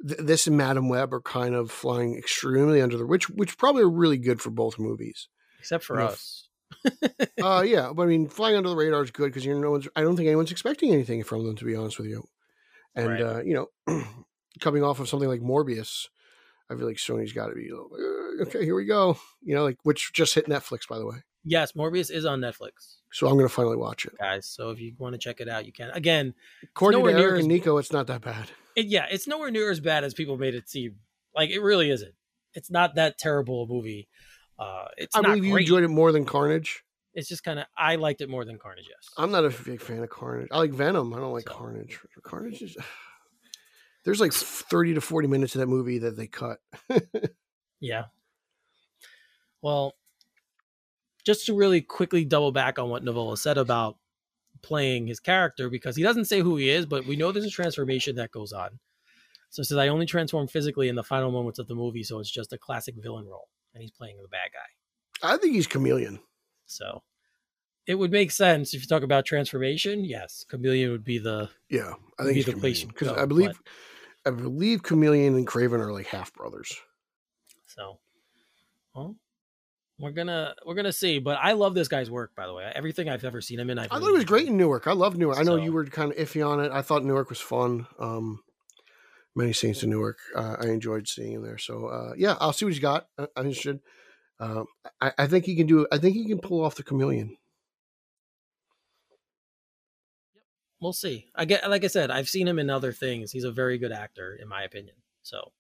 Th- 0.07 0.21
this 0.21 0.47
and 0.47 0.57
Madame 0.57 0.89
Web 0.89 1.13
are 1.13 1.21
kind 1.21 1.55
of 1.55 1.71
flying 1.71 2.17
extremely 2.17 2.81
under 2.81 2.97
the 2.97 3.07
which 3.07 3.29
which 3.29 3.59
probably 3.59 3.83
are 3.83 3.91
really 3.91 4.17
good 4.19 4.41
for 4.41 4.51
both 4.51 4.79
movies. 4.79 5.29
except 5.59 5.85
for 5.85 6.01
us. 6.01 6.49
uh 7.43 7.63
yeah, 7.67 7.93
but 7.95 8.05
I 8.05 8.07
mean 8.07 8.29
flying 8.29 8.57
under 8.57 8.71
the 8.71 8.77
radar 8.77 9.03
is 9.03 9.11
good 9.11 9.27
because 9.27 9.45
you 9.45 9.53
know 9.55 9.61
no 9.61 9.71
one's 9.73 9.89
I 9.95 10.01
don't 10.03 10.17
think 10.17 10.29
anyone's 10.29 10.53
expecting 10.53 10.93
anything 10.95 11.23
from 11.25 11.45
them 11.45 11.57
to 11.57 11.65
be 11.65 11.75
honest 11.77 11.99
with 11.99 12.07
you. 12.09 12.25
And 12.95 13.09
Right. 13.09 13.21
uh, 13.21 13.43
you 13.43 13.55
know, 13.87 14.03
coming 14.61 14.83
off 14.83 14.99
of 15.01 15.09
something 15.09 15.29
like 15.29 15.41
Morbius, 15.43 16.07
I 16.71 16.75
feel 16.77 16.87
like 16.87 16.97
Sony's 16.97 17.33
got 17.33 17.49
to 17.49 17.55
be 17.55 17.69
a 17.69 17.73
little, 17.73 17.91
okay. 18.43 18.65
Here 18.65 18.75
we 18.75 18.85
go. 18.87 19.19
You 19.43 19.55
know, 19.55 19.65
like 19.65 19.79
which 19.83 20.13
just 20.13 20.35
hit 20.35 20.47
Netflix 20.49 20.89
by 20.89 20.99
the 20.99 21.07
way, 21.07 21.19
Yes, 21.45 21.73
Morbius 21.73 22.11
is 22.11 22.25
on 22.27 22.41
Netflix, 22.41 22.97
so 23.13 23.27
I'm 23.29 23.37
gonna 23.37 23.49
finally 23.49 23.77
watch 23.77 24.05
it. 24.05 24.13
guys. 24.19 24.47
So 24.47 24.71
if 24.71 24.81
you 24.81 24.95
want 24.99 25.15
to 25.15 25.19
check 25.19 25.41
it 25.41 25.49
out, 25.49 25.65
you 25.67 25.73
can. 25.73 25.91
Again, 25.91 26.35
According 26.63 26.99
to 27.01 27.03
nowhere 27.07 27.19
near 27.19 27.29
Eric 27.31 27.41
and 27.41 27.49
Nico, 27.49 27.79
it's 27.79 27.93
not 27.93 28.07
that 28.09 28.21
bad. 28.21 28.51
it, 28.77 28.87
yeah, 28.87 29.07
it's 29.11 29.27
nowhere 29.27 29.51
near 29.51 29.71
as 29.71 29.81
bad 29.81 30.05
as 30.05 30.13
people 30.15 30.37
made 30.37 30.55
it 30.55 30.69
seem. 30.69 30.97
Like 31.35 31.51
it 31.51 31.61
really 31.61 31.91
isn't. 31.91 32.15
It's 32.55 32.71
not 32.71 32.97
that 32.97 33.17
terrible 33.19 33.63
a 33.63 33.67
movie. 33.67 34.09
Uh, 34.59 34.87
it's 34.99 35.17
I 35.17 35.23
believe 35.23 35.45
you 35.45 35.57
enjoyed 35.57 35.85
it 35.85 35.89
more 35.89 36.13
than 36.13 36.27
Carnage. 36.27 36.83
It's 37.15 37.29
just 37.29 37.43
kind 37.43 37.59
of 37.59 37.65
I 37.77 37.97
liked 37.97 38.21
it 38.21 38.29
more 38.29 38.45
than 38.45 38.59
Carnage. 38.59 38.87
Yes. 38.89 39.09
I'm 39.17 39.31
not 39.31 39.45
a 39.45 39.51
big 39.65 39.81
fan 39.81 40.03
of 40.03 40.11
Carnage. 40.11 40.49
I 40.51 40.59
like 40.59 40.73
Venom. 40.73 41.15
I 41.15 41.19
don't 41.19 41.33
like 41.33 41.49
So- 41.49 41.55
Carnage. 41.55 41.99
Carnage 42.23 42.61
is. 42.63 42.77
There's 44.05 44.21
like 44.21 44.33
30 44.33 44.95
to 44.95 45.01
40 45.01 45.29
minutes 45.29 45.55
of 45.55 45.61
that 45.61 45.67
movie 45.67 45.99
that 46.01 46.17
they 46.17 46.27
cut. 46.27 46.59
Yeah. 47.83 48.05
Well, 49.63 49.95
just 51.31 51.47
to 51.47 51.55
really 51.55 51.81
quickly 51.81 52.25
double 52.25 52.51
back 52.51 52.77
on 52.77 52.89
what 52.89 53.05
Nivola 53.05 53.39
said 53.39 53.57
about 53.57 53.97
playing 54.63 55.07
his 55.07 55.21
character, 55.21 55.71
because 55.71 55.95
he 55.95 56.03
doesn't 56.03 56.25
say 56.25 56.41
who 56.41 56.57
he 56.57 56.69
is, 56.69 56.87
but 56.87 57.07
we 57.07 57.15
know 57.15 57.31
there's 57.31 57.45
a 57.45 57.51
transformation 57.51 58.17
that 58.17 58.33
goes 58.33 58.53
on. 58.53 58.81
So 59.51 59.61
it 59.61 59.67
says, 59.67 59.79
I 59.79 59.87
only 59.89 60.07
transform 60.07 60.49
physically 60.49 60.89
in 60.89 60.97
the 60.97 61.05
final 61.05 61.31
moments 61.31 61.61
of 61.61 61.69
the 61.69 61.75
movie, 61.77 62.03
so 62.03 62.19
it's 62.19 62.31
just 62.31 62.53
a 62.53 62.59
classic 62.59 62.97
villain 62.99 63.27
role. 63.27 63.49
And 63.75 63.81
he's 63.81 63.93
playing 63.93 64.17
the 64.21 64.27
bad 64.27 64.51
guy. 64.53 65.29
I 65.33 65.37
think 65.37 65.55
he's 65.55 65.69
chameleon. 65.69 66.19
So 66.67 67.03
it 67.87 67.95
would 67.95 68.11
make 68.11 68.33
sense 68.33 68.75
if 68.75 68.81
you 68.81 68.89
talk 68.89 69.05
about 69.05 69.25
transformation. 69.25 70.05
Yes, 70.05 70.45
Chameleon 70.49 70.91
would 70.91 71.05
be 71.05 71.19
the 71.19 71.49
Yeah, 71.69 71.93
I 72.19 72.25
think 72.25 72.31
be 72.31 72.35
he's 72.35 72.47
the 72.47 72.53
place 72.55 72.83
chameleon 72.83 72.89
you 72.89 72.93
because 72.93 73.23
I 73.23 73.27
believe, 73.27 73.61
I 74.27 74.31
believe 74.31 74.83
Chameleon 74.83 75.37
and 75.37 75.47
Kraven 75.47 75.79
are 75.79 75.93
like 75.93 76.07
half 76.07 76.35
brothers. 76.35 76.75
So, 77.67 78.01
well, 78.95 79.15
we're 80.01 80.13
gonna 80.13 80.55
we're 80.67 80.75
gonna 80.75 80.93
see. 80.93 81.19
But 81.19 81.39
I 81.41 81.53
love 81.53 81.75
this 81.75 81.89
guy's 81.89 82.11
work, 82.11 82.35
by 82.35 82.47
the 82.47 82.55
way. 82.55 82.71
Everything 82.75 83.09
I've 83.09 83.25
ever 83.25 83.41
seen 83.41 83.61
him 83.61 83.71
in, 83.71 83.79
I've 83.79 83.93
I 83.93 83.99
thought 84.01 84.09
it 84.09 84.13
was 84.13 84.25
great 84.25 84.49
in 84.49 84.57
Newark. 84.57 84.87
I 84.87 84.93
love 84.93 85.17
Newark. 85.17 85.39
I 85.39 85.43
know 85.43 85.57
So- 85.59 85.63
you 85.63 85.73
were 85.73 85.85
kind 85.87 86.11
of 86.13 86.19
iffy 86.19 86.47
on 86.47 86.61
it. 86.61 86.73
I 86.73 86.83
thought 86.83 87.05
Newark 87.05 87.29
was 87.29 87.41
fun. 87.41 87.87
Um, 87.99 88.43
many 89.37 89.53
scenes 89.53 89.83
in 89.83 89.91
Newark. 89.91 90.19
Uh, 90.35 90.57
I 90.61 90.67
enjoyed 90.69 91.07
seeing 91.07 91.33
him 91.33 91.43
there. 91.43 91.59
So 91.59 91.87
uh, 91.87 92.13
yeah, 92.17 92.37
I'll 92.41 92.53
see 92.53 92.65
what 92.65 92.73
he's 92.73 92.81
got. 92.83 93.07
I, 93.19 93.27
I'm 93.37 93.47
interested. 93.47 93.81
Um, 94.41 94.65
I, 95.01 95.13
I 95.19 95.27
think 95.27 95.45
he 95.45 95.55
can 95.55 95.67
do. 95.67 95.87
I 95.93 95.99
think 95.99 96.17
he 96.17 96.25
can 96.27 96.39
pull 96.39 96.65
off 96.65 96.75
the 96.75 96.83
chameleon. 96.83 97.29
Yep. 97.29 97.37
We'll 100.81 100.93
see. 100.95 101.27
I 101.35 101.45
get 101.45 101.69
like 101.69 101.85
I 101.85 101.89
said, 101.89 102.11
I've 102.11 102.29
seen 102.29 102.49
him 102.49 102.59
in 102.59 102.71
other 102.71 102.93
things. 102.93 103.33
He's 103.33 103.45
a 103.45 103.53
very 103.53 103.77
good 103.77 103.93
actor, 103.93 104.35
in 104.41 104.49
my 104.49 104.63
opinion. 104.63 104.97
So, 105.23 105.53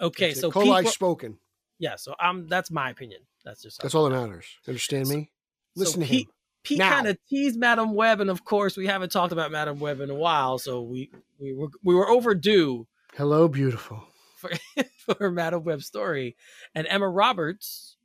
okay, 0.00 0.34
so 0.34 0.50
Coli 0.50 0.82
Pete, 0.82 0.92
spoken. 0.92 1.38
Yeah, 1.80 1.96
so 1.96 2.14
um, 2.20 2.46
that's 2.46 2.70
my 2.70 2.90
opinion. 2.90 3.22
That's 3.44 3.62
just 3.62 3.80
That's 3.80 3.94
all 3.94 4.08
that 4.08 4.10
matters. 4.10 4.44
Understand 4.68 5.08
me? 5.08 5.30
So 5.76 5.80
Listen 5.80 6.00
to 6.02 6.06
Pete, 6.06 6.26
him. 6.26 6.32
Pete 6.62 6.80
kind 6.80 7.06
of 7.08 7.18
teased 7.28 7.58
Madame 7.58 7.94
Web, 7.94 8.20
and 8.20 8.28
of 8.28 8.44
course, 8.44 8.76
we 8.76 8.86
haven't 8.86 9.10
talked 9.10 9.32
about 9.32 9.50
Madame 9.50 9.80
Web 9.80 10.00
in 10.00 10.10
a 10.10 10.14
while, 10.14 10.58
so 10.58 10.82
we 10.82 11.10
we 11.40 11.54
were 11.54 11.68
we 11.82 11.94
were 11.94 12.08
overdue 12.08 12.86
Hello, 13.16 13.48
beautiful. 13.48 14.04
for 14.36 14.50
for 14.98 15.30
Madame 15.30 15.64
Web 15.64 15.82
story, 15.82 16.36
and 16.74 16.86
Emma 16.86 17.08
Roberts, 17.08 17.96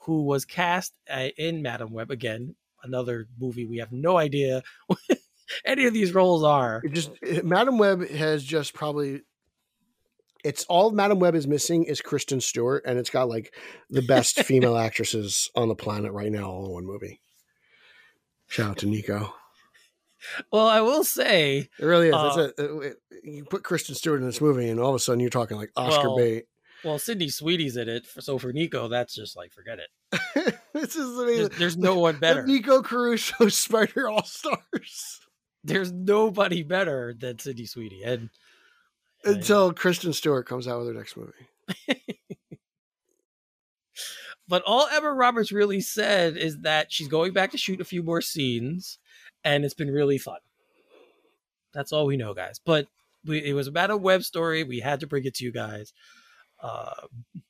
who 0.00 0.24
was 0.24 0.44
cast 0.44 0.92
uh, 1.10 1.28
in 1.38 1.62
Madame 1.62 1.92
Web 1.92 2.10
again, 2.10 2.54
another 2.82 3.26
movie 3.40 3.64
we 3.64 3.78
have 3.78 3.92
no 3.92 4.18
idea 4.18 4.62
what 4.88 5.00
any 5.64 5.86
of 5.86 5.94
these 5.94 6.12
roles 6.12 6.44
are. 6.44 6.82
It 6.84 6.92
just 6.92 7.10
Madame 7.42 7.78
Web 7.78 8.08
has 8.10 8.44
just 8.44 8.74
probably. 8.74 9.22
It's 10.46 10.64
all 10.68 10.90
Madame 10.92 11.18
Web 11.18 11.34
is 11.34 11.46
missing 11.46 11.84
is 11.84 12.00
Kristen 12.00 12.40
Stewart, 12.40 12.84
and 12.86 12.98
it's 12.98 13.10
got 13.10 13.28
like 13.28 13.54
the 13.90 14.02
best 14.02 14.40
female 14.44 14.76
actresses 14.76 15.50
on 15.56 15.68
the 15.68 15.74
planet 15.74 16.12
right 16.12 16.30
now, 16.30 16.44
all 16.50 16.66
in 16.66 16.72
one 16.72 16.86
movie. 16.86 17.20
Shout 18.48 18.70
out 18.70 18.78
to 18.78 18.86
Nico. 18.86 19.34
Well, 20.52 20.66
I 20.66 20.80
will 20.80 21.04
say, 21.04 21.68
It 21.78 21.84
really 21.84 22.08
is. 22.08 22.14
Uh, 22.14 22.50
it. 22.58 22.96
You 23.22 23.44
put 23.44 23.62
Kristen 23.64 23.94
Stewart 23.94 24.20
in 24.20 24.26
this 24.26 24.40
movie, 24.40 24.68
and 24.68 24.80
all 24.80 24.90
of 24.90 24.94
a 24.94 24.98
sudden 24.98 25.20
you're 25.20 25.30
talking 25.30 25.56
like 25.56 25.70
Oscar 25.76 26.08
Well, 26.08 26.16
bait. 26.16 26.44
well, 26.84 26.98
Sydney 26.98 27.28
Sweeney's 27.28 27.76
in 27.76 27.88
it, 27.88 28.06
so 28.20 28.38
for 28.38 28.52
Nico, 28.52 28.88
that's 28.88 29.14
just 29.14 29.36
like 29.36 29.52
forget 29.52 29.78
it. 29.78 30.54
this 30.72 30.96
is 30.96 31.16
There's, 31.16 31.18
amazing. 31.18 31.52
there's 31.58 31.76
no 31.76 31.98
one 31.98 32.14
The 32.14 32.20
better. 32.20 32.42
Nico 32.46 32.82
Caruso 32.82 33.48
Spider 33.48 34.08
All 34.08 34.24
Stars. 34.24 35.20
There's 35.64 35.92
nobody 35.92 36.62
better 36.62 37.14
than 37.18 37.38
Sydney 37.38 37.66
Sweetie, 37.66 38.02
and- 38.04 38.30
Until 39.26 39.72
Kristen 39.72 40.12
Stewart 40.12 40.46
comes 40.46 40.68
out 40.68 40.78
with 40.78 40.88
her 40.88 40.94
next 40.94 41.16
movie. 41.16 42.02
But 44.48 44.62
all 44.64 44.86
Emma 44.92 45.12
Roberts 45.12 45.50
really 45.50 45.80
said 45.80 46.36
is 46.36 46.60
that 46.60 46.92
she's 46.92 47.08
going 47.08 47.32
back 47.32 47.50
to 47.50 47.58
shoot 47.58 47.80
a 47.80 47.84
few 47.84 48.02
more 48.02 48.20
scenes, 48.20 48.98
and 49.42 49.64
it's 49.64 49.74
been 49.74 49.90
really 49.90 50.18
fun. 50.18 50.38
That's 51.72 51.92
all 51.92 52.06
we 52.06 52.16
know, 52.16 52.32
guys. 52.32 52.60
But 52.64 52.86
we, 53.24 53.44
it 53.44 53.54
was 53.54 53.66
about 53.66 53.90
a 53.90 53.96
web 53.96 54.22
story. 54.22 54.62
We 54.62 54.80
had 54.80 55.00
to 55.00 55.06
bring 55.06 55.24
it 55.24 55.34
to 55.36 55.44
you 55.44 55.50
guys. 55.50 55.92
Uh, 56.62 57.06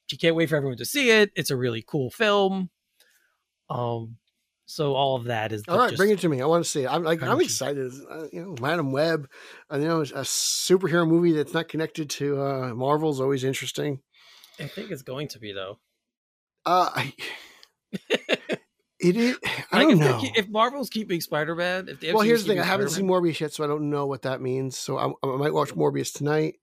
she 0.06 0.16
can't 0.16 0.34
wait 0.34 0.48
for 0.48 0.56
everyone 0.56 0.78
to 0.78 0.84
see 0.84 1.10
it. 1.10 1.30
It's 1.36 1.50
a 1.50 1.56
really 1.56 1.84
cool 1.86 2.10
film. 2.10 2.70
Um, 3.68 4.16
So 4.68 4.94
all 4.94 5.14
of 5.16 5.24
that 5.24 5.52
is 5.52 5.62
All 5.68 5.78
right, 5.78 5.90
just- 5.90 5.96
bring 5.98 6.10
it 6.10 6.18
to 6.20 6.28
me. 6.28 6.42
I 6.42 6.46
want 6.46 6.64
to 6.64 6.70
see 6.70 6.82
it. 6.82 6.88
I'm 6.92 7.04
like, 7.04 7.22
I'm 7.22 7.36
it 7.38 7.42
you. 7.42 7.44
excited. 7.44 7.92
Uh, 8.10 8.24
you 8.32 8.42
know, 8.42 8.56
Madame 8.60 8.90
Web. 8.90 9.28
uh, 9.72 9.78
you 9.78 9.86
know, 9.86 10.00
a 10.00 10.04
superhero 10.22 11.06
movie 11.08 11.32
that's 11.32 11.54
not 11.54 11.68
connected 11.68 12.10
to 12.10 12.40
uh, 12.42 12.74
Marvel 12.74 13.10
is 13.10 13.20
always 13.20 13.44
interesting. 13.44 14.00
I 14.58 14.64
think 14.66 14.90
it's 14.90 15.02
going 15.02 15.28
to 15.28 15.38
be 15.38 15.52
though. 15.52 15.78
Uh, 16.64 16.90
I, 16.96 17.12
it 18.98 19.16
is. 19.16 19.38
I 19.46 19.48
Like 19.48 19.82
don't 19.82 19.90
if, 19.92 19.98
they're 20.00 20.08
know. 20.10 20.20
keep- 20.20 20.36
if 20.38 20.48
Marvel's 20.48 20.90
keeping 20.90 21.20
Spider-Man, 21.20 21.88
if 21.88 22.00
the 22.00 22.12
well, 22.12 22.22
here's 22.24 22.42
the 22.44 22.48
thing. 22.54 22.60
I 22.60 22.64
haven't 22.64 22.88
seen 22.88 23.06
Spider-Man- 23.06 23.22
Morbius 23.32 23.40
yet, 23.40 23.52
so 23.52 23.62
I 23.64 23.66
don't 23.68 23.90
know 23.90 24.06
what 24.06 24.22
that 24.22 24.40
means. 24.40 24.76
So 24.76 24.98
I, 24.98 25.06
I 25.26 25.36
might 25.36 25.54
watch 25.54 25.70
Morbius 25.74 26.12
tonight. 26.12 26.54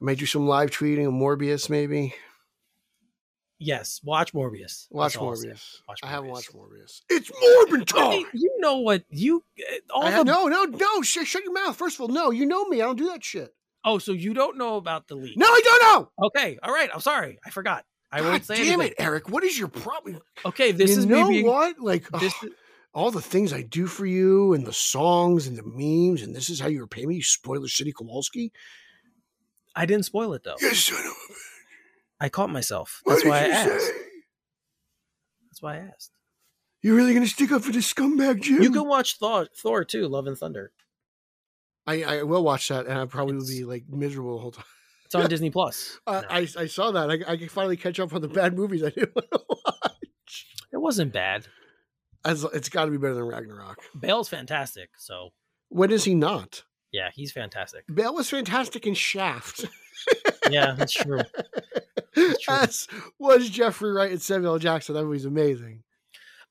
I 0.00 0.04
might 0.06 0.18
do 0.18 0.26
some 0.26 0.46
live 0.48 0.70
tweeting 0.70 1.06
of 1.06 1.12
Morbius, 1.12 1.68
maybe. 1.68 2.14
Yes, 3.62 4.00
watch 4.02 4.32
Morbius. 4.32 4.88
Watch 4.90 5.16
I'll 5.16 5.36
say. 5.36 5.48
Morbius. 5.48 5.76
I 6.02 6.06
haven't 6.08 6.30
watched 6.30 6.52
Morbius. 6.52 7.02
It's 7.08 7.30
Morbin 7.30 7.92
I 7.96 8.10
mean, 8.10 8.26
you 8.34 8.56
know 8.58 8.78
what 8.78 9.04
you 9.08 9.44
uh, 9.60 9.74
all 9.94 10.04
I 10.04 10.10
the 10.10 10.24
no, 10.24 10.48
no, 10.48 10.64
no. 10.64 11.02
Sh- 11.02 11.24
shut 11.24 11.44
your 11.44 11.52
mouth. 11.52 11.76
First 11.76 11.96
of 11.96 12.02
all, 12.02 12.08
no. 12.08 12.30
You 12.30 12.44
know 12.44 12.64
me. 12.66 12.82
I 12.82 12.86
don't 12.86 12.98
do 12.98 13.06
that 13.08 13.24
shit. 13.24 13.54
oh, 13.84 13.98
so 13.98 14.10
you 14.12 14.34
don't 14.34 14.58
know 14.58 14.76
about 14.76 15.06
the 15.06 15.14
leak? 15.14 15.36
No, 15.36 15.46
I 15.46 15.60
don't 15.64 15.82
know. 15.82 16.26
Okay, 16.26 16.58
all 16.62 16.72
right. 16.72 16.90
I'm 16.92 17.00
sorry, 17.00 17.38
I 17.46 17.50
forgot. 17.50 17.84
I 18.10 18.20
God 18.20 18.30
won't 18.30 18.44
say 18.44 18.56
damn 18.56 18.80
anything. 18.80 18.94
it, 18.98 19.02
Eric. 19.02 19.28
What 19.30 19.44
is 19.44 19.56
your 19.58 19.68
problem? 19.68 20.20
Okay, 20.44 20.72
this 20.72 20.90
you 20.90 20.98
is 20.98 21.06
know 21.06 21.28
me 21.28 21.34
being. 21.42 21.46
what? 21.46 21.78
Like 21.78 22.08
This 22.18 22.34
all 22.92 23.10
the 23.10 23.22
things 23.22 23.52
I 23.52 23.62
do 23.62 23.86
for 23.86 24.06
you, 24.06 24.54
and 24.54 24.66
the 24.66 24.72
songs, 24.72 25.46
and 25.46 25.56
the 25.56 25.62
memes, 25.64 26.22
and 26.22 26.34
this 26.34 26.50
is 26.50 26.58
how 26.58 26.66
you 26.66 26.80
repay 26.80 27.06
me, 27.06 27.14
you 27.16 27.22
spoiler 27.22 27.68
city 27.68 27.92
Kowalski. 27.92 28.52
I 29.74 29.86
didn't 29.86 30.04
spoil 30.04 30.34
it 30.34 30.42
though. 30.42 30.54
Of 30.54 30.62
a 30.62 30.66
bitch. 30.66 30.92
I 32.22 32.28
caught 32.28 32.50
myself. 32.50 33.00
What 33.04 33.14
That's 33.14 33.22
did 33.24 33.28
why 33.30 33.38
I 33.40 33.46
you 33.46 33.52
asked. 33.52 33.86
say? 33.86 33.92
That's 35.50 35.60
why 35.62 35.74
I 35.74 35.78
asked. 35.92 36.10
You're 36.82 36.96
really 36.96 37.14
gonna 37.14 37.26
stick 37.26 37.50
up 37.52 37.62
for 37.62 37.72
this 37.72 37.92
scumbag, 37.92 38.42
Jim? 38.42 38.62
You 38.62 38.70
can 38.70 38.86
watch 38.86 39.18
Thor, 39.18 39.48
Thor 39.56 39.84
too, 39.84 40.06
Love 40.08 40.26
and 40.26 40.38
Thunder. 40.38 40.72
I, 41.86 42.02
I 42.04 42.22
will 42.22 42.44
watch 42.44 42.68
that, 42.68 42.86
and 42.86 42.96
I 42.98 43.04
probably 43.06 43.34
will 43.34 43.42
It's- 43.42 43.58
be 43.58 43.64
like 43.64 43.84
miserable 43.88 44.36
the 44.36 44.40
whole 44.42 44.52
time. 44.52 44.64
It's 45.04 45.14
on 45.16 45.28
Disney 45.28 45.50
Plus. 45.50 45.98
Uh, 46.06 46.20
now. 46.22 46.28
I 46.30 46.48
I 46.58 46.66
saw 46.66 46.92
that. 46.92 47.10
I, 47.10 47.32
I 47.32 47.36
can 47.36 47.48
finally 47.48 47.76
catch 47.76 47.98
up 48.00 48.14
on 48.14 48.20
the 48.22 48.28
bad 48.28 48.56
movies 48.56 48.82
I 48.84 48.90
didn't 48.90 49.14
want 49.16 49.28
to 49.32 49.40
watch. 49.48 50.46
it 50.72 50.76
wasn't 50.78 51.12
bad. 51.12 51.46
As, 52.24 52.44
it's 52.54 52.68
got 52.68 52.84
to 52.84 52.92
be 52.92 52.98
better 52.98 53.14
than 53.14 53.24
Ragnarok. 53.24 53.78
Bale's 53.98 54.28
fantastic. 54.28 54.90
So 54.96 55.30
When 55.70 55.90
is 55.90 56.04
he 56.04 56.14
not? 56.14 56.62
yeah, 56.92 57.08
he's 57.12 57.32
fantastic. 57.32 57.84
Bale 57.92 58.14
was 58.14 58.30
fantastic 58.30 58.86
in 58.86 58.94
Shaft. 58.94 59.64
Yeah, 60.50 60.74
that's 60.78 60.92
true. 60.92 61.20
As 62.48 62.86
was 63.18 63.48
Jeffrey 63.48 63.92
Wright 63.92 64.10
and 64.10 64.22
Samuel 64.22 64.58
Jackson. 64.58 64.94
That 64.94 65.04
movie's 65.04 65.24
amazing. 65.24 65.82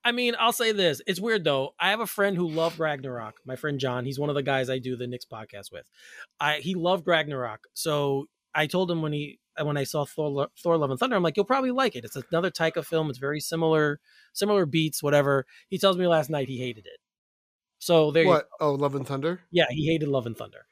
I 0.03 0.11
mean, 0.11 0.33
I'll 0.39 0.53
say 0.53 0.71
this. 0.71 1.01
It's 1.05 1.19
weird 1.19 1.43
though. 1.43 1.75
I 1.79 1.91
have 1.91 1.99
a 1.99 2.07
friend 2.07 2.35
who 2.35 2.49
loved 2.49 2.79
Ragnarok. 2.79 3.35
My 3.45 3.55
friend 3.55 3.79
John. 3.79 4.05
He's 4.05 4.19
one 4.19 4.29
of 4.29 4.35
the 4.35 4.43
guys 4.43 4.69
I 4.69 4.79
do 4.79 4.95
the 4.95 5.07
Knicks 5.07 5.25
podcast 5.25 5.71
with. 5.71 5.87
I 6.39 6.55
he 6.55 6.73
loved 6.75 7.07
Ragnarok. 7.07 7.67
So 7.73 8.25
I 8.55 8.65
told 8.67 8.89
him 8.89 9.01
when 9.01 9.13
he 9.13 9.39
uh, 9.59 9.65
when 9.65 9.77
I 9.77 9.83
saw 9.83 10.05
Thor, 10.05 10.47
Thor 10.61 10.77
Love 10.77 10.89
and 10.91 10.99
Thunder, 10.99 11.15
I'm 11.15 11.23
like, 11.23 11.35
you'll 11.37 11.45
probably 11.45 11.71
like 11.71 11.95
it. 11.95 12.05
It's 12.05 12.15
another 12.31 12.49
Taika 12.49 12.85
film. 12.85 13.09
It's 13.09 13.19
very 13.19 13.39
similar, 13.39 13.99
similar 14.33 14.65
beats, 14.65 15.03
whatever. 15.03 15.45
He 15.69 15.77
tells 15.77 15.97
me 15.97 16.07
last 16.07 16.29
night 16.29 16.47
he 16.47 16.57
hated 16.57 16.85
it. 16.85 16.99
So 17.79 18.11
there, 18.11 18.23
you, 18.23 18.29
What? 18.29 18.47
Oh, 18.59 18.73
Love 18.73 18.95
and 18.95 19.05
Thunder. 19.07 19.41
yeah, 19.51 19.65
he 19.69 19.87
hated 19.87 20.07
Love 20.07 20.25
and 20.25 20.37
Thunder. 20.37 20.65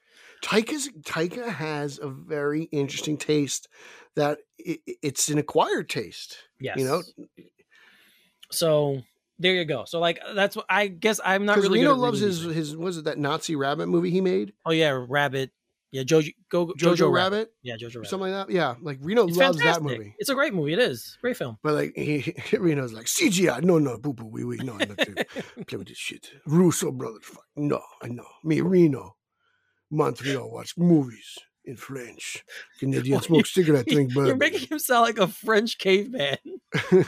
Taika's 0.44 0.90
Taika 1.04 1.48
has 1.50 2.00
a 2.02 2.10
very 2.10 2.64
interesting 2.66 3.18
taste. 3.18 3.68
That 4.16 4.40
it, 4.58 4.80
it's 5.02 5.30
an 5.30 5.38
acquired 5.38 5.90
taste. 5.90 6.38
Yes, 6.60 6.78
You 6.78 6.86
know, 6.86 7.02
So 8.52 9.02
there 9.38 9.54
you 9.56 9.66
go. 9.66 9.86
So 9.86 10.00
like 10.00 10.20
that's 10.36 10.56
what 10.56 10.66
I 10.70 10.88
guess 10.88 11.20
I'm 11.24 11.46
not 11.46 11.56
because 11.56 11.70
really. 11.70 11.80
Reno 11.82 11.96
loves 11.96 12.20
his 12.20 12.42
music. 12.42 12.56
his 12.58 12.76
was 12.78 12.98
it 12.98 13.06
that 13.06 13.18
Nazi 13.18 13.56
rabbit 13.56 13.88
movie 13.88 14.10
he 14.10 14.22
made? 14.22 14.54
Oh 14.66 14.72
yeah, 14.72 15.06
Rabbit. 15.08 15.52
Yeah, 15.92 16.04
Jojo 16.04 16.32
go 16.50 16.68
Jojo, 16.68 16.96
Jojo, 16.96 17.12
Rabbit, 17.12 17.36
Rabbit. 17.36 17.54
Yeah, 17.64 17.76
Jojo 17.76 17.96
Rabbit. 17.96 18.10
something 18.10 18.32
like 18.32 18.48
that. 18.48 18.54
Yeah, 18.54 18.76
like 18.82 19.00
Reno 19.02 19.28
It's 19.28 19.38
loves 19.38 19.58
fantastic. 19.58 19.84
that 19.88 19.98
movie. 19.98 20.16
It's 20.20 20.30
a 20.30 20.36
great 20.36 20.54
movie. 20.54 20.74
It 20.74 20.80
is 20.80 21.18
great 21.22 21.36
film. 21.38 21.58
But 21.64 21.74
like 21.74 21.94
he, 21.96 22.20
he- 22.20 22.58
Reno's 22.58 22.94
like 22.94 23.06
CGI, 23.06 23.64
no, 23.64 23.80
no, 23.80 23.98
boo 23.98 24.14
boo, 24.14 24.26
we 24.28 24.44
we 24.44 24.58
no, 24.58 24.78
not 24.78 24.98
to 25.00 25.26
play 25.68 25.78
with 25.78 25.88
this 25.88 25.98
shit. 25.98 26.30
Russo 26.46 26.92
brothers, 26.92 27.24
fuck, 27.24 27.44
no, 27.56 27.82
I 28.04 28.08
know. 28.10 28.28
Me, 28.44 28.62
Reno, 28.62 29.16
Montreal, 29.92 30.50
watch 30.52 30.78
movies 30.78 31.38
in 31.66 31.76
French. 31.76 32.44
Canadian 32.80 33.22
smoke 33.22 33.46
cigarette, 33.46 33.88
drink 33.88 34.14
You're 34.14 34.36
making 34.36 34.68
him 34.68 34.80
sound 34.80 35.04
like 35.04 35.20
a 35.20 35.28
French 35.28 35.78
caveman. 35.78 36.38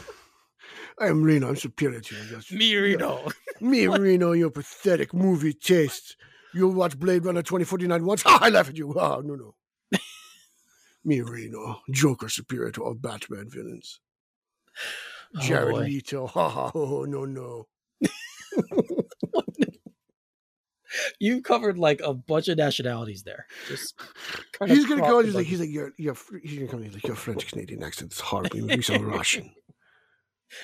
I 0.99 1.07
am 1.07 1.23
Reno. 1.23 1.49
I'm 1.49 1.55
superior 1.55 1.99
to 1.99 2.15
you. 2.15 2.23
That's- 2.23 2.51
Mirino. 2.51 3.31
Me, 3.59 3.87
Reno, 3.87 4.31
your 4.33 4.51
pathetic 4.51 5.13
movie 5.13 5.53
taste. 5.53 6.15
You'll 6.53 6.73
watch 6.73 6.99
Blade 6.99 7.25
Runner 7.25 7.41
2049 7.41 8.05
once. 8.05 8.23
Ha, 8.25 8.39
I 8.41 8.49
laugh 8.49 8.69
at 8.69 8.77
you. 8.77 8.93
Ah, 8.99 9.21
no, 9.23 9.35
no. 9.35 9.55
Me, 11.03 11.21
Reno, 11.21 11.81
Joker 11.89 12.29
superior 12.29 12.71
to 12.71 12.83
all 12.83 12.93
Batman 12.93 13.49
villains. 13.49 13.99
Jared 15.39 15.69
oh, 15.69 15.79
boy. 15.79 15.85
Leto. 15.85 16.27
Ha 16.27 16.49
ha. 16.49 16.71
Oh, 16.75 17.05
no, 17.05 17.25
no. 17.25 17.67
You 21.19 21.41
covered 21.41 21.77
like 21.77 22.01
a 22.03 22.13
bunch 22.13 22.47
of 22.47 22.57
nationalities 22.57 23.23
there. 23.23 23.45
Just 23.67 23.93
He's 24.67 24.85
gonna 24.85 25.01
go. 25.01 25.19
a 25.19 25.23
He's 25.23 25.35
like, 25.35 25.45
he's 25.45 25.59
like, 25.59 25.69
you're, 25.69 25.91
you're. 25.97 26.15
He's 26.43 26.59
gonna 26.59 26.67
come. 26.71 26.83
He's 26.83 26.93
like, 26.93 27.05
your 27.07 27.15
French 27.15 27.47
Canadian 27.47 27.83
accent 27.83 28.11
is 28.13 28.19
horrible. 28.19 28.57
You 28.71 28.81
sound 28.81 29.05
Russian. 29.07 29.51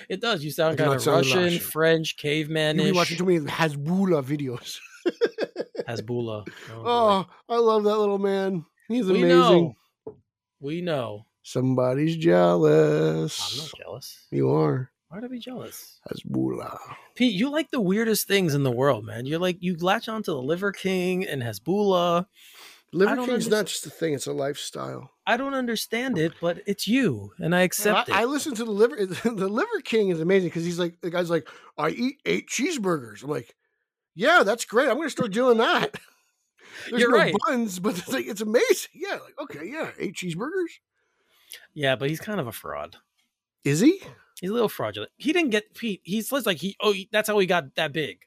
it 0.09 0.19
does. 0.21 0.43
You 0.43 0.51
sound 0.51 0.77
kind 0.77 0.93
of 0.93 1.05
Russian, 1.05 1.41
Russian. 1.43 1.59
French, 1.59 2.15
You 2.17 2.29
be 2.29 2.29
caveman-ish. 2.29 2.93
watching 2.95 3.17
too 3.17 3.25
many 3.25 3.39
Hasbulla 3.39 4.23
videos. 4.23 4.77
Hasbulla. 5.87 6.45
Oh. 6.71 6.83
Oh, 6.85 7.25
I 7.47 7.57
love 7.57 7.83
that 7.85 7.97
little 7.97 8.17
man. 8.19 8.65
He's 8.89 9.05
we 9.05 9.19
amazing. 9.23 9.29
know. 9.29 9.75
We 10.59 10.81
know. 10.81 11.25
Somebody's 11.43 12.17
jealous. 12.17 13.39
I'm 13.53 13.57
not 13.63 13.71
jealous. 13.77 14.25
You 14.31 14.49
are 14.51 14.91
Why'd 15.09 15.23
I 15.23 15.27
be 15.27 15.39
jealous? 15.39 15.99
Hasbulla. 16.09 16.77
Pete, 17.15 17.33
you 17.33 17.49
like 17.49 17.71
the 17.71 17.79
weirdest 17.79 18.27
things 18.27 18.53
in 18.53 18.63
the 18.63 18.71
world, 18.71 19.05
man. 19.05 19.25
You're 19.25 19.39
like 19.39 19.57
you 19.61 19.77
latch 19.77 20.09
onto 20.09 20.33
the 20.33 20.41
Liver 20.41 20.71
King 20.73 21.25
and 21.25 21.41
Hasbulla. 21.41 22.25
Liver 22.93 23.15
King's 23.25 23.47
underst- 23.47 23.51
not 23.51 23.65
just 23.67 23.85
a 23.85 23.89
thing; 23.89 24.13
it's 24.13 24.27
a 24.27 24.33
lifestyle. 24.33 25.11
I 25.25 25.37
don't 25.37 25.53
understand 25.53 26.17
it, 26.17 26.33
but 26.41 26.61
it's 26.65 26.87
you, 26.87 27.31
and 27.39 27.53
I 27.55 27.61
accept 27.61 28.09
I, 28.09 28.19
I 28.19 28.23
it. 28.23 28.27
listen 28.27 28.53
to 28.55 28.65
the 28.65 28.71
liver. 28.71 28.97
The 29.23 29.47
Liver 29.47 29.81
King 29.83 30.09
is 30.09 30.19
amazing 30.21 30.49
because 30.49 30.65
he's 30.65 30.79
like 30.79 30.99
the 31.01 31.09
guy's 31.09 31.29
like, 31.29 31.47
I 31.77 31.89
eat 31.89 32.17
eight 32.25 32.47
cheeseburgers. 32.49 33.23
I'm 33.23 33.29
like, 33.29 33.55
yeah, 34.15 34.43
that's 34.43 34.65
great. 34.65 34.89
I'm 34.89 34.97
gonna 34.97 35.09
start 35.09 35.31
doing 35.31 35.57
that. 35.57 35.95
There's 36.89 37.01
You're 37.01 37.11
no 37.11 37.17
right. 37.17 37.35
buns, 37.47 37.79
but 37.79 37.97
it's 37.97 38.09
like 38.09 38.25
it's 38.27 38.41
amazing. 38.41 38.89
Yeah, 38.93 39.19
like 39.23 39.39
okay, 39.41 39.65
yeah, 39.69 39.91
eight 39.99 40.15
cheeseburgers. 40.15 40.79
yeah, 41.73 41.95
but 41.95 42.09
he's 42.09 42.19
kind 42.19 42.39
of 42.41 42.47
a 42.47 42.51
fraud. 42.51 42.97
Is 43.63 43.79
he? 43.79 44.01
He's 44.39 44.49
a 44.49 44.53
little 44.53 44.69
fraudulent. 44.69 45.11
He 45.17 45.33
didn't 45.33 45.49
get 45.49 45.73
Pete. 45.73 46.01
He's 46.03 46.31
like 46.31 46.57
he. 46.57 46.75
Oh, 46.81 46.93
that's 47.11 47.27
how 47.27 47.39
he 47.39 47.47
got 47.47 47.75
that 47.75 47.93
big. 47.93 48.19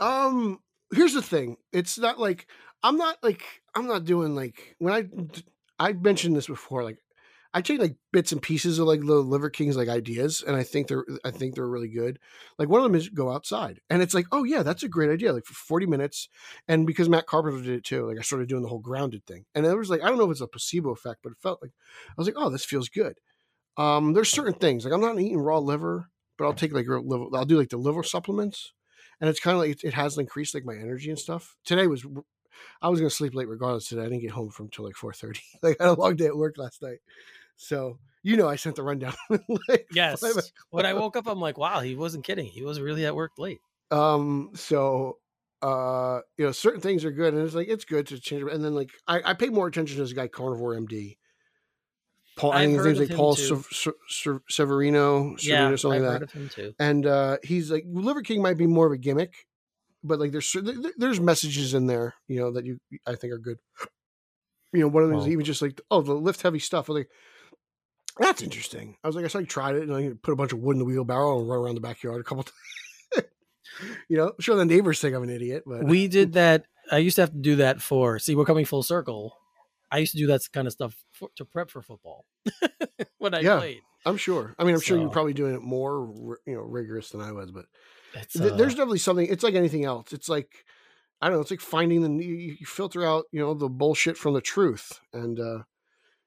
Um, 0.00 0.60
here's 0.92 1.14
the 1.14 1.22
thing. 1.22 1.56
It's 1.72 1.98
not 1.98 2.18
like 2.18 2.46
I'm 2.82 2.96
not 2.96 3.18
like 3.22 3.42
I'm 3.74 3.86
not 3.86 4.04
doing 4.04 4.34
like 4.34 4.76
when 4.78 4.92
I 4.92 5.88
I 5.88 5.92
mentioned 5.92 6.36
this 6.36 6.48
before. 6.48 6.82
Like 6.82 6.98
I 7.56 7.60
take 7.60 7.78
like 7.78 7.94
bits 8.12 8.32
and 8.32 8.42
pieces 8.42 8.80
of 8.80 8.88
like 8.88 9.00
the 9.00 9.14
Liver 9.14 9.48
King's 9.48 9.76
like 9.76 9.88
ideas, 9.88 10.42
and 10.44 10.56
I 10.56 10.64
think 10.64 10.88
they're 10.88 11.04
I 11.24 11.30
think 11.30 11.54
they're 11.54 11.68
really 11.68 11.88
good. 11.88 12.18
Like 12.58 12.68
one 12.68 12.80
of 12.80 12.84
them 12.84 12.96
is 12.96 13.08
go 13.08 13.30
outside, 13.30 13.80
and 13.88 14.02
it's 14.02 14.14
like 14.14 14.26
oh 14.32 14.42
yeah, 14.42 14.64
that's 14.64 14.82
a 14.82 14.88
great 14.88 15.10
idea. 15.10 15.32
Like 15.32 15.44
for 15.44 15.54
40 15.54 15.86
minutes, 15.86 16.28
and 16.66 16.86
because 16.86 17.08
Matt 17.08 17.26
Carpenter 17.26 17.62
did 17.62 17.74
it 17.74 17.84
too, 17.84 18.08
like 18.08 18.18
I 18.18 18.22
started 18.22 18.48
doing 18.48 18.62
the 18.62 18.68
whole 18.68 18.80
grounded 18.80 19.24
thing, 19.26 19.44
and 19.54 19.64
it 19.64 19.76
was 19.76 19.90
like 19.90 20.02
I 20.02 20.08
don't 20.08 20.18
know 20.18 20.24
if 20.24 20.32
it's 20.32 20.40
a 20.40 20.48
placebo 20.48 20.90
effect, 20.90 21.20
but 21.22 21.30
it 21.30 21.38
felt 21.40 21.62
like 21.62 21.72
I 22.08 22.14
was 22.18 22.26
like 22.26 22.36
oh 22.36 22.50
this 22.50 22.64
feels 22.64 22.88
good. 22.88 23.18
Um, 23.76 24.12
there's 24.12 24.30
certain 24.30 24.54
things 24.54 24.84
like 24.84 24.94
I'm 24.94 25.00
not 25.00 25.18
eating 25.18 25.38
raw 25.38 25.58
liver, 25.58 26.10
but 26.38 26.44
I'll 26.44 26.54
take 26.54 26.72
like 26.72 26.86
liver. 26.88 27.26
I'll 27.34 27.44
do 27.44 27.58
like 27.58 27.70
the 27.70 27.76
liver 27.76 28.02
supplements 28.02 28.72
and 29.20 29.30
it's 29.30 29.40
kind 29.40 29.54
of 29.54 29.60
like 29.60 29.70
it, 29.70 29.84
it 29.84 29.94
has 29.94 30.18
increased 30.18 30.54
like 30.54 30.64
my 30.64 30.74
energy 30.74 31.10
and 31.10 31.18
stuff. 31.18 31.56
Today 31.64 31.86
was 31.86 32.06
I 32.82 32.88
was 32.88 33.00
gonna 33.00 33.10
sleep 33.10 33.34
late 33.34 33.48
regardless. 33.48 33.88
Today 33.88 34.02
I 34.02 34.08
didn't 34.08 34.22
get 34.22 34.30
home 34.30 34.50
from 34.50 34.68
till 34.68 34.84
like 34.84 34.96
four 34.96 35.12
thirty. 35.12 35.40
like 35.62 35.80
I 35.80 35.84
had 35.84 35.98
a 35.98 36.00
long 36.00 36.16
day 36.16 36.26
at 36.26 36.36
work 36.36 36.56
last 36.58 36.82
night, 36.82 36.98
so 37.56 37.98
you 38.22 38.36
know 38.36 38.48
I 38.48 38.56
sent 38.56 38.76
the 38.76 38.82
rundown. 38.82 39.14
like, 39.68 39.88
Yes. 39.92 40.22
When 40.70 40.86
I 40.86 40.94
woke 40.94 41.16
up, 41.16 41.26
I'm 41.26 41.40
like, 41.40 41.58
wow, 41.58 41.80
he 41.80 41.94
wasn't 41.94 42.24
kidding. 42.24 42.46
He 42.46 42.62
was 42.62 42.80
really 42.80 43.06
at 43.06 43.14
work 43.14 43.32
late. 43.38 43.60
Um, 43.90 44.50
so 44.54 45.18
uh, 45.62 46.20
you 46.36 46.44
know, 46.44 46.52
certain 46.52 46.80
things 46.80 47.04
are 47.04 47.10
good, 47.10 47.34
and 47.34 47.44
it's 47.44 47.54
like 47.54 47.68
it's 47.68 47.84
good 47.84 48.06
to 48.08 48.20
change. 48.20 48.44
And 48.50 48.64
then 48.64 48.74
like 48.74 48.90
I, 49.06 49.22
I 49.24 49.34
pay 49.34 49.48
more 49.48 49.66
attention 49.66 49.96
to 49.96 50.02
this 50.02 50.12
guy 50.12 50.28
Carnivore 50.28 50.74
MD. 50.74 51.16
Paul, 52.36 52.52
I 52.52 52.64
think 52.66 52.76
his 52.78 52.86
name's 52.86 52.98
like 53.08 53.16
Paul 53.16 53.34
too. 53.36 53.42
Sev- 53.42 53.66
Sev- 53.70 53.94
Sev- 54.08 54.40
Severino, 54.48 55.36
Yeah, 55.38 55.38
Severino, 55.38 55.72
I've 55.72 55.80
something 55.80 56.02
like 56.04 56.20
that. 56.20 56.30
him 56.32 56.48
too. 56.48 56.74
and 56.78 57.06
uh 57.06 57.36
he's 57.42 57.70
like 57.70 57.84
Liver 57.86 58.22
King 58.22 58.42
might 58.42 58.56
be 58.58 58.66
more 58.66 58.86
of 58.86 58.92
a 58.92 58.96
gimmick, 58.98 59.34
but 60.02 60.18
like 60.18 60.32
there's 60.32 60.54
there's 60.96 61.20
messages 61.20 61.74
in 61.74 61.86
there, 61.86 62.14
you 62.28 62.40
know, 62.40 62.50
that 62.52 62.64
you 62.66 62.78
I 63.06 63.14
think 63.14 63.32
are 63.32 63.38
good. 63.38 63.58
You 64.72 64.80
know, 64.80 64.88
one 64.88 65.04
of 65.04 65.10
them 65.10 65.18
is 65.20 65.28
even 65.28 65.44
just 65.44 65.62
like 65.62 65.80
oh 65.90 66.00
the 66.02 66.14
lift 66.14 66.42
heavy 66.42 66.58
stuff. 66.58 66.88
Like 66.88 67.08
That's 68.18 68.42
interesting. 68.42 68.96
I 69.04 69.06
was 69.06 69.14
like, 69.16 69.24
I 69.24 69.28
saw 69.28 69.38
you 69.38 69.46
tried 69.46 69.76
it 69.76 69.82
and 69.88 69.94
I 69.94 70.10
put 70.20 70.32
a 70.32 70.36
bunch 70.36 70.52
of 70.52 70.58
wood 70.58 70.74
in 70.74 70.78
the 70.80 70.84
wheelbarrow 70.84 71.38
and 71.38 71.48
run 71.48 71.60
around 71.60 71.74
the 71.76 71.80
backyard 71.80 72.20
a 72.20 72.24
couple 72.24 72.44
times. 72.44 73.26
you 74.08 74.16
know, 74.16 74.32
sure 74.40 74.56
the 74.56 74.64
neighbors 74.64 75.00
think 75.00 75.14
I'm 75.14 75.22
an 75.22 75.30
idiot, 75.30 75.62
but 75.66 75.84
We 75.84 76.08
did 76.08 76.32
that. 76.32 76.64
I 76.90 76.98
used 76.98 77.16
to 77.16 77.22
have 77.22 77.30
to 77.32 77.38
do 77.38 77.56
that 77.56 77.80
for. 77.80 78.18
See, 78.18 78.34
we're 78.34 78.44
coming 78.44 78.64
full 78.64 78.82
circle. 78.82 79.36
I 79.94 79.98
used 79.98 80.12
to 80.12 80.18
do 80.18 80.26
that 80.28 80.40
kind 80.52 80.66
of 80.66 80.72
stuff 80.72 80.96
for, 81.12 81.28
to 81.36 81.44
prep 81.44 81.70
for 81.70 81.82
football 81.82 82.24
when 83.18 83.34
I 83.34 83.40
Yeah. 83.40 83.58
played. 83.58 83.80
I'm 84.04 84.16
sure. 84.16 84.54
I 84.58 84.64
mean, 84.64 84.74
I'm 84.74 84.80
sure 84.80 84.98
you're 84.98 85.08
probably 85.08 85.32
doing 85.32 85.54
it 85.54 85.62
more, 85.62 86.36
you 86.46 86.54
know, 86.54 86.62
rigorous 86.62 87.10
than 87.10 87.20
I 87.20 87.32
was, 87.32 87.50
but 87.50 87.66
th- 88.32 88.52
uh, 88.52 88.56
there's 88.56 88.74
definitely 88.74 88.98
something. 88.98 89.26
It's 89.26 89.42
like 89.44 89.54
anything 89.54 89.84
else. 89.84 90.12
It's 90.12 90.28
like 90.28 90.64
I 91.22 91.28
don't 91.28 91.36
know. 91.36 91.40
It's 91.40 91.50
like 91.50 91.60
finding 91.60 92.02
the 92.02 92.24
you, 92.24 92.56
you 92.60 92.66
filter 92.66 93.04
out, 93.04 93.24
you 93.32 93.40
know, 93.40 93.54
the 93.54 93.68
bullshit 93.68 94.18
from 94.18 94.34
the 94.34 94.42
truth, 94.42 95.00
and 95.14 95.40
uh, 95.40 95.62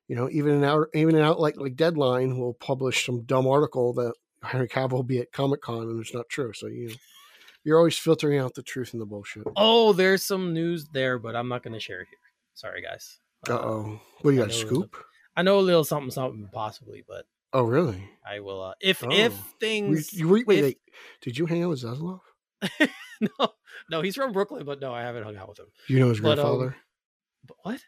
you 0.07 0.15
know, 0.15 0.27
even 0.31 0.53
an 0.53 0.63
out, 0.63 0.87
even 0.95 1.15
an 1.15 1.21
out 1.21 1.39
like 1.39 1.57
like 1.57 1.75
Deadline 1.75 2.39
will 2.39 2.53
publish 2.55 3.05
some 3.05 3.23
dumb 3.23 3.45
article 3.45 3.93
that 3.93 4.13
Henry 4.41 4.67
Cavill 4.67 4.91
will 4.93 5.03
be 5.03 5.19
at 5.19 5.31
Comic 5.31 5.61
Con 5.61 5.83
and 5.83 5.99
it's 5.99 6.13
not 6.15 6.29
true. 6.29 6.53
So 6.53 6.65
you 6.67 6.95
you're 7.63 7.77
always 7.77 7.97
filtering 7.97 8.39
out 8.39 8.55
the 8.55 8.63
truth 8.63 8.93
and 8.93 9.01
the 9.01 9.05
bullshit. 9.05 9.43
oh, 9.55 9.93
there's 9.93 10.23
some 10.23 10.53
news 10.53 10.85
there, 10.93 11.19
but 11.19 11.35
I'm 11.35 11.49
not 11.49 11.61
going 11.63 11.73
to 11.73 11.79
share 11.79 12.01
it 12.01 12.07
here. 12.09 12.17
Sorry, 12.53 12.81
guys. 12.81 13.19
Uh 13.49 13.53
oh, 13.53 14.01
what 14.21 14.31
do 14.31 14.35
you 14.37 14.41
got? 14.41 14.49
A 14.51 14.53
scoop? 14.53 14.95
I 15.35 15.41
know 15.43 15.59
a 15.59 15.61
little 15.61 15.83
something, 15.83 16.11
something 16.11 16.49
possibly, 16.51 17.03
but 17.07 17.25
Oh, 17.53 17.63
really? 17.63 18.09
I 18.29 18.39
will. 18.41 18.61
Uh, 18.61 18.73
if 18.81 19.03
Oh. 19.03 19.11
if 19.11 19.33
things, 19.59 20.13
you 20.13 20.27
wait, 20.29 20.45
wait, 20.47 20.57
if- 20.59 20.63
wait. 20.65 20.77
Did 21.21 21.37
you 21.37 21.45
hang 21.45 21.63
out 21.63 21.69
with 21.69 21.81
Zaslav? 21.83 22.19
no, 23.21 23.49
no, 23.89 24.01
he's 24.01 24.15
from 24.15 24.31
Brooklyn, 24.33 24.65
but 24.65 24.79
no, 24.81 24.93
I 24.93 25.01
haven't 25.03 25.23
hung 25.23 25.37
out 25.37 25.47
with 25.49 25.59
him. 25.59 25.67
You 25.87 25.99
know 25.99 26.09
his 26.09 26.19
But, 26.19 26.39
um, 26.39 26.45
grandfather. 26.45 26.75
But 27.47 27.57
what? 27.63 27.81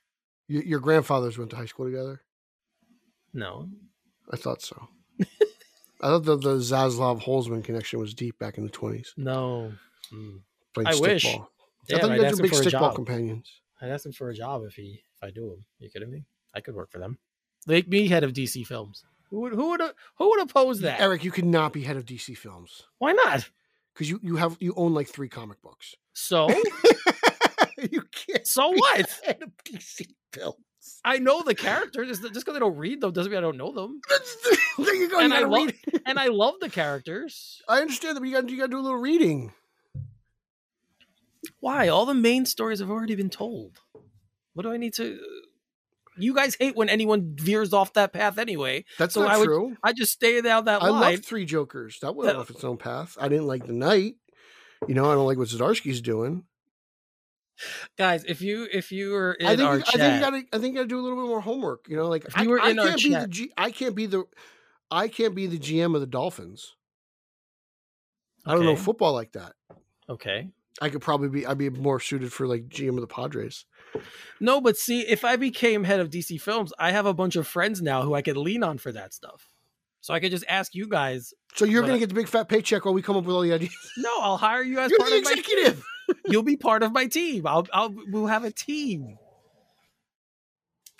Y- 0.47 0.63
your 0.65 0.79
grandfathers 0.79 1.37
went 1.37 1.49
to 1.51 1.57
high 1.57 1.65
school 1.65 1.85
together. 1.85 2.21
No, 3.33 3.69
I 4.31 4.37
thought 4.37 4.61
so. 4.61 4.87
I 6.01 6.07
thought 6.07 6.23
the, 6.23 6.37
the 6.37 6.55
Zaslav 6.57 7.21
Holzman 7.23 7.63
connection 7.63 7.99
was 7.99 8.13
deep 8.13 8.39
back 8.39 8.57
in 8.57 8.63
the 8.63 8.69
twenties. 8.71 9.13
no. 9.17 9.73
Playing 10.73 10.87
I 10.87 10.95
wish. 10.99 11.25
stickball. 11.25 11.47
I 11.93 11.99
thought 11.99 12.11
you 12.15 12.21
guys 12.21 12.35
were 12.37 12.43
big 12.43 12.51
stickball 12.53 12.95
companions. 12.95 13.51
I'd 13.81 13.89
ask 13.89 14.05
him 14.05 14.11
for 14.13 14.29
a 14.29 14.33
job 14.35 14.63
if 14.65 14.73
he 14.75 15.03
if 15.21 15.27
I 15.27 15.31
do 15.31 15.51
him. 15.53 15.65
You 15.79 15.89
kidding 15.89 16.09
me? 16.09 16.23
I 16.55 16.61
could 16.61 16.75
work 16.75 16.91
for 16.91 16.99
them. 16.99 17.17
Make 17.67 17.87
me 17.87 18.07
head 18.07 18.23
of 18.23 18.33
DC 18.33 18.65
Films. 18.65 19.03
Who 19.29 19.41
would 19.41 19.53
who 19.53 19.69
would 19.69 19.81
who 20.17 20.29
would 20.29 20.41
oppose 20.41 20.81
that? 20.81 20.99
Eric, 20.99 21.23
you 21.23 21.31
could 21.31 21.45
not 21.45 21.73
be 21.73 21.83
head 21.83 21.97
of 21.97 22.05
DC 22.05 22.35
Films 22.37 22.83
Why 22.97 23.11
not? 23.11 23.47
because 23.93 24.09
you, 24.09 24.19
you 24.23 24.37
have 24.37 24.55
you 24.59 24.73
own 24.77 24.93
like 24.93 25.07
three 25.07 25.27
comic 25.29 25.61
books. 25.61 25.93
So 26.13 26.49
you 27.91 28.01
can't. 28.11 28.47
so 28.47 28.71
be 28.71 28.79
what? 28.79 29.19
Head 29.25 29.43
of 29.43 29.51
DC 29.65 30.07
Films. 30.31 30.55
I 31.03 31.17
know 31.17 31.43
the 31.43 31.53
characters. 31.53 32.07
Just 32.19 32.33
because 32.33 32.55
I 32.55 32.59
don't 32.59 32.77
read 32.77 33.01
them 33.01 33.11
doesn't 33.11 33.29
mean 33.31 33.37
I 33.37 33.41
don't 33.41 33.57
know 33.57 33.71
them. 33.73 33.99
there 34.77 34.95
you 34.95 35.09
go. 35.09 35.19
And 35.19 35.29
you 35.29 35.35
I 35.35 35.41
gotta 35.41 35.51
love- 35.51 35.65
read. 35.67 36.01
And 36.05 36.17
I 36.17 36.27
love 36.27 36.55
the 36.61 36.69
characters. 36.69 37.61
I 37.67 37.81
understand 37.81 38.15
that, 38.15 38.21
but 38.21 38.29
you 38.29 38.33
got 38.35 38.49
you 38.49 38.57
got 38.57 38.65
to 38.67 38.71
do 38.71 38.79
a 38.79 38.81
little 38.81 38.97
reading. 38.97 39.51
Why? 41.59 41.87
All 41.89 42.05
the 42.05 42.13
main 42.13 42.45
stories 42.45 42.79
have 42.79 42.89
already 42.89 43.15
been 43.15 43.29
told. 43.29 43.79
What 44.53 44.63
do 44.63 44.71
I 44.71 44.77
need 44.77 44.93
to? 44.95 45.19
You 46.17 46.33
guys 46.33 46.55
hate 46.59 46.75
when 46.75 46.89
anyone 46.89 47.35
veers 47.37 47.71
off 47.73 47.93
that 47.93 48.11
path 48.11 48.37
anyway. 48.37 48.83
That's 48.97 49.13
So 49.13 49.21
not 49.21 49.31
I 49.31 49.37
would- 49.37 49.45
true. 49.45 49.77
I 49.83 49.93
just 49.93 50.11
stay 50.11 50.41
down 50.41 50.65
that 50.65 50.81
way. 50.81 50.87
I 50.87 50.91
line. 50.91 51.13
love 51.15 51.25
Three 51.25 51.45
Jokers. 51.45 51.99
That 52.01 52.15
went 52.15 52.27
That- 52.27 52.35
off 52.35 52.49
its 52.49 52.63
own 52.63 52.77
path. 52.77 53.17
I 53.21 53.29
didn't 53.29 53.47
like 53.47 53.65
the 53.67 53.73
night. 53.73 54.15
You 54.87 54.95
know, 54.95 55.09
I 55.09 55.13
don't 55.15 55.25
like 55.25 55.37
what 55.37 55.47
Zdarsky's 55.47 56.01
doing. 56.01 56.43
Guys, 57.97 58.23
if 58.23 58.41
you 58.41 58.67
if 58.71 58.91
you 58.91 59.11
were 59.11 59.33
in 59.33 59.45
I 59.45 59.55
think 59.57 59.67
our 59.67 59.75
I 59.75 59.81
chat, 59.81 59.95
think 59.95 60.13
you 60.15 60.19
gotta 60.21 60.37
I 60.53 60.59
think 60.59 60.73
you 60.73 60.73
gotta 60.75 60.87
do 60.87 60.97
a 60.99 61.01
little 61.01 61.17
bit 61.17 61.27
more 61.27 61.41
homework. 61.41 61.87
You 61.89 61.97
know, 61.97 62.07
like 62.07 62.23
If 62.25 62.37
I, 62.37 62.43
you 62.43 62.49
were 62.49 62.59
I 62.61 62.69
in 62.69 62.79
our 62.79 62.87
can't 62.87 63.01
be 63.03 63.09
the 63.09 63.15
chat- 63.15 63.29
G, 63.29 63.51
I 63.57 63.71
can't 63.71 63.95
be 63.95 64.05
the 64.05 64.23
I 64.89 65.07
can't 65.09 65.35
be 65.35 65.45
the 65.47 65.59
GM 65.59 65.93
of 65.93 65.99
the 66.01 66.07
Dolphins. 66.07 66.75
I 68.45 68.53
don't 68.55 68.63
know 68.65 68.75
football 68.77 69.13
like 69.13 69.33
that. 69.33 69.53
okay. 70.09 70.49
I 70.81 70.87
could 70.89 71.01
probably 71.01 71.27
be 71.27 71.45
I'd 71.45 71.57
be 71.57 71.69
more 71.69 71.99
suited 71.99 72.31
for 72.31 72.47
like 72.47 72.69
GM 72.69 72.95
of 72.95 73.01
the 73.01 73.07
Padres. 73.07 73.65
No, 74.39 74.61
but 74.61 74.77
see, 74.77 75.01
if 75.01 75.25
I 75.25 75.35
became 75.35 75.83
head 75.83 75.99
of 75.99 76.09
DC 76.09 76.39
Films, 76.41 76.71
I 76.79 76.91
have 76.91 77.05
a 77.05 77.13
bunch 77.13 77.35
of 77.35 77.47
friends 77.47 77.81
now 77.81 78.01
who 78.03 78.13
I 78.13 78.21
could 78.21 78.37
lean 78.37 78.63
on 78.63 78.77
for 78.77 78.91
that 78.91 79.13
stuff. 79.13 79.47
So 80.01 80.13
I 80.13 80.19
could 80.21 80.31
just 80.31 80.45
ask 80.47 80.73
you 80.75 80.87
guys. 80.87 81.33
So 81.55 81.65
you're 81.65 81.81
gonna 81.81 81.95
I- 81.95 81.99
get 81.99 82.09
the 82.09 82.15
big 82.15 82.27
fat 82.29 82.47
paycheck 82.47 82.85
while 82.85 82.93
we 82.93 83.01
come 83.01 83.17
up 83.17 83.25
with 83.25 83.35
all 83.35 83.41
the 83.41 83.51
ideas. 83.53 83.75
No, 83.97 84.11
I'll 84.21 84.37
hire 84.37 84.63
you 84.63 84.79
as 84.79 84.89
You're 84.91 84.99
part 84.99 85.09
the 85.11 85.17
of 85.17 85.23
my. 85.25 85.31
executive. 85.31 85.83
You'll 86.25 86.43
be 86.43 86.55
part 86.57 86.83
of 86.83 86.91
my 86.93 87.07
team. 87.07 87.45
I'll. 87.45 87.67
I'll. 87.73 87.93
We'll 88.11 88.27
have 88.27 88.43
a 88.45 88.51
team. 88.51 89.17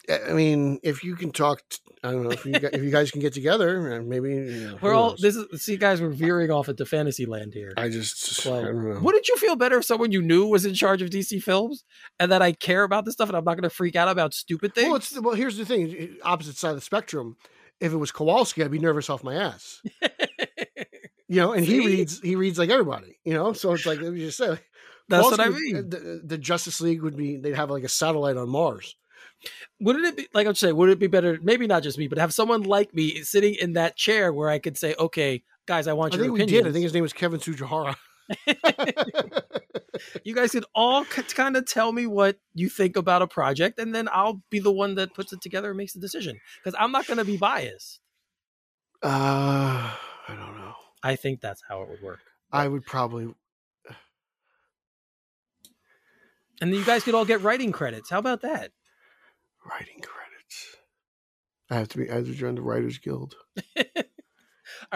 I 0.09 0.33
mean, 0.33 0.79
if 0.83 1.03
you 1.03 1.15
can 1.15 1.31
talk, 1.31 1.61
t- 1.69 1.77
I 2.03 2.11
don't 2.11 2.23
know 2.23 2.31
if 2.31 2.45
you 2.45 2.53
guys, 2.53 2.71
if 2.73 2.81
you 2.81 2.89
guys 2.89 3.11
can 3.11 3.21
get 3.21 3.33
together, 3.33 3.89
and 3.91 4.07
maybe 4.09 4.29
you 4.29 4.67
know, 4.67 4.77
We're 4.81 4.93
all. 4.93 5.11
knows? 5.11 5.19
This 5.21 5.35
is. 5.35 5.61
See, 5.61 5.77
guys, 5.77 6.01
we're 6.01 6.09
veering 6.09 6.49
off 6.49 6.69
into 6.69 6.85
fantasy 6.85 7.25
land 7.25 7.53
here. 7.53 7.73
I 7.77 7.89
just 7.89 8.45
I 8.47 8.61
don't 8.61 8.89
know. 8.93 8.99
Wouldn't 9.01 9.27
you 9.27 9.37
feel 9.37 9.55
better 9.55 9.77
if 9.77 9.85
someone 9.85 10.11
you 10.11 10.21
knew 10.21 10.47
was 10.47 10.65
in 10.65 10.73
charge 10.73 11.01
of 11.01 11.09
DC 11.09 11.43
Films 11.43 11.83
and 12.19 12.31
that 12.31 12.41
I 12.41 12.53
care 12.53 12.83
about 12.83 13.05
this 13.05 13.13
stuff 13.15 13.29
and 13.29 13.37
I'm 13.37 13.43
not 13.43 13.55
going 13.55 13.63
to 13.63 13.69
freak 13.69 13.95
out 13.95 14.07
about 14.07 14.33
stupid 14.33 14.73
things? 14.73 14.87
Well, 14.87 14.95
it's 14.95 15.19
well. 15.21 15.35
Here's 15.35 15.57
the 15.57 15.65
thing: 15.65 15.95
eh, 15.97 16.07
opposite 16.23 16.57
side 16.57 16.69
of 16.71 16.75
the 16.77 16.81
spectrum. 16.81 17.35
If 17.79 17.93
it 17.93 17.97
was 17.97 18.11
Kowalski, 18.11 18.63
I'd 18.63 18.71
be 18.71 18.79
nervous 18.79 19.09
off 19.09 19.23
my 19.23 19.35
ass. 19.35 19.81
You 21.31 21.41
know, 21.41 21.53
and 21.53 21.63
he 21.63 21.85
reads 21.85 22.19
he 22.21 22.35
reads 22.35 22.57
like 22.57 22.71
everybody. 22.71 23.19
You 23.23 23.35
know, 23.35 23.53
so 23.53 23.71
it's 23.73 23.85
like 23.85 24.01
let 24.01 24.13
me 24.13 24.19
just 24.21 24.37
say, 24.39 24.57
That's 25.09 25.23
what 25.25 25.37
Kowalski 25.37 25.43
I 25.43 25.49
would- 25.49 25.59
mean. 25.61 25.75
Eh, 25.75 25.81
the, 25.87 26.21
the 26.25 26.37
Justice 26.39 26.81
League 26.81 27.03
would 27.03 27.15
be 27.15 27.37
they'd 27.37 27.53
have 27.55 27.69
like 27.69 27.83
a 27.83 27.87
satellite 27.89 28.35
on 28.35 28.49
Mars. 28.49 28.95
Wouldn't 29.79 30.05
it 30.05 30.17
be 30.17 30.27
like 30.33 30.47
I'm 30.47 30.55
saying? 30.55 30.75
Would 30.75 30.89
it 30.89 30.99
be 30.99 31.07
better? 31.07 31.39
Maybe 31.41 31.67
not 31.67 31.83
just 31.83 31.97
me, 31.97 32.07
but 32.07 32.17
have 32.17 32.33
someone 32.33 32.63
like 32.63 32.93
me 32.93 33.23
sitting 33.23 33.55
in 33.55 33.73
that 33.73 33.95
chair 33.95 34.33
where 34.33 34.49
I 34.49 34.59
could 34.59 34.77
say, 34.77 34.95
"Okay, 34.99 35.43
guys, 35.65 35.87
I 35.87 35.93
want 35.93 36.13
I 36.13 36.17
your 36.17 36.25
think 36.25 36.39
we 36.39 36.45
did. 36.45 36.67
I 36.67 36.71
think 36.71 36.83
his 36.83 36.93
name 36.93 37.03
was 37.03 37.13
Kevin 37.13 37.39
Tsujihara. 37.39 37.95
you 40.23 40.35
guys 40.35 40.51
could 40.51 40.65
all 40.75 41.05
kind 41.05 41.55
of 41.55 41.65
tell 41.65 41.91
me 41.91 42.05
what 42.07 42.37
you 42.53 42.69
think 42.69 42.95
about 42.95 43.21
a 43.21 43.27
project, 43.27 43.79
and 43.79 43.93
then 43.93 44.07
I'll 44.11 44.41
be 44.49 44.59
the 44.59 44.71
one 44.71 44.95
that 44.95 45.13
puts 45.13 45.33
it 45.33 45.41
together 45.41 45.69
and 45.69 45.77
makes 45.77 45.93
the 45.93 45.99
decision 45.99 46.39
because 46.57 46.75
I'm 46.79 46.91
not 46.91 47.07
going 47.07 47.17
to 47.17 47.25
be 47.25 47.37
biased. 47.37 47.99
uh, 49.03 49.07
I 49.07 49.95
don't 50.27 50.57
know. 50.57 50.73
I 51.01 51.15
think 51.15 51.41
that's 51.41 51.63
how 51.67 51.81
it 51.81 51.89
would 51.89 52.01
work. 52.01 52.19
I 52.51 52.67
would 52.67 52.85
probably. 52.85 53.33
And 56.61 56.73
then 56.73 56.79
you 56.79 56.85
guys 56.85 57.03
could 57.03 57.15
all 57.15 57.25
get 57.25 57.41
writing 57.41 57.71
credits. 57.71 58.09
How 58.09 58.19
about 58.19 58.41
that? 58.41 58.71
Writing 59.69 60.01
credits. 60.01 60.77
I 61.69 61.75
have 61.75 61.87
to 61.89 61.97
be. 61.97 62.09
I 62.09 62.15
have 62.15 62.25
to 62.25 62.33
join 62.33 62.55
the 62.55 62.61
Writers 62.61 62.97
Guild. 62.97 63.35
all 63.77 63.83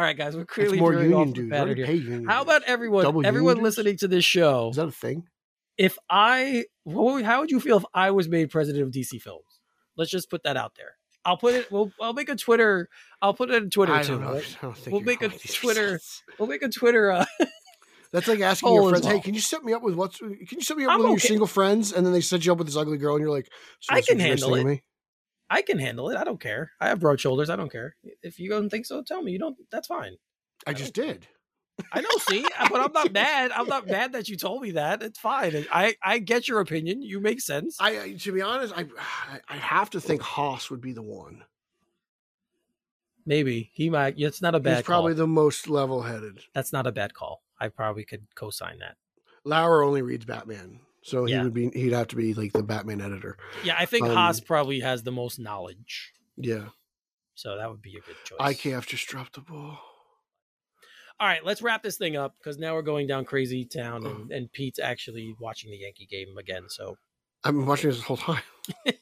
right, 0.04 0.18
guys, 0.18 0.36
we're 0.36 0.46
clearly 0.46 0.80
more 0.80 0.94
veering 0.94 1.14
off 1.14 1.28
union 1.28 1.50
the 1.50 1.56
pattern 1.56 1.78
here. 1.78 1.86
union 1.92 2.26
How 2.26 2.42
about 2.42 2.64
everyone? 2.64 3.04
Double 3.04 3.26
everyone 3.26 3.52
union 3.58 3.64
listening 3.64 3.98
to 3.98 4.08
this 4.08 4.26
show. 4.26 4.70
Is 4.70 4.78
that 4.78 4.88
a 4.88 4.92
thing? 4.92 5.28
if 5.76 5.98
I, 6.08 6.66
what 6.84 7.14
would- 7.16 7.26
how 7.26 7.40
would 7.42 7.50
you 7.50 7.60
feel 7.60 7.78
if 7.78 7.86
I 7.96 8.12
was 8.12 8.30
made 8.30 8.52
president 8.52 8.84
of 8.84 8.92
DC 8.92 9.20
Films? 9.22 9.60
Let's 9.98 10.12
just 10.12 10.30
put 10.30 10.44
that 10.44 10.56
out 10.56 10.74
there. 10.76 10.98
I'll 11.26 11.38
put 11.38 11.54
it. 11.56 11.72
We'll. 11.72 11.92
I'll 12.02 12.14
make 12.14 12.30
a 12.30 12.36
Twitter. 12.36 12.90
I'll 13.22 13.34
put 13.34 13.50
it 13.50 13.62
in 13.64 13.70
Twitter 13.70 13.94
I 13.94 14.04
too. 14.04 14.14
don't 14.14 14.22
know. 14.22 14.34
right? 14.34 14.58
I 14.62 14.66
don't 14.66 14.78
think 14.78 14.92
We'll 14.92 15.02
make 15.02 15.22
a 15.22 15.30
Twitter- 15.54 15.84
results. 15.84 16.24
We'll 16.38 16.50
make 16.50 16.64
a 16.64 16.70
Twitter. 16.70 17.12
Uh, 17.12 17.26
That's 18.14 18.28
like 18.28 18.40
asking 18.42 18.72
your 18.74 18.90
friends, 18.90 19.08
"Hey, 19.08 19.20
can 19.20 19.34
you 19.34 19.42
set 19.42 19.64
me 19.66 19.74
up 19.74 19.82
with 19.82 19.96
what's? 19.96 20.20
Can 20.20 20.38
you 20.52 20.62
set 20.62 20.78
me 20.78 20.86
up 20.86 20.92
I'm 20.92 21.00
with 21.00 21.10
your 21.10 21.20
single 21.20 21.48
friends?" 21.48 21.92
And 21.92 22.06
then 22.06 22.14
they 22.14 22.22
set 22.22 22.46
you 22.46 22.52
up 22.52 22.60
with 22.60 22.68
this 22.68 22.78
ugly 22.78 22.98
girl, 23.00 23.16
and 23.16 23.24
you're 23.24 23.34
like, 23.34 23.50
so 23.80 23.94
I 23.94 24.02
can 24.02 24.20
what 24.20 24.24
you 24.24 24.30
guys 24.32 24.42
handle 24.42 24.56
it. 24.56 24.64
Me? 24.66 24.84
I 25.50 25.62
can 25.64 25.80
handle 25.80 26.10
it. 26.12 26.18
I 26.18 26.24
don't 26.24 26.40
care. 26.40 26.72
I 26.80 26.88
have 26.90 27.00
broad 27.00 27.20
shoulders. 27.20 27.50
I 27.50 27.56
don't 27.56 27.72
care. 27.72 27.96
If 28.22 28.40
you 28.40 28.50
don't 28.50 28.70
think 28.70 28.86
so, 28.86 29.02
tell 29.02 29.22
me. 29.22 29.32
You 29.32 29.40
don't. 29.40 29.58
That's 29.72 29.88
fine. 29.88 30.18
I 30.66 30.74
just 30.74 30.94
did. 30.94 31.28
I 31.92 32.02
know. 32.02 32.10
See, 32.20 32.44
but 32.70 32.82
I'm 32.82 32.94
not 32.94 33.12
mad. 33.14 33.52
I'm 33.52 33.68
not 33.68 33.88
mad 33.88 34.14
that 34.14 34.30
you 34.30 34.38
told 34.38 34.62
me 34.62 34.72
that. 34.72 35.02
It's 35.02 35.20
fine. 35.20 35.66
I 35.72 35.96
I 36.04 36.20
get 36.20 36.48
your 36.48 36.60
opinion. 36.60 37.02
You 37.02 37.20
make 37.20 37.42
sense. 37.42 37.78
I, 37.80 38.00
I 38.00 38.14
to 38.14 38.32
be 38.32 38.42
honest, 38.44 38.74
I 38.78 38.82
I- 38.82 39.42
I 39.50 39.56
have 39.58 39.90
to 39.92 40.00
think 40.00 40.22
Haas 40.22 40.70
would 40.70 40.82
be 40.82 40.94
the 40.94 41.02
one. 41.02 41.44
Maybe 43.26 43.72
he 43.74 43.90
might. 43.90 44.16
It's 44.18 44.42
not 44.42 44.54
a 44.54 44.60
bad. 44.60 44.78
He's 44.78 44.86
probably 44.86 45.14
call. 45.14 45.20
the 45.20 45.28
most 45.28 45.68
level-headed. 45.70 46.42
That's 46.54 46.74
not 46.74 46.88
a 46.88 46.92
bad 46.92 47.14
call. 47.14 47.43
I 47.64 47.70
probably 47.70 48.04
could 48.04 48.28
co-sign 48.36 48.80
that. 48.80 48.98
Lauer 49.46 49.84
only 49.84 50.02
reads 50.02 50.26
Batman, 50.26 50.82
so 51.02 51.24
he 51.24 51.32
Yeah. 51.34 51.44
would 51.44 51.54
be. 51.54 51.70
He'd 51.70 51.94
have 51.94 52.10
to 52.10 52.16
be 52.18 52.34
like 52.34 52.52
the 52.52 52.62
Batman 52.64 53.00
editor. 53.00 53.38
Yeah, 53.64 53.76
I 53.80 53.86
think 53.86 54.06
Um, 54.06 54.12
Haas 54.14 54.42
probably 54.42 54.82
has 54.82 55.04
the 55.04 55.12
most 55.14 55.40
knowledge, 55.40 56.12
Yeah, 56.36 56.70
so 57.36 57.56
that 57.58 57.70
would 57.70 57.82
be 57.82 57.96
a 57.98 58.02
good 58.02 58.18
choice. 58.26 58.38
IKF 58.40 58.86
just 58.86 59.08
dropped 59.08 59.34
the 59.36 59.42
ball. 59.42 59.80
All 61.20 61.28
right, 61.28 61.46
let's 61.46 61.62
wrap 61.62 61.84
this 61.84 61.98
thing 61.98 62.18
up 62.18 62.36
because 62.38 62.58
now 62.58 62.74
we're 62.74 62.82
going 62.82 63.08
down 63.08 63.24
crazy 63.24 63.64
town, 63.64 64.06
and, 64.06 64.32
and 64.32 64.52
Pete's 64.52 64.80
actually 64.80 65.34
watching 65.40 65.72
the 65.72 65.78
Yankee 65.78 66.06
game 66.08 66.38
again. 66.38 66.64
So, 66.68 66.98
I've 67.46 67.54
been 67.54 67.66
watching 67.66 67.90
this 67.92 68.00
the 68.00 68.04
whole 68.06 68.18
time. 68.18 68.44
all 68.86 68.94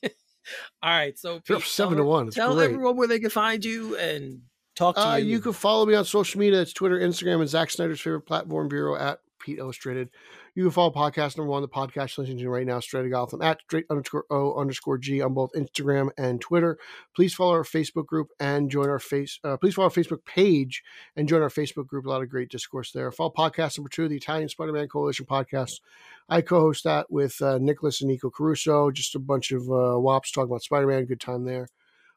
right, 0.84 1.18
so 1.18 1.40
Pete, 1.40 1.62
seven 1.64 1.96
tell, 1.98 2.04
to 2.04 2.10
one. 2.10 2.28
It's 2.28 2.36
tell 2.36 2.54
great. 2.56 2.66
everyone 2.66 2.98
where 2.98 3.08
they 3.08 3.20
can 3.20 3.30
find 3.32 3.64
you 3.66 3.96
and 3.98 4.42
talk 4.82 4.96
to 4.96 5.08
Uh, 5.08 5.16
you. 5.16 5.26
you 5.26 5.40
can 5.40 5.54
follow 5.54 5.86
me 5.86 5.94
on 5.94 6.06
social 6.06 6.40
media. 6.40 6.62
It's 6.62 6.74
Twitter, 6.74 7.00
Instagram, 7.00 7.40
and 7.40 7.50
Zack 7.50 7.70
Snyder's 7.70 8.02
favorite 8.02 8.22
platform 8.22 8.70
Vero 8.70 8.96
at 8.96 9.20
Pete 9.40 9.60
Illustrated. 9.60 10.10
You 10.56 10.64
can 10.64 10.72
follow 10.72 10.92
podcast 10.92 11.38
number 11.38 11.50
one, 11.52 11.62
the 11.62 11.68
podcast 11.68 12.18
listening 12.18 12.40
to 12.40 12.50
right 12.50 12.66
now, 12.66 12.80
Straight 12.80 13.06
of 13.06 13.12
Gotham, 13.12 13.42
at 13.42 13.62
straight 13.62 13.86
underscore 13.90 14.26
O 14.30 14.56
underscore 14.56 14.98
G 14.98 15.22
on 15.22 15.34
both 15.34 15.52
Instagram 15.54 16.10
and 16.18 16.42
Twitter. 16.42 16.78
Please 17.16 17.34
follow 17.34 17.54
our 17.54 17.64
Facebook 17.64 18.06
group 18.06 18.30
and 18.40 18.70
join 18.70 18.90
our 18.90 19.00
face. 19.00 19.40
Uh, 19.44 19.56
please 19.56 19.76
follow 19.76 19.88
our 19.88 19.92
Facebook 19.92 20.26
page 20.26 20.84
and 21.16 21.28
join 21.30 21.42
our 21.42 21.50
Facebook 21.50 21.88
group. 21.88 22.06
A 22.06 22.10
lot 22.10 22.22
of 22.22 22.30
great 22.30 22.50
discourse 22.50 22.92
there. 22.92 23.12
Follow 23.12 23.32
podcast 23.36 23.78
number 23.78 23.90
two, 23.90 24.08
the 24.08 24.18
Italian 24.18 24.50
Spider 24.50 24.74
Man 24.74 24.88
Coalition 24.88 25.26
podcast. 25.26 25.80
I 26.28 26.42
co 26.42 26.60
host 26.60 26.84
that 26.84 27.10
with 27.12 27.42
uh, 27.42 27.58
Nicholas 27.60 28.02
and 28.02 28.10
Nico 28.10 28.30
Caruso, 28.30 28.92
just 28.92 29.16
a 29.16 29.20
bunch 29.20 29.52
of 29.52 29.62
uh, 29.64 29.98
WAPs 29.98 30.32
talking 30.32 30.50
about 30.52 30.64
Spider 30.64 30.88
Man. 30.88 31.06
Good 31.06 31.22
time 31.22 31.46
there 31.46 31.68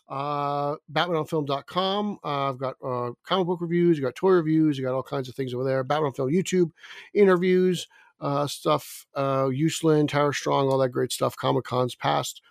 uh 0.08 0.76
batmanonfilm.com 0.92 2.18
uh, 2.22 2.50
i've 2.50 2.58
got 2.58 2.76
uh 2.84 3.10
comic 3.24 3.46
book 3.46 3.60
reviews 3.62 3.96
you 3.96 4.04
got 4.04 4.14
toy 4.14 4.32
reviews 4.32 4.76
you 4.76 4.84
got 4.84 4.94
all 4.94 5.02
kinds 5.02 5.28
of 5.30 5.34
things 5.34 5.54
over 5.54 5.64
there. 5.64 5.82
Batman 5.82 6.08
on 6.08 6.12
film 6.12 6.30
youtube 6.30 6.70
interviews 7.14 7.88
uh 8.20 8.46
stuff 8.46 9.06
uh 9.14 9.44
usland 9.44 10.08
tower 10.08 10.32
strong 10.32 10.68
all 10.68 10.78
that 10.78 10.90
great 10.90 11.10
stuff 11.12 11.36
comic 11.36 11.64
cons 11.64 11.94
past. 11.94 12.42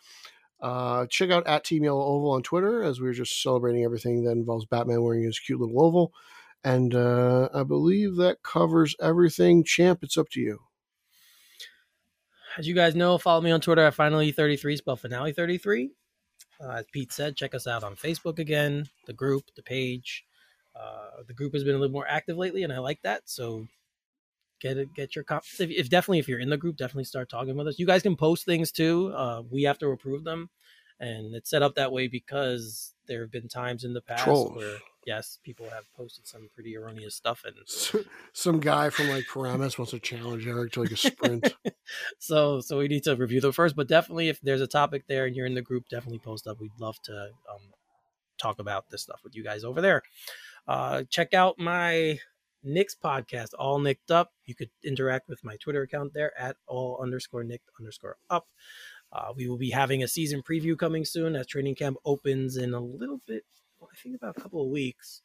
Uh 0.61 1.05
check 1.11 1.29
out 1.29 1.45
at 1.45 1.63
team 1.63 1.83
yellow 1.83 2.03
oval 2.03 2.31
on 2.31 2.41
twitter 2.41 2.81
as 2.81 2.99
we 2.99 3.07
are 3.07 3.13
just 3.13 3.41
celebrating 3.43 3.83
everything 3.83 4.23
that 4.23 4.31
involves 4.31 4.65
batman 4.65 5.03
wearing 5.03 5.23
his 5.23 5.39
cute 5.39 5.59
little 5.59 5.79
oval. 5.79 6.11
And 6.63 6.95
uh 6.95 7.49
i 7.53 7.61
believe 7.61 8.15
that 8.15 8.41
covers 8.41 8.95
everything. 8.99 9.63
Champ 9.63 9.99
it's 10.01 10.17
up 10.17 10.29
to 10.29 10.41
you. 10.41 10.59
As 12.57 12.67
you 12.67 12.75
guys 12.75 12.95
know, 12.95 13.17
follow 13.17 13.41
me 13.41 13.51
on 13.51 13.61
Twitter 13.61 13.81
at 13.81 13.95
finally33, 13.95 14.77
spell 14.77 14.95
finale 14.95 15.33
33. 15.33 15.91
Uh, 16.61 16.71
as 16.71 16.85
Pete 16.91 17.11
said, 17.11 17.35
check 17.35 17.53
us 17.55 17.67
out 17.67 17.83
on 17.83 17.95
Facebook 17.95 18.39
again, 18.39 18.87
the 19.05 19.13
group, 19.13 19.43
the 19.55 19.63
page. 19.63 20.25
Uh, 20.75 21.23
the 21.27 21.33
group 21.33 21.53
has 21.53 21.63
been 21.63 21.75
a 21.75 21.77
little 21.77 21.93
more 21.93 22.07
active 22.07 22.37
lately, 22.37 22.63
and 22.63 22.73
I 22.73 22.79
like 22.79 23.01
that. 23.03 23.23
So 23.25 23.67
get 24.59 24.77
it, 24.77 24.93
get 24.95 25.15
your 25.15 25.23
comments. 25.23 25.59
If, 25.59 25.69
if 25.69 25.89
definitely 25.89 26.19
if 26.19 26.27
you're 26.27 26.39
in 26.39 26.49
the 26.49 26.57
group, 26.57 26.77
definitely 26.77 27.03
start 27.03 27.29
talking 27.29 27.55
with 27.55 27.67
us. 27.67 27.79
You 27.79 27.85
guys 27.85 28.01
can 28.01 28.15
post 28.15 28.45
things 28.45 28.71
too. 28.71 29.13
Uh, 29.15 29.43
we 29.51 29.63
have 29.63 29.77
to 29.79 29.89
approve 29.89 30.23
them, 30.23 30.49
and 30.99 31.35
it's 31.35 31.49
set 31.49 31.63
up 31.63 31.75
that 31.75 31.91
way 31.91 32.07
because 32.07 32.93
there 33.07 33.21
have 33.21 33.31
been 33.31 33.47
times 33.47 33.83
in 33.83 33.93
the 33.93 34.01
past 34.01 34.23
Trolls. 34.23 34.55
where 34.55 34.77
yes, 35.05 35.39
people 35.43 35.69
have 35.69 35.83
posted 35.95 36.27
some 36.27 36.49
pretty 36.53 36.75
erroneous 36.77 37.15
stuff, 37.15 37.43
and 37.45 37.55
some 38.33 38.59
guy 38.59 38.89
from 38.89 39.09
like 39.09 39.25
Paramus 39.31 39.77
wants 39.77 39.91
to 39.91 39.99
challenge 39.99 40.47
eric 40.47 40.71
to 40.73 40.81
like 40.81 40.91
a 40.91 40.97
sprint. 40.97 41.53
So 42.17 42.61
so 42.61 42.77
we 42.79 42.87
need 42.87 43.03
to 43.03 43.15
review 43.15 43.41
them 43.41 43.51
first 43.51 43.75
but 43.75 43.87
definitely 43.87 44.29
if 44.29 44.39
there's 44.41 44.61
a 44.61 44.67
topic 44.67 45.03
there 45.07 45.25
and 45.25 45.35
you're 45.35 45.45
in 45.45 45.53
the 45.53 45.61
group 45.61 45.89
definitely 45.89 46.19
post 46.19 46.47
up. 46.47 46.59
We'd 46.59 46.71
love 46.79 46.97
to 47.03 47.29
um, 47.51 47.73
talk 48.37 48.59
about 48.59 48.89
this 48.89 49.03
stuff 49.03 49.19
with 49.23 49.35
you 49.35 49.43
guys 49.43 49.63
over 49.63 49.81
there. 49.81 50.01
Uh, 50.67 51.03
check 51.09 51.33
out 51.33 51.59
my 51.59 52.19
Knicks 52.63 52.95
podcast 52.95 53.49
all 53.59 53.79
nicked 53.79 54.09
up. 54.11 54.31
You 54.45 54.55
could 54.55 54.69
interact 54.83 55.27
with 55.27 55.43
my 55.43 55.57
twitter 55.57 55.81
account 55.81 56.13
there 56.13 56.31
at 56.39 56.55
all 56.65 56.99
underscore 57.01 57.43
nicked 57.43 57.69
underscore 57.79 58.17
up 58.29 58.47
uh, 59.13 59.31
we 59.35 59.47
will 59.47 59.57
be 59.57 59.69
having 59.69 60.03
a 60.03 60.07
season 60.07 60.41
preview 60.41 60.77
coming 60.77 61.05
soon 61.05 61.35
as 61.35 61.47
training 61.47 61.75
camp 61.75 61.97
opens 62.05 62.57
in 62.57 62.73
a 62.73 62.79
little 62.79 63.21
bit 63.27 63.43
i 63.81 63.95
think 64.01 64.15
about 64.15 64.35
a 64.37 64.41
couple 64.41 64.61
of 64.61 64.69
weeks 64.69 65.21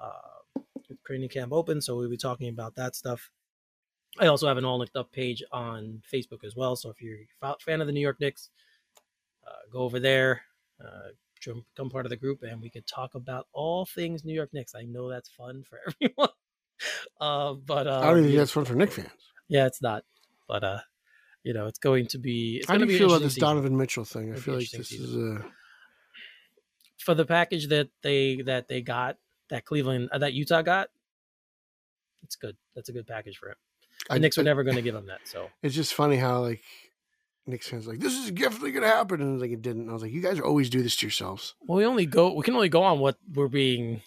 uh, 0.00 0.60
training 1.06 1.28
camp 1.28 1.52
open 1.52 1.80
so 1.80 1.96
we'll 1.96 2.10
be 2.10 2.16
talking 2.16 2.48
about 2.48 2.74
that 2.74 2.94
stuff 2.94 3.30
I 4.20 4.26
also 4.26 4.48
have 4.48 4.56
an 4.56 4.64
all 4.64 4.78
nicked 4.78 4.96
up 4.96 5.12
page 5.12 5.42
on 5.52 6.02
Facebook 6.12 6.42
as 6.42 6.56
well. 6.56 6.74
So 6.74 6.90
if 6.90 7.00
you're 7.00 7.18
a 7.42 7.54
fan 7.60 7.80
of 7.80 7.86
the 7.86 7.92
New 7.92 8.00
York 8.00 8.18
Knicks, 8.18 8.50
uh, 9.46 9.70
go 9.70 9.80
over 9.80 10.00
there, 10.00 10.42
uh, 10.84 11.10
become 11.44 11.90
part 11.90 12.06
of 12.06 12.10
the 12.10 12.16
group, 12.16 12.42
and 12.42 12.60
we 12.60 12.70
could 12.70 12.86
talk 12.86 13.14
about 13.14 13.46
all 13.52 13.84
things 13.84 14.24
New 14.24 14.34
York 14.34 14.50
Knicks. 14.52 14.74
I 14.74 14.82
know 14.82 15.08
that's 15.08 15.28
fun 15.28 15.62
for 15.62 15.78
everyone. 16.02 16.30
Uh, 17.20 17.54
but 17.54 17.86
uh, 17.86 18.00
i 18.00 18.06
don't 18.06 18.18
even 18.18 18.22
think 18.24 18.34
yeah, 18.34 18.38
that's 18.38 18.52
fun 18.52 18.64
for 18.64 18.74
Knick 18.74 18.92
fans 18.92 19.08
yeah, 19.48 19.66
it's 19.66 19.82
not. 19.82 20.04
But 20.46 20.62
uh, 20.62 20.78
you 21.48 21.54
know, 21.54 21.66
it's 21.66 21.78
going 21.78 22.06
to 22.08 22.18
be. 22.18 22.58
It's 22.58 22.66
how 22.68 22.74
going 22.74 22.80
do 22.80 22.86
to 22.88 22.92
you 22.92 22.98
feel 22.98 23.08
about 23.16 23.22
this 23.22 23.36
donovan 23.36 23.74
mitchell 23.76 24.04
thing 24.04 24.34
i 24.34 24.36
feel 24.36 24.54
like 24.56 24.70
this 24.70 24.92
is 24.92 24.98
season. 25.00 25.38
uh 25.42 25.48
for 26.98 27.14
the 27.14 27.24
package 27.24 27.68
that 27.68 27.88
they 28.02 28.42
that 28.42 28.68
they 28.68 28.82
got 28.82 29.16
that 29.48 29.64
Cleveland 29.64 30.10
uh, 30.12 30.18
that 30.18 30.34
Utah 30.34 30.60
got. 30.62 30.88
It's 32.22 32.36
good. 32.36 32.56
That's 32.74 32.90
a 32.90 32.92
good 32.92 33.06
package 33.06 33.38
for 33.38 33.48
him. 33.48 33.54
The 34.08 34.14
I- 34.16 34.18
Knicks 34.18 34.36
were 34.36 34.42
I- 34.42 34.44
never 34.44 34.62
going 34.62 34.76
to 34.82 34.82
give 34.82 34.94
him 34.94 35.06
that. 35.06 35.20
So 35.24 35.48
It's 35.62 35.74
just 35.74 35.94
funny 35.94 36.16
how 36.16 36.40
like 36.42 36.60
Knicks 37.46 37.68
fans 37.68 37.86
are 37.86 37.92
like 37.92 38.00
this 38.00 38.12
is 38.12 38.30
definitely 38.30 38.72
gonna 38.72 38.88
happen, 38.88 39.22
and 39.22 39.40
like 39.40 39.50
it 39.52 39.62
didn't. 39.62 39.88
I 39.88 39.92
was 39.94 40.02
like, 40.02 40.12
you 40.12 40.20
guys 40.20 40.38
always 40.40 40.68
do 40.68 40.82
this 40.82 40.96
to 40.96 41.06
yourselves. 41.06 41.54
Well, 41.66 41.78
we 41.78 41.86
only 41.86 42.04
go. 42.04 42.34
We 42.34 42.42
can 42.42 42.54
only 42.54 42.68
go 42.68 42.82
on 42.82 42.98
what 42.98 43.16
we're 43.32 43.48
being 43.48 44.02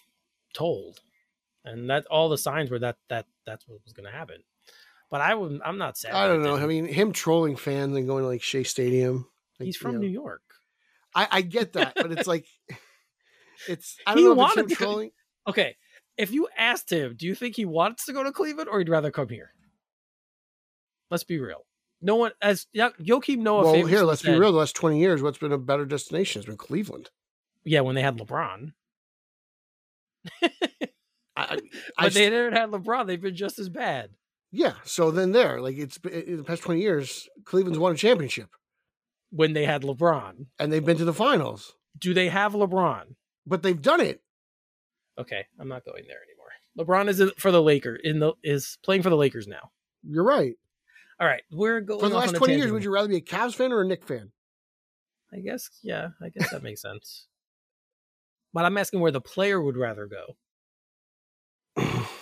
told, 0.53 0.99
and 1.65 1.89
that 1.89 2.05
all 2.05 2.29
the 2.29 2.37
signs 2.37 2.69
were 2.69 2.77
that 2.79 2.97
that 3.09 3.25
that's 3.47 3.67
what 3.67 3.79
was 3.83 3.93
going 3.93 4.05
to 4.05 4.15
happen. 4.15 4.43
But 5.11 5.21
I 5.21 5.35
would. 5.35 5.59
I'm 5.63 5.77
not 5.77 5.97
sad. 5.97 6.13
I 6.13 6.27
don't 6.27 6.41
know. 6.41 6.55
I 6.55 6.65
mean, 6.65 6.85
him 6.85 7.11
trolling 7.11 7.57
fans 7.57 7.95
and 7.95 8.07
going 8.07 8.23
to 8.23 8.27
like 8.27 8.41
Shea 8.41 8.63
Stadium. 8.63 9.27
like, 9.59 9.65
he's 9.67 9.75
you 9.75 9.79
from 9.81 9.95
know. 9.95 9.99
New 10.01 10.07
York. 10.07 10.41
I, 11.13 11.27
I 11.29 11.41
get 11.41 11.73
that, 11.73 11.93
but 11.97 12.11
it's 12.13 12.27
like 12.27 12.45
it's. 13.67 13.97
I 14.07 14.11
don't 14.15 14.19
He 14.19 14.23
know 14.29 14.33
wanted 14.35 14.69
to- 14.69 14.75
trolling. 14.75 15.11
Okay, 15.47 15.75
if 16.17 16.31
you 16.31 16.47
asked 16.57 16.89
him, 16.91 17.15
do 17.17 17.25
you 17.27 17.35
think 17.35 17.55
he 17.57 17.65
wants 17.65 18.05
to 18.05 18.13
go 18.13 18.23
to 18.23 18.31
Cleveland 18.31 18.69
or 18.71 18.79
he'd 18.79 18.87
rather 18.89 19.11
come 19.11 19.27
here? 19.29 19.51
Let's 21.09 21.23
be 21.25 21.39
real. 21.39 21.65
No 22.01 22.15
one, 22.15 22.31
as 22.41 22.67
Joakim 22.75 23.39
Noah. 23.39 23.63
well, 23.63 23.85
here, 23.85 24.03
let's 24.03 24.21
be 24.21 24.31
real. 24.31 24.51
The 24.53 24.59
last 24.59 24.75
twenty 24.77 24.99
years, 24.99 25.21
what's 25.21 25.37
been 25.39 25.51
a 25.51 25.57
better 25.57 25.85
destination? 25.85 26.39
It's 26.39 26.47
been 26.47 26.55
Cleveland. 26.57 27.09
Yeah, 27.65 27.81
when 27.81 27.95
they 27.95 28.01
had 28.01 28.17
LeBron, 28.17 28.71
I, 30.41 30.49
I, 31.35 31.55
but 31.55 31.61
I 31.97 32.09
they 32.09 32.29
never 32.29 32.51
had 32.51 32.69
LeBron. 32.71 33.07
They've 33.07 33.21
been 33.21 33.35
just 33.35 33.59
as 33.59 33.67
bad. 33.69 34.11
Yeah. 34.51 34.73
So 34.83 35.11
then 35.11 35.31
there, 35.31 35.61
like 35.61 35.77
it's 35.77 35.97
in 36.11 36.37
the 36.37 36.43
past 36.43 36.63
twenty 36.63 36.81
years, 36.81 37.27
Cleveland's 37.45 37.79
won 37.79 37.93
a 37.93 37.97
championship 37.97 38.49
When 39.31 39.53
they 39.53 39.65
had 39.65 39.83
LeBron, 39.83 40.47
and 40.59 40.71
they've 40.71 40.85
been 40.85 40.97
to 40.97 41.05
the 41.05 41.13
finals, 41.13 41.73
do 41.97 42.13
they 42.13 42.29
have 42.29 42.53
LeBron? 42.53 43.15
but 43.45 43.63
they've 43.63 43.81
done 43.81 44.01
it. 44.01 44.21
Okay, 45.19 45.45
I'm 45.59 45.67
not 45.67 45.83
going 45.85 46.03
there 46.07 46.19
anymore. 46.23 46.47
LeBron 46.77 47.09
is 47.09 47.31
for 47.37 47.51
the 47.51 47.61
Lakers 47.61 47.99
in 48.03 48.19
the 48.19 48.33
is 48.43 48.77
playing 48.83 49.01
for 49.03 49.09
the 49.09 49.17
Lakers 49.17 49.47
now. 49.47 49.71
You're 50.03 50.23
right. 50.23 50.53
All 51.19 51.27
right, 51.27 51.43
we're 51.51 51.81
going 51.81 51.99
For 51.99 52.09
the 52.09 52.15
last 52.15 52.35
twenty 52.35 52.55
years, 52.55 52.71
would 52.71 52.83
you 52.83 52.91
rather 52.91 53.07
be 53.07 53.17
a 53.17 53.21
Cavs 53.21 53.55
fan 53.55 53.71
or 53.71 53.81
a 53.81 53.85
Knicks 53.85 54.07
fan? 54.07 54.31
I 55.33 55.39
guess, 55.39 55.69
yeah, 55.81 56.09
I 56.21 56.29
guess 56.29 56.51
that 56.51 56.63
makes 56.63 56.81
sense. 56.81 57.27
But 58.53 58.65
I'm 58.65 58.77
asking 58.77 58.99
where 58.99 59.11
the 59.11 59.21
player 59.21 59.61
would 59.61 59.77
rather 59.77 60.07
go. 60.07 60.35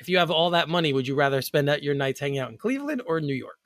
If 0.00 0.08
you 0.08 0.18
have 0.18 0.30
all 0.30 0.50
that 0.50 0.68
money, 0.68 0.92
would 0.92 1.06
you 1.06 1.14
rather 1.14 1.42
spend 1.42 1.68
your 1.82 1.94
nights 1.94 2.20
hanging 2.20 2.38
out 2.38 2.50
in 2.50 2.58
Cleveland 2.58 3.02
or 3.06 3.20
New 3.20 3.34
York? 3.34 3.58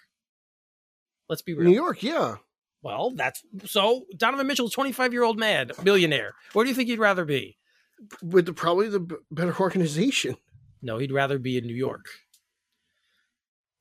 Let's 1.28 1.42
be 1.42 1.54
real. 1.54 1.68
New 1.68 1.74
York, 1.74 2.02
yeah. 2.02 2.36
Well, 2.82 3.12
that's 3.12 3.42
so. 3.64 4.04
Donovan 4.16 4.46
Mitchell, 4.46 4.68
25 4.68 5.12
year 5.12 5.22
old 5.22 5.38
man, 5.38 5.70
millionaire. 5.82 6.34
Where 6.52 6.64
do 6.64 6.68
you 6.68 6.74
think 6.74 6.88
he'd 6.88 6.98
rather 6.98 7.24
be? 7.24 7.56
with 8.22 8.46
the, 8.46 8.52
probably 8.52 8.88
the 8.88 9.06
better 9.30 9.56
organization. 9.58 10.36
No, 10.82 10.98
he'd 10.98 11.12
rather 11.12 11.38
be 11.38 11.56
in 11.56 11.66
New 11.66 11.74
York. 11.74 12.06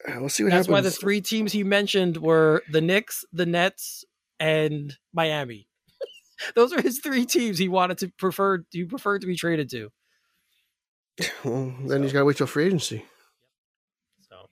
Uh, 0.08 0.18
We'll 0.20 0.30
see 0.30 0.44
what 0.44 0.52
That's 0.52 0.68
happens. 0.68 0.72
why 0.74 0.82
the 0.82 0.92
three 0.92 1.22
teams 1.22 1.52
he 1.52 1.64
mentioned 1.64 2.18
were 2.18 2.62
the 2.72 2.82
Knicks, 2.82 3.26
the 3.34 3.46
Nets, 3.46 4.06
and 4.40 4.98
Miami. 5.14 5.68
Those 6.56 6.74
are 6.74 6.82
his 6.82 7.00
three 7.00 7.26
teams 7.26 7.58
he 7.58 7.68
wanted 7.70 7.98
to 8.00 8.10
prefer. 8.18 8.64
He 8.72 8.86
preferred 8.86 9.22
to 9.22 9.28
be 9.28 9.36
traded 9.36 9.70
to. 9.72 9.92
Well, 11.44 11.74
then 11.86 12.04
he's 12.04 12.14
got 12.14 12.20
to 12.20 12.26
wait 12.26 12.38
till 12.38 12.48
free 12.48 12.66
agency. 12.66 13.06
So, 14.22 14.36
all 14.36 14.50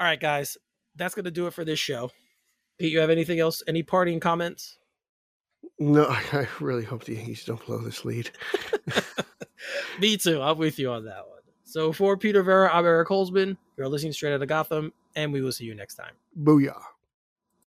right, 0.00 0.20
guys, 0.20 0.56
that's 0.96 1.14
gonna 1.14 1.30
do 1.30 1.46
it 1.46 1.54
for 1.54 1.64
this 1.64 1.78
show. 1.78 2.10
Pete, 2.78 2.92
you 2.92 3.00
have 3.00 3.10
anything 3.10 3.40
else? 3.40 3.62
Any 3.66 3.82
parting 3.82 4.20
comments? 4.20 4.78
No, 5.78 6.04
I, 6.08 6.22
I 6.32 6.48
really 6.60 6.84
hope 6.84 7.04
the 7.04 7.14
Yankees 7.14 7.44
don't 7.44 7.64
blow 7.64 7.78
this 7.78 8.04
lead. 8.04 8.30
Me 10.00 10.16
too. 10.16 10.40
I'm 10.40 10.58
with 10.58 10.78
you 10.78 10.90
on 10.90 11.04
that 11.04 11.26
one. 11.28 11.40
So 11.64 11.92
for 11.92 12.16
Peter 12.16 12.42
Vera, 12.42 12.70
I'm 12.72 12.84
Eric 12.84 13.08
Holzman. 13.08 13.56
You're 13.76 13.88
listening 13.88 14.12
straight 14.12 14.34
out 14.34 14.42
of 14.42 14.48
Gotham, 14.48 14.92
and 15.14 15.32
we 15.32 15.40
will 15.40 15.52
see 15.52 15.64
you 15.64 15.74
next 15.74 15.94
time. 15.94 16.12
Booyah. 16.38 16.80